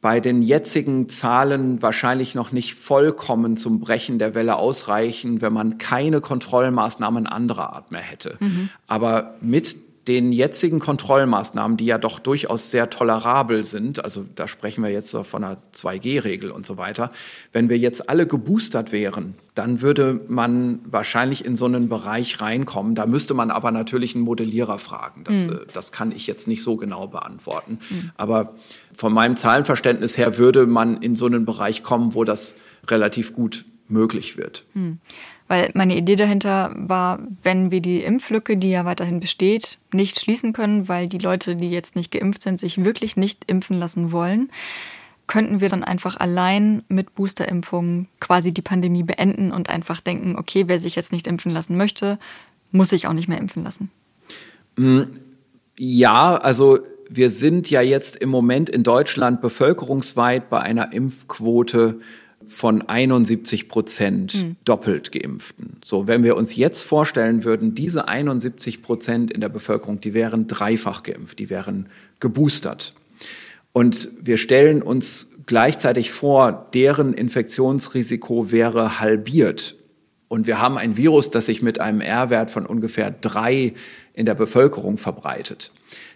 bei 0.00 0.20
den 0.20 0.40
jetzigen 0.42 1.08
Zahlen 1.08 1.82
wahrscheinlich 1.82 2.34
noch 2.34 2.52
nicht 2.52 2.74
vollkommen 2.74 3.56
zum 3.56 3.80
Brechen 3.80 4.18
der 4.18 4.34
Welle 4.34 4.56
ausreichen, 4.56 5.42
wenn 5.42 5.52
man 5.52 5.76
keine 5.78 6.20
Kontrollmaßnahmen 6.20 7.26
anderer 7.26 7.74
Art 7.74 7.90
mehr 7.90 8.00
hätte. 8.00 8.36
Mhm. 8.40 8.70
Aber 8.86 9.34
mit 9.40 9.76
den 10.10 10.32
jetzigen 10.32 10.80
Kontrollmaßnahmen, 10.80 11.76
die 11.76 11.86
ja 11.86 11.96
doch 11.96 12.18
durchaus 12.18 12.72
sehr 12.72 12.90
tolerabel 12.90 13.64
sind, 13.64 14.02
also 14.02 14.26
da 14.34 14.48
sprechen 14.48 14.82
wir 14.82 14.90
jetzt 14.90 15.16
von 15.16 15.44
einer 15.44 15.58
2G-Regel 15.72 16.50
und 16.50 16.66
so 16.66 16.76
weiter, 16.76 17.12
wenn 17.52 17.68
wir 17.68 17.78
jetzt 17.78 18.08
alle 18.08 18.26
geboostert 18.26 18.90
wären, 18.90 19.36
dann 19.54 19.82
würde 19.82 20.20
man 20.26 20.80
wahrscheinlich 20.84 21.44
in 21.44 21.54
so 21.54 21.66
einen 21.66 21.88
Bereich 21.88 22.40
reinkommen. 22.40 22.96
Da 22.96 23.06
müsste 23.06 23.34
man 23.34 23.52
aber 23.52 23.70
natürlich 23.70 24.16
einen 24.16 24.24
Modellierer 24.24 24.80
fragen. 24.80 25.22
Das, 25.22 25.46
mhm. 25.46 25.60
das 25.72 25.92
kann 25.92 26.10
ich 26.10 26.26
jetzt 26.26 26.48
nicht 26.48 26.64
so 26.64 26.74
genau 26.74 27.06
beantworten. 27.06 27.78
Mhm. 27.88 28.10
Aber 28.16 28.54
von 28.92 29.12
meinem 29.12 29.36
Zahlenverständnis 29.36 30.18
her 30.18 30.38
würde 30.38 30.66
man 30.66 31.00
in 31.00 31.14
so 31.14 31.26
einen 31.26 31.44
Bereich 31.44 31.84
kommen, 31.84 32.14
wo 32.14 32.24
das 32.24 32.56
relativ 32.88 33.32
gut 33.32 33.64
möglich 33.86 34.36
wird. 34.36 34.64
Mhm. 34.74 34.98
Weil 35.50 35.72
meine 35.74 35.96
Idee 35.96 36.14
dahinter 36.14 36.72
war, 36.76 37.18
wenn 37.42 37.72
wir 37.72 37.80
die 37.80 38.04
Impflücke, 38.04 38.56
die 38.56 38.70
ja 38.70 38.84
weiterhin 38.84 39.18
besteht, 39.18 39.78
nicht 39.92 40.20
schließen 40.20 40.52
können, 40.52 40.86
weil 40.86 41.08
die 41.08 41.18
Leute, 41.18 41.56
die 41.56 41.68
jetzt 41.68 41.96
nicht 41.96 42.12
geimpft 42.12 42.42
sind, 42.42 42.60
sich 42.60 42.84
wirklich 42.84 43.16
nicht 43.16 43.50
impfen 43.50 43.76
lassen 43.76 44.12
wollen, 44.12 44.52
könnten 45.26 45.60
wir 45.60 45.68
dann 45.68 45.82
einfach 45.82 46.20
allein 46.20 46.84
mit 46.86 47.16
Boosterimpfungen 47.16 48.06
quasi 48.20 48.52
die 48.52 48.62
Pandemie 48.62 49.02
beenden 49.02 49.50
und 49.50 49.68
einfach 49.68 50.00
denken, 50.00 50.36
okay, 50.36 50.68
wer 50.68 50.78
sich 50.78 50.94
jetzt 50.94 51.10
nicht 51.10 51.26
impfen 51.26 51.50
lassen 51.50 51.76
möchte, 51.76 52.20
muss 52.70 52.90
sich 52.90 53.08
auch 53.08 53.12
nicht 53.12 53.26
mehr 53.26 53.38
impfen 53.38 53.64
lassen. 53.64 53.90
Mm, 54.76 55.02
ja, 55.76 56.36
also 56.36 56.78
wir 57.08 57.30
sind 57.30 57.68
ja 57.68 57.80
jetzt 57.80 58.14
im 58.14 58.28
Moment 58.28 58.70
in 58.70 58.84
Deutschland 58.84 59.40
bevölkerungsweit 59.40 60.48
bei 60.48 60.60
einer 60.60 60.92
Impfquote 60.92 61.98
von 62.50 62.82
71 62.82 63.68
Prozent 63.68 64.34
mhm. 64.34 64.56
doppelt 64.64 65.12
geimpften. 65.12 65.76
So, 65.84 66.08
wenn 66.08 66.24
wir 66.24 66.36
uns 66.36 66.56
jetzt 66.56 66.82
vorstellen 66.82 67.44
würden, 67.44 67.76
diese 67.76 68.08
71 68.08 68.82
Prozent 68.82 69.30
in 69.30 69.40
der 69.40 69.48
Bevölkerung, 69.48 70.00
die 70.00 70.14
wären 70.14 70.48
dreifach 70.48 71.04
geimpft, 71.04 71.38
die 71.38 71.48
wären 71.48 71.88
geboostert. 72.18 72.94
Und 73.72 74.10
wir 74.20 74.36
stellen 74.36 74.82
uns 74.82 75.30
gleichzeitig 75.46 76.10
vor, 76.10 76.68
deren 76.74 77.14
Infektionsrisiko 77.14 78.50
wäre 78.50 78.98
halbiert. 78.98 79.76
Und 80.26 80.48
wir 80.48 80.60
haben 80.60 80.76
ein 80.76 80.96
Virus, 80.96 81.30
das 81.30 81.46
sich 81.46 81.62
mit 81.62 81.80
einem 81.80 82.00
R-Wert 82.00 82.50
von 82.50 82.66
ungefähr 82.66 83.12
drei 83.12 83.74
in 84.12 84.26
der 84.26 84.34
Bevölkerung 84.34 84.98
verbreitet. 84.98 85.70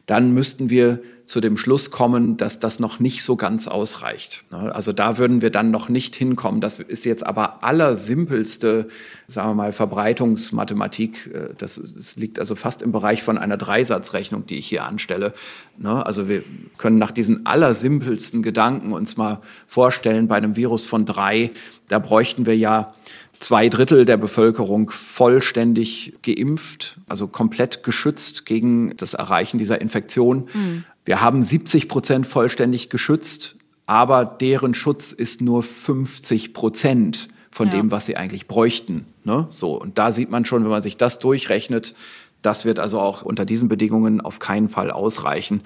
Dann 0.06 0.34
müssten 0.34 0.68
wir 0.68 1.00
zu 1.26 1.40
dem 1.40 1.56
Schluss 1.56 1.90
kommen, 1.90 2.36
dass 2.36 2.60
das 2.60 2.80
noch 2.80 3.00
nicht 3.00 3.22
so 3.22 3.36
ganz 3.36 3.66
ausreicht. 3.66 4.44
Ne? 4.50 4.74
Also 4.74 4.92
da 4.92 5.16
würden 5.16 5.40
wir 5.40 5.50
dann 5.50 5.70
noch 5.70 5.88
nicht 5.88 6.14
hinkommen. 6.14 6.60
Das 6.60 6.78
ist 6.78 7.04
jetzt 7.04 7.24
aber 7.24 7.64
allersimpelste, 7.64 8.88
sagen 9.26 9.50
wir 9.50 9.54
mal, 9.54 9.72
Verbreitungsmathematik. 9.72 11.30
Äh, 11.32 11.54
das, 11.56 11.80
das 11.96 12.16
liegt 12.16 12.38
also 12.38 12.54
fast 12.54 12.82
im 12.82 12.92
Bereich 12.92 13.22
von 13.22 13.38
einer 13.38 13.56
Dreisatzrechnung, 13.56 14.46
die 14.46 14.56
ich 14.56 14.66
hier 14.66 14.84
anstelle. 14.84 15.32
Ne? 15.78 16.04
Also 16.04 16.28
wir 16.28 16.42
können 16.76 16.98
nach 16.98 17.10
diesen 17.10 17.46
allersimpelsten 17.46 18.42
Gedanken 18.42 18.92
uns 18.92 19.16
mal 19.16 19.40
vorstellen, 19.66 20.28
bei 20.28 20.36
einem 20.36 20.56
Virus 20.56 20.84
von 20.84 21.06
drei, 21.06 21.52
da 21.88 21.98
bräuchten 21.98 22.44
wir 22.44 22.56
ja 22.56 22.94
zwei 23.40 23.68
Drittel 23.68 24.04
der 24.04 24.16
Bevölkerung 24.16 24.90
vollständig 24.90 26.14
geimpft, 26.22 26.98
also 27.08 27.28
komplett 27.28 27.82
geschützt 27.82 28.46
gegen 28.46 28.96
das 28.96 29.14
Erreichen 29.14 29.58
dieser 29.58 29.80
Infektion. 29.80 30.48
Mhm. 30.52 30.84
Wir 31.04 31.20
haben 31.20 31.42
70 31.42 31.88
Prozent 31.88 32.26
vollständig 32.26 32.88
geschützt, 32.88 33.56
aber 33.86 34.24
deren 34.24 34.74
Schutz 34.74 35.12
ist 35.12 35.40
nur 35.40 35.62
50 35.62 36.54
Prozent 36.54 37.28
von 37.50 37.68
ja. 37.68 37.74
dem, 37.74 37.90
was 37.90 38.06
sie 38.06 38.16
eigentlich 38.16 38.48
bräuchten. 38.48 39.06
Ne? 39.24 39.46
So, 39.50 39.80
und 39.80 39.98
da 39.98 40.10
sieht 40.10 40.30
man 40.30 40.44
schon, 40.44 40.64
wenn 40.64 40.70
man 40.70 40.82
sich 40.82 40.96
das 40.96 41.18
durchrechnet, 41.18 41.94
das 42.42 42.64
wird 42.64 42.78
also 42.78 43.00
auch 43.00 43.22
unter 43.22 43.44
diesen 43.44 43.68
Bedingungen 43.68 44.20
auf 44.20 44.38
keinen 44.38 44.68
Fall 44.68 44.90
ausreichen. 44.90 45.62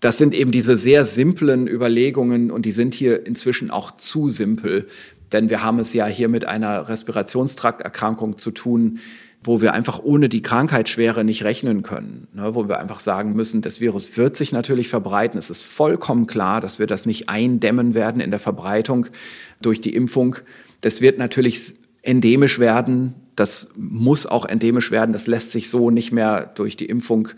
Das 0.00 0.18
sind 0.18 0.34
eben 0.34 0.50
diese 0.50 0.76
sehr 0.76 1.04
simplen 1.04 1.66
Überlegungen 1.66 2.50
und 2.50 2.64
die 2.66 2.72
sind 2.72 2.94
hier 2.94 3.26
inzwischen 3.26 3.70
auch 3.70 3.92
zu 3.96 4.30
simpel, 4.30 4.88
denn 5.32 5.50
wir 5.50 5.62
haben 5.62 5.78
es 5.78 5.92
ja 5.92 6.06
hier 6.06 6.28
mit 6.28 6.46
einer 6.46 6.88
Respirationstrakterkrankung 6.88 8.38
zu 8.38 8.50
tun, 8.50 8.98
wo 9.42 9.60
wir 9.62 9.72
einfach 9.72 10.00
ohne 10.02 10.28
die 10.28 10.42
Krankheitsschwere 10.42 11.24
nicht 11.24 11.44
rechnen 11.44 11.82
können, 11.82 12.28
ne, 12.34 12.54
wo 12.54 12.68
wir 12.68 12.78
einfach 12.78 13.00
sagen 13.00 13.34
müssen, 13.34 13.62
das 13.62 13.80
Virus 13.80 14.16
wird 14.16 14.36
sich 14.36 14.52
natürlich 14.52 14.88
verbreiten. 14.88 15.38
Es 15.38 15.48
ist 15.48 15.62
vollkommen 15.62 16.26
klar, 16.26 16.60
dass 16.60 16.78
wir 16.78 16.86
das 16.86 17.06
nicht 17.06 17.28
eindämmen 17.28 17.94
werden 17.94 18.20
in 18.20 18.30
der 18.30 18.40
Verbreitung 18.40 19.06
durch 19.62 19.80
die 19.80 19.94
Impfung. 19.94 20.36
Das 20.82 21.00
wird 21.00 21.18
natürlich 21.18 21.74
endemisch 22.02 22.58
werden. 22.58 23.14
Das 23.34 23.70
muss 23.76 24.26
auch 24.26 24.44
endemisch 24.44 24.90
werden. 24.90 25.12
Das 25.12 25.26
lässt 25.26 25.52
sich 25.52 25.70
so 25.70 25.90
nicht 25.90 26.12
mehr 26.12 26.44
durch 26.54 26.76
die 26.76 26.86
Impfung 26.86 27.28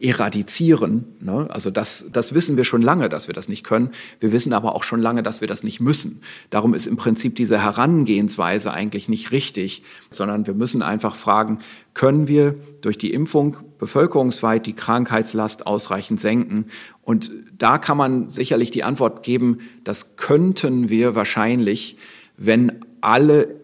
eradizieren. 0.00 1.04
Ne? 1.20 1.46
Also 1.50 1.70
das, 1.70 2.06
das 2.12 2.34
wissen 2.34 2.56
wir 2.56 2.64
schon 2.64 2.82
lange, 2.82 3.08
dass 3.08 3.28
wir 3.28 3.34
das 3.34 3.48
nicht 3.48 3.64
können. 3.64 3.90
Wir 4.20 4.32
wissen 4.32 4.52
aber 4.52 4.74
auch 4.74 4.84
schon 4.84 5.00
lange, 5.00 5.22
dass 5.22 5.40
wir 5.40 5.48
das 5.48 5.64
nicht 5.64 5.80
müssen. 5.80 6.20
Darum 6.50 6.74
ist 6.74 6.86
im 6.86 6.96
Prinzip 6.96 7.36
diese 7.36 7.62
Herangehensweise 7.62 8.72
eigentlich 8.72 9.08
nicht 9.08 9.32
richtig, 9.32 9.82
sondern 10.10 10.46
wir 10.46 10.54
müssen 10.54 10.82
einfach 10.82 11.16
fragen, 11.16 11.60
können 11.94 12.28
wir 12.28 12.54
durch 12.80 12.98
die 12.98 13.12
Impfung 13.12 13.56
bevölkerungsweit 13.78 14.66
die 14.66 14.74
Krankheitslast 14.74 15.66
ausreichend 15.66 16.20
senken? 16.20 16.66
Und 17.02 17.30
da 17.56 17.78
kann 17.78 17.96
man 17.96 18.28
sicherlich 18.28 18.70
die 18.70 18.84
Antwort 18.84 19.22
geben, 19.22 19.58
das 19.84 20.16
könnten 20.16 20.88
wir 20.88 21.14
wahrscheinlich, 21.14 21.96
wenn 22.36 22.84
alle 23.00 23.60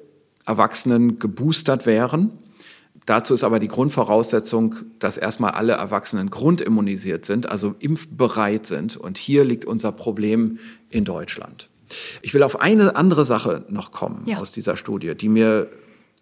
Erwachsenen 0.46 1.18
geboostert 1.18 1.86
wären 1.86 2.30
Dazu 3.06 3.34
ist 3.34 3.44
aber 3.44 3.58
die 3.58 3.68
Grundvoraussetzung, 3.68 4.76
dass 4.98 5.16
erstmal 5.16 5.52
alle 5.52 5.72
Erwachsenen 5.72 6.30
grundimmunisiert 6.30 7.24
sind, 7.24 7.48
also 7.48 7.74
impfbereit 7.80 8.66
sind. 8.66 8.96
Und 8.96 9.18
hier 9.18 9.44
liegt 9.44 9.64
unser 9.64 9.92
Problem 9.92 10.58
in 10.88 11.04
Deutschland. 11.04 11.68
Ich 12.22 12.32
will 12.32 12.42
auf 12.42 12.60
eine 12.60 12.96
andere 12.96 13.24
Sache 13.24 13.64
noch 13.68 13.92
kommen 13.92 14.22
ja. 14.26 14.38
aus 14.38 14.52
dieser 14.52 14.76
Studie, 14.76 15.14
die 15.14 15.28
mir 15.28 15.68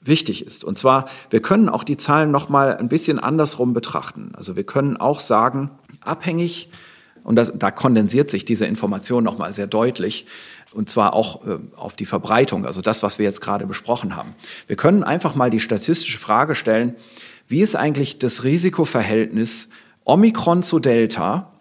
wichtig 0.01 0.45
ist. 0.45 0.65
Und 0.65 0.79
zwar, 0.79 1.07
wir 1.29 1.43
können 1.43 1.69
auch 1.69 1.85
die 1.85 1.97
Zahlen 1.97 2.31
noch 2.31 2.49
mal 2.49 2.77
ein 2.77 2.89
bisschen 2.89 3.19
andersrum 3.19 3.75
betrachten. 3.75 4.33
Also 4.35 4.57
wir 4.57 4.65
können 4.65 4.97
auch 4.97 5.21
sagen, 5.21 5.71
abhängig, 6.01 6.71
und 7.23 7.37
das, 7.37 7.53
da 7.55 7.71
kondensiert 7.71 8.31
sich 8.31 8.47
diese 8.47 8.65
Information 8.65 9.23
nochmal 9.23 9.53
sehr 9.53 9.67
deutlich, 9.67 10.27
und 10.73 10.89
zwar 10.89 11.15
auch 11.15 11.47
äh, 11.47 11.59
auf 11.77 11.97
die 11.97 12.07
Verbreitung, 12.07 12.65
also 12.65 12.81
das, 12.81 13.03
was 13.03 13.19
wir 13.19 13.25
jetzt 13.25 13.41
gerade 13.41 13.67
besprochen 13.67 14.17
haben. 14.17 14.35
Wir 14.67 14.77
können 14.77 15.03
einfach 15.03 15.35
mal 15.35 15.51
die 15.51 15.61
statistische 15.61 16.19
Frage 16.19 16.55
stellen, 16.55 16.95
wie 17.49 17.61
ist 17.61 17.75
eigentlich 17.75 18.19
das 18.19 18.45
Risikoverhältnis 18.45 19.71
Omikron 20.05 20.63
zu 20.63 20.79
Delta, 20.79 21.53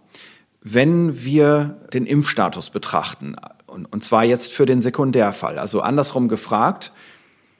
wenn 0.62 1.24
wir 1.24 1.80
den 1.94 2.06
Impfstatus 2.06 2.70
betrachten? 2.70 3.36
Und, 3.66 3.92
und 3.92 4.04
zwar 4.04 4.24
jetzt 4.24 4.54
für 4.54 4.66
den 4.66 4.82
Sekundärfall. 4.82 5.58
Also 5.58 5.82
andersrum 5.82 6.28
gefragt, 6.28 6.92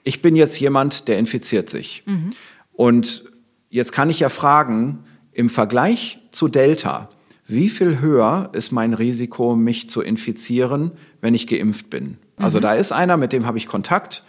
ich 0.04 0.22
bin 0.22 0.36
jetzt 0.36 0.58
jemand, 0.60 1.08
der 1.08 1.18
infiziert 1.18 1.68
sich. 1.68 2.04
Mhm. 2.06 2.32
Und 2.72 3.24
jetzt 3.68 3.92
kann 3.92 4.10
ich 4.10 4.20
ja 4.20 4.28
fragen, 4.28 5.04
im 5.32 5.48
Vergleich 5.48 6.20
zu 6.30 6.48
Delta, 6.48 7.08
wie 7.46 7.68
viel 7.68 8.00
höher 8.00 8.50
ist 8.52 8.70
mein 8.70 8.94
Risiko, 8.94 9.56
mich 9.56 9.90
zu 9.90 10.02
infizieren, 10.02 10.92
wenn 11.20 11.34
ich 11.34 11.46
geimpft 11.46 11.90
bin? 11.90 12.18
Also 12.36 12.58
mhm. 12.58 12.62
da 12.62 12.74
ist 12.74 12.92
einer, 12.92 13.16
mit 13.16 13.32
dem 13.32 13.46
habe 13.46 13.58
ich 13.58 13.66
Kontakt, 13.66 14.24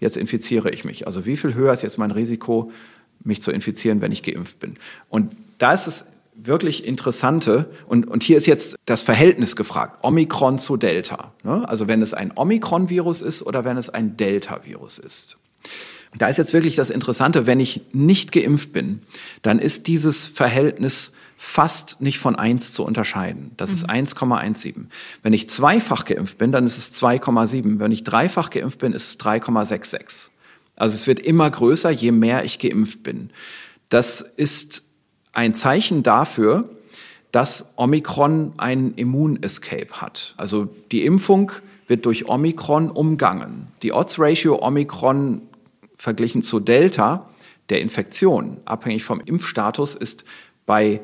jetzt 0.00 0.16
infiziere 0.16 0.70
ich 0.70 0.84
mich. 0.84 1.06
Also 1.06 1.26
wie 1.26 1.36
viel 1.36 1.54
höher 1.54 1.72
ist 1.72 1.82
jetzt 1.82 1.98
mein 1.98 2.10
Risiko, 2.10 2.70
mich 3.24 3.42
zu 3.42 3.50
infizieren, 3.50 4.00
wenn 4.00 4.12
ich 4.12 4.22
geimpft 4.22 4.58
bin? 4.58 4.76
Und 5.08 5.34
da 5.58 5.72
ist 5.72 5.86
es 5.86 6.06
wirklich 6.36 6.86
interessante, 6.86 7.70
und, 7.86 8.08
und 8.08 8.22
hier 8.22 8.36
ist 8.36 8.46
jetzt 8.46 8.76
das 8.84 9.02
Verhältnis 9.02 9.56
gefragt, 9.56 10.04
Omikron 10.04 10.58
zu 10.58 10.76
Delta. 10.76 11.32
Ne? 11.42 11.66
Also 11.66 11.88
wenn 11.88 12.02
es 12.02 12.12
ein 12.12 12.32
Omikron-Virus 12.36 13.22
ist 13.22 13.42
oder 13.42 13.64
wenn 13.64 13.76
es 13.76 13.88
ein 13.88 14.16
Delta-Virus 14.16 14.98
ist. 14.98 15.38
Da 16.18 16.28
ist 16.28 16.36
jetzt 16.36 16.52
wirklich 16.52 16.76
das 16.76 16.90
Interessante, 16.90 17.46
wenn 17.46 17.60
ich 17.60 17.82
nicht 17.92 18.32
geimpft 18.32 18.72
bin, 18.72 19.00
dann 19.42 19.58
ist 19.58 19.86
dieses 19.86 20.26
Verhältnis 20.26 21.12
fast 21.36 22.00
nicht 22.00 22.18
von 22.18 22.34
eins 22.34 22.72
zu 22.72 22.84
unterscheiden. 22.84 23.52
Das 23.56 23.70
mhm. 23.70 23.76
ist 23.76 23.90
1,17. 23.90 24.74
Wenn 25.22 25.32
ich 25.32 25.48
zweifach 25.48 26.04
geimpft 26.04 26.38
bin, 26.38 26.52
dann 26.52 26.66
ist 26.66 26.78
es 26.78 27.02
2,7. 27.02 27.78
Wenn 27.78 27.92
ich 27.92 28.04
dreifach 28.04 28.50
geimpft 28.50 28.78
bin, 28.78 28.92
ist 28.92 29.08
es 29.08 29.20
3,66. 29.20 30.30
Also 30.76 30.94
es 30.94 31.06
wird 31.06 31.20
immer 31.20 31.50
größer, 31.50 31.90
je 31.90 32.12
mehr 32.12 32.44
ich 32.44 32.58
geimpft 32.58 33.02
bin. 33.02 33.30
Das 33.88 34.20
ist 34.20 34.88
ein 35.32 35.54
Zeichen 35.54 36.02
dafür, 36.02 36.68
dass 37.32 37.72
Omikron 37.76 38.52
einen 38.56 38.94
Immun-Escape 38.94 40.00
hat. 40.00 40.34
Also 40.38 40.68
die 40.90 41.04
Impfung 41.04 41.52
wird 41.86 42.06
durch 42.06 42.28
Omikron 42.28 42.90
umgangen. 42.90 43.68
Die 43.82 43.92
Odds-Ratio 43.92 44.62
Omikron 44.62 45.42
verglichen 45.96 46.42
zu 46.42 46.60
Delta 46.60 47.28
der 47.68 47.80
Infektion, 47.80 48.58
abhängig 48.64 49.04
vom 49.04 49.20
Impfstatus, 49.20 49.94
ist 49.94 50.24
bei 50.66 51.00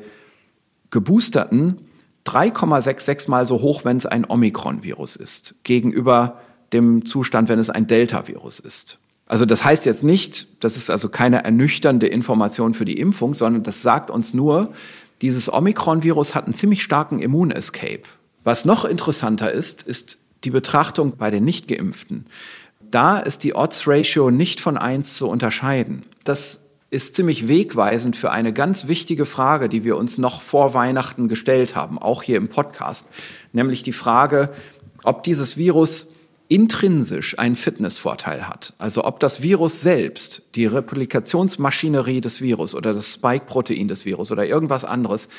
Geboosterten 0.93 1.79
3,66 2.27 3.29
mal 3.29 3.47
so 3.47 3.61
hoch, 3.61 3.83
wenn 3.83 3.97
es 3.97 4.05
ein 4.05 4.25
Omikron-Virus 4.29 5.15
ist, 5.15 5.55
gegenüber 5.63 6.39
dem 6.71 7.05
Zustand, 7.05 7.49
wenn 7.49 7.59
es 7.59 7.71
ein 7.71 7.87
Delta-Virus 7.87 8.59
ist. 8.59 8.99
Also 9.25 9.45
das 9.45 9.65
heißt 9.65 9.87
jetzt 9.87 10.03
nicht, 10.03 10.63
das 10.63 10.77
ist 10.77 10.91
also 10.91 11.09
keine 11.09 11.43
ernüchternde 11.43 12.05
Information 12.07 12.75
für 12.75 12.85
die 12.85 12.99
Impfung, 12.99 13.33
sondern 13.33 13.63
das 13.63 13.81
sagt 13.81 14.11
uns 14.11 14.35
nur, 14.35 14.71
dieses 15.21 15.51
Omikron-Virus 15.51 16.35
hat 16.35 16.45
einen 16.45 16.53
ziemlich 16.53 16.83
starken 16.83 17.19
Immun-Escape. 17.19 18.03
Was 18.43 18.65
noch 18.65 18.85
interessanter 18.85 19.51
ist, 19.51 19.81
ist 19.81 20.19
die 20.43 20.51
Betrachtung 20.51 21.17
bei 21.17 21.31
den 21.31 21.43
Nichtgeimpften. 21.43 22.27
Da 22.91 23.17
ist 23.17 23.43
die 23.43 23.55
Odds-Ratio 23.55 24.29
nicht 24.29 24.61
von 24.61 24.77
1 24.77 25.17
zu 25.17 25.27
unterscheiden. 25.27 26.03
Das 26.23 26.62
ist 26.93 27.15
ziemlich 27.15 27.47
wegweisend 27.47 28.15
für 28.15 28.31
eine 28.31 28.53
ganz 28.53 28.87
wichtige 28.87 29.25
Frage, 29.25 29.67
die 29.67 29.83
wir 29.83 29.97
uns 29.97 30.17
noch 30.17 30.41
vor 30.41 30.73
Weihnachten 30.73 31.27
gestellt 31.27 31.75
haben, 31.75 31.97
auch 31.97 32.23
hier 32.23 32.37
im 32.37 32.47
Podcast, 32.47 33.09
nämlich 33.51 33.83
die 33.83 33.93
Frage, 33.93 34.49
ob 35.03 35.23
dieses 35.23 35.57
Virus 35.57 36.07
intrinsisch 36.47 37.39
einen 37.39 37.55
Fitnessvorteil 37.55 38.47
hat. 38.47 38.73
Also 38.77 39.05
ob 39.05 39.19
das 39.19 39.41
Virus 39.41 39.81
selbst, 39.81 40.43
die 40.55 40.67
Replikationsmaschinerie 40.67 42.21
des 42.21 42.41
Virus 42.41 42.75
oder 42.75 42.93
das 42.93 43.13
Spike-Protein 43.13 43.87
des 43.87 44.05
Virus 44.05 44.31
oder 44.31 44.45
irgendwas 44.45 44.85
anderes, 44.85 45.29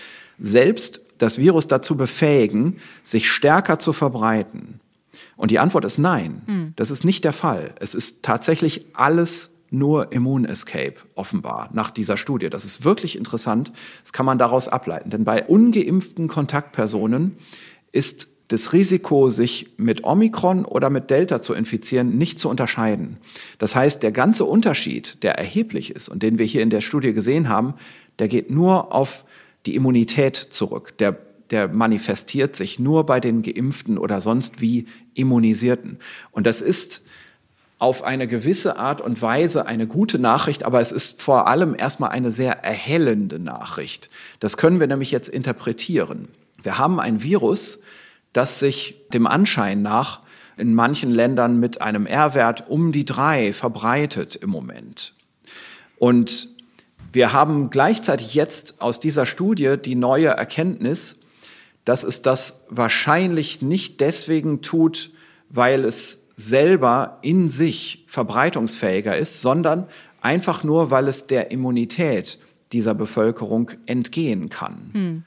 selbst 0.41 1.03
das 1.19 1.39
Virus 1.39 1.69
dazu 1.69 1.97
befähigen, 1.97 2.79
sich 3.05 3.31
stärker 3.31 3.79
zu 3.79 3.93
verbreiten. 3.93 4.81
Und 5.37 5.53
die 5.53 5.61
Antwort 5.61 5.85
ist 5.85 5.99
nein. 5.99 6.43
Hm. 6.47 6.73
Das 6.75 6.91
ist 6.91 7.05
nicht 7.05 7.23
der 7.23 7.33
Fall. 7.33 7.75
Es 7.79 7.95
ist 7.95 8.25
tatsächlich 8.25 8.87
alles 8.95 9.54
nur 9.75 10.13
Immun-Escape, 10.13 10.95
offenbar, 11.15 11.71
nach 11.73 11.91
dieser 11.91 12.17
Studie. 12.17 12.49
Das 12.49 12.65
ist 12.65 12.85
wirklich 12.85 13.17
interessant. 13.17 13.73
Das 14.03 14.13
kann 14.13 14.27
man 14.27 14.39
daraus 14.39 14.69
ableiten. 14.69 15.11
Denn 15.11 15.25
bei 15.25 15.45
ungeimpften 15.45 16.29
Kontaktpersonen 16.29 17.37
ist 17.93 18.29
das 18.49 18.73
Risiko, 18.73 19.31
sich 19.31 19.71
mit 19.79 20.05
Omikron 20.05 20.65
oder 20.65 20.91
mit 20.91 21.11
Delta 21.11 21.41
zu 21.41 21.55
infizieren, 21.55 22.19
nicht 22.19 22.39
zu 22.39 22.49
unterscheiden. 22.49 23.17
Das 23.59 23.75
heißt, 23.75 24.03
der 24.03 24.13
ganze 24.13 24.45
Unterschied, 24.45 25.23
der 25.23 25.39
erheblich 25.39 25.91
ist 25.91 26.09
und 26.09 26.23
den 26.23 26.39
wir 26.39 26.47
hier 26.47 26.63
in 26.63 26.71
der 26.71 26.83
Studie 26.83 27.15
gesehen 27.15 27.49
haben, 27.49 27.75
der 28.19 28.29
geht 28.29 28.51
nur 28.51 28.93
auf 28.93 29.25
die 29.67 29.75
Immunität 29.75 30.37
zurück. 30.37 30.97
Der, 30.99 31.19
der 31.51 31.69
manifestiert 31.69 32.55
sich 32.55 32.79
nur 32.79 33.07
bei 33.07 33.19
den 33.19 33.43
Geimpften 33.43 33.97
oder 33.97 34.21
sonst 34.21 34.61
wie 34.61 34.87
Immunisierten. 35.15 35.99
Und 36.31 36.47
das 36.47 36.61
ist 36.61 37.05
auf 37.79 38.05
eine 38.05 38.29
gewisse 38.29 38.77
Art 38.79 39.01
und 39.01 39.21
Weise 39.21 39.67
eine 39.67 39.87
gute 39.87 40.19
Nachricht, 40.19 40.63
aber 40.63 40.81
es 40.81 40.93
ist 40.93 41.21
vor 41.21 41.49
allem 41.49 41.75
erstmal 41.77 42.11
eine 42.11 42.31
sehr 42.31 42.65
erhellende 42.65 43.39
Nachricht. 43.39 44.11
Das 44.41 44.57
können 44.57 44.81
wir 44.81 44.87
nämlich 44.87 45.11
jetzt 45.11 45.29
interpretieren. 45.29 46.29
Wir 46.63 46.79
haben 46.79 47.01
ein 47.01 47.23
Virus, 47.23 47.81
das 48.33 48.59
sich 48.59 48.97
dem 49.13 49.27
Anschein 49.27 49.83
nach 49.83 50.21
in 50.57 50.75
manchen 50.75 51.11
Ländern 51.11 51.59
mit 51.59 51.81
einem 51.81 52.07
R-Wert 52.07 52.69
um 52.69 52.93
die 52.93 53.05
drei 53.05 53.53
verbreitet 53.53 54.37
im 54.37 54.51
Moment. 54.51 55.15
Und 55.99 56.49
wir 57.13 57.33
haben 57.33 57.71
gleichzeitig 57.71 58.35
jetzt 58.35 58.81
aus 58.81 59.01
dieser 59.01 59.27
Studie 59.27 59.77
die 59.83 59.95
neue 59.95 60.29
Erkenntnis, 60.29 61.19
dass 61.85 62.03
es 62.03 62.23
das 62.23 62.65
wahrscheinlich 62.69 63.63
nicht 63.63 64.01
deswegen 64.01 64.63
tut, 64.63 65.11
weil 65.49 65.85
es 65.85 66.24
selber 66.37 67.19
in 67.23 67.49
sich 67.49 68.05
verbreitungsfähiger 68.07 69.17
ist, 69.17 69.43
sondern 69.43 69.87
einfach 70.21 70.65
nur, 70.65 70.91
weil 70.91 71.09
es 71.09 71.27
der 71.27 71.51
Immunität 71.51 72.39
dieser 72.73 72.95
Bevölkerung 72.95 73.71
entgehen 73.87 74.49
kann. 74.49 74.91
Hm. 74.93 75.23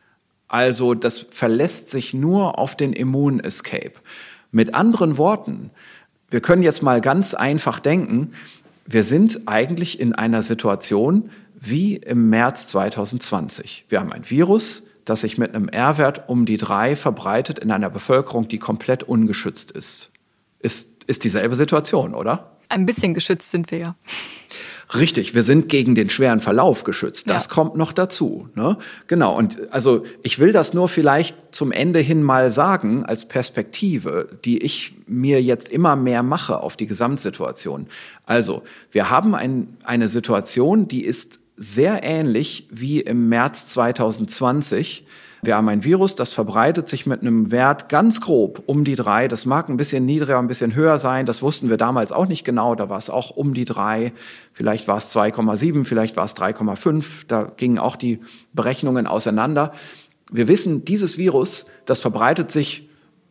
Also 0.47 0.93
das 0.93 1.25
verlässt 1.29 1.89
sich 1.89 2.13
nur 2.13 2.57
auf 2.57 2.75
den 2.75 2.93
Immun-Escape. 2.93 3.93
Mit 4.51 4.73
anderen 4.73 5.17
Worten, 5.17 5.71
wir 6.29 6.41
können 6.41 6.63
jetzt 6.63 6.83
mal 6.83 7.01
ganz 7.01 7.33
einfach 7.33 7.79
denken, 7.79 8.33
wir 8.85 9.03
sind 9.03 9.47
eigentlich 9.47 9.99
in 9.99 10.13
einer 10.13 10.41
Situation 10.41 11.29
wie 11.59 11.97
im 11.97 12.29
März 12.29 12.67
2020. 12.67 13.85
Wir 13.89 13.99
haben 13.99 14.13
ein 14.13 14.29
Virus, 14.29 14.83
das 15.03 15.21
sich 15.21 15.37
mit 15.37 15.53
einem 15.53 15.69
R-Wert 15.69 16.29
um 16.29 16.45
die 16.45 16.57
drei 16.57 16.95
verbreitet 16.95 17.59
in 17.59 17.71
einer 17.71 17.89
Bevölkerung, 17.89 18.47
die 18.47 18.59
komplett 18.59 19.03
ungeschützt 19.03 19.71
ist. 19.71 20.11
Ist, 20.59 20.96
ist 21.07 21.23
dieselbe 21.23 21.55
Situation, 21.55 22.13
oder? 22.13 22.57
Ein 22.69 22.85
bisschen 22.85 23.13
geschützt 23.13 23.49
sind 23.49 23.71
wir 23.71 23.77
ja. 23.79 23.95
Richtig, 24.95 25.35
wir 25.35 25.43
sind 25.43 25.67
gegen 25.67 25.95
den 25.95 26.09
schweren 26.09 26.39
Verlauf 26.39 26.85
geschützt. 26.85 27.29
Das 27.29 27.47
ja. 27.47 27.51
kommt 27.51 27.75
noch 27.75 27.91
dazu. 27.91 28.47
Ne? 28.55 28.77
Genau. 29.07 29.35
Und 29.35 29.71
also 29.71 30.03
ich 30.23 30.39
will 30.39 30.53
das 30.53 30.73
nur 30.73 30.87
vielleicht 30.87 31.53
zum 31.53 31.73
Ende 31.73 31.99
hin 31.99 32.23
mal 32.23 32.53
sagen 32.53 33.05
als 33.05 33.27
Perspektive, 33.27 34.29
die 34.45 34.59
ich 34.59 34.93
mir 35.05 35.41
jetzt 35.41 35.67
immer 35.69 35.97
mehr 35.97 36.23
mache 36.23 36.61
auf 36.61 36.77
die 36.77 36.87
Gesamtsituation. 36.87 37.87
Also 38.25 38.63
wir 38.91 39.09
haben 39.09 39.35
ein, 39.35 39.75
eine 39.83 40.07
Situation, 40.07 40.87
die 40.87 41.03
ist 41.03 41.41
sehr 41.57 42.03
ähnlich 42.03 42.67
wie 42.71 43.01
im 43.01 43.27
März 43.27 43.67
2020 43.67 45.05
wir 45.41 45.55
haben 45.55 45.69
ein 45.69 45.83
Virus, 45.83 46.15
das 46.15 46.33
verbreitet 46.33 46.89
sich 46.89 47.05
mit 47.05 47.21
einem 47.21 47.51
Wert 47.51 47.89
ganz 47.89 48.21
grob 48.21 48.63
um 48.65 48.83
die 48.83 48.95
drei. 48.95 49.27
Das 49.27 49.45
mag 49.45 49.69
ein 49.69 49.77
bisschen 49.77 50.05
niedriger, 50.05 50.39
ein 50.39 50.47
bisschen 50.47 50.73
höher 50.73 50.97
sein. 50.97 51.25
Das 51.25 51.41
wussten 51.41 51.69
wir 51.69 51.77
damals 51.77 52.11
auch 52.11 52.27
nicht 52.27 52.43
genau. 52.43 52.75
Da 52.75 52.89
war 52.89 52.97
es 52.97 53.09
auch 53.09 53.29
um 53.31 53.53
die 53.53 53.65
drei. 53.65 54.13
Vielleicht 54.53 54.87
war 54.87 54.97
es 54.97 55.15
2,7, 55.15 55.85
vielleicht 55.85 56.17
war 56.17 56.25
es 56.25 56.35
3,5. 56.35 57.25
Da 57.27 57.51
gingen 57.55 57.77
auch 57.77 57.95
die 57.95 58.19
Berechnungen 58.53 59.05
auseinander. 59.07 59.71
Wir 60.31 60.47
wissen, 60.47 60.83
dieses 60.85 61.17
Virus, 61.17 61.67
das 61.85 61.99
verbreitet 61.99 62.51
sich 62.51 62.89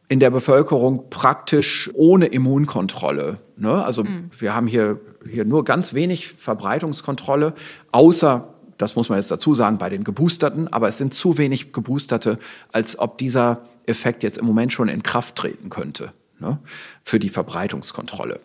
in 0.09 0.21
der 0.21 0.31
Bevölkerung 0.31 1.11
praktisch 1.11 1.91
ohne 1.95 2.27
Immunkontrolle. 2.27 3.39
Ne? 3.57 3.85
Also 3.85 4.05
mhm. 4.05 4.31
wir 4.39 4.55
haben 4.55 4.69
hier, 4.69 5.01
hier 5.29 5.45
nur 5.45 5.65
ganz 5.65 5.95
wenig 5.95 6.29
Verbreitungskontrolle, 6.29 7.55
außer 7.91 8.55
das 8.79 8.97
muss 8.97 9.09
man 9.09 9.19
jetzt 9.19 9.31
dazu 9.31 9.55
sagen, 9.55 9.79
bei 9.79 9.89
den 9.89 10.05
Geboosterten, 10.05 10.69
aber 10.69 10.89
es 10.89 10.99
sind 10.99 11.15
zu 11.15 11.39
wenig 11.39 11.73
Geboosterte, 11.73 12.39
als 12.73 12.99
ob 12.99 13.19
dieser 13.19 13.63
Effekt 13.87 14.23
jetzt 14.23 14.39
im 14.39 14.47
Moment 14.47 14.73
schon 14.73 14.89
in 14.89 15.03
Kraft 15.03 15.37
treten 15.37 15.71
könnte 15.71 16.13
ne, 16.39 16.59
für 17.03 17.19
die 17.19 17.29
Verbreitungskontrolle. 17.29 18.41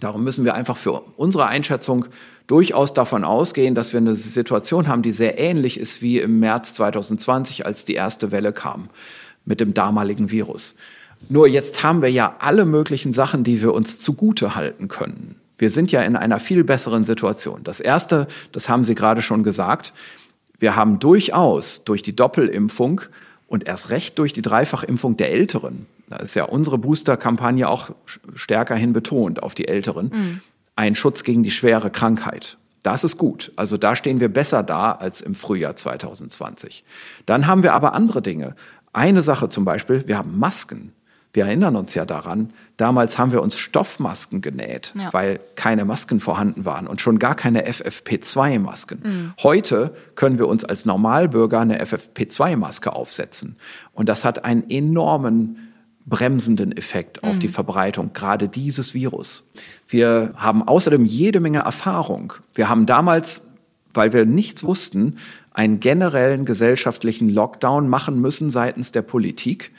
Darum 0.00 0.24
müssen 0.24 0.44
wir 0.44 0.54
einfach 0.54 0.76
für 0.76 1.02
unsere 1.16 1.46
Einschätzung 1.46 2.06
durchaus 2.48 2.92
davon 2.92 3.24
ausgehen, 3.24 3.74
dass 3.74 3.92
wir 3.92 3.98
eine 3.98 4.16
Situation 4.16 4.88
haben, 4.88 5.02
die 5.02 5.12
sehr 5.12 5.38
ähnlich 5.38 5.78
ist 5.78 6.02
wie 6.02 6.18
im 6.18 6.40
März 6.40 6.74
2020, 6.74 7.64
als 7.66 7.84
die 7.84 7.94
erste 7.94 8.32
Welle 8.32 8.52
kam 8.52 8.90
mit 9.44 9.60
dem 9.60 9.74
damaligen 9.74 10.30
Virus. 10.30 10.74
Nur 11.28 11.46
jetzt 11.46 11.84
haben 11.84 12.02
wir 12.02 12.10
ja 12.10 12.36
alle 12.40 12.64
möglichen 12.64 13.12
Sachen, 13.12 13.44
die 13.44 13.62
wir 13.62 13.72
uns 13.72 14.00
zugute 14.00 14.56
halten 14.56 14.88
können. 14.88 15.36
Wir 15.62 15.70
sind 15.70 15.92
ja 15.92 16.02
in 16.02 16.16
einer 16.16 16.40
viel 16.40 16.64
besseren 16.64 17.04
Situation. 17.04 17.62
Das 17.62 17.78
Erste, 17.78 18.26
das 18.50 18.68
haben 18.68 18.82
Sie 18.82 18.96
gerade 18.96 19.22
schon 19.22 19.44
gesagt, 19.44 19.92
wir 20.58 20.74
haben 20.74 20.98
durchaus 20.98 21.84
durch 21.84 22.02
die 22.02 22.16
Doppelimpfung 22.16 23.02
und 23.46 23.68
erst 23.68 23.90
recht 23.90 24.18
durch 24.18 24.32
die 24.32 24.42
Dreifachimpfung 24.42 25.16
der 25.16 25.30
Älteren, 25.30 25.86
da 26.08 26.16
ist 26.16 26.34
ja 26.34 26.46
unsere 26.46 26.78
Booster-Kampagne 26.78 27.68
auch 27.68 27.90
stärker 28.34 28.74
hin 28.74 28.92
betont 28.92 29.40
auf 29.44 29.54
die 29.54 29.68
Älteren, 29.68 30.06
mhm. 30.12 30.40
einen 30.74 30.96
Schutz 30.96 31.22
gegen 31.22 31.44
die 31.44 31.52
schwere 31.52 31.90
Krankheit. 31.90 32.56
Das 32.82 33.04
ist 33.04 33.16
gut. 33.16 33.52
Also 33.54 33.76
da 33.76 33.94
stehen 33.94 34.18
wir 34.18 34.30
besser 34.30 34.64
da 34.64 34.90
als 34.90 35.20
im 35.20 35.36
Frühjahr 35.36 35.76
2020. 35.76 36.82
Dann 37.24 37.46
haben 37.46 37.62
wir 37.62 37.74
aber 37.74 37.92
andere 37.92 38.20
Dinge. 38.20 38.56
Eine 38.92 39.22
Sache 39.22 39.48
zum 39.48 39.64
Beispiel, 39.64 40.08
wir 40.08 40.18
haben 40.18 40.40
Masken. 40.40 40.92
Wir 41.34 41.46
erinnern 41.46 41.76
uns 41.76 41.94
ja 41.94 42.04
daran, 42.04 42.52
damals 42.76 43.18
haben 43.18 43.32
wir 43.32 43.40
uns 43.40 43.58
Stoffmasken 43.58 44.42
genäht, 44.42 44.92
ja. 44.94 45.12
weil 45.12 45.40
keine 45.54 45.86
Masken 45.86 46.20
vorhanden 46.20 46.66
waren 46.66 46.86
und 46.86 47.00
schon 47.00 47.18
gar 47.18 47.34
keine 47.34 47.66
FFP2-Masken. 47.66 49.00
Mhm. 49.02 49.32
Heute 49.42 49.94
können 50.14 50.38
wir 50.38 50.46
uns 50.46 50.64
als 50.64 50.84
Normalbürger 50.84 51.60
eine 51.60 51.82
FFP2-Maske 51.82 52.92
aufsetzen. 52.92 53.56
Und 53.94 54.10
das 54.10 54.26
hat 54.26 54.44
einen 54.44 54.68
enormen 54.68 55.72
bremsenden 56.04 56.76
Effekt 56.76 57.22
auf 57.24 57.36
mhm. 57.36 57.40
die 57.40 57.48
Verbreitung 57.48 58.12
gerade 58.12 58.48
dieses 58.48 58.92
Virus. 58.92 59.48
Wir 59.88 60.32
haben 60.36 60.66
außerdem 60.66 61.04
jede 61.04 61.40
Menge 61.40 61.60
Erfahrung. 61.60 62.34
Wir 62.54 62.68
haben 62.68 62.86
damals, 62.86 63.46
weil 63.94 64.12
wir 64.12 64.26
nichts 64.26 64.64
wussten, 64.64 65.18
einen 65.52 65.80
generellen 65.80 66.44
gesellschaftlichen 66.44 67.28
Lockdown 67.28 67.88
machen 67.88 68.20
müssen 68.20 68.50
seitens 68.50 68.90
der 68.92 69.02
Politik, 69.02 69.70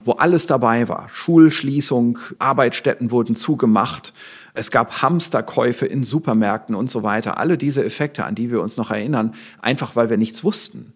wo 0.00 0.12
alles 0.12 0.46
dabei 0.46 0.88
war. 0.88 1.08
Schulschließung, 1.12 2.18
Arbeitsstätten 2.38 3.10
wurden 3.10 3.34
zugemacht, 3.34 4.12
es 4.54 4.72
gab 4.72 5.02
Hamsterkäufe 5.02 5.86
in 5.86 6.02
Supermärkten 6.02 6.74
und 6.74 6.90
so 6.90 7.04
weiter. 7.04 7.38
Alle 7.38 7.56
diese 7.56 7.84
Effekte, 7.84 8.24
an 8.24 8.34
die 8.34 8.50
wir 8.50 8.60
uns 8.60 8.76
noch 8.76 8.90
erinnern, 8.90 9.34
einfach 9.62 9.94
weil 9.94 10.10
wir 10.10 10.16
nichts 10.16 10.42
wussten. 10.42 10.94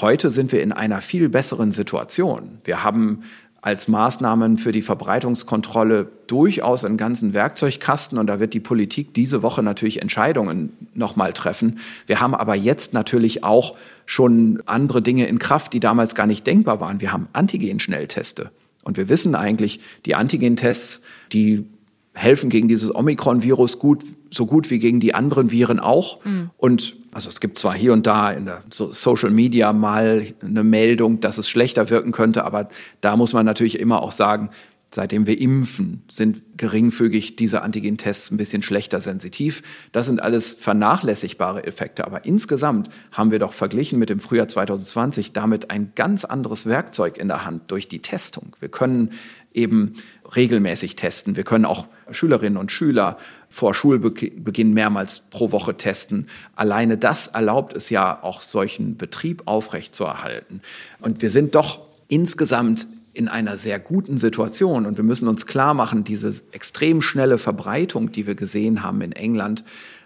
Heute 0.00 0.30
sind 0.30 0.52
wir 0.52 0.62
in 0.62 0.72
einer 0.72 1.02
viel 1.02 1.28
besseren 1.28 1.70
Situation. 1.70 2.58
Wir 2.64 2.82
haben 2.82 3.24
als 3.64 3.88
Maßnahmen 3.88 4.58
für 4.58 4.72
die 4.72 4.82
Verbreitungskontrolle 4.82 6.06
durchaus 6.26 6.84
einen 6.84 6.98
ganzen 6.98 7.32
Werkzeugkasten 7.32 8.18
und 8.18 8.26
da 8.26 8.38
wird 8.38 8.52
die 8.52 8.60
Politik 8.60 9.14
diese 9.14 9.42
Woche 9.42 9.62
natürlich 9.62 10.02
Entscheidungen 10.02 10.76
nochmal 10.92 11.32
treffen. 11.32 11.78
Wir 12.06 12.20
haben 12.20 12.34
aber 12.34 12.54
jetzt 12.56 12.92
natürlich 12.92 13.42
auch 13.42 13.74
schon 14.04 14.62
andere 14.66 15.00
Dinge 15.00 15.26
in 15.28 15.38
Kraft, 15.38 15.72
die 15.72 15.80
damals 15.80 16.14
gar 16.14 16.26
nicht 16.26 16.46
denkbar 16.46 16.78
waren. 16.80 17.00
Wir 17.00 17.10
haben 17.10 17.26
Antigen-Schnellteste. 17.32 18.50
Und 18.82 18.98
wir 18.98 19.08
wissen 19.08 19.34
eigentlich, 19.34 19.80
die 20.04 20.14
Antigen-Tests, 20.14 21.00
die 21.32 21.64
helfen 22.12 22.50
gegen 22.50 22.68
dieses 22.68 22.94
Omikron-Virus 22.94 23.78
gut, 23.78 24.04
so 24.30 24.44
gut 24.44 24.68
wie 24.68 24.78
gegen 24.78 25.00
die 25.00 25.14
anderen 25.14 25.50
Viren 25.50 25.80
auch. 25.80 26.22
Mhm. 26.26 26.50
Und 26.58 26.96
also 27.14 27.28
es 27.28 27.40
gibt 27.40 27.58
zwar 27.58 27.74
hier 27.74 27.92
und 27.92 28.06
da 28.06 28.30
in 28.30 28.46
der 28.46 28.62
Social 28.70 29.30
Media 29.30 29.72
mal 29.72 30.26
eine 30.42 30.64
Meldung, 30.64 31.20
dass 31.20 31.38
es 31.38 31.48
schlechter 31.48 31.88
wirken 31.90 32.12
könnte, 32.12 32.44
aber 32.44 32.68
da 33.00 33.16
muss 33.16 33.32
man 33.32 33.46
natürlich 33.46 33.78
immer 33.78 34.02
auch 34.02 34.12
sagen, 34.12 34.50
seitdem 34.94 35.26
wir 35.26 35.40
impfen, 35.40 36.02
sind 36.08 36.42
geringfügig 36.56 37.36
diese 37.36 37.62
Antigen-Tests 37.62 38.30
ein 38.30 38.36
bisschen 38.36 38.62
schlechter 38.62 39.00
sensitiv. 39.00 39.62
Das 39.92 40.06
sind 40.06 40.22
alles 40.22 40.54
vernachlässigbare 40.54 41.64
Effekte. 41.64 42.04
Aber 42.04 42.24
insgesamt 42.24 42.88
haben 43.10 43.30
wir 43.30 43.40
doch 43.40 43.52
verglichen 43.52 43.98
mit 43.98 44.08
dem 44.08 44.20
Frühjahr 44.20 44.46
2020 44.46 45.32
damit 45.32 45.70
ein 45.70 45.92
ganz 45.96 46.24
anderes 46.24 46.66
Werkzeug 46.66 47.18
in 47.18 47.28
der 47.28 47.44
Hand 47.44 47.70
durch 47.72 47.88
die 47.88 48.00
Testung. 48.00 48.56
Wir 48.60 48.68
können 48.68 49.10
eben 49.52 49.94
regelmäßig 50.36 50.96
testen. 50.96 51.36
Wir 51.36 51.44
können 51.44 51.64
auch 51.64 51.86
Schülerinnen 52.10 52.58
und 52.58 52.72
Schüler 52.72 53.18
vor 53.48 53.74
Schulbeginn 53.74 54.74
mehrmals 54.74 55.22
pro 55.30 55.52
Woche 55.52 55.76
testen. 55.76 56.26
Alleine 56.56 56.98
das 56.98 57.28
erlaubt 57.28 57.74
es 57.74 57.90
ja 57.90 58.22
auch 58.22 58.42
solchen 58.42 58.96
Betrieb 58.96 59.42
aufrechtzuerhalten. 59.46 60.60
Und 61.00 61.22
wir 61.22 61.30
sind 61.30 61.54
doch 61.54 61.80
insgesamt 62.08 62.86
in 63.14 63.28
einer 63.28 63.56
sehr 63.56 63.78
guten 63.78 64.18
Situation. 64.18 64.86
Und 64.86 64.96
wir 64.96 65.04
müssen 65.04 65.28
uns 65.28 65.46
klar 65.46 65.72
machen, 65.72 66.04
diese 66.04 66.34
extrem 66.52 67.00
schnelle 67.00 67.38
Verbreitung, 67.38 68.10
die 68.10 68.26
wir 68.26 68.34
gesehen 68.34 68.82
haben 68.82 69.00
in 69.00 69.12
England, 69.12 69.64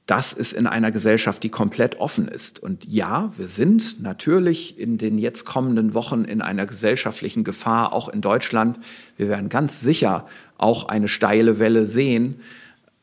das 0.08 0.32
ist 0.32 0.54
in 0.54 0.66
einer 0.66 0.90
Gesellschaft, 0.90 1.42
die 1.42 1.50
komplett 1.50 2.00
offen 2.00 2.28
ist. 2.28 2.62
Und 2.62 2.86
ja, 2.86 3.30
wir 3.36 3.46
sind 3.46 4.00
natürlich 4.00 4.78
in 4.78 4.96
den 4.96 5.18
jetzt 5.18 5.44
kommenden 5.44 5.92
Wochen 5.92 6.24
in 6.24 6.40
einer 6.40 6.64
gesellschaftlichen 6.64 7.44
Gefahr, 7.44 7.92
auch 7.92 8.08
in 8.08 8.22
Deutschland. 8.22 8.78
Wir 9.18 9.28
werden 9.28 9.50
ganz 9.50 9.82
sicher 9.82 10.26
auch 10.56 10.88
eine 10.88 11.08
steile 11.08 11.58
Welle 11.58 11.86
sehen. 11.86 12.40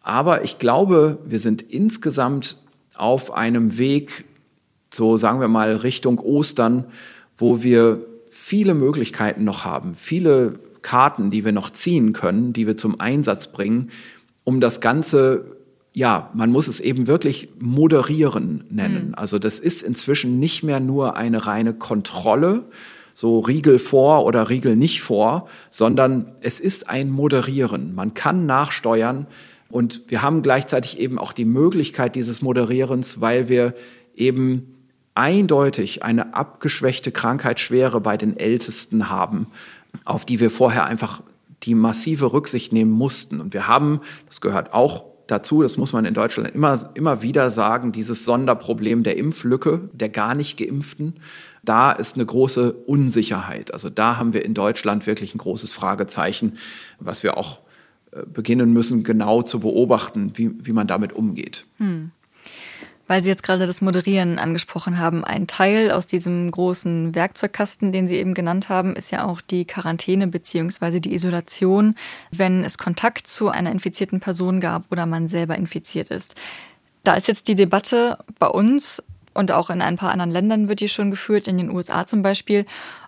Aber 0.02 0.44
ich 0.44 0.58
glaube, 0.58 1.20
wir 1.24 1.38
sind 1.38 1.62
insgesamt 1.62 2.58
auf 2.96 3.32
einem 3.32 3.78
Weg, 3.78 4.26
so 4.92 5.18
sagen 5.18 5.40
wir 5.40 5.48
mal 5.48 5.76
Richtung 5.76 6.18
Ostern, 6.18 6.86
wo 7.38 7.62
wir 7.62 8.00
viele 8.32 8.74
Möglichkeiten 8.74 9.44
noch 9.44 9.64
haben, 9.64 9.94
viele 9.94 10.58
Karten, 10.82 11.30
die 11.30 11.46
wir 11.46 11.52
noch 11.52 11.70
ziehen 11.70 12.14
können, 12.14 12.52
die 12.52 12.66
wir 12.66 12.78
zum 12.78 13.00
Einsatz 13.00 13.52
bringen, 13.52 13.92
um 14.44 14.60
das 14.60 14.82
Ganze 14.82 15.55
ja, 15.96 16.30
man 16.34 16.52
muss 16.52 16.68
es 16.68 16.82
eben 16.82 17.08
wirklich 17.08 17.48
moderieren 17.58 18.66
nennen. 18.70 19.08
Mhm. 19.08 19.16
Also 19.16 19.40
das 19.40 19.60
ist 19.60 19.82
inzwischen 19.82 20.40
nicht 20.40 20.62
mehr 20.62 20.82
nur 20.82 21.16
eine 21.16 21.48
reine 21.48 21.74
Kontrolle, 21.74 22.66
so 23.14 23.40
Riegel 23.40 23.80
vor 23.80 24.26
oder 24.26 24.50
Riegel 24.50 24.76
nicht 24.76 25.02
vor, 25.02 25.48
sondern 25.70 26.36
es 26.42 26.60
ist 26.60 26.90
ein 26.90 27.10
Moderieren. 27.10 27.96
Man 27.96 28.14
kann 28.14 28.46
nachsteuern 28.46 29.26
und 29.70 30.02
wir 30.10 30.22
haben 30.22 30.42
gleichzeitig 30.42 31.00
eben 31.00 31.18
auch 31.18 31.32
die 31.32 31.46
Möglichkeit 31.46 32.18
dieses 32.18 32.42
Moderierens, 32.42 33.22
weil 33.22 33.48
wir 33.48 33.74
eben 34.18 34.76
eindeutig 35.14 36.04
eine 36.04 36.34
abgeschwächte 36.34 37.14
Krankheitsschwere 37.14 38.02
bei 38.02 38.18
den 38.18 38.36
Ältesten 38.36 39.10
haben, 39.10 39.48
auf 40.04 40.26
die 40.26 40.42
wir 40.42 40.52
vorher 40.52 40.84
einfach 40.84 41.24
die 41.64 41.74
massive 41.74 42.34
Rücksicht 42.34 42.74
nehmen 42.74 42.92
mussten. 42.92 43.40
Und 43.40 43.54
wir 43.54 43.70
haben, 43.70 44.02
das 44.28 44.42
gehört 44.42 44.74
auch 44.74 45.15
dazu, 45.28 45.62
das 45.62 45.78
muss 45.78 45.94
man 45.94 46.06
in 46.06 46.14
Deutschland 46.14 46.54
immer, 46.54 46.92
immer 46.94 47.22
wieder 47.22 47.50
sagen, 47.50 47.92
dieses 47.92 48.26
Sonderproblem 48.26 49.04
der 49.04 49.18
Impflücke, 49.18 49.90
der 49.94 50.10
gar 50.10 50.36
nicht 50.36 50.58
geimpften, 50.58 51.16
da 51.64 51.92
ist 51.92 52.16
eine 52.16 52.26
große 52.26 52.74
Unsicherheit. 52.74 53.74
Also 53.74 53.90
da 53.90 54.18
haben 54.18 54.34
wir 54.34 54.46
in 54.46 54.54
Deutschland 54.54 55.08
wirklich 55.08 55.34
ein 55.34 55.40
großes 55.40 55.74
Fragezeichen, 55.74 56.58
was 57.00 57.24
wir 57.24 57.38
auch 57.38 57.60
äh, 58.12 58.24
beginnen 58.26 58.72
müssen, 58.72 59.04
genau 59.04 59.42
zu 59.42 59.60
beobachten, 59.60 60.32
wie, 60.36 60.52
wie 60.66 60.74
man 60.74 60.88
damit 60.88 61.14
umgeht. 61.14 61.66
Hm. 61.78 62.12
Weil 63.08 63.22
Sie 63.22 63.30
jetzt 63.30 63.44
gerade 63.44 63.68
das 63.68 63.82
Moderieren 63.82 64.40
angesprochen 64.40 64.98
haben, 64.98 65.24
ein 65.24 65.46
Teil 65.46 65.92
aus 65.92 66.08
diesem 66.08 66.50
großen 66.50 67.14
Werkzeugkasten, 67.14 67.92
den 67.92 68.08
Sie 68.08 68.16
eben 68.16 68.34
genannt 68.34 68.70
haben, 68.70 68.96
ist 68.96 69.12
ja 69.12 69.26
auch 69.26 69.42
die 69.42 69.66
Quarantäne 69.66 70.28
beziehungsweise 70.28 71.00
die 71.02 71.14
Isolation, 71.14 71.96
wenn 72.32 72.64
es 72.64 72.78
Kontakt 72.78 73.28
zu 73.28 73.50
einer 73.50 73.72
infizierten 73.72 74.20
Person 74.20 74.60
gab 74.60 74.92
oder 74.92 75.06
man 75.06 75.28
selber 75.28 75.56
infiziert 75.56 76.10
ist. 76.10 76.36
Da 77.04 77.14
ist 77.14 77.28
jetzt 77.28 77.48
die 77.48 77.56
Debatte 77.56 78.18
bei 78.40 78.48
uns 78.48 79.04
und 79.36 79.52
auch 79.52 79.70
in 79.70 79.82
ein 79.82 79.98
paar 79.98 80.12
anderen 80.12 80.32
Ländern 80.32 80.68
wird 80.68 80.80
die 80.80 80.88
schon 80.88 81.12
geführt, 81.12 81.48
in 81.48 81.58
den 81.58 81.70
USA 81.70 82.08
zum 82.08 82.24
Beispiel, 82.24 82.66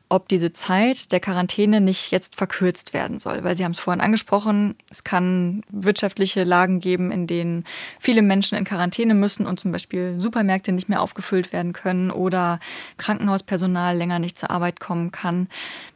ob 0.10 0.28
diese 0.28 0.54
Zeit 0.54 1.12
der 1.12 1.20
Quarantäne 1.20 1.82
nicht 1.82 2.12
jetzt 2.12 2.36
verkürzt 2.36 2.94
werden 2.94 3.20
soll. 3.20 3.44
Weil 3.44 3.58
Sie 3.58 3.64
haben 3.64 3.74
es 3.74 3.80
vorhin 3.80 4.02
angesprochen, 4.02 4.76
es 4.90 5.04
kann 5.04 5.64
wirtschaftliche 5.70 6.44
Lagen 6.44 6.80
geben, 6.80 7.12
in 7.12 7.28
denen 7.28 7.66
viele 8.00 8.22
Menschen 8.22 8.58
in 8.58 8.64
Quarantäne 8.64 9.14
müssen 9.14 9.46
und 9.46 9.60
zum 9.60 9.72
Beispiel 9.72 10.16
Supermärkte 10.20 10.72
nicht 10.72 10.90
mehr 10.90 11.02
aufgefüllt 11.02 11.52
werden 11.52 11.74
können 11.74 12.12
oder 12.12 12.60
Krankenhauspersonal 12.98 13.98
länger 13.98 14.20
nicht 14.20 14.40
zur 14.40 14.52
Arbeit 14.52 14.80
kommen 14.80 15.12
kann. 15.12 15.48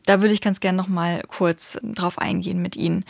Da 0.06 0.22
würde 0.22 0.34
ich 0.34 0.42
ganz 0.42 0.60
gerne 0.60 0.78
noch 0.78 0.88
mal 0.88 1.24
kurz 1.28 1.80
drauf 1.84 2.18
eingehen 2.18 2.62
mit 2.62 2.76
Ihnen. 2.76 3.06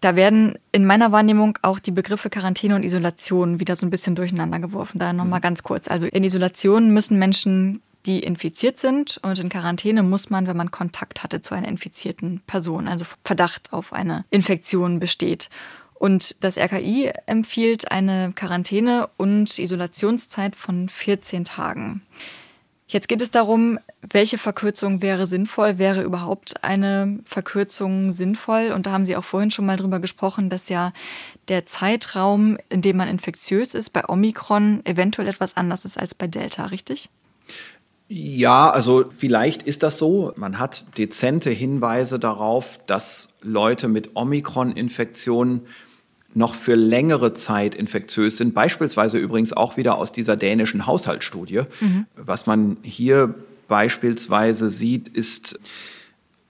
Da 0.00 0.14
werden 0.14 0.58
in 0.70 0.86
meiner 0.86 1.10
Wahrnehmung 1.10 1.58
auch 1.62 1.80
die 1.80 1.90
Begriffe 1.90 2.30
Quarantäne 2.30 2.76
und 2.76 2.84
Isolation 2.84 3.58
wieder 3.58 3.74
so 3.74 3.84
ein 3.84 3.90
bisschen 3.90 4.14
durcheinander 4.14 4.60
geworfen. 4.60 4.98
Da 4.98 5.12
nochmal 5.12 5.40
ganz 5.40 5.62
kurz. 5.62 5.88
Also 5.88 6.06
in 6.06 6.22
Isolation 6.22 6.90
müssen 6.90 7.18
Menschen 7.18 7.82
die 8.06 8.20
infiziert 8.20 8.78
sind. 8.78 9.18
Und 9.22 9.38
in 9.38 9.48
Quarantäne 9.48 10.02
muss 10.02 10.30
man, 10.30 10.46
wenn 10.46 10.56
man 10.56 10.70
Kontakt 10.70 11.22
hatte 11.22 11.40
zu 11.40 11.54
einer 11.54 11.68
infizierten 11.68 12.40
Person, 12.46 12.88
also 12.88 13.04
Verdacht 13.24 13.72
auf 13.72 13.92
eine 13.92 14.24
Infektion 14.30 14.98
besteht. 14.98 15.48
Und 15.94 16.42
das 16.44 16.56
RKI 16.56 17.12
empfiehlt 17.26 17.90
eine 17.90 18.32
Quarantäne- 18.34 19.08
und 19.16 19.58
Isolationszeit 19.58 20.54
von 20.54 20.88
14 20.88 21.44
Tagen. 21.44 22.02
Jetzt 22.90 23.08
geht 23.08 23.20
es 23.20 23.30
darum, 23.30 23.78
welche 24.00 24.38
Verkürzung 24.38 25.02
wäre 25.02 25.26
sinnvoll? 25.26 25.76
Wäre 25.76 26.02
überhaupt 26.02 26.64
eine 26.64 27.18
Verkürzung 27.24 28.14
sinnvoll? 28.14 28.72
Und 28.72 28.86
da 28.86 28.92
haben 28.92 29.04
Sie 29.04 29.14
auch 29.14 29.24
vorhin 29.24 29.50
schon 29.50 29.66
mal 29.66 29.76
drüber 29.76 29.98
gesprochen, 29.98 30.48
dass 30.48 30.70
ja 30.70 30.94
der 31.48 31.66
Zeitraum, 31.66 32.56
in 32.70 32.80
dem 32.80 32.96
man 32.96 33.08
infektiös 33.08 33.74
ist, 33.74 33.90
bei 33.90 34.08
Omikron 34.08 34.80
eventuell 34.86 35.28
etwas 35.28 35.54
anders 35.54 35.84
ist 35.84 35.98
als 35.98 36.14
bei 36.14 36.28
Delta, 36.28 36.66
richtig? 36.66 37.10
Ja, 38.08 38.70
also 38.70 39.04
vielleicht 39.14 39.62
ist 39.62 39.82
das 39.82 39.98
so. 39.98 40.32
Man 40.36 40.58
hat 40.58 40.96
dezente 40.96 41.50
Hinweise 41.50 42.18
darauf, 42.18 42.80
dass 42.86 43.34
Leute 43.42 43.88
mit 43.88 44.16
Omikron-Infektionen 44.16 45.60
noch 46.34 46.54
für 46.54 46.74
längere 46.74 47.34
Zeit 47.34 47.74
infektiös 47.74 48.38
sind, 48.38 48.54
beispielsweise 48.54 49.18
übrigens 49.18 49.52
auch 49.52 49.76
wieder 49.76 49.96
aus 49.98 50.12
dieser 50.12 50.36
dänischen 50.36 50.86
Haushaltsstudie. 50.86 51.62
Mhm. 51.80 52.06
Was 52.16 52.46
man 52.46 52.78
hier 52.82 53.34
beispielsweise 53.66 54.70
sieht, 54.70 55.08
ist, 55.08 55.58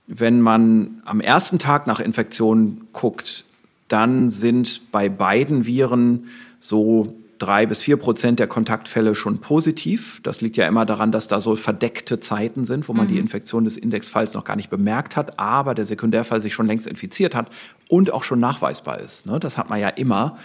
wenn 0.06 0.40
man 0.40 1.02
am 1.04 1.20
ersten 1.20 1.58
Tag 1.58 1.86
nach 1.86 2.00
Infektion 2.00 2.82
guckt, 2.92 3.44
dann 3.88 4.30
sind 4.30 4.92
bei 4.92 5.08
beiden 5.08 5.66
Viren 5.66 6.28
so 6.60 7.14
drei 7.38 7.66
bis 7.66 7.80
vier 7.80 7.96
Prozent 7.96 8.38
der 8.38 8.46
Kontaktfälle 8.46 9.14
schon 9.14 9.38
positiv. 9.40 10.20
Das 10.22 10.40
liegt 10.40 10.56
ja 10.56 10.66
immer 10.66 10.84
daran, 10.84 11.12
dass 11.12 11.28
da 11.28 11.40
so 11.40 11.56
verdeckte 11.56 12.20
Zeiten 12.20 12.64
sind, 12.64 12.88
wo 12.88 12.92
man 12.92 13.06
mhm. 13.06 13.12
die 13.12 13.18
Infektion 13.18 13.64
des 13.64 13.76
Indexfalls 13.76 14.34
noch 14.34 14.44
gar 14.44 14.56
nicht 14.56 14.70
bemerkt 14.70 15.16
hat, 15.16 15.38
aber 15.38 15.74
der 15.74 15.86
Sekundärfall 15.86 16.40
sich 16.40 16.54
schon 16.54 16.66
längst 16.66 16.86
infiziert 16.86 17.34
hat 17.34 17.48
und 17.88 18.12
auch 18.12 18.24
schon 18.24 18.40
nachweisbar 18.40 19.00
ist. 19.00 19.26
Ne? 19.26 19.38
Das 19.40 19.58
hat 19.58 19.70
man 19.70 19.80
ja 19.80 19.88
immer. 19.88 20.36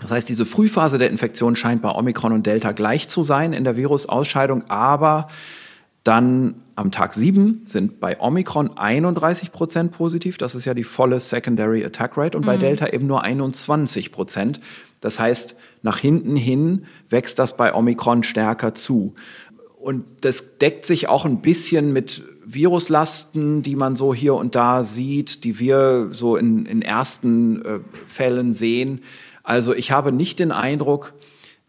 Das 0.00 0.10
heißt, 0.10 0.28
diese 0.28 0.46
Frühphase 0.46 0.98
der 0.98 1.10
Infektion 1.10 1.56
scheint 1.56 1.82
bei 1.82 1.90
Omikron 1.90 2.32
und 2.32 2.46
Delta 2.46 2.72
gleich 2.72 3.08
zu 3.08 3.22
sein 3.22 3.52
in 3.52 3.64
der 3.64 3.76
Virusausscheidung, 3.76 4.64
aber 4.68 5.28
dann 6.04 6.54
am 6.76 6.90
Tag 6.90 7.12
7 7.12 7.62
sind 7.66 8.00
bei 8.00 8.18
Omikron 8.18 8.76
31 8.78 9.52
Prozent 9.52 9.92
positiv. 9.92 10.38
Das 10.38 10.54
ist 10.54 10.64
ja 10.64 10.72
die 10.72 10.84
volle 10.84 11.20
Secondary 11.20 11.84
Attack 11.84 12.16
Rate 12.16 12.38
und 12.38 12.46
bei 12.46 12.56
mhm. 12.56 12.60
Delta 12.60 12.86
eben 12.88 13.06
nur 13.06 13.22
21 13.22 14.10
Prozent. 14.10 14.60
Das 15.00 15.18
heißt, 15.18 15.56
nach 15.82 15.98
hinten 15.98 16.36
hin 16.36 16.84
wächst 17.08 17.38
das 17.38 17.56
bei 17.56 17.74
Omikron 17.74 18.22
stärker 18.22 18.74
zu. 18.74 19.14
Und 19.78 20.04
das 20.20 20.58
deckt 20.58 20.84
sich 20.84 21.08
auch 21.08 21.24
ein 21.24 21.40
bisschen 21.40 21.92
mit 21.92 22.22
Viruslasten, 22.44 23.62
die 23.62 23.76
man 23.76 23.96
so 23.96 24.12
hier 24.12 24.34
und 24.34 24.54
da 24.54 24.82
sieht, 24.82 25.44
die 25.44 25.58
wir 25.58 26.08
so 26.12 26.36
in, 26.36 26.66
in 26.66 26.82
ersten 26.82 27.64
äh, 27.64 27.80
Fällen 28.06 28.52
sehen. 28.52 29.00
Also 29.42 29.74
ich 29.74 29.90
habe 29.90 30.12
nicht 30.12 30.38
den 30.38 30.52
Eindruck, 30.52 31.14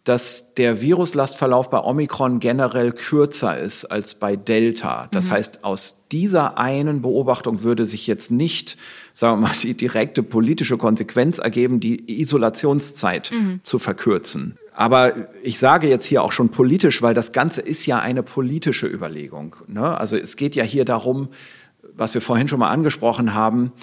dass 0.04 0.56
der 0.56 0.82
Viruslastverlauf 0.82 1.70
bei 1.70 1.80
Omikron 1.80 2.40
generell 2.40 2.92
kürzer 2.92 3.60
ist 3.60 3.86
als 3.86 4.16
bei 4.16 4.36
Delta. 4.36 5.08
Das 5.12 5.28
mhm. 5.28 5.32
heißt, 5.32 5.64
aus 5.64 6.02
dieser 6.12 6.58
einen 6.58 7.02
Beobachtung 7.04 7.62
würde 7.62 7.86
sich 7.86 8.08
jetzt 8.08 8.32
nicht, 8.32 8.78
sagen 9.14 9.42
wir 9.42 9.48
mal, 9.48 9.56
die 9.62 9.76
direkte 9.76 10.24
politische 10.24 10.78
Konsequenz 10.78 11.38
ergeben, 11.38 11.80
die 11.80 12.20
Isolationszeit 12.20 13.32
mhm. 13.32 13.60
zu 13.62 13.78
verkürzen. 13.78 14.58
Aber 14.74 15.28
ich 15.44 15.60
sage 15.60 15.88
jetzt 15.88 16.06
hier 16.06 16.24
auch 16.24 16.32
schon 16.32 16.50
politisch, 16.50 17.04
weil 17.04 17.14
das 17.14 17.34
Ganze 17.34 17.62
ist 17.62 17.86
ja 17.86 18.00
eine 18.00 18.24
politische 18.24 18.88
Überlegung. 18.88 19.56
Ne? 19.68 19.96
Also 19.98 20.18
es 20.18 20.36
geht 20.36 20.56
ja 20.56 20.64
hier 20.64 20.86
darum, 20.86 21.30
was 21.94 22.16
wir 22.16 22.22
vorhin 22.22 22.48
schon 22.48 22.60
mal 22.60 22.70
angesprochen 22.70 23.36
haben, 23.36 23.74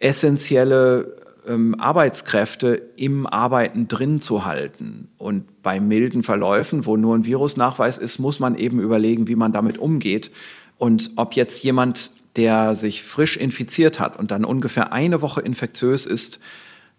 essentielle 0.00 1.17
ähm, 1.48 1.74
Arbeitskräfte 1.78 2.82
im 2.96 3.26
Arbeiten 3.26 3.88
drin 3.88 4.20
zu 4.20 4.44
halten. 4.44 5.08
Und 5.18 5.62
bei 5.62 5.80
milden 5.80 6.22
Verläufen, 6.22 6.86
wo 6.86 6.96
nur 6.96 7.16
ein 7.16 7.24
Virusnachweis 7.24 7.98
ist, 7.98 8.18
muss 8.18 8.38
man 8.38 8.56
eben 8.56 8.80
überlegen, 8.80 9.28
wie 9.28 9.36
man 9.36 9.52
damit 9.52 9.78
umgeht. 9.78 10.30
Und 10.76 11.12
ob 11.16 11.34
jetzt 11.34 11.64
jemand, 11.64 12.12
der 12.36 12.74
sich 12.74 13.02
frisch 13.02 13.36
infiziert 13.36 13.98
hat 13.98 14.18
und 14.18 14.30
dann 14.30 14.44
ungefähr 14.44 14.92
eine 14.92 15.22
Woche 15.22 15.40
infektiös 15.40 16.06
ist, 16.06 16.38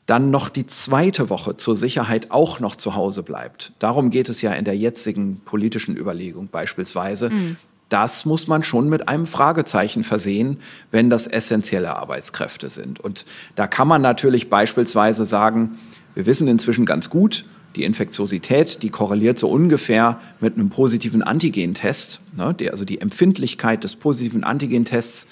dann 0.05 0.31
noch 0.31 0.49
die 0.49 0.65
zweite 0.65 1.29
Woche 1.29 1.55
zur 1.55 1.75
Sicherheit 1.75 2.31
auch 2.31 2.59
noch 2.59 2.75
zu 2.75 2.95
Hause 2.95 3.21
bleibt. 3.21 3.73
Darum 3.77 4.09
geht 4.09 4.27
es 4.27 4.41
ja 4.41 4.53
in 4.53 4.65
der 4.65 4.75
jetzigen 4.75 5.39
politischen 5.45 5.95
Überlegung 5.95 6.47
beispielsweise, 6.51 7.29
mhm 7.29 7.57
das 7.89 8.25
muss 8.25 8.47
man 8.47 8.63
schon 8.63 8.87
mit 8.87 9.07
einem 9.07 9.25
Fragezeichen 9.25 10.03
versehen, 10.03 10.57
wenn 10.91 11.09
das 11.09 11.27
essentielle 11.27 11.95
Arbeitskräfte 11.95 12.69
sind. 12.69 12.99
Und 12.99 13.25
da 13.55 13.67
kann 13.67 13.87
man 13.87 14.01
natürlich 14.01 14.49
beispielsweise 14.49 15.25
sagen, 15.25 15.77
wir 16.13 16.25
wissen 16.25 16.47
inzwischen 16.47 16.85
ganz 16.85 17.09
gut, 17.09 17.45
die 17.75 17.83
Infektiosität, 17.83 18.81
die 18.83 18.89
korreliert 18.89 19.37
so 19.37 19.49
ungefähr 19.49 20.19
mit 20.39 20.55
einem 20.55 20.69
positiven 20.69 21.21
Antigentest. 21.21 22.21
Ne, 22.35 22.55
die, 22.57 22.71
also 22.71 22.85
die 22.85 23.01
Empfindlichkeit 23.01 23.83
des 23.83 23.95
positiven 23.95 24.43
Antigentests, 24.43 25.27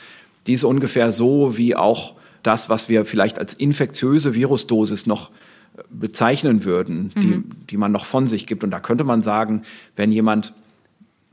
die 0.46 0.54
ist 0.54 0.64
ungefähr 0.64 1.12
so 1.12 1.58
wie 1.58 1.76
auch 1.76 2.16
das, 2.44 2.70
was 2.70 2.90
wir 2.90 3.06
vielleicht 3.06 3.40
als 3.40 3.54
infektiöse 3.54 4.36
Virusdosis 4.36 5.08
noch 5.08 5.32
äh, 5.78 5.82
bezeichnen 5.90 6.64
würden, 6.64 7.12
die, 7.18 7.28
mhm. 7.28 7.52
die 7.70 7.78
man 7.78 7.92
noch 7.92 8.06
von 8.06 8.28
sich 8.28 8.46
gibt. 8.46 8.64
Und 8.64 8.72
da 8.72 8.80
könnte 8.80 9.04
man 9.04 9.22
sagen, 9.22 9.64
wenn 9.96 10.12
jemand 10.12 10.54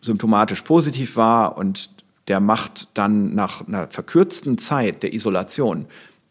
symptomatisch 0.05 0.63
positiv 0.63 1.17
war 1.17 1.57
und 1.57 1.91
der 2.29 2.41
macht 2.41 2.89
dann 2.95 3.35
nach 3.35 3.67
einer 3.67 3.89
verkürzten 3.89 4.59
Zeit 4.59 5.03
der 5.03 5.15
Isolation 5.15 5.87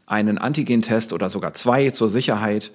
einen 0.06 0.38
Antigentest 0.38 1.14
oder 1.14 1.30
sogar 1.30 1.54
zwei 1.54 1.90
zur 1.90 2.10
Sicherheit 2.10 2.72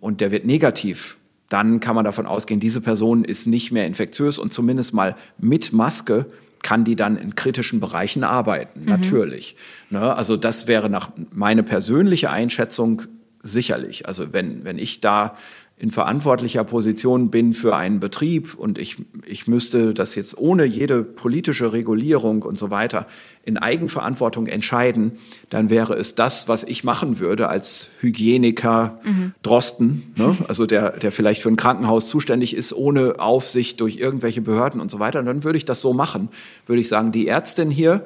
und 0.00 0.20
der 0.20 0.30
wird 0.30 0.44
negativ, 0.44 1.16
dann 1.48 1.80
kann 1.80 1.94
man 1.94 2.04
davon 2.04 2.26
ausgehen, 2.26 2.60
diese 2.60 2.80
Person 2.80 3.24
ist 3.24 3.46
nicht 3.46 3.72
mehr 3.72 3.86
infektiös 3.86 4.38
und 4.38 4.52
zumindest 4.52 4.94
mal 4.94 5.16
mit 5.38 5.72
Maske 5.72 6.26
kann 6.62 6.84
die 6.84 6.96
dann 6.96 7.16
in 7.16 7.34
kritischen 7.34 7.80
Bereichen 7.80 8.24
arbeiten, 8.24 8.80
mhm. 8.80 8.86
natürlich. 8.86 9.56
Ne? 9.90 10.14
Also 10.14 10.36
das 10.36 10.66
wäre 10.66 10.88
nach 10.88 11.10
meine 11.32 11.62
persönliche 11.62 12.30
Einschätzung 12.30 13.02
sicherlich. 13.42 14.06
Also 14.06 14.32
wenn, 14.32 14.64
wenn 14.64 14.78
ich 14.78 15.00
da 15.00 15.36
in 15.82 15.90
verantwortlicher 15.90 16.62
Position 16.62 17.28
bin 17.30 17.54
für 17.54 17.74
einen 17.74 17.98
Betrieb 17.98 18.54
und 18.54 18.78
ich, 18.78 18.98
ich 19.26 19.48
müsste 19.48 19.94
das 19.94 20.14
jetzt 20.14 20.38
ohne 20.38 20.64
jede 20.64 21.02
politische 21.02 21.72
Regulierung 21.72 22.42
und 22.42 22.56
so 22.56 22.70
weiter 22.70 23.08
in 23.42 23.58
Eigenverantwortung 23.58 24.46
entscheiden, 24.46 25.18
dann 25.50 25.70
wäre 25.70 25.94
es 25.94 26.14
das, 26.14 26.46
was 26.46 26.62
ich 26.62 26.84
machen 26.84 27.18
würde 27.18 27.48
als 27.48 27.90
Hygieniker 27.98 29.00
mhm. 29.02 29.34
Drosten, 29.42 30.14
ne? 30.16 30.36
also 30.46 30.66
der, 30.66 30.90
der 30.90 31.10
vielleicht 31.10 31.42
für 31.42 31.48
ein 31.48 31.56
Krankenhaus 31.56 32.08
zuständig 32.08 32.54
ist, 32.54 32.72
ohne 32.72 33.18
Aufsicht 33.18 33.80
durch 33.80 33.96
irgendwelche 33.96 34.40
Behörden 34.40 34.80
und 34.80 34.88
so 34.88 35.00
weiter. 35.00 35.18
Und 35.18 35.26
dann 35.26 35.42
würde 35.42 35.58
ich 35.58 35.64
das 35.64 35.80
so 35.80 35.92
machen. 35.92 36.28
Würde 36.64 36.80
ich 36.80 36.86
sagen, 36.86 37.10
die 37.10 37.26
Ärztin 37.26 37.72
hier, 37.72 38.04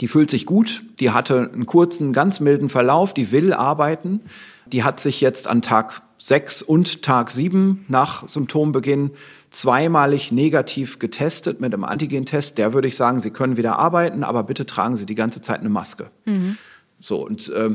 die 0.00 0.06
fühlt 0.06 0.30
sich 0.30 0.46
gut, 0.46 0.84
die 1.00 1.10
hatte 1.10 1.50
einen 1.52 1.66
kurzen, 1.66 2.12
ganz 2.12 2.38
milden 2.38 2.68
Verlauf, 2.68 3.12
die 3.12 3.32
will 3.32 3.52
arbeiten, 3.52 4.20
die 4.66 4.84
hat 4.84 5.00
sich 5.00 5.20
jetzt 5.20 5.48
an 5.48 5.62
Tag 5.62 6.02
6 6.18 6.62
und 6.62 7.02
Tag 7.02 7.30
7 7.30 7.84
nach 7.88 8.28
Symptombeginn 8.28 9.12
zweimalig 9.50 10.30
negativ 10.32 10.98
getestet 10.98 11.60
mit 11.60 11.72
einem 11.72 11.84
Antigentest. 11.84 12.58
Der 12.58 12.72
würde 12.74 12.88
ich 12.88 12.96
sagen, 12.96 13.20
Sie 13.20 13.30
können 13.30 13.56
wieder 13.56 13.78
arbeiten, 13.78 14.24
aber 14.24 14.42
bitte 14.42 14.66
tragen 14.66 14.96
Sie 14.96 15.06
die 15.06 15.14
ganze 15.14 15.40
Zeit 15.40 15.60
eine 15.60 15.70
Maske. 15.70 16.10
Mhm. 16.24 16.58
So, 17.00 17.24
und 17.24 17.48
äh, 17.50 17.70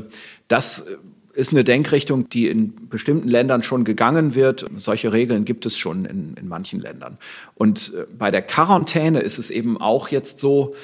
das 0.47 0.85
ist 1.33 1.51
eine 1.51 1.63
Denkrichtung, 1.63 2.29
die 2.29 2.47
in 2.47 2.89
bestimmten 2.89 3.27
Ländern 3.27 3.63
schon 3.63 3.85
gegangen 3.85 4.35
wird. 4.35 4.65
Solche 4.77 5.13
Regeln 5.13 5.45
gibt 5.45 5.65
es 5.65 5.77
schon 5.77 6.05
in, 6.05 6.35
in 6.35 6.47
manchen 6.47 6.79
Ländern. 6.79 7.17
Und 7.55 7.93
äh, 7.95 8.05
bei 8.17 8.29
der 8.29 8.43
Quarantäne 8.43 9.21
ist 9.21 9.39
es 9.39 9.49
eben 9.49 9.79
auch 9.81 10.09
jetzt 10.09 10.39
so, 10.39 10.75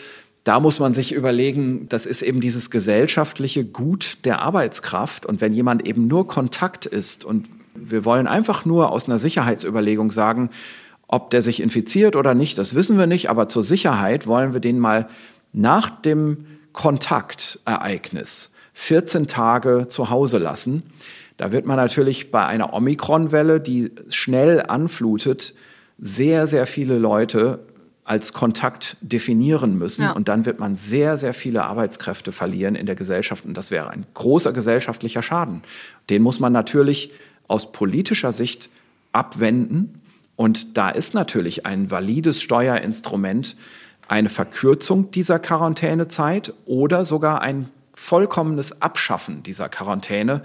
da 0.44 0.60
muss 0.60 0.80
man 0.80 0.94
sich 0.94 1.14
überlegen, 1.14 1.88
das 1.90 2.06
ist 2.06 2.22
eben 2.22 2.41
dieses 2.41 2.70
gesellschaftliche 2.70 3.66
Gut 3.66 4.18
der 4.26 4.41
Arbeitskraft. 4.41 5.26
Und 5.26 5.41
wenn 5.41 5.53
jemand 5.53 5.86
eben 5.86 6.07
nur 6.07 6.28
Kontakt 6.28 6.86
ist 6.86 7.26
und 7.26 7.48
wir 7.76 8.06
wollen 8.06 8.28
einfach 8.28 8.66
nur 8.66 8.91
aus 8.91 9.06
einer 9.06 9.20
Sicherheitsüberlegung 9.20 10.11
sagen, 10.11 10.49
ob 11.07 11.30
der 11.32 11.41
sich 11.41 11.61
infiziert 11.61 12.16
oder 12.16 12.34
nicht, 12.34 12.57
das 12.57 12.76
wissen 12.76 12.98
wir 12.98 13.07
nicht, 13.07 13.30
aber 13.30 13.48
zur 13.48 13.64
Sicherheit 13.64 14.28
wollen 14.28 14.53
wir 14.53 14.60
den 14.60 14.80
mal 14.80 15.07
nach 15.53 15.90
dem 15.90 16.45
Kontaktereignis 16.72 18.52
14 18.74 19.28
Tage 19.28 19.88
zu 19.90 20.10
Hause 20.10 20.38
lassen. 20.38 20.84
Da 21.38 21.52
wird 21.52 21.66
man 21.66 21.78
natürlich 21.78 22.32
bei 22.32 22.45
einer 22.45 22.74
Omikron-Welle, 22.74 23.60
die 23.60 23.91
schnell 24.10 24.61
anflutet, 24.61 25.53
sehr, 25.98 26.48
sehr 26.48 26.66
viele 26.66 26.98
Leute 26.98 27.60
als 28.10 28.34
Kontakt 28.34 28.98
definieren 29.02 29.77
müssen. 29.77 30.02
Ja. 30.02 30.14
Und 30.14 30.30
dann 30.30 30.48
wird 30.48 30.60
man 30.60 30.76
sehr, 30.76 31.15
sehr 31.15 31.36
viele 31.36 31.65
Arbeitskräfte 31.65 32.31
verlieren 32.31 32.73
in 32.73 32.88
der 32.88 32.95
Gesellschaft. 32.95 33.45
Und 33.45 33.53
das 33.53 33.69
wäre 33.69 33.91
ein 33.91 34.03
großer 34.15 34.52
gesellschaftlicher 34.52 35.22
Schaden. 35.22 35.61
Den 36.10 36.23
muss 36.23 36.40
man 36.40 36.52
natürlich 36.52 37.11
aus 37.48 37.72
politischer 37.72 38.31
Sicht 38.31 38.72
abwenden. 39.11 40.02
Und 40.36 40.76
da 40.76 40.90
ist 40.90 41.14
natürlich 41.14 41.68
ein 41.68 41.91
valides 41.91 42.41
Steuerinstrument 42.41 43.56
eine 44.07 44.30
Verkürzung 44.30 45.11
dieser 45.11 45.38
Quarantänezeit 45.38 46.56
oder 46.65 47.06
sogar 47.06 47.44
ein 47.44 47.69
vollkommenes 47.94 48.81
Abschaffen 48.81 49.44
dieser 49.44 49.69
Quarantäne, 49.69 50.41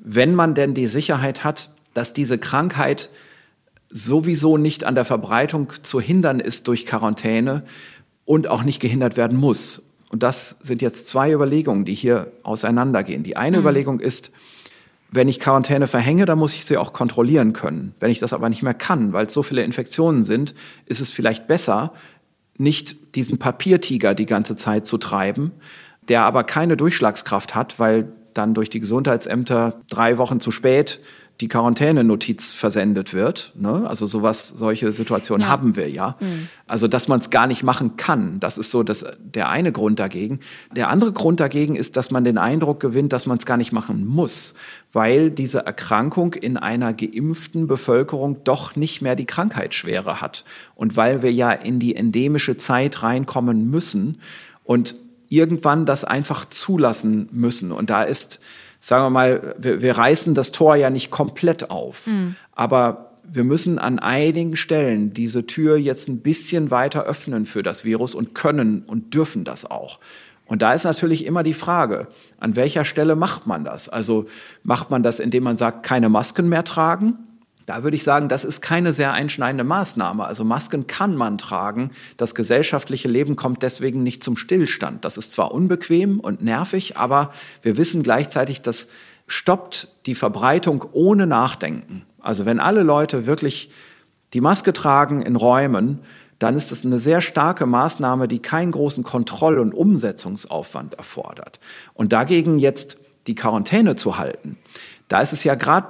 wenn 0.00 0.34
man 0.34 0.54
denn 0.56 0.74
die 0.74 0.88
Sicherheit 0.88 1.44
hat, 1.44 1.70
dass 1.92 2.12
diese 2.12 2.38
Krankheit 2.38 3.08
sowieso 3.96 4.58
nicht 4.58 4.84
an 4.84 4.94
der 4.94 5.06
Verbreitung 5.06 5.72
zu 5.82 6.00
hindern 6.00 6.40
ist 6.40 6.68
durch 6.68 6.84
Quarantäne, 6.84 7.62
und 8.24 8.48
auch 8.48 8.62
nicht 8.62 8.80
gehindert 8.80 9.16
werden 9.16 9.36
muss. 9.36 9.86
Und 10.10 10.22
das 10.22 10.56
sind 10.60 10.82
jetzt 10.82 11.08
zwei 11.08 11.32
Überlegungen, 11.32 11.84
die 11.84 11.94
hier 11.94 12.32
auseinandergehen. 12.42 13.22
Die 13.22 13.36
eine 13.36 13.58
mhm. 13.58 13.62
Überlegung 13.62 14.00
ist, 14.00 14.32
wenn 15.10 15.28
ich 15.28 15.40
Quarantäne 15.40 15.86
verhänge, 15.86 16.24
dann 16.24 16.38
muss 16.38 16.54
ich 16.54 16.64
sie 16.64 16.76
auch 16.76 16.92
kontrollieren 16.92 17.52
können. 17.52 17.94
Wenn 18.00 18.10
ich 18.10 18.18
das 18.18 18.32
aber 18.32 18.48
nicht 18.48 18.62
mehr 18.62 18.74
kann, 18.74 19.12
weil 19.12 19.26
es 19.26 19.34
so 19.34 19.42
viele 19.42 19.62
Infektionen 19.62 20.22
sind, 20.22 20.54
ist 20.86 21.00
es 21.00 21.10
vielleicht 21.10 21.46
besser, 21.46 21.92
nicht 22.56 23.14
diesen 23.14 23.38
Papiertiger 23.38 24.14
die 24.14 24.26
ganze 24.26 24.56
Zeit 24.56 24.86
zu 24.86 24.98
treiben, 24.98 25.52
der 26.08 26.24
aber 26.24 26.44
keine 26.44 26.76
Durchschlagskraft 26.76 27.54
hat, 27.54 27.78
weil 27.78 28.12
dann 28.32 28.54
durch 28.54 28.70
die 28.70 28.80
Gesundheitsämter 28.80 29.80
drei 29.88 30.18
Wochen 30.18 30.40
zu 30.40 30.50
spät 30.50 31.00
die 31.40 31.48
Quarantänenotiz 31.48 32.52
versendet 32.52 33.12
wird. 33.12 33.52
Ne? 33.56 33.84
Also 33.88 34.06
sowas, 34.06 34.48
solche 34.48 34.92
Situationen 34.92 35.42
ja. 35.42 35.48
haben 35.48 35.74
wir 35.74 35.90
ja. 35.90 36.16
Mhm. 36.20 36.48
Also 36.68 36.86
dass 36.86 37.08
man 37.08 37.18
es 37.18 37.30
gar 37.30 37.48
nicht 37.48 37.64
machen 37.64 37.96
kann, 37.96 38.38
das 38.38 38.56
ist 38.56 38.70
so 38.70 38.84
das, 38.84 39.04
der 39.18 39.48
eine 39.48 39.72
Grund 39.72 39.98
dagegen. 39.98 40.38
Der 40.76 40.90
andere 40.90 41.12
Grund 41.12 41.40
dagegen 41.40 41.74
ist, 41.74 41.96
dass 41.96 42.12
man 42.12 42.22
den 42.22 42.38
Eindruck 42.38 42.78
gewinnt, 42.78 43.12
dass 43.12 43.26
man 43.26 43.38
es 43.38 43.46
gar 43.46 43.56
nicht 43.56 43.72
machen 43.72 44.06
muss, 44.06 44.54
weil 44.92 45.32
diese 45.32 45.66
Erkrankung 45.66 46.34
in 46.34 46.56
einer 46.56 46.92
geimpften 46.92 47.66
Bevölkerung 47.66 48.44
doch 48.44 48.76
nicht 48.76 49.02
mehr 49.02 49.16
die 49.16 49.26
Krankheitsschwere 49.26 50.20
hat 50.20 50.44
und 50.76 50.96
weil 50.96 51.22
wir 51.22 51.32
ja 51.32 51.50
in 51.50 51.80
die 51.80 51.96
endemische 51.96 52.56
Zeit 52.56 53.02
reinkommen 53.02 53.70
müssen 53.70 54.20
und 54.62 54.94
irgendwann 55.28 55.84
das 55.84 56.04
einfach 56.04 56.44
zulassen 56.44 57.28
müssen. 57.32 57.72
Und 57.72 57.90
da 57.90 58.04
ist 58.04 58.38
sagen 58.84 59.04
wir 59.04 59.10
mal, 59.10 59.54
wir, 59.56 59.80
wir 59.80 59.96
reißen 59.96 60.34
das 60.34 60.52
Tor 60.52 60.76
ja 60.76 60.90
nicht 60.90 61.10
komplett 61.10 61.70
auf, 61.70 62.06
mhm. 62.06 62.36
aber 62.52 63.12
wir 63.26 63.42
müssen 63.42 63.78
an 63.78 63.98
einigen 63.98 64.56
Stellen 64.56 65.14
diese 65.14 65.46
Tür 65.46 65.78
jetzt 65.78 66.06
ein 66.06 66.20
bisschen 66.20 66.70
weiter 66.70 67.04
öffnen 67.04 67.46
für 67.46 67.62
das 67.62 67.86
Virus 67.86 68.14
und 68.14 68.34
können 68.34 68.82
und 68.86 69.14
dürfen 69.14 69.44
das 69.44 69.64
auch. 69.64 70.00
Und 70.44 70.60
da 70.60 70.74
ist 70.74 70.84
natürlich 70.84 71.24
immer 71.24 71.42
die 71.42 71.54
Frage, 71.54 72.08
an 72.38 72.56
welcher 72.56 72.84
Stelle 72.84 73.16
macht 73.16 73.46
man 73.46 73.64
das? 73.64 73.88
Also 73.88 74.26
macht 74.62 74.90
man 74.90 75.02
das, 75.02 75.18
indem 75.18 75.44
man 75.44 75.56
sagt, 75.56 75.86
keine 75.86 76.10
Masken 76.10 76.50
mehr 76.50 76.64
tragen? 76.64 77.16
Da 77.66 77.82
würde 77.82 77.96
ich 77.96 78.04
sagen, 78.04 78.28
das 78.28 78.44
ist 78.44 78.60
keine 78.60 78.92
sehr 78.92 79.12
einschneidende 79.12 79.64
Maßnahme. 79.64 80.24
Also 80.24 80.44
Masken 80.44 80.86
kann 80.86 81.16
man 81.16 81.38
tragen. 81.38 81.90
Das 82.16 82.34
gesellschaftliche 82.34 83.08
Leben 83.08 83.36
kommt 83.36 83.62
deswegen 83.62 84.02
nicht 84.02 84.22
zum 84.22 84.36
Stillstand. 84.36 85.04
Das 85.04 85.16
ist 85.16 85.32
zwar 85.32 85.52
unbequem 85.52 86.20
und 86.20 86.42
nervig, 86.42 86.96
aber 86.96 87.32
wir 87.62 87.76
wissen 87.76 88.02
gleichzeitig, 88.02 88.60
das 88.60 88.88
stoppt 89.26 89.88
die 90.06 90.14
Verbreitung 90.14 90.84
ohne 90.92 91.26
Nachdenken. 91.26 92.04
Also 92.20 92.44
wenn 92.44 92.60
alle 92.60 92.82
Leute 92.82 93.26
wirklich 93.26 93.70
die 94.34 94.40
Maske 94.40 94.72
tragen 94.72 95.22
in 95.22 95.36
Räumen, 95.36 96.00
dann 96.38 96.56
ist 96.56 96.72
das 96.72 96.84
eine 96.84 96.98
sehr 96.98 97.20
starke 97.20 97.64
Maßnahme, 97.64 98.28
die 98.28 98.40
keinen 98.40 98.72
großen 98.72 99.04
Kontroll- 99.04 99.58
und 99.58 99.72
Umsetzungsaufwand 99.72 100.94
erfordert. 100.94 101.60
Und 101.94 102.12
dagegen 102.12 102.58
jetzt 102.58 102.98
die 103.26 103.34
Quarantäne 103.34 103.96
zu 103.96 104.18
halten, 104.18 104.58
da 105.08 105.20
ist 105.20 105.32
es 105.32 105.44
ja 105.44 105.54
gerade 105.54 105.88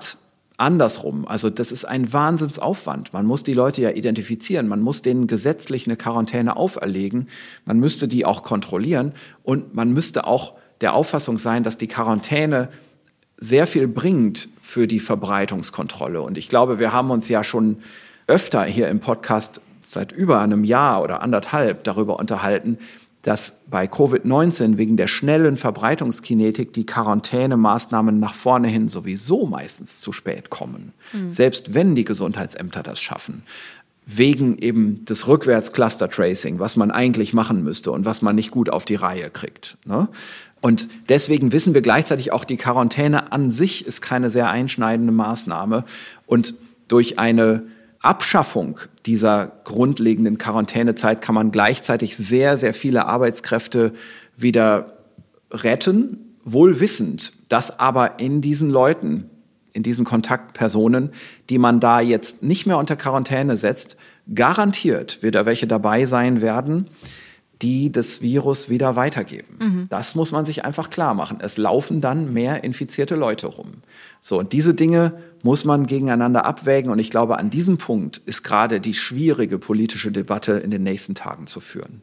andersrum. 0.56 1.26
Also 1.26 1.50
das 1.50 1.72
ist 1.72 1.84
ein 1.84 2.12
Wahnsinnsaufwand. 2.12 3.12
Man 3.12 3.26
muss 3.26 3.42
die 3.42 3.54
Leute 3.54 3.82
ja 3.82 3.90
identifizieren, 3.90 4.68
man 4.68 4.80
muss 4.80 5.02
denen 5.02 5.26
gesetzlich 5.26 5.86
eine 5.86 5.96
Quarantäne 5.96 6.56
auferlegen, 6.56 7.28
man 7.64 7.78
müsste 7.78 8.08
die 8.08 8.24
auch 8.24 8.42
kontrollieren 8.42 9.12
und 9.42 9.74
man 9.74 9.92
müsste 9.92 10.26
auch 10.26 10.54
der 10.80 10.94
Auffassung 10.94 11.38
sein, 11.38 11.62
dass 11.62 11.78
die 11.78 11.88
Quarantäne 11.88 12.68
sehr 13.36 13.66
viel 13.66 13.88
bringt 13.88 14.48
für 14.60 14.86
die 14.86 15.00
Verbreitungskontrolle. 15.00 16.22
Und 16.22 16.38
ich 16.38 16.48
glaube, 16.48 16.78
wir 16.78 16.92
haben 16.92 17.10
uns 17.10 17.28
ja 17.28 17.42
schon 17.42 17.78
öfter 18.26 18.64
hier 18.64 18.88
im 18.88 19.00
Podcast 19.00 19.60
seit 19.88 20.12
über 20.12 20.40
einem 20.40 20.64
Jahr 20.64 21.02
oder 21.02 21.20
anderthalb 21.20 21.84
darüber 21.84 22.18
unterhalten, 22.18 22.78
dass 23.24 23.56
bei 23.70 23.86
Covid-19 23.86 24.76
wegen 24.76 24.98
der 24.98 25.08
schnellen 25.08 25.56
Verbreitungskinetik 25.56 26.74
die 26.74 26.84
Quarantänemaßnahmen 26.84 28.20
nach 28.20 28.34
vorne 28.34 28.68
hin 28.68 28.88
sowieso 28.88 29.46
meistens 29.46 30.00
zu 30.00 30.12
spät 30.12 30.50
kommen, 30.50 30.92
mhm. 31.12 31.30
selbst 31.30 31.72
wenn 31.72 31.94
die 31.94 32.04
Gesundheitsämter 32.04 32.82
das 32.82 33.00
schaffen. 33.00 33.42
Wegen 34.04 34.58
eben 34.58 35.06
des 35.06 35.26
Rückwärts-Cluster-Tracing, 35.26 36.58
was 36.58 36.76
man 36.76 36.90
eigentlich 36.90 37.32
machen 37.32 37.64
müsste 37.64 37.92
und 37.92 38.04
was 38.04 38.20
man 38.20 38.36
nicht 38.36 38.50
gut 38.50 38.68
auf 38.68 38.84
die 38.84 38.96
Reihe 38.96 39.30
kriegt. 39.30 39.78
Ne? 39.86 40.08
Und 40.60 40.90
deswegen 41.08 41.50
wissen 41.52 41.72
wir 41.72 41.80
gleichzeitig 41.80 42.30
auch, 42.30 42.44
die 42.44 42.58
Quarantäne 42.58 43.32
an 43.32 43.50
sich 43.50 43.86
ist 43.86 44.02
keine 44.02 44.28
sehr 44.28 44.50
einschneidende 44.50 45.12
Maßnahme. 45.12 45.84
Und 46.26 46.54
durch 46.88 47.18
eine 47.18 47.62
Abschaffung 48.00 48.78
dieser 49.06 49.52
grundlegenden 49.64 50.38
Quarantänezeit 50.38 51.20
kann 51.20 51.34
man 51.34 51.50
gleichzeitig 51.50 52.16
sehr, 52.16 52.56
sehr 52.56 52.74
viele 52.74 53.06
Arbeitskräfte 53.06 53.92
wieder 54.36 54.98
retten, 55.50 56.36
wohl 56.44 56.80
wissend, 56.80 57.32
dass 57.48 57.78
aber 57.78 58.18
in 58.18 58.40
diesen 58.40 58.70
Leuten, 58.70 59.30
in 59.72 59.82
diesen 59.82 60.04
Kontaktpersonen, 60.04 61.10
die 61.50 61.58
man 61.58 61.80
da 61.80 62.00
jetzt 62.00 62.42
nicht 62.42 62.66
mehr 62.66 62.78
unter 62.78 62.96
Quarantäne 62.96 63.56
setzt, 63.56 63.96
garantiert 64.34 65.22
wieder 65.22 65.46
welche 65.46 65.66
dabei 65.66 66.06
sein 66.06 66.40
werden, 66.40 66.88
die 67.62 67.92
das 67.92 68.20
Virus 68.20 68.68
wieder 68.68 68.96
weitergeben. 68.96 69.56
Mhm. 69.58 69.86
Das 69.88 70.14
muss 70.14 70.32
man 70.32 70.44
sich 70.44 70.64
einfach 70.64 70.90
klar 70.90 71.14
machen. 71.14 71.38
Es 71.40 71.56
laufen 71.56 72.00
dann 72.00 72.32
mehr 72.32 72.64
infizierte 72.64 73.14
Leute 73.14 73.46
rum. 73.46 73.74
So, 74.20 74.38
und 74.38 74.52
diese 74.52 74.74
Dinge 74.74 75.14
muss 75.42 75.64
man 75.64 75.86
gegeneinander 75.86 76.44
abwägen. 76.44 76.90
Und 76.90 76.98
ich 76.98 77.10
glaube, 77.10 77.38
an 77.38 77.50
diesem 77.50 77.78
Punkt 77.78 78.18
ist 78.26 78.42
gerade 78.42 78.80
die 78.80 78.94
schwierige 78.94 79.58
politische 79.58 80.10
Debatte 80.10 80.52
in 80.54 80.70
den 80.70 80.82
nächsten 80.82 81.14
Tagen 81.14 81.46
zu 81.46 81.60
führen. 81.60 82.02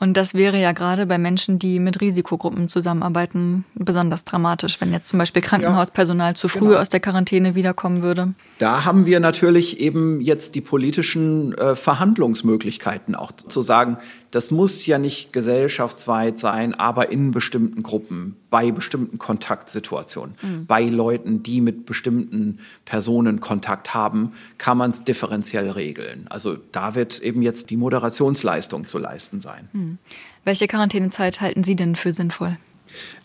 Und 0.00 0.16
das 0.16 0.32
wäre 0.32 0.58
ja 0.58 0.72
gerade 0.72 1.04
bei 1.04 1.18
Menschen, 1.18 1.58
die 1.58 1.78
mit 1.78 2.00
Risikogruppen 2.00 2.68
zusammenarbeiten, 2.68 3.66
besonders 3.74 4.24
dramatisch, 4.24 4.80
wenn 4.80 4.92
jetzt 4.92 5.08
zum 5.08 5.18
Beispiel 5.18 5.42
Krankenhauspersonal 5.42 6.34
zu 6.34 6.48
früh 6.48 6.68
genau. 6.68 6.80
aus 6.80 6.88
der 6.88 7.00
Quarantäne 7.00 7.54
wiederkommen 7.54 8.02
würde. 8.02 8.32
Da 8.60 8.84
haben 8.84 9.06
wir 9.06 9.20
natürlich 9.20 9.80
eben 9.80 10.20
jetzt 10.20 10.54
die 10.54 10.60
politischen 10.60 11.56
äh, 11.56 11.74
Verhandlungsmöglichkeiten 11.74 13.14
auch 13.14 13.32
zu 13.32 13.62
sagen, 13.62 13.96
das 14.32 14.50
muss 14.50 14.84
ja 14.84 14.98
nicht 14.98 15.32
gesellschaftsweit 15.32 16.38
sein, 16.38 16.74
aber 16.74 17.10
in 17.10 17.30
bestimmten 17.30 17.82
Gruppen, 17.82 18.36
bei 18.50 18.70
bestimmten 18.70 19.16
Kontaktsituationen, 19.16 20.34
mhm. 20.42 20.66
bei 20.66 20.84
Leuten, 20.84 21.42
die 21.42 21.62
mit 21.62 21.86
bestimmten 21.86 22.58
Personen 22.84 23.40
Kontakt 23.40 23.94
haben, 23.94 24.32
kann 24.58 24.76
man 24.76 24.90
es 24.90 25.04
differenziell 25.04 25.70
regeln. 25.70 26.26
Also 26.28 26.58
da 26.70 26.94
wird 26.94 27.20
eben 27.20 27.40
jetzt 27.40 27.70
die 27.70 27.78
Moderationsleistung 27.78 28.86
zu 28.86 28.98
leisten 28.98 29.40
sein. 29.40 29.70
Mhm. 29.72 29.98
Welche 30.44 30.68
Quarantänezeit 30.68 31.40
halten 31.40 31.64
Sie 31.64 31.76
denn 31.76 31.96
für 31.96 32.12
sinnvoll? 32.12 32.58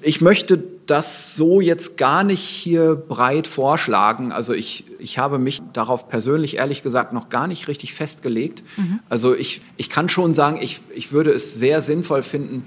Ich 0.01 0.21
möchte 0.21 0.63
das 0.85 1.35
so 1.35 1.61
jetzt 1.61 1.97
gar 1.97 2.23
nicht 2.23 2.41
hier 2.41 2.95
breit 2.95 3.47
vorschlagen. 3.47 4.31
Also 4.31 4.53
ich, 4.53 4.85
ich 4.99 5.17
habe 5.17 5.39
mich 5.39 5.61
darauf 5.73 6.09
persönlich 6.09 6.57
ehrlich 6.57 6.83
gesagt 6.83 7.13
noch 7.13 7.29
gar 7.29 7.47
nicht 7.47 7.67
richtig 7.67 7.93
festgelegt. 7.93 8.63
Mhm. 8.77 8.99
Also 9.09 9.33
ich, 9.35 9.61
ich 9.77 9.89
kann 9.89 10.09
schon 10.09 10.33
sagen, 10.33 10.59
ich, 10.61 10.81
ich 10.93 11.11
würde 11.11 11.31
es 11.31 11.55
sehr 11.55 11.81
sinnvoll 11.81 12.23
finden, 12.23 12.65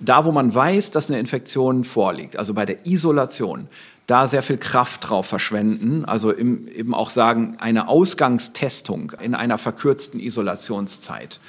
da 0.00 0.24
wo 0.24 0.32
man 0.32 0.54
weiß, 0.54 0.90
dass 0.90 1.08
eine 1.08 1.18
Infektion 1.18 1.84
vorliegt, 1.84 2.38
also 2.38 2.52
bei 2.52 2.66
der 2.66 2.86
Isolation, 2.86 3.68
da 4.06 4.28
sehr 4.28 4.42
viel 4.42 4.58
Kraft 4.58 5.08
drauf 5.08 5.26
verschwenden. 5.26 6.04
Also 6.04 6.30
im, 6.30 6.68
eben 6.68 6.94
auch 6.94 7.10
sagen, 7.10 7.56
eine 7.58 7.88
Ausgangstestung 7.88 9.12
in 9.20 9.34
einer 9.34 9.58
verkürzten 9.58 10.20
Isolationszeit 10.20 11.40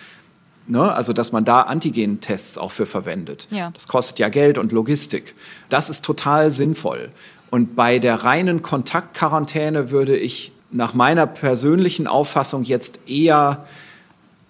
Ne? 0.67 0.91
Also, 0.91 1.13
dass 1.13 1.31
man 1.31 1.45
da 1.45 1.61
Antigen-Tests 1.61 2.57
auch 2.57 2.71
für 2.71 2.85
verwendet. 2.85 3.47
Ja. 3.51 3.71
Das 3.71 3.87
kostet 3.87 4.19
ja 4.19 4.29
Geld 4.29 4.57
und 4.57 4.71
Logistik. 4.71 5.35
Das 5.69 5.89
ist 5.89 6.03
total 6.03 6.51
sinnvoll. 6.51 7.09
Und 7.49 7.75
bei 7.75 7.99
der 7.99 8.23
reinen 8.23 8.61
Kontaktquarantäne 8.61 9.91
würde 9.91 10.17
ich 10.17 10.51
nach 10.71 10.93
meiner 10.93 11.27
persönlichen 11.27 12.07
Auffassung 12.07 12.63
jetzt 12.63 12.99
eher, 13.07 13.65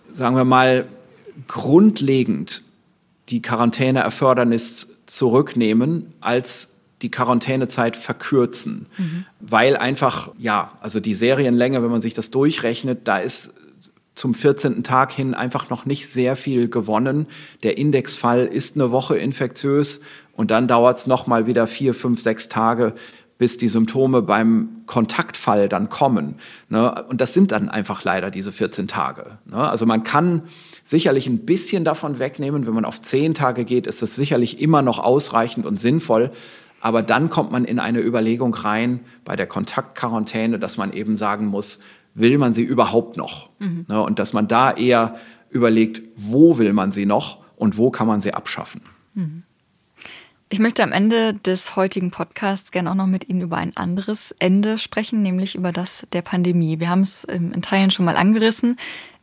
sagen 0.09 0.35
wir 0.35 0.45
mal, 0.45 0.85
grundlegend 1.47 2.63
die 3.29 3.41
Quarantäneerfordernis 3.41 4.95
zurücknehmen, 5.05 6.13
als 6.21 6.73
die 7.03 7.11
Quarantänezeit 7.11 7.95
verkürzen. 7.95 8.87
Mhm. 8.97 9.25
Weil 9.39 9.77
einfach, 9.77 10.31
ja, 10.39 10.71
also 10.81 10.99
die 10.99 11.13
Serienlänge, 11.13 11.83
wenn 11.83 11.91
man 11.91 12.01
sich 12.01 12.15
das 12.15 12.31
durchrechnet, 12.31 13.07
da 13.07 13.19
ist 13.19 13.53
zum 14.17 14.33
14. 14.33 14.83
Tag 14.83 15.11
hin 15.11 15.33
einfach 15.33 15.69
noch 15.69 15.85
nicht 15.85 16.09
sehr 16.09 16.35
viel 16.35 16.69
gewonnen. 16.69 17.27
Der 17.63 17.77
Indexfall 17.77 18.45
ist 18.45 18.75
eine 18.75 18.91
Woche 18.91 19.17
infektiös 19.17 20.01
und 20.33 20.51
dann 20.51 20.67
dauert 20.67 20.97
es 20.97 21.07
noch 21.07 21.27
mal 21.27 21.47
wieder 21.47 21.67
vier, 21.67 21.93
fünf, 21.93 22.19
sechs 22.21 22.49
Tage, 22.49 22.93
bis 23.37 23.57
die 23.57 23.69
Symptome 23.69 24.23
beim 24.23 24.81
Kontaktfall 24.87 25.69
dann 25.69 25.89
kommen. 25.89 26.35
Ne? 26.69 27.05
Und 27.07 27.21
das 27.21 27.33
sind 27.33 27.51
dann 27.51 27.69
einfach 27.69 28.03
leider 28.03 28.31
diese 28.31 28.51
14 28.51 28.87
Tage. 28.87 29.37
Ne? 29.45 29.57
Also 29.57 29.85
man 29.85 30.03
kann 30.03 30.43
sicherlich 30.83 31.27
ein 31.27 31.45
bisschen 31.45 31.83
davon 31.83 32.17
wegnehmen. 32.17 32.65
Wenn 32.65 32.73
man 32.73 32.85
auf 32.85 33.01
zehn 33.01 33.35
Tage 33.35 33.63
geht, 33.63 33.85
ist 33.85 34.01
das 34.01 34.15
sicherlich 34.15 34.59
immer 34.59 34.81
noch 34.81 34.97
ausreichend 34.97 35.65
und 35.65 35.79
sinnvoll. 35.79 36.31
Aber 36.79 37.01
dann 37.01 37.29
kommt 37.29 37.51
man 37.51 37.65
in 37.65 37.79
eine 37.79 38.01
Überlegung 38.01 38.53
rein 38.53 39.01
bei 39.25 39.35
der 39.35 39.47
Kontaktquarantäne, 39.47 40.59
dass 40.59 40.77
man 40.77 40.93
eben 40.93 41.15
sagen 41.15 41.47
muss, 41.47 41.79
will 42.17 42.37
man 42.37 42.53
sie 42.53 42.63
überhaupt 42.63 43.15
noch? 43.15 43.49
Mhm. 43.59 43.85
Ne, 43.87 44.01
und 44.01 44.19
dass 44.19 44.33
man 44.33 44.47
da 44.47 44.71
eher 44.71 45.15
überlegt, 45.49 46.01
wo 46.15 46.57
will 46.57 46.73
man 46.73 46.91
sie 46.91 47.05
noch 47.05 47.43
und 47.55 47.77
wo 47.77 47.89
kann 47.91 48.07
man 48.07 48.21
sie 48.21 48.33
abschaffen. 48.33 48.81
Mhm. 49.13 49.43
Ich 50.49 50.59
möchte 50.59 50.81
am 50.81 50.93
Ende 50.93 51.33
des 51.33 51.75
heutigen 51.75 52.09
Podcasts 52.09 52.71
gerne 52.71 52.91
auch 52.91 52.95
noch 52.95 53.05
mit 53.05 53.27
Ihnen 53.27 53.41
über 53.41 53.57
ein 53.57 53.75
anderes 53.75 54.33
Ende 54.39 54.77
sprechen, 54.77 55.21
nämlich 55.21 55.55
über 55.55 55.73
das 55.73 56.07
der 56.13 56.21
Pandemie. 56.21 56.79
Wir 56.79 56.89
haben 56.89 57.01
es 57.01 57.25
in 57.25 57.61
Teilen 57.61 57.91
schon 57.91 58.05
mal 58.05 58.15
angerissen. 58.15 58.77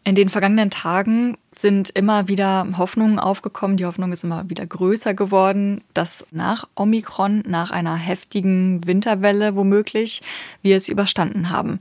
In 0.07 0.15
den 0.15 0.29
vergangenen 0.29 0.69
Tagen 0.69 1.39
sind 1.57 1.89
immer 1.89 2.29
wieder 2.29 2.67
Hoffnungen 2.77 3.19
aufgekommen. 3.19 3.79
Die 3.79 3.87
Hoffnung 3.87 4.13
ist 4.13 4.23
immer 4.23 4.51
wieder 4.51 4.67
größer 4.67 5.15
geworden, 5.15 5.81
dass 5.95 6.27
nach 6.31 6.69
Omikron, 6.75 7.43
nach 7.47 7.71
einer 7.71 7.97
heftigen 7.97 8.87
Winterwelle 8.87 9.57
womöglich, 9.57 10.21
wir 10.61 10.77
es 10.77 10.91
überstanden 10.91 11.49
haben. 11.49 11.81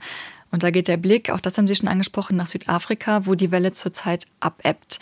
Und 0.53 0.61
da 0.61 0.69
geht 0.69 0.88
der 0.88 0.97
Blick, 0.97 1.31
auch 1.31 1.39
das 1.39 1.57
haben 1.57 1.67
Sie 1.67 1.75
schon 1.75 1.89
angesprochen, 1.89 2.38
nach 2.38 2.45
Südafrika, 2.45 3.25
wo 3.25 3.34
die 3.34 3.49
Welle 3.49 3.73
zurzeit 3.73 4.27
abebbt. 4.39 4.99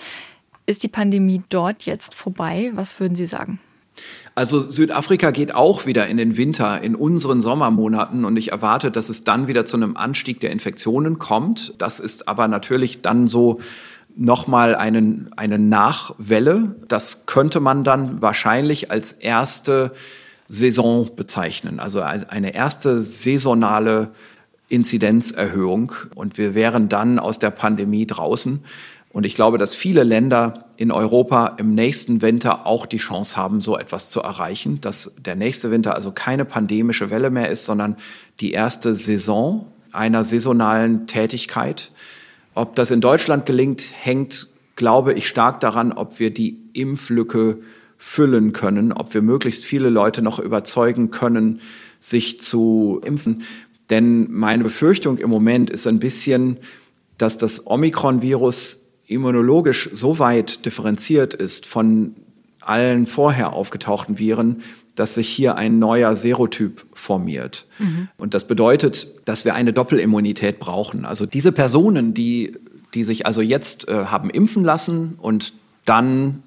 Ist 0.66 0.82
die 0.82 0.88
Pandemie 0.88 1.44
dort 1.50 1.84
jetzt 1.84 2.16
vorbei? 2.16 2.72
Was 2.74 3.02
würden 3.02 3.16
Sie 3.18 3.26
sagen? 3.26 3.60
Also 4.34 4.62
Südafrika 4.62 5.32
geht 5.32 5.54
auch 5.54 5.86
wieder 5.86 6.08
in 6.08 6.16
den 6.16 6.38
Winter, 6.38 6.82
in 6.82 6.96
unseren 6.96 7.42
Sommermonaten 7.42 8.24
und 8.24 8.38
ich 8.38 8.54
erwarte, 8.54 8.92
dass 8.92 9.10
es 9.10 9.26
dann 9.26 9.50
wieder 9.50 9.66
zu 9.66 9.76
einem 9.76 9.98
Anstieg 9.98 10.40
der 10.40 10.52
Infektionen 10.52 11.20
kommt. 11.20 11.74
Das 11.80 12.00
ist 12.00 12.30
aber 12.30 12.48
natürlich 12.48 13.02
dann 13.02 13.28
so 13.28 13.60
nochmal 14.16 14.74
einen, 14.74 15.32
eine 15.36 15.60
Nachwelle. 15.60 16.78
Das 16.88 17.26
könnte 17.26 17.60
man 17.60 17.84
dann 17.84 18.22
wahrscheinlich 18.22 18.90
als 18.90 19.12
erste 19.12 19.92
Saison 20.48 21.10
bezeichnen, 21.14 21.82
also 21.82 22.02
eine 22.02 22.54
erste 22.54 23.02
saisonale 23.02 24.12
Inzidenzerhöhung 24.72 25.92
und 26.16 26.38
wir 26.38 26.56
wären 26.56 26.88
dann 26.88 27.20
aus 27.20 27.40
der 27.40 27.52
Pandemie 27.52 28.08
draußen. 28.08 28.64
Und 29.10 29.26
ich 29.26 29.36
glaube, 29.36 29.58
dass 29.58 29.76
viele 29.76 30.04
Länder 30.04 30.66
in 30.78 30.92
Europa 30.92 31.56
im 31.58 31.76
nächsten 31.76 32.22
Winter 32.22 32.66
auch 32.66 32.86
die 32.86 32.98
Chance 32.98 33.36
haben, 33.36 33.60
so 33.60 33.78
etwas 33.78 34.10
zu 34.10 34.22
erreichen, 34.22 34.80
dass 34.80 35.14
der 35.20 35.36
nächste 35.36 35.70
Winter 35.72 35.96
also 35.96 36.12
keine 36.14 36.46
pandemische 36.46 37.10
Welle 37.10 37.30
mehr 37.30 37.50
ist, 37.50 37.66
sondern 37.66 37.98
die 38.40 38.54
erste 38.54 38.96
Saison 38.96 39.68
einer 39.92 40.24
saisonalen 40.24 41.06
Tätigkeit. 41.08 41.92
Ob 42.54 42.76
das 42.76 42.90
in 42.92 43.02
Deutschland 43.02 43.46
gelingt, 43.46 43.92
hängt, 43.94 44.48
glaube 44.78 45.12
ich, 45.14 45.28
stark 45.28 45.60
daran, 45.60 45.92
ob 45.92 46.20
wir 46.20 46.34
die 46.34 46.58
Impflücke 46.72 47.58
füllen 47.98 48.54
können, 48.54 48.94
ob 48.94 49.14
wir 49.14 49.22
möglichst 49.22 49.66
viele 49.66 49.90
Leute 49.90 50.22
noch 50.22 50.40
überzeugen 50.40 51.12
können, 51.12 51.60
sich 52.00 52.40
zu 52.40 53.02
impfen. 53.06 53.44
Denn 53.92 54.32
meine 54.32 54.64
Befürchtung 54.64 55.20
im 55.20 55.30
Moment 55.30 55.70
ist 55.70 55.86
ein 55.86 56.00
bisschen, 56.00 56.58
dass 57.18 57.38
das 57.38 57.68
Omikron-Virus 57.68 58.86
immunologisch 59.06 59.90
so 59.94 60.18
weit 60.18 60.66
differenziert 60.66 61.34
ist 61.34 61.66
von 61.66 62.16
allen 62.62 63.06
vorher 63.06 63.54
aufgetauchten 63.54 64.18
Viren, 64.18 64.62
dass 64.96 65.16
sich 65.16 65.28
hier 65.28 65.56
ein 65.56 65.80
neuer 65.80 66.16
Serotyp 66.16 66.86
formiert. 66.94 67.68
Mhm. 67.80 68.08
Und 68.18 68.34
das 68.34 68.48
bedeutet, 68.48 69.08
dass 69.26 69.46
wir 69.46 69.56
eine 69.56 69.74
Doppelimmunität 69.74 70.60
brauchen. 70.60 71.06
Also 71.06 71.26
diese 71.26 71.52
Personen, 71.52 72.14
die, 72.14 72.54
die 72.94 73.04
sich 73.04 73.26
also 73.26 73.42
jetzt 73.42 73.88
äh, 73.88 74.06
haben 74.06 74.30
impfen 74.30 74.64
lassen 74.64 75.16
und 75.18 75.54
dann 75.86 76.44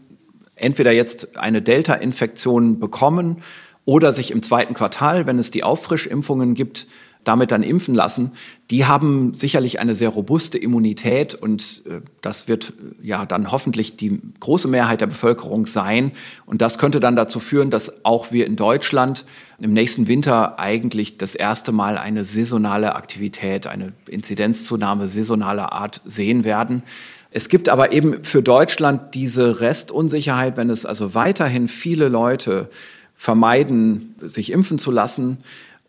entweder 0.56 0.92
jetzt 0.92 1.36
eine 1.36 1.60
Delta-Infektion 1.60 2.80
bekommen 2.80 3.38
oder 3.84 4.12
sich 4.12 4.30
im 4.30 4.42
zweiten 4.42 4.72
Quartal, 4.72 5.26
wenn 5.26 5.38
es 5.38 5.50
die 5.50 5.64
Auffrischimpfungen 5.64 6.54
gibt, 6.54 6.86
damit 7.24 7.50
dann 7.50 7.62
impfen 7.62 7.94
lassen, 7.94 8.32
die 8.70 8.86
haben 8.86 9.34
sicherlich 9.34 9.80
eine 9.80 9.94
sehr 9.94 10.08
robuste 10.08 10.58
Immunität 10.58 11.34
und 11.34 11.82
äh, 11.86 12.00
das 12.20 12.48
wird 12.48 12.72
äh, 13.02 13.06
ja 13.06 13.26
dann 13.26 13.50
hoffentlich 13.50 13.96
die 13.96 14.20
große 14.40 14.68
Mehrheit 14.68 15.00
der 15.00 15.06
Bevölkerung 15.06 15.66
sein. 15.66 16.12
Und 16.46 16.62
das 16.62 16.78
könnte 16.78 17.00
dann 17.00 17.16
dazu 17.16 17.40
führen, 17.40 17.70
dass 17.70 18.04
auch 18.04 18.32
wir 18.32 18.46
in 18.46 18.56
Deutschland 18.56 19.24
im 19.58 19.72
nächsten 19.72 20.08
Winter 20.08 20.58
eigentlich 20.58 21.18
das 21.18 21.34
erste 21.34 21.72
Mal 21.72 21.98
eine 21.98 22.24
saisonale 22.24 22.94
Aktivität, 22.94 23.66
eine 23.66 23.92
Inzidenzzunahme 24.08 25.08
saisonaler 25.08 25.72
Art 25.72 26.00
sehen 26.04 26.44
werden. 26.44 26.82
Es 27.30 27.48
gibt 27.48 27.68
aber 27.68 27.92
eben 27.92 28.22
für 28.22 28.42
Deutschland 28.42 29.14
diese 29.14 29.60
Restunsicherheit, 29.60 30.56
wenn 30.56 30.70
es 30.70 30.86
also 30.86 31.14
weiterhin 31.14 31.68
viele 31.68 32.08
Leute 32.08 32.70
vermeiden, 33.16 34.14
sich 34.20 34.52
impfen 34.52 34.78
zu 34.78 34.90
lassen 34.90 35.38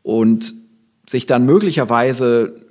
und 0.03 0.53
sich 1.07 1.25
dann 1.25 1.45
möglicherweise 1.45 2.61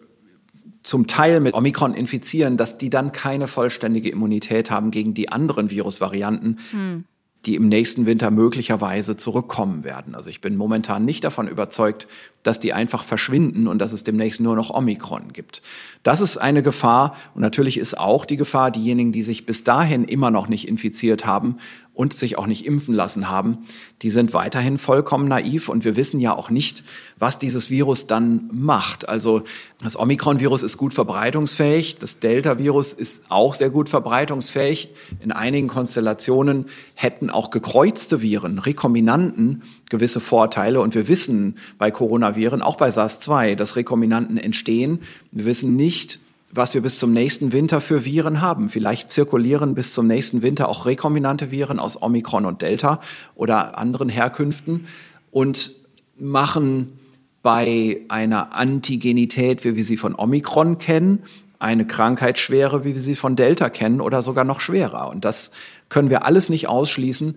zum 0.82 1.06
Teil 1.06 1.40
mit 1.40 1.55
Omikron 1.55 1.94
infizieren, 1.94 2.56
dass 2.56 2.77
die 2.78 2.90
dann 2.90 3.12
keine 3.12 3.48
vollständige 3.48 4.11
Immunität 4.11 4.70
haben 4.70 4.90
gegen 4.90 5.15
die 5.15 5.31
anderen 5.31 5.70
Virusvarianten. 5.70 6.59
Hm 6.70 7.05
die 7.47 7.56
im 7.56 7.69
nächsten 7.69 8.06
Winter 8.06 8.31
möglicherweise 8.31 9.16
zurückkommen 9.16 9.85
werden. 9.85 10.15
Also 10.15 10.31
ich 10.31 10.40
bin 10.40 10.56
momentan 10.56 11.05
nicht 11.05 11.24
davon 11.24 11.48
überzeugt, 11.48 12.09
dass 12.44 12.60
die 12.60 12.72
einfach 12.72 13.02
verschwinden 13.02 13.66
und 13.66 13.78
dass 13.78 13.92
es 13.92 14.04
demnächst 14.04 14.40
nur 14.40 14.54
noch 14.54 14.70
Omikron 14.70 15.32
gibt. 15.32 15.62
Das 16.04 16.20
ist 16.20 16.36
eine 16.36 16.62
Gefahr 16.62 17.16
und 17.34 17.40
natürlich 17.40 17.78
ist 17.78 17.98
auch 17.98 18.24
die 18.24 18.36
Gefahr, 18.36 18.70
diejenigen, 18.70 19.10
die 19.10 19.22
sich 19.22 19.46
bis 19.46 19.64
dahin 19.64 20.04
immer 20.04 20.30
noch 20.30 20.46
nicht 20.46 20.68
infiziert 20.68 21.26
haben 21.26 21.56
und 21.94 22.12
sich 22.12 22.36
auch 22.36 22.46
nicht 22.46 22.66
impfen 22.66 22.94
lassen 22.94 23.30
haben, 23.30 23.58
die 24.02 24.10
sind 24.10 24.34
weiterhin 24.34 24.78
vollkommen 24.78 25.28
naiv 25.28 25.68
und 25.68 25.84
wir 25.84 25.96
wissen 25.96 26.20
ja 26.20 26.36
auch 26.36 26.50
nicht, 26.50 26.82
was 27.18 27.38
dieses 27.38 27.70
Virus 27.70 28.06
dann 28.08 28.50
macht. 28.52 29.08
Also 29.08 29.44
das 29.82 29.98
Omikron-Virus 29.98 30.62
ist 30.62 30.76
gut 30.76 30.92
verbreitungsfähig, 30.92 31.98
das 31.98 32.18
Delta-Virus 32.18 32.92
ist 32.92 33.22
auch 33.28 33.54
sehr 33.54 33.70
gut 33.70 33.88
verbreitungsfähig. 33.88 34.90
In 35.20 35.30
einigen 35.30 35.68
Konstellationen 35.68 36.66
hätten 36.94 37.30
auch 37.30 37.50
gekreuzte 37.50 38.20
Viren, 38.20 38.58
Rekombinanten, 38.58 39.62
gewisse 39.94 40.18
Vorteile. 40.18 40.80
Und 40.80 40.94
wir 40.96 41.06
wissen 41.06 41.56
bei 41.78 41.92
Coronaviren, 41.92 42.62
auch 42.62 42.76
bei 42.76 42.88
SARS-2, 42.88 43.54
dass 43.54 43.76
Rekombinanten 43.76 44.36
entstehen. 44.36 44.98
Wir 45.30 45.44
wissen 45.44 45.76
nicht, 45.76 46.18
was 46.50 46.74
wir 46.74 46.82
bis 46.82 46.98
zum 46.98 47.12
nächsten 47.12 47.52
Winter 47.52 47.80
für 47.80 48.04
Viren 48.04 48.40
haben. 48.40 48.68
Vielleicht 48.68 49.10
zirkulieren 49.12 49.74
bis 49.74 49.94
zum 49.94 50.08
nächsten 50.08 50.42
Winter 50.42 50.68
auch 50.68 50.84
rekombinante 50.84 51.52
Viren 51.52 51.78
aus 51.78 52.00
Omikron 52.00 52.44
und 52.44 52.60
Delta 52.60 53.00
oder 53.36 53.78
anderen 53.78 54.08
Herkünften 54.08 54.86
und 55.30 55.72
machen 56.18 56.98
bei 57.42 58.00
einer 58.08 58.54
Antigenität, 58.54 59.64
wie 59.64 59.76
wir 59.76 59.84
sie 59.84 59.96
von 59.96 60.14
Omikron 60.16 60.78
kennen, 60.78 61.20
eine 61.60 61.86
Krankheitsschwere, 61.86 62.84
wie 62.84 62.94
wir 62.94 63.02
sie 63.02 63.14
von 63.14 63.36
Delta 63.36 63.68
kennen 63.68 64.00
oder 64.00 64.22
sogar 64.22 64.44
noch 64.44 64.60
schwerer. 64.60 65.08
Und 65.08 65.24
das 65.24 65.52
können 65.88 66.10
wir 66.10 66.24
alles 66.24 66.48
nicht 66.48 66.68
ausschließen. 66.68 67.36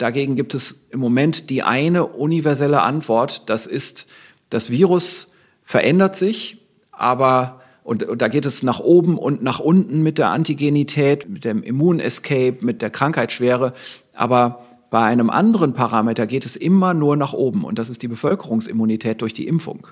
Dagegen 0.00 0.34
gibt 0.34 0.54
es 0.54 0.86
im 0.90 0.98
Moment 0.98 1.50
die 1.50 1.62
eine 1.62 2.06
universelle 2.06 2.80
Antwort, 2.80 3.50
das 3.50 3.66
ist, 3.66 4.06
das 4.48 4.70
Virus 4.70 5.32
verändert 5.62 6.16
sich, 6.16 6.56
aber 6.90 7.60
und, 7.84 8.04
und, 8.04 8.22
da 8.22 8.28
geht 8.28 8.46
es 8.46 8.62
nach 8.62 8.80
oben 8.80 9.18
und 9.18 9.42
nach 9.42 9.58
unten 9.58 10.02
mit 10.02 10.16
der 10.16 10.30
Antigenität, 10.30 11.28
mit 11.28 11.44
dem 11.44 11.62
Immunescape, 11.62 12.58
mit 12.60 12.80
der 12.80 12.88
Krankheitsschwere. 12.88 13.74
Aber 14.14 14.64
bei 14.88 15.02
einem 15.02 15.28
anderen 15.28 15.74
Parameter 15.74 16.26
geht 16.26 16.46
es 16.46 16.56
immer 16.56 16.94
nur 16.94 17.16
nach 17.16 17.34
oben 17.34 17.64
und 17.64 17.78
das 17.78 17.90
ist 17.90 18.00
die 18.00 18.08
Bevölkerungsimmunität 18.08 19.20
durch 19.20 19.34
die 19.34 19.46
Impfung. 19.46 19.86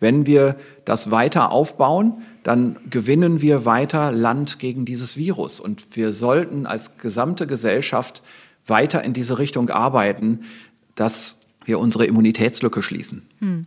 Wenn 0.00 0.26
wir 0.26 0.56
das 0.84 1.12
weiter 1.12 1.52
aufbauen, 1.52 2.22
dann 2.42 2.78
gewinnen 2.90 3.40
wir 3.40 3.64
weiter 3.64 4.10
Land 4.10 4.58
gegen 4.58 4.84
dieses 4.84 5.16
Virus. 5.16 5.60
Und 5.60 5.94
wir 5.96 6.12
sollten 6.12 6.66
als 6.66 6.98
gesamte 6.98 7.46
Gesellschaft 7.46 8.24
weiter 8.66 9.02
in 9.04 9.12
diese 9.12 9.38
Richtung 9.38 9.70
arbeiten, 9.70 10.40
dass 10.94 11.40
wir 11.64 11.78
unsere 11.78 12.06
Immunitätslücke 12.06 12.82
schließen. 12.82 13.22
Hm. 13.38 13.66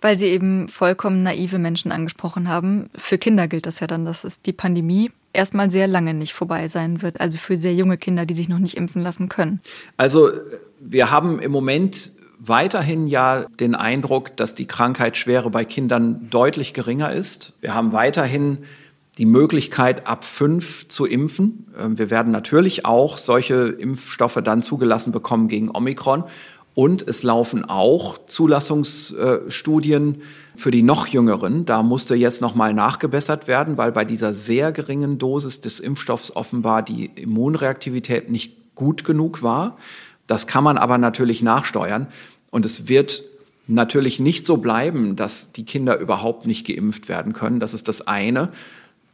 Weil 0.00 0.16
Sie 0.16 0.26
eben 0.26 0.68
vollkommen 0.68 1.22
naive 1.22 1.58
Menschen 1.58 1.90
angesprochen 1.90 2.48
haben. 2.48 2.90
Für 2.94 3.18
Kinder 3.18 3.48
gilt 3.48 3.66
das 3.66 3.80
ja 3.80 3.86
dann, 3.86 4.04
dass 4.04 4.24
es 4.24 4.42
die 4.42 4.52
Pandemie 4.52 5.10
erstmal 5.32 5.70
sehr 5.70 5.86
lange 5.86 6.14
nicht 6.14 6.32
vorbei 6.32 6.68
sein 6.68 7.02
wird. 7.02 7.20
Also 7.20 7.38
für 7.38 7.56
sehr 7.56 7.74
junge 7.74 7.96
Kinder, 7.96 8.26
die 8.26 8.34
sich 8.34 8.48
noch 8.48 8.58
nicht 8.58 8.76
impfen 8.76 9.02
lassen 9.02 9.28
können. 9.28 9.60
Also 9.96 10.30
wir 10.80 11.10
haben 11.10 11.40
im 11.40 11.50
Moment 11.50 12.10
weiterhin 12.38 13.06
ja 13.06 13.46
den 13.60 13.74
Eindruck, 13.74 14.36
dass 14.36 14.54
die 14.54 14.66
Krankheitsschwere 14.66 15.50
bei 15.50 15.64
Kindern 15.64 16.28
deutlich 16.30 16.74
geringer 16.74 17.12
ist. 17.12 17.54
Wir 17.60 17.74
haben 17.74 17.92
weiterhin 17.92 18.58
die 19.18 19.26
Möglichkeit, 19.26 20.06
ab 20.06 20.24
fünf 20.24 20.88
zu 20.88 21.06
impfen. 21.06 21.66
Ähm, 21.80 21.98
wir 21.98 22.10
werden 22.10 22.32
natürlich 22.32 22.84
auch 22.84 23.18
solche 23.18 23.68
Impfstoffe 23.68 24.40
dann 24.44 24.62
zugelassen 24.62 25.12
bekommen 25.12 25.48
gegen 25.48 25.70
Omikron. 25.70 26.24
Und 26.74 27.08
es 27.08 27.22
laufen 27.22 27.64
auch 27.64 28.18
Zulassungsstudien 28.26 30.20
für 30.54 30.70
die 30.70 30.82
noch 30.82 31.06
Jüngeren. 31.06 31.64
Da 31.64 31.82
musste 31.82 32.14
jetzt 32.14 32.42
nochmal 32.42 32.74
nachgebessert 32.74 33.48
werden, 33.48 33.78
weil 33.78 33.92
bei 33.92 34.04
dieser 34.04 34.34
sehr 34.34 34.72
geringen 34.72 35.16
Dosis 35.16 35.62
des 35.62 35.80
Impfstoffs 35.80 36.36
offenbar 36.36 36.82
die 36.82 37.06
Immunreaktivität 37.06 38.30
nicht 38.30 38.74
gut 38.74 39.04
genug 39.04 39.42
war. 39.42 39.78
Das 40.26 40.46
kann 40.46 40.64
man 40.64 40.76
aber 40.76 40.98
natürlich 40.98 41.40
nachsteuern. 41.42 42.08
Und 42.50 42.66
es 42.66 42.88
wird 42.88 43.24
natürlich 43.66 44.20
nicht 44.20 44.46
so 44.46 44.58
bleiben, 44.58 45.16
dass 45.16 45.52
die 45.52 45.64
Kinder 45.64 45.98
überhaupt 45.98 46.46
nicht 46.46 46.66
geimpft 46.66 47.08
werden 47.08 47.32
können. 47.32 47.58
Das 47.58 47.72
ist 47.72 47.88
das 47.88 48.06
eine. 48.06 48.50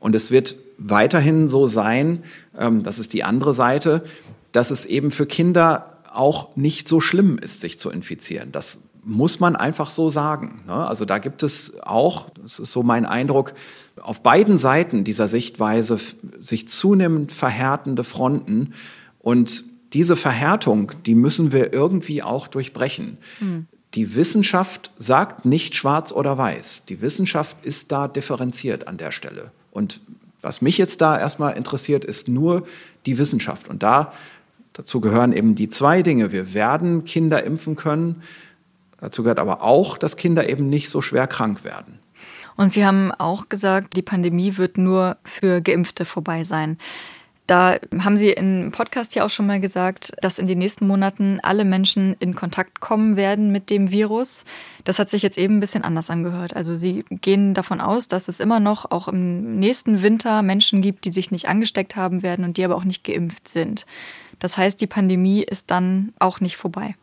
Und 0.03 0.17
es 0.17 0.33
wird 0.33 0.57
weiterhin 0.79 1.47
so 1.47 1.69
sein, 1.69 2.25
ähm, 2.59 2.83
das 2.83 2.99
ist 2.99 3.13
die 3.13 3.23
andere 3.23 3.55
Seite, 3.55 4.03
dass 4.51 4.73
es 4.73 4.85
eben 4.85 5.13
für 5.13 5.27
Kinder 5.27 5.97
auch 6.13 6.57
nicht 6.57 6.89
so 6.89 7.01
schlimm 7.01 7.39
ist, 7.39 7.61
sich 7.61 7.79
zu 7.79 7.89
infizieren. 7.89 8.51
Das 8.51 8.81
muss 9.05 9.39
man 9.39 9.55
einfach 9.55 9.91
so 9.91 10.11
sagen. 10.11 10.65
Ne? 10.67 10.75
Also 10.75 11.05
da 11.05 11.19
gibt 11.19 11.45
es 11.45 11.81
auch, 11.83 12.31
das 12.43 12.59
ist 12.59 12.73
so 12.73 12.83
mein 12.83 13.07
Eindruck, 13.07 13.55
auf 14.01 14.25
beiden 14.25 14.59
Seiten 14.59 15.05
dieser 15.05 15.29
Sichtweise 15.29 15.99
sich 16.41 16.67
zunehmend 16.67 17.31
verhärtende 17.31 18.03
Fronten. 18.03 18.75
Und 19.21 19.63
diese 19.93 20.17
Verhärtung, 20.17 20.91
die 21.07 21.15
müssen 21.15 21.53
wir 21.53 21.73
irgendwie 21.73 22.25
auch 22.25 22.49
durchbrechen. 22.49 23.19
Mhm. 23.39 23.67
Die 23.95 24.17
Wissenschaft 24.17 24.91
sagt 24.99 25.45
nicht 25.45 25.77
schwarz 25.77 26.11
oder 26.11 26.37
weiß. 26.39 26.87
Die 26.87 27.01
Wissenschaft 27.01 27.65
ist 27.65 27.93
da 27.93 28.09
differenziert 28.09 28.89
an 28.89 28.97
der 28.97 29.13
Stelle. 29.13 29.53
Und 29.73 30.01
was 30.41 30.63
mich 30.63 30.79
jetzt 30.79 31.01
da 31.01 31.19
erstmal 31.19 31.55
interessiert, 31.57 32.05
ist 32.05 32.29
nur 32.29 32.67
die 33.07 33.19
Wissenschaft. 33.19 33.69
Und 33.69 33.83
da, 33.83 34.13
dazu 34.73 35.01
gehören 35.01 35.33
eben 35.33 35.55
die 35.55 35.69
zwei 35.69 36.03
Dinge. 36.03 36.31
Wir 36.31 36.55
werden 36.55 37.05
Kinder 37.05 37.43
impfen 37.43 37.75
können. 37.75 38.23
Dazu 39.01 39.23
gehört 39.23 39.39
aber 39.39 39.63
auch, 39.63 39.99
dass 39.99 40.17
Kinder 40.17 40.49
eben 40.49 40.69
nicht 40.69 40.89
so 40.89 41.03
schwer 41.03 41.27
krank 41.27 41.65
werden. 41.65 41.99
Und 42.57 42.71
Sie 42.71 42.85
haben 42.85 43.13
auch 43.13 43.49
gesagt, 43.49 43.97
die 43.97 44.03
Pandemie 44.03 44.59
wird 44.59 44.79
nur 44.79 45.17
für 45.25 45.61
Geimpfte 45.61 46.05
vorbei 46.05 46.45
sein. 46.45 46.79
Da 47.47 47.79
haben 47.99 48.17
Sie 48.17 48.31
im 48.31 48.71
Podcast 48.71 49.15
ja 49.15 49.25
auch 49.25 49.31
schon 49.31 49.47
mal 49.47 49.61
gesagt, 49.61 50.13
dass 50.21 50.39
in 50.39 50.47
den 50.47 50.59
nächsten 50.59 50.87
Monaten 50.87 51.41
alle 51.43 51.65
Menschen 51.65 52.15
in 52.21 52.37
Kontakt 52.37 52.81
kommen 52.81 53.17
werden 53.17 53.51
mit 53.51 53.69
dem 53.69 53.91
Virus. 53.91 54.45
Das 54.85 54.99
hat 54.99 55.11
sich 55.11 55.23
jetzt 55.23 55.39
eben 55.39 55.57
ein 55.57 55.61
bisschen 55.61 55.83
anders 55.83 56.09
angehört. 56.09 56.55
Also 56.55 56.77
Sie 56.77 57.05
gehen 57.11 57.53
davon 57.53 57.81
aus, 57.81 58.07
dass 58.07 58.29
es 58.29 58.39
immer 58.39 58.61
noch 58.61 58.91
auch 58.91 59.09
im 59.09 59.59
nächsten 59.59 60.03
Winter 60.03 60.43
Menschen 60.43 60.83
gibt, 60.83 61.05
die 61.05 61.13
sich 61.13 61.33
nicht 61.33 61.49
angesteckt 61.49 61.97
haben 61.97 62.23
werden 62.23 62.45
und 62.45 62.57
die 62.57 62.65
aber 62.65 62.77
auch 62.77 62.85
nicht 62.85 63.03
geimpft 63.03 63.49
sind. 63.49 63.87
Das 64.39 64.57
heißt, 64.57 64.81
die 64.81 64.87
Pandemie 64.87 65.43
ist 65.43 65.71
dann 65.71 66.13
auch 66.19 66.41
nicht 66.41 66.57
vorbei. 66.57 66.97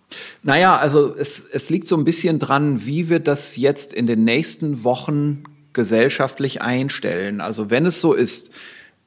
Naja, 0.43 0.77
also 0.77 1.15
es, 1.15 1.45
es 1.51 1.69
liegt 1.69 1.87
so 1.87 1.95
ein 1.97 2.03
bisschen 2.03 2.39
dran, 2.39 2.85
wie 2.85 3.09
wir 3.09 3.19
das 3.19 3.55
jetzt 3.55 3.93
in 3.93 4.07
den 4.07 4.23
nächsten 4.23 4.83
Wochen 4.83 5.43
gesellschaftlich 5.73 6.61
einstellen. 6.61 7.41
Also 7.41 7.69
wenn 7.69 7.85
es 7.85 8.01
so 8.01 8.13
ist, 8.13 8.51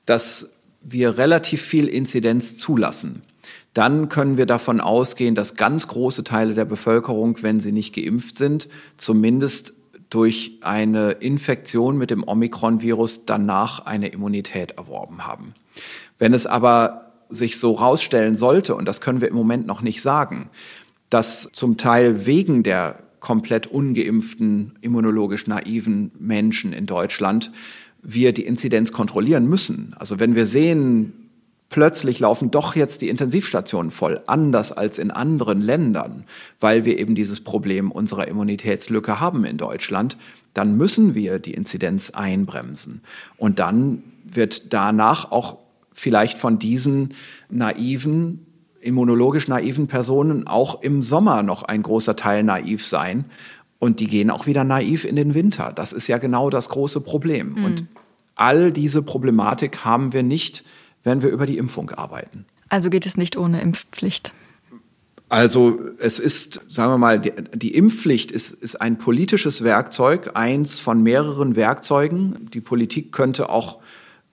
dass 0.06 0.54
wir 0.84 1.18
relativ 1.18 1.62
viel 1.62 1.88
Inzidenz 1.88 2.58
zulassen, 2.58 3.22
dann 3.74 4.08
können 4.08 4.36
wir 4.36 4.46
davon 4.46 4.80
ausgehen, 4.80 5.34
dass 5.34 5.54
ganz 5.54 5.88
große 5.88 6.24
Teile 6.24 6.54
der 6.54 6.64
Bevölkerung, 6.64 7.42
wenn 7.42 7.60
sie 7.60 7.72
nicht 7.72 7.94
geimpft 7.94 8.36
sind, 8.36 8.68
zumindest 8.96 9.74
durch 10.10 10.58
eine 10.60 11.12
Infektion 11.12 11.96
mit 11.96 12.10
dem 12.10 12.26
Omikron-Virus 12.26 13.24
danach 13.24 13.86
eine 13.86 14.08
Immunität 14.08 14.72
erworben 14.72 15.26
haben. 15.26 15.54
Wenn 16.18 16.34
es 16.34 16.46
aber 16.46 17.12
sich 17.30 17.58
so 17.58 17.72
rausstellen 17.72 18.36
sollte, 18.36 18.74
und 18.74 18.84
das 18.84 19.00
können 19.00 19.22
wir 19.22 19.28
im 19.28 19.34
Moment 19.34 19.66
noch 19.66 19.80
nicht 19.80 20.02
sagen, 20.02 20.50
dass 21.08 21.48
zum 21.52 21.78
Teil 21.78 22.26
wegen 22.26 22.62
der 22.62 22.98
komplett 23.20 23.68
ungeimpften, 23.68 24.78
immunologisch 24.82 25.46
naiven 25.46 26.10
Menschen 26.18 26.74
in 26.74 26.86
Deutschland 26.86 27.52
wir 28.02 28.32
die 28.32 28.44
Inzidenz 28.44 28.92
kontrollieren 28.92 29.48
müssen. 29.48 29.94
Also 29.98 30.18
wenn 30.18 30.34
wir 30.34 30.44
sehen, 30.44 31.12
plötzlich 31.68 32.20
laufen 32.20 32.50
doch 32.50 32.76
jetzt 32.76 33.00
die 33.02 33.08
Intensivstationen 33.08 33.90
voll, 33.90 34.20
anders 34.26 34.72
als 34.72 34.98
in 34.98 35.10
anderen 35.10 35.60
Ländern, 35.60 36.24
weil 36.60 36.84
wir 36.84 36.98
eben 36.98 37.14
dieses 37.14 37.40
Problem 37.40 37.90
unserer 37.90 38.28
Immunitätslücke 38.28 39.20
haben 39.20 39.44
in 39.44 39.56
Deutschland, 39.56 40.16
dann 40.52 40.76
müssen 40.76 41.14
wir 41.14 41.38
die 41.38 41.54
Inzidenz 41.54 42.10
einbremsen. 42.10 43.00
Und 43.38 43.58
dann 43.58 44.02
wird 44.24 44.72
danach 44.72 45.30
auch 45.30 45.58
vielleicht 45.92 46.38
von 46.38 46.58
diesen 46.58 47.14
naiven, 47.48 48.46
immunologisch 48.80 49.48
naiven 49.48 49.86
Personen 49.86 50.46
auch 50.46 50.82
im 50.82 51.02
Sommer 51.02 51.42
noch 51.42 51.62
ein 51.62 51.82
großer 51.82 52.16
Teil 52.16 52.42
naiv 52.42 52.84
sein 52.86 53.26
und 53.82 53.98
die 53.98 54.06
gehen 54.06 54.30
auch 54.30 54.46
wieder 54.46 54.62
naiv 54.62 55.04
in 55.04 55.16
den 55.16 55.34
Winter. 55.34 55.72
Das 55.74 55.92
ist 55.92 56.06
ja 56.06 56.18
genau 56.18 56.50
das 56.50 56.68
große 56.68 57.00
Problem. 57.00 57.54
Mhm. 57.54 57.64
Und 57.64 57.84
all 58.36 58.70
diese 58.70 59.02
Problematik 59.02 59.84
haben 59.84 60.12
wir 60.12 60.22
nicht, 60.22 60.62
wenn 61.02 61.20
wir 61.20 61.30
über 61.30 61.46
die 61.46 61.58
Impfung 61.58 61.90
arbeiten. 61.90 62.44
Also 62.68 62.90
geht 62.90 63.06
es 63.06 63.16
nicht 63.16 63.36
ohne 63.36 63.60
Impfpflicht. 63.60 64.32
Also 65.28 65.80
es 65.98 66.20
ist, 66.20 66.60
sagen 66.68 66.92
wir 66.92 66.98
mal, 66.98 67.18
die, 67.18 67.32
die, 67.54 67.74
Impfpflicht 67.74 68.30
ist, 68.30 68.52
ist 68.52 68.80
ein 68.80 68.98
politisches 68.98 69.64
Werkzeug, 69.64 70.30
eins 70.34 70.78
von 70.78 71.02
mehreren 71.02 71.56
Werkzeugen. 71.56 72.50
Die 72.54 72.60
Politik 72.60 73.10
könnte 73.10 73.48
auch 73.48 73.80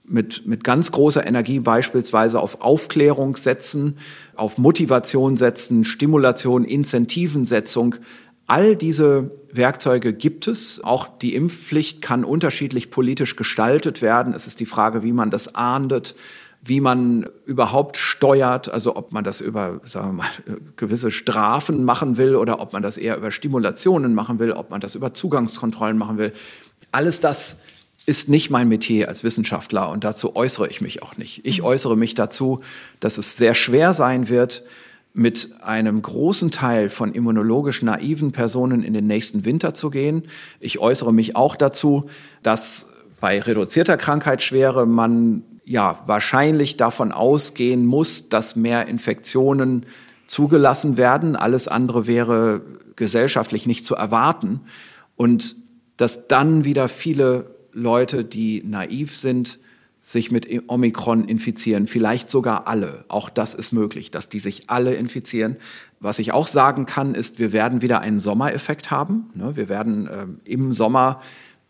mit, 0.04 0.46
mit 0.46 0.64
ganz 0.64 0.92
großer 0.92 1.26
Energie 1.26 1.58
beispielsweise 1.58 2.40
auf 2.40 2.62
Aufklärung 2.62 3.36
setzen, 3.36 3.98
auf 4.36 4.60
Motivation 4.60 5.38
setzen, 5.38 5.86
Stimulation, 5.86 6.66
Incentivensetzung. 6.66 7.96
All 8.50 8.76
diese 8.76 9.30
Werkzeuge 9.52 10.12
gibt 10.12 10.48
es. 10.48 10.84
Auch 10.84 11.08
die 11.20 11.36
Impfpflicht 11.36 12.02
kann 12.02 12.26
unterschiedlich 12.26 12.90
politisch 12.90 13.36
gestaltet 13.36 14.02
werden. 14.02 14.34
Es 14.34 14.48
ist 14.48 14.60
die 14.60 14.66
Frage, 14.66 15.04
wie 15.04 15.14
man 15.14 15.30
das 15.30 15.54
ahndet, 15.54 16.16
wie 16.64 16.82
man 16.82 17.30
überhaupt 17.46 17.96
steuert, 17.98 18.68
also 18.68 18.96
ob 18.96 19.12
man 19.12 19.24
das 19.24 19.40
über 19.40 19.82
sagen 19.84 20.08
wir 20.08 20.14
mal, 20.14 20.30
gewisse 20.78 21.12
Strafen 21.12 21.84
machen 21.84 22.18
will 22.18 22.36
oder 22.36 22.60
ob 22.60 22.74
man 22.74 22.82
das 22.82 22.98
eher 22.98 23.18
über 23.18 23.32
Stimulationen 23.32 24.16
machen 24.16 24.40
will, 24.40 24.52
ob 24.52 24.72
man 24.72 24.82
das 24.82 24.96
über 24.96 25.14
Zugangskontrollen 25.14 25.98
machen 25.98 26.18
will. 26.18 26.34
Alles 26.92 27.20
das 27.20 27.60
ist 28.08 28.30
nicht 28.30 28.50
mein 28.50 28.68
Metier 28.68 29.10
als 29.10 29.24
Wissenschaftler 29.24 29.90
und 29.90 30.04
dazu 30.04 30.36
äußere 30.36 30.68
ich 30.70 30.82
mich 30.82 31.04
auch 31.04 31.18
nicht. 31.18 31.46
Ich 31.46 31.62
äußere 31.62 31.96
mich 31.96 32.16
dazu, 32.16 32.62
dass 33.00 33.20
es 33.20 33.38
sehr 33.38 33.54
schwer 33.54 33.94
sein 33.94 34.28
wird, 34.28 34.64
mit 35.20 35.50
einem 35.62 36.02
großen 36.02 36.50
Teil 36.50 36.90
von 36.90 37.14
immunologisch 37.14 37.84
naiven 37.84 38.32
Personen 38.32 38.84
in 38.84 38.94
den 38.94 39.06
nächsten 39.06 39.44
Winter 39.44 39.74
zu 39.74 39.90
gehen. 39.90 40.24
Ich 40.62 40.80
äußere 40.80 41.14
mich 41.14 41.36
auch 41.36 41.58
dazu, 41.58 42.10
dass 42.42 42.90
bei 43.20 43.42
reduzierter 43.42 43.98
Krankheitsschwere 43.98 44.86
man 44.86 45.44
ja 45.66 46.02
wahrscheinlich 46.06 46.78
davon 46.78 47.12
ausgehen 47.12 47.86
muss, 47.86 48.30
dass 48.30 48.56
mehr 48.56 48.88
Infektionen 48.88 49.86
zugelassen 50.26 50.96
werden. 50.96 51.36
Alles 51.36 51.68
andere 51.68 52.08
wäre 52.08 52.62
gesellschaftlich 52.96 53.68
nicht 53.68 53.86
zu 53.86 53.96
erwarten. 53.96 54.62
Und 55.18 55.58
dass 55.98 56.30
dann 56.30 56.64
wieder 56.64 56.88
viele 56.88 57.56
Leute, 57.74 58.24
die 58.24 58.64
naiv 58.66 59.18
sind, 59.18 59.60
sich 60.02 60.32
mit 60.32 60.48
Omikron 60.68 61.26
infizieren, 61.26 61.86
vielleicht 61.86 62.30
sogar 62.30 62.68
alle. 62.68 63.04
Auch 63.10 63.30
das 63.30 63.54
ist 63.54 63.74
möglich, 63.74 64.12
dass 64.12 64.30
die 64.30 64.40
sich 64.40 64.70
alle 64.70 64.94
infizieren. 64.96 65.58
Was 66.00 66.20
ich 66.20 66.32
auch 66.32 66.48
sagen 66.48 66.86
kann, 66.86 67.16
ist, 67.16 67.40
wir 67.40 67.52
werden 67.52 67.82
wieder 67.82 68.00
einen 68.00 68.20
Sommereffekt 68.20 68.92
haben. 68.92 69.30
Ne, 69.34 69.56
wir 69.56 69.68
werden 69.68 70.10
ähm, 70.12 70.40
im 70.46 70.72
Sommer 70.72 71.22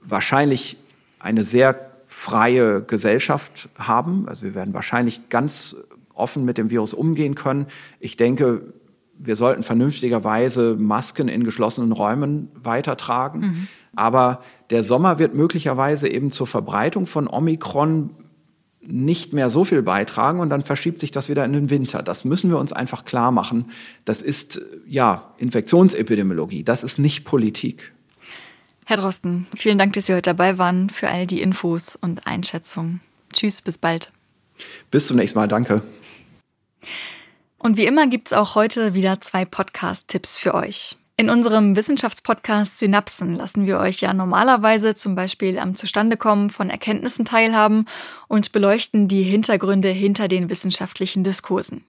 wahrscheinlich 0.02 0.78
eine 1.20 1.44
sehr 1.44 1.90
freie 2.06 2.82
Gesellschaft 2.84 3.70
haben. 3.78 4.28
Also 4.28 4.46
wir 4.46 4.56
werden 4.56 4.74
wahrscheinlich 4.74 5.30
ganz 5.30 5.76
offen 6.14 6.46
mit 6.46 6.58
dem 6.58 6.70
Virus 6.70 6.94
umgehen 6.94 7.36
können. 7.36 7.66
Ich 8.00 8.16
denke, 8.16 8.74
wir 9.18 9.36
sollten 9.36 9.64
vernünftigerweise 9.64 10.76
Masken 10.80 11.28
in 11.28 11.44
geschlossenen 11.44 11.92
Räumen 11.92 12.50
weitertragen. 12.56 13.40
Mhm. 13.40 13.68
Aber 13.96 14.42
der 14.70 14.84
Sommer 14.84 15.20
wird 15.20 15.34
möglicherweise 15.34 16.10
eben 16.10 16.32
zur 16.32 16.48
Verbreitung 16.48 17.06
von 17.06 17.28
Omikron 17.28 18.12
nicht 18.82 19.34
mehr 19.34 19.50
so 19.50 19.66
viel 19.66 19.82
beitragen 19.82 20.40
und 20.40 20.50
dann 20.50 20.64
verschiebt 20.64 21.00
sich 21.00 21.12
das 21.12 21.30
wieder 21.30 21.46
in 21.46 21.54
den 21.54 21.70
Winter. 21.70 22.02
Das 22.02 22.24
müssen 22.24 22.50
wir 22.50 22.58
uns 22.58 22.74
einfach 22.74 23.06
klar 23.06 23.32
machen. 23.32 23.66
Das 24.06 24.22
ist 24.22 24.62
ja 24.88 25.34
Infektionsepidemiologie, 25.38 26.64
das 26.64 26.84
ist 26.84 26.98
nicht 26.98 27.26
Politik. 27.26 27.94
Herr 28.86 28.98
Drosten, 28.98 29.46
vielen 29.56 29.78
Dank, 29.78 29.94
dass 29.94 30.08
Sie 30.08 30.14
heute 30.14 30.34
dabei 30.34 30.58
waren 30.58 30.90
für 30.90 31.10
all 31.10 31.28
die 31.28 31.42
Infos 31.42 31.96
und 31.96 32.26
Einschätzungen. 32.26 33.02
Tschüss, 33.32 33.62
bis 33.62 33.78
bald. 33.78 34.12
Bis 34.90 35.08
zum 35.08 35.18
nächsten 35.18 35.38
Mal, 35.38 35.48
danke. 35.48 35.84
Und 37.60 37.78
wie 37.78 37.86
immer 37.86 38.08
gibt 38.08 38.30
es 38.30 38.34
auch 38.34 38.56
heute 38.56 38.96
wieder 38.96 39.22
zwei 39.22 39.46
Podcast-Tipps 39.46 40.38
für 40.38 40.56
euch. 40.56 40.98
In 41.20 41.30
unserem 41.30 41.76
Wissenschaftspodcast 41.76 42.78
Synapsen 42.78 43.36
lassen 43.36 43.66
wir 43.66 43.80
euch 43.80 44.00
ja 44.00 44.14
normalerweise 44.14 44.96
zum 44.96 45.16
Beispiel 45.16 45.60
am 45.60 45.76
Zustandekommen 45.76 46.50
von 46.50 46.70
Erkenntnissen 46.70 47.26
teilhaben 47.26 47.88
und 48.30 48.54
beleuchten 48.54 49.10
die 49.10 49.24
Hintergründe 49.24 49.90
hinter 49.90 50.30
den 50.30 50.50
wissenschaftlichen 50.50 51.26
Diskursen. 51.26 51.84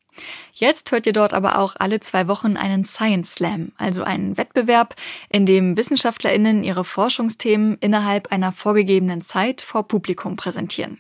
Jetzt 0.53 0.91
hört 0.91 1.07
ihr 1.07 1.13
dort 1.13 1.33
aber 1.33 1.61
auch 1.61 1.77
alle 1.79 2.01
zwei 2.01 2.27
Wochen 2.27 2.57
einen 2.57 2.83
Science 2.83 3.37
Slam, 3.37 3.71
also 3.79 4.03
einen 4.03 4.37
Wettbewerb, 4.37 4.97
in 5.29 5.47
dem 5.47 5.77
WissenschaftlerInnen 5.77 6.65
ihre 6.65 6.83
Forschungsthemen 6.83 7.79
innerhalb 7.81 8.33
einer 8.33 8.51
vorgegebenen 8.51 9.23
Zeit 9.23 9.63
vor 9.63 9.87
Publikum 9.87 10.35
präsentieren. 10.35 10.99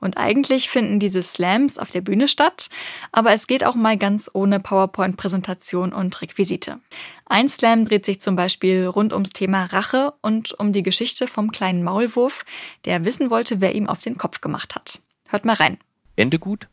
Und 0.00 0.16
eigentlich 0.16 0.68
finden 0.68 1.00
diese 1.00 1.22
Slams 1.22 1.78
auf 1.78 1.90
der 1.90 2.00
Bühne 2.00 2.28
statt, 2.28 2.68
aber 3.12 3.32
es 3.32 3.46
geht 3.46 3.64
auch 3.64 3.74
mal 3.74 3.96
ganz 3.96 4.30
ohne 4.32 4.60
PowerPoint-Präsentation 4.60 5.92
und 5.92 6.20
Requisite. 6.20 6.80
Ein 7.24 7.48
Slam 7.48 7.86
dreht 7.86 8.04
sich 8.04 8.20
zum 8.20 8.36
Beispiel 8.36 8.86
rund 8.86 9.12
ums 9.12 9.30
Thema 9.30 9.64
Rache 9.64 10.12
und 10.20 10.52
um 10.58 10.72
die 10.72 10.82
Geschichte 10.82 11.26
vom 11.26 11.50
kleinen 11.50 11.82
Maulwurf, 11.82 12.44
der 12.84 13.04
wissen 13.04 13.30
wollte, 13.30 13.60
wer 13.60 13.74
ihm 13.74 13.88
auf 13.88 14.00
den 14.00 14.18
Kopf 14.18 14.40
gemacht 14.40 14.74
hat. 14.74 15.00
Hört 15.28 15.44
mal 15.44 15.54
rein. 15.54 15.78
Ende 16.14 16.38
gut? 16.38 16.68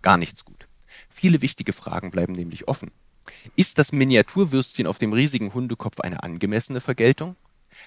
Gar 0.00 0.16
nichts 0.16 0.44
gut. 0.44 0.66
Viele 1.08 1.42
wichtige 1.42 1.72
Fragen 1.72 2.10
bleiben 2.10 2.32
nämlich 2.32 2.66
offen. 2.66 2.90
Ist 3.54 3.78
das 3.78 3.92
Miniaturwürstchen 3.92 4.86
auf 4.86 4.98
dem 4.98 5.12
riesigen 5.12 5.54
Hundekopf 5.54 6.00
eine 6.00 6.22
angemessene 6.22 6.80
Vergeltung? 6.80 7.36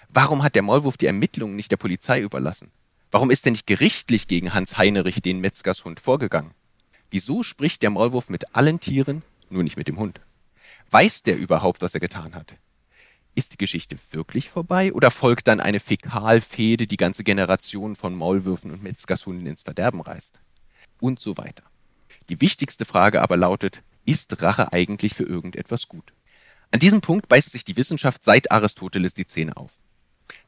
Warum 0.09 0.43
hat 0.43 0.55
der 0.55 0.61
Maulwurf 0.61 0.97
die 0.97 1.05
Ermittlungen 1.05 1.55
nicht 1.55 1.71
der 1.71 1.77
Polizei 1.77 2.21
überlassen? 2.21 2.71
Warum 3.11 3.31
ist 3.31 3.45
er 3.45 3.51
nicht 3.51 3.67
gerichtlich 3.67 4.27
gegen 4.27 4.53
Hans 4.53 4.77
Heinrich, 4.77 5.21
den 5.21 5.39
Metzgershund, 5.39 5.99
vorgegangen? 5.99 6.51
Wieso 7.09 7.43
spricht 7.43 7.81
der 7.81 7.91
Maulwurf 7.91 8.29
mit 8.29 8.55
allen 8.55 8.79
Tieren, 8.79 9.21
nur 9.49 9.63
nicht 9.63 9.77
mit 9.77 9.87
dem 9.87 9.97
Hund? 9.97 10.19
Weiß 10.89 11.23
der 11.23 11.37
überhaupt, 11.37 11.81
was 11.81 11.93
er 11.93 11.99
getan 11.99 12.35
hat? 12.35 12.55
Ist 13.35 13.53
die 13.53 13.57
Geschichte 13.57 13.97
wirklich 14.11 14.49
vorbei 14.49 14.93
oder 14.93 15.11
folgt 15.11 15.47
dann 15.47 15.59
eine 15.59 15.79
Fäkalfehde, 15.79 16.87
die 16.87 16.97
ganze 16.97 17.23
Generation 17.23 17.95
von 17.95 18.15
Maulwürfen 18.15 18.71
und 18.71 18.81
Metzgershunden 18.81 19.45
ins 19.45 19.61
Verderben 19.61 20.01
reißt? 20.01 20.39
Und 20.99 21.19
so 21.19 21.37
weiter. 21.37 21.63
Die 22.29 22.39
wichtigste 22.41 22.85
Frage 22.85 23.21
aber 23.21 23.37
lautet, 23.37 23.83
ist 24.05 24.41
Rache 24.41 24.71
eigentlich 24.71 25.13
für 25.13 25.23
irgendetwas 25.23 25.89
gut? 25.89 26.13
An 26.71 26.79
diesem 26.79 27.01
Punkt 27.01 27.27
beißt 27.27 27.51
sich 27.51 27.65
die 27.65 27.77
Wissenschaft 27.77 28.23
seit 28.23 28.51
Aristoteles 28.51 29.13
die 29.13 29.25
Zähne 29.25 29.57
auf. 29.57 29.73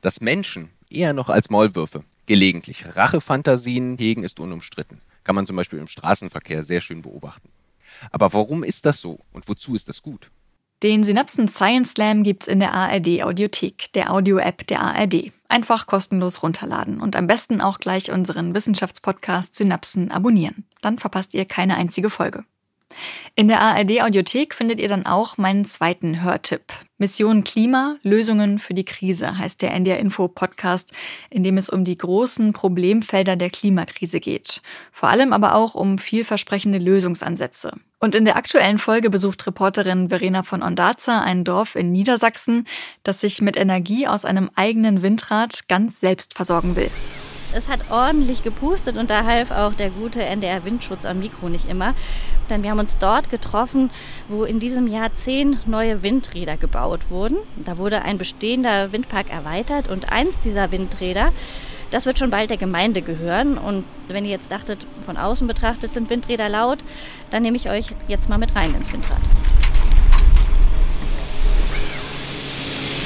Dass 0.02 0.22
Menschen, 0.22 0.72
eher 0.90 1.14
noch 1.14 1.30
als 1.30 1.50
Maulwürfe, 1.50 2.04
gelegentlich 2.26 2.96
Rachefantasien 2.96 3.98
hegen, 3.98 4.24
ist 4.24 4.40
unumstritten. 4.40 5.02
Kann 5.24 5.36
man 5.36 5.46
zum 5.46 5.56
Beispiel 5.56 5.80
im 5.80 5.88
Straßenverkehr 5.88 6.64
sehr 6.64 6.82
schön 6.82 7.02
beobachten. 7.02 7.50
Aber 8.12 8.34
warum 8.34 8.64
ist 8.64 8.86
das 8.86 9.02
so 9.02 9.20
und 9.34 9.48
wozu 9.48 9.76
ist 9.76 9.90
das 9.90 10.02
gut? 10.02 10.32
Den 10.84 11.04
Synapsen 11.04 11.48
Science 11.48 11.94
Slam 11.94 12.24
gibt's 12.24 12.48
in 12.48 12.60
der 12.60 12.72
ARD 12.72 13.24
Audiothek, 13.24 13.92
der 13.94 14.14
Audio-App 14.14 14.68
der 14.68 14.82
ARD. 14.82 15.32
Einfach 15.50 15.88
kostenlos 15.88 16.44
runterladen 16.44 17.02
und 17.02 17.16
am 17.16 17.26
besten 17.26 17.62
auch 17.62 17.80
gleich 17.80 18.12
unseren 18.12 18.54
Wissenschaftspodcast 18.54 19.56
Synapsen 19.56 20.12
abonnieren. 20.12 20.66
Dann 20.82 21.00
verpasst 21.00 21.34
ihr 21.34 21.46
keine 21.46 21.78
einzige 21.78 22.12
Folge. 22.12 22.44
In 23.36 23.48
der 23.48 23.62
ARD 23.62 24.02
Audiothek 24.02 24.54
findet 24.54 24.80
ihr 24.80 24.88
dann 24.88 25.06
auch 25.06 25.38
meinen 25.38 25.66
zweiten 25.66 26.24
Hörtipp. 26.24 26.64
Mission 26.98 27.44
Klima, 27.44 27.98
Lösungen 28.02 28.58
für 28.58 28.74
die 28.74 28.86
Krise 28.86 29.38
heißt 29.38 29.62
der 29.62 29.74
NDR 29.74 30.00
Info 30.00 30.28
Podcast, 30.28 30.92
in 31.30 31.44
dem 31.44 31.58
es 31.58 31.70
um 31.70 31.84
die 31.84 31.98
großen 31.98 32.54
Problemfelder 32.54 33.36
der 33.36 33.52
Klimakrise 33.52 34.20
geht. 34.20 34.62
Vor 34.92 35.10
allem 35.10 35.34
aber 35.34 35.54
auch 35.54 35.76
um 35.76 36.00
vielversprechende 36.00 36.80
Lösungsansätze. 36.80 37.74
Und 38.00 38.16
in 38.16 38.26
der 38.26 38.36
aktuellen 38.36 38.80
Folge 38.80 39.10
besucht 39.10 39.46
Reporterin 39.46 40.10
Verena 40.10 40.42
von 40.42 40.64
Ondaza 40.64 41.22
ein 41.22 41.44
Dorf 41.44 41.76
in 41.76 41.92
Niedersachsen, 41.92 42.66
das 43.04 43.22
sich 43.22 43.42
mit 43.42 43.58
Energie 43.58 44.08
aus 44.08 44.26
einem 44.26 44.50
eigenen 44.56 45.04
Windrad 45.04 45.68
ganz 45.68 46.00
selbst 46.00 46.34
versorgen 46.34 46.76
will. 46.76 46.90
Es 47.58 47.70
hat 47.70 47.90
ordentlich 47.90 48.44
gepustet 48.44 48.98
und 48.98 49.10
da 49.10 49.26
half 49.26 49.50
auch 49.50 49.74
der 49.74 49.90
gute 49.90 50.24
NDR 50.24 50.64
Windschutz 50.64 51.06
am 51.06 51.18
Mikro 51.18 51.50
nicht 51.50 51.68
immer. 51.68 51.96
Denn 52.52 52.62
wir 52.62 52.70
haben 52.70 52.78
uns 52.78 53.00
dort 53.00 53.32
getroffen, 53.32 53.90
wo 54.28 54.44
in 54.44 54.60
diesem 54.60 54.86
Jahr 54.86 55.12
zehn 55.16 55.58
neue 55.66 56.04
Windräder 56.04 56.56
gebaut 56.56 57.10
wurden. 57.10 57.38
Da 57.56 57.80
wurde 57.80 58.04
ein 58.04 58.20
bestehender 58.20 58.92
Windpark 58.92 59.32
erweitert 59.32 59.88
und 59.90 60.12
eins 60.12 60.40
dieser 60.42 60.72
Windräder, 60.72 61.34
das 61.90 62.06
wird 62.06 62.20
schon 62.20 62.30
bald 62.30 62.52
der 62.52 62.58
Gemeinde 62.58 63.02
gehören. 63.02 63.58
Und 63.58 63.86
wenn 64.08 64.24
ihr 64.24 64.32
jetzt 64.32 64.52
dachtet, 64.52 64.86
von 65.04 65.18
außen 65.18 65.48
betrachtet 65.48 65.92
sind 65.92 66.12
Windräder 66.12 66.50
laut, 66.50 66.78
dann 67.32 67.42
nehme 67.42 67.58
ich 67.58 67.72
euch 67.72 67.88
jetzt 68.08 68.30
mal 68.30 68.38
mit 68.38 68.56
rein 68.56 68.76
ins 68.76 68.94
Windrad. 68.94 69.22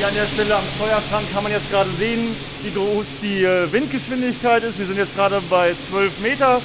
Hier 0.02 0.08
an 0.08 0.16
der 0.16 0.26
Stelle 0.26 0.56
am 0.56 0.64
Steuerschrank 0.78 1.32
kann 1.32 1.44
man 1.44 1.52
jetzt 1.52 1.70
gerade 1.70 1.92
sehen, 1.92 2.36
wie 2.64 2.72
groß 2.72 3.06
die 3.22 3.44
äh, 3.44 3.72
Windgeschwindigkeit 3.72 4.64
ist. 4.64 4.80
Wir 4.80 4.88
sind 4.88 4.98
jetzt 4.98 5.16
gerade 5.16 5.40
bei 5.48 5.76
12 5.92 6.22
Meter 6.22 6.60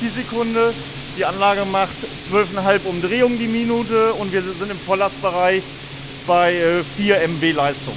die 0.00 0.08
Sekunde. 0.08 0.74
Die 1.16 1.24
Anlage 1.24 1.64
macht 1.64 1.94
12,5 2.32 2.86
Umdrehungen 2.86 3.38
die 3.38 3.46
Minute 3.46 4.12
und 4.14 4.32
wir 4.32 4.42
sind 4.42 4.72
im 4.72 4.78
Volllastbereich 4.80 5.62
bei 6.26 6.82
4 6.96 7.16
äh, 7.16 7.28
MB 7.28 7.52
Leistung. 7.52 7.96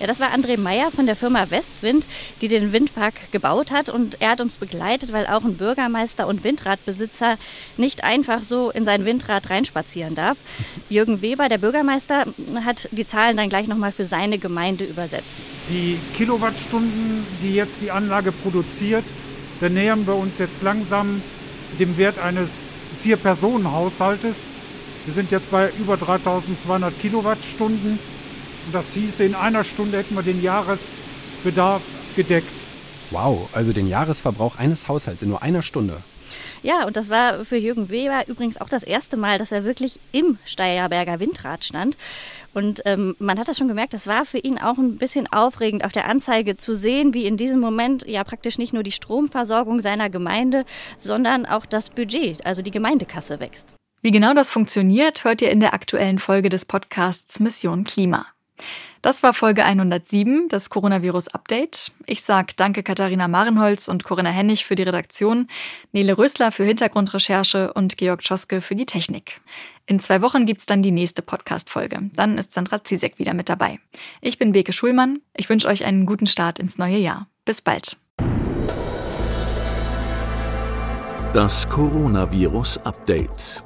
Ja, 0.00 0.06
das 0.06 0.20
war 0.20 0.32
André 0.32 0.56
Meyer 0.56 0.92
von 0.92 1.06
der 1.06 1.16
Firma 1.16 1.50
Westwind, 1.50 2.06
die 2.40 2.46
den 2.46 2.72
Windpark 2.72 3.32
gebaut 3.32 3.72
hat. 3.72 3.88
Und 3.88 4.20
er 4.20 4.30
hat 4.30 4.40
uns 4.40 4.56
begleitet, 4.56 5.12
weil 5.12 5.26
auch 5.26 5.44
ein 5.44 5.56
Bürgermeister 5.56 6.28
und 6.28 6.44
Windradbesitzer 6.44 7.36
nicht 7.76 8.04
einfach 8.04 8.42
so 8.44 8.70
in 8.70 8.84
sein 8.84 9.04
Windrad 9.04 9.50
reinspazieren 9.50 10.14
darf. 10.14 10.38
Jürgen 10.88 11.20
Weber, 11.20 11.48
der 11.48 11.58
Bürgermeister, 11.58 12.26
hat 12.64 12.88
die 12.92 13.08
Zahlen 13.08 13.36
dann 13.36 13.48
gleich 13.48 13.66
nochmal 13.66 13.90
für 13.90 14.04
seine 14.04 14.38
Gemeinde 14.38 14.84
übersetzt. 14.84 15.34
Die 15.68 15.98
Kilowattstunden, 16.16 17.26
die 17.42 17.54
jetzt 17.54 17.82
die 17.82 17.90
Anlage 17.90 18.30
produziert, 18.30 19.04
da 19.60 19.68
nähern 19.68 20.06
wir 20.06 20.14
uns 20.14 20.38
jetzt 20.38 20.62
langsam 20.62 21.22
dem 21.80 21.98
Wert 21.98 22.20
eines 22.20 22.74
Vier-Personen-Haushaltes. 23.02 24.36
Wir 25.06 25.14
sind 25.14 25.32
jetzt 25.32 25.50
bei 25.50 25.70
über 25.76 25.96
3200 25.96 26.96
Kilowattstunden. 27.00 27.98
Und 28.68 28.74
das 28.74 28.92
hieße, 28.92 29.24
in 29.24 29.34
einer 29.34 29.64
Stunde 29.64 29.96
hätten 29.96 30.14
wir 30.14 30.22
den 30.22 30.42
Jahresbedarf 30.42 31.80
gedeckt. 32.14 32.52
Wow, 33.10 33.48
also 33.54 33.72
den 33.72 33.88
Jahresverbrauch 33.88 34.58
eines 34.58 34.88
Haushalts 34.88 35.22
in 35.22 35.30
nur 35.30 35.40
einer 35.40 35.62
Stunde. 35.62 36.02
Ja, 36.62 36.86
und 36.86 36.94
das 36.98 37.08
war 37.08 37.46
für 37.46 37.56
Jürgen 37.56 37.88
Weber 37.88 38.28
übrigens 38.28 38.60
auch 38.60 38.68
das 38.68 38.82
erste 38.82 39.16
Mal, 39.16 39.38
dass 39.38 39.52
er 39.52 39.64
wirklich 39.64 39.98
im 40.12 40.36
Steierberger 40.44 41.18
Windrad 41.18 41.64
stand. 41.64 41.96
Und 42.52 42.82
ähm, 42.84 43.16
man 43.18 43.38
hat 43.38 43.48
das 43.48 43.56
schon 43.56 43.68
gemerkt, 43.68 43.94
das 43.94 44.06
war 44.06 44.26
für 44.26 44.36
ihn 44.36 44.58
auch 44.58 44.76
ein 44.76 44.98
bisschen 44.98 45.26
aufregend, 45.32 45.82
auf 45.82 45.92
der 45.92 46.06
Anzeige 46.06 46.58
zu 46.58 46.76
sehen, 46.76 47.14
wie 47.14 47.24
in 47.24 47.38
diesem 47.38 47.60
Moment 47.60 48.06
ja 48.06 48.22
praktisch 48.22 48.58
nicht 48.58 48.74
nur 48.74 48.82
die 48.82 48.92
Stromversorgung 48.92 49.80
seiner 49.80 50.10
Gemeinde, 50.10 50.64
sondern 50.98 51.46
auch 51.46 51.64
das 51.64 51.88
Budget, 51.88 52.44
also 52.44 52.60
die 52.60 52.70
Gemeindekasse 52.70 53.40
wächst. 53.40 53.74
Wie 54.02 54.10
genau 54.10 54.34
das 54.34 54.50
funktioniert, 54.50 55.24
hört 55.24 55.40
ihr 55.40 55.50
in 55.50 55.60
der 55.60 55.72
aktuellen 55.72 56.18
Folge 56.18 56.50
des 56.50 56.66
Podcasts 56.66 57.40
Mission 57.40 57.84
Klima. 57.84 58.26
Das 59.02 59.22
war 59.22 59.32
Folge 59.32 59.64
107, 59.64 60.48
das 60.48 60.70
Coronavirus 60.70 61.28
Update. 61.28 61.92
Ich 62.06 62.22
sag 62.22 62.56
danke 62.56 62.82
Katharina 62.82 63.28
Marenholz 63.28 63.88
und 63.88 64.02
Corinna 64.02 64.30
Hennig 64.30 64.64
für 64.64 64.74
die 64.74 64.82
Redaktion, 64.82 65.46
Nele 65.92 66.18
Rösler 66.18 66.50
für 66.50 66.64
Hintergrundrecherche 66.64 67.72
und 67.72 67.96
Georg 67.96 68.22
Tschoske 68.22 68.60
für 68.60 68.74
die 68.74 68.86
Technik. 68.86 69.40
In 69.86 70.00
zwei 70.00 70.20
Wochen 70.20 70.46
gibt's 70.46 70.66
dann 70.66 70.82
die 70.82 70.90
nächste 70.90 71.22
Podcast-Folge. 71.22 72.10
Dann 72.14 72.38
ist 72.38 72.52
Sandra 72.52 72.82
Zizek 72.82 73.18
wieder 73.18 73.34
mit 73.34 73.48
dabei. 73.48 73.78
Ich 74.20 74.36
bin 74.36 74.52
Beke 74.52 74.72
Schulmann. 74.72 75.20
Ich 75.34 75.48
wünsche 75.48 75.68
euch 75.68 75.84
einen 75.84 76.04
guten 76.04 76.26
Start 76.26 76.58
ins 76.58 76.76
neue 76.76 76.98
Jahr. 76.98 77.28
Bis 77.44 77.62
bald. 77.62 77.96
Das 81.32 81.68
Coronavirus 81.68 82.78
Update. 82.78 83.62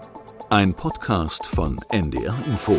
Ein 0.50 0.74
Podcast 0.74 1.46
von 1.46 1.78
NDR 1.90 2.36
Info. 2.46 2.78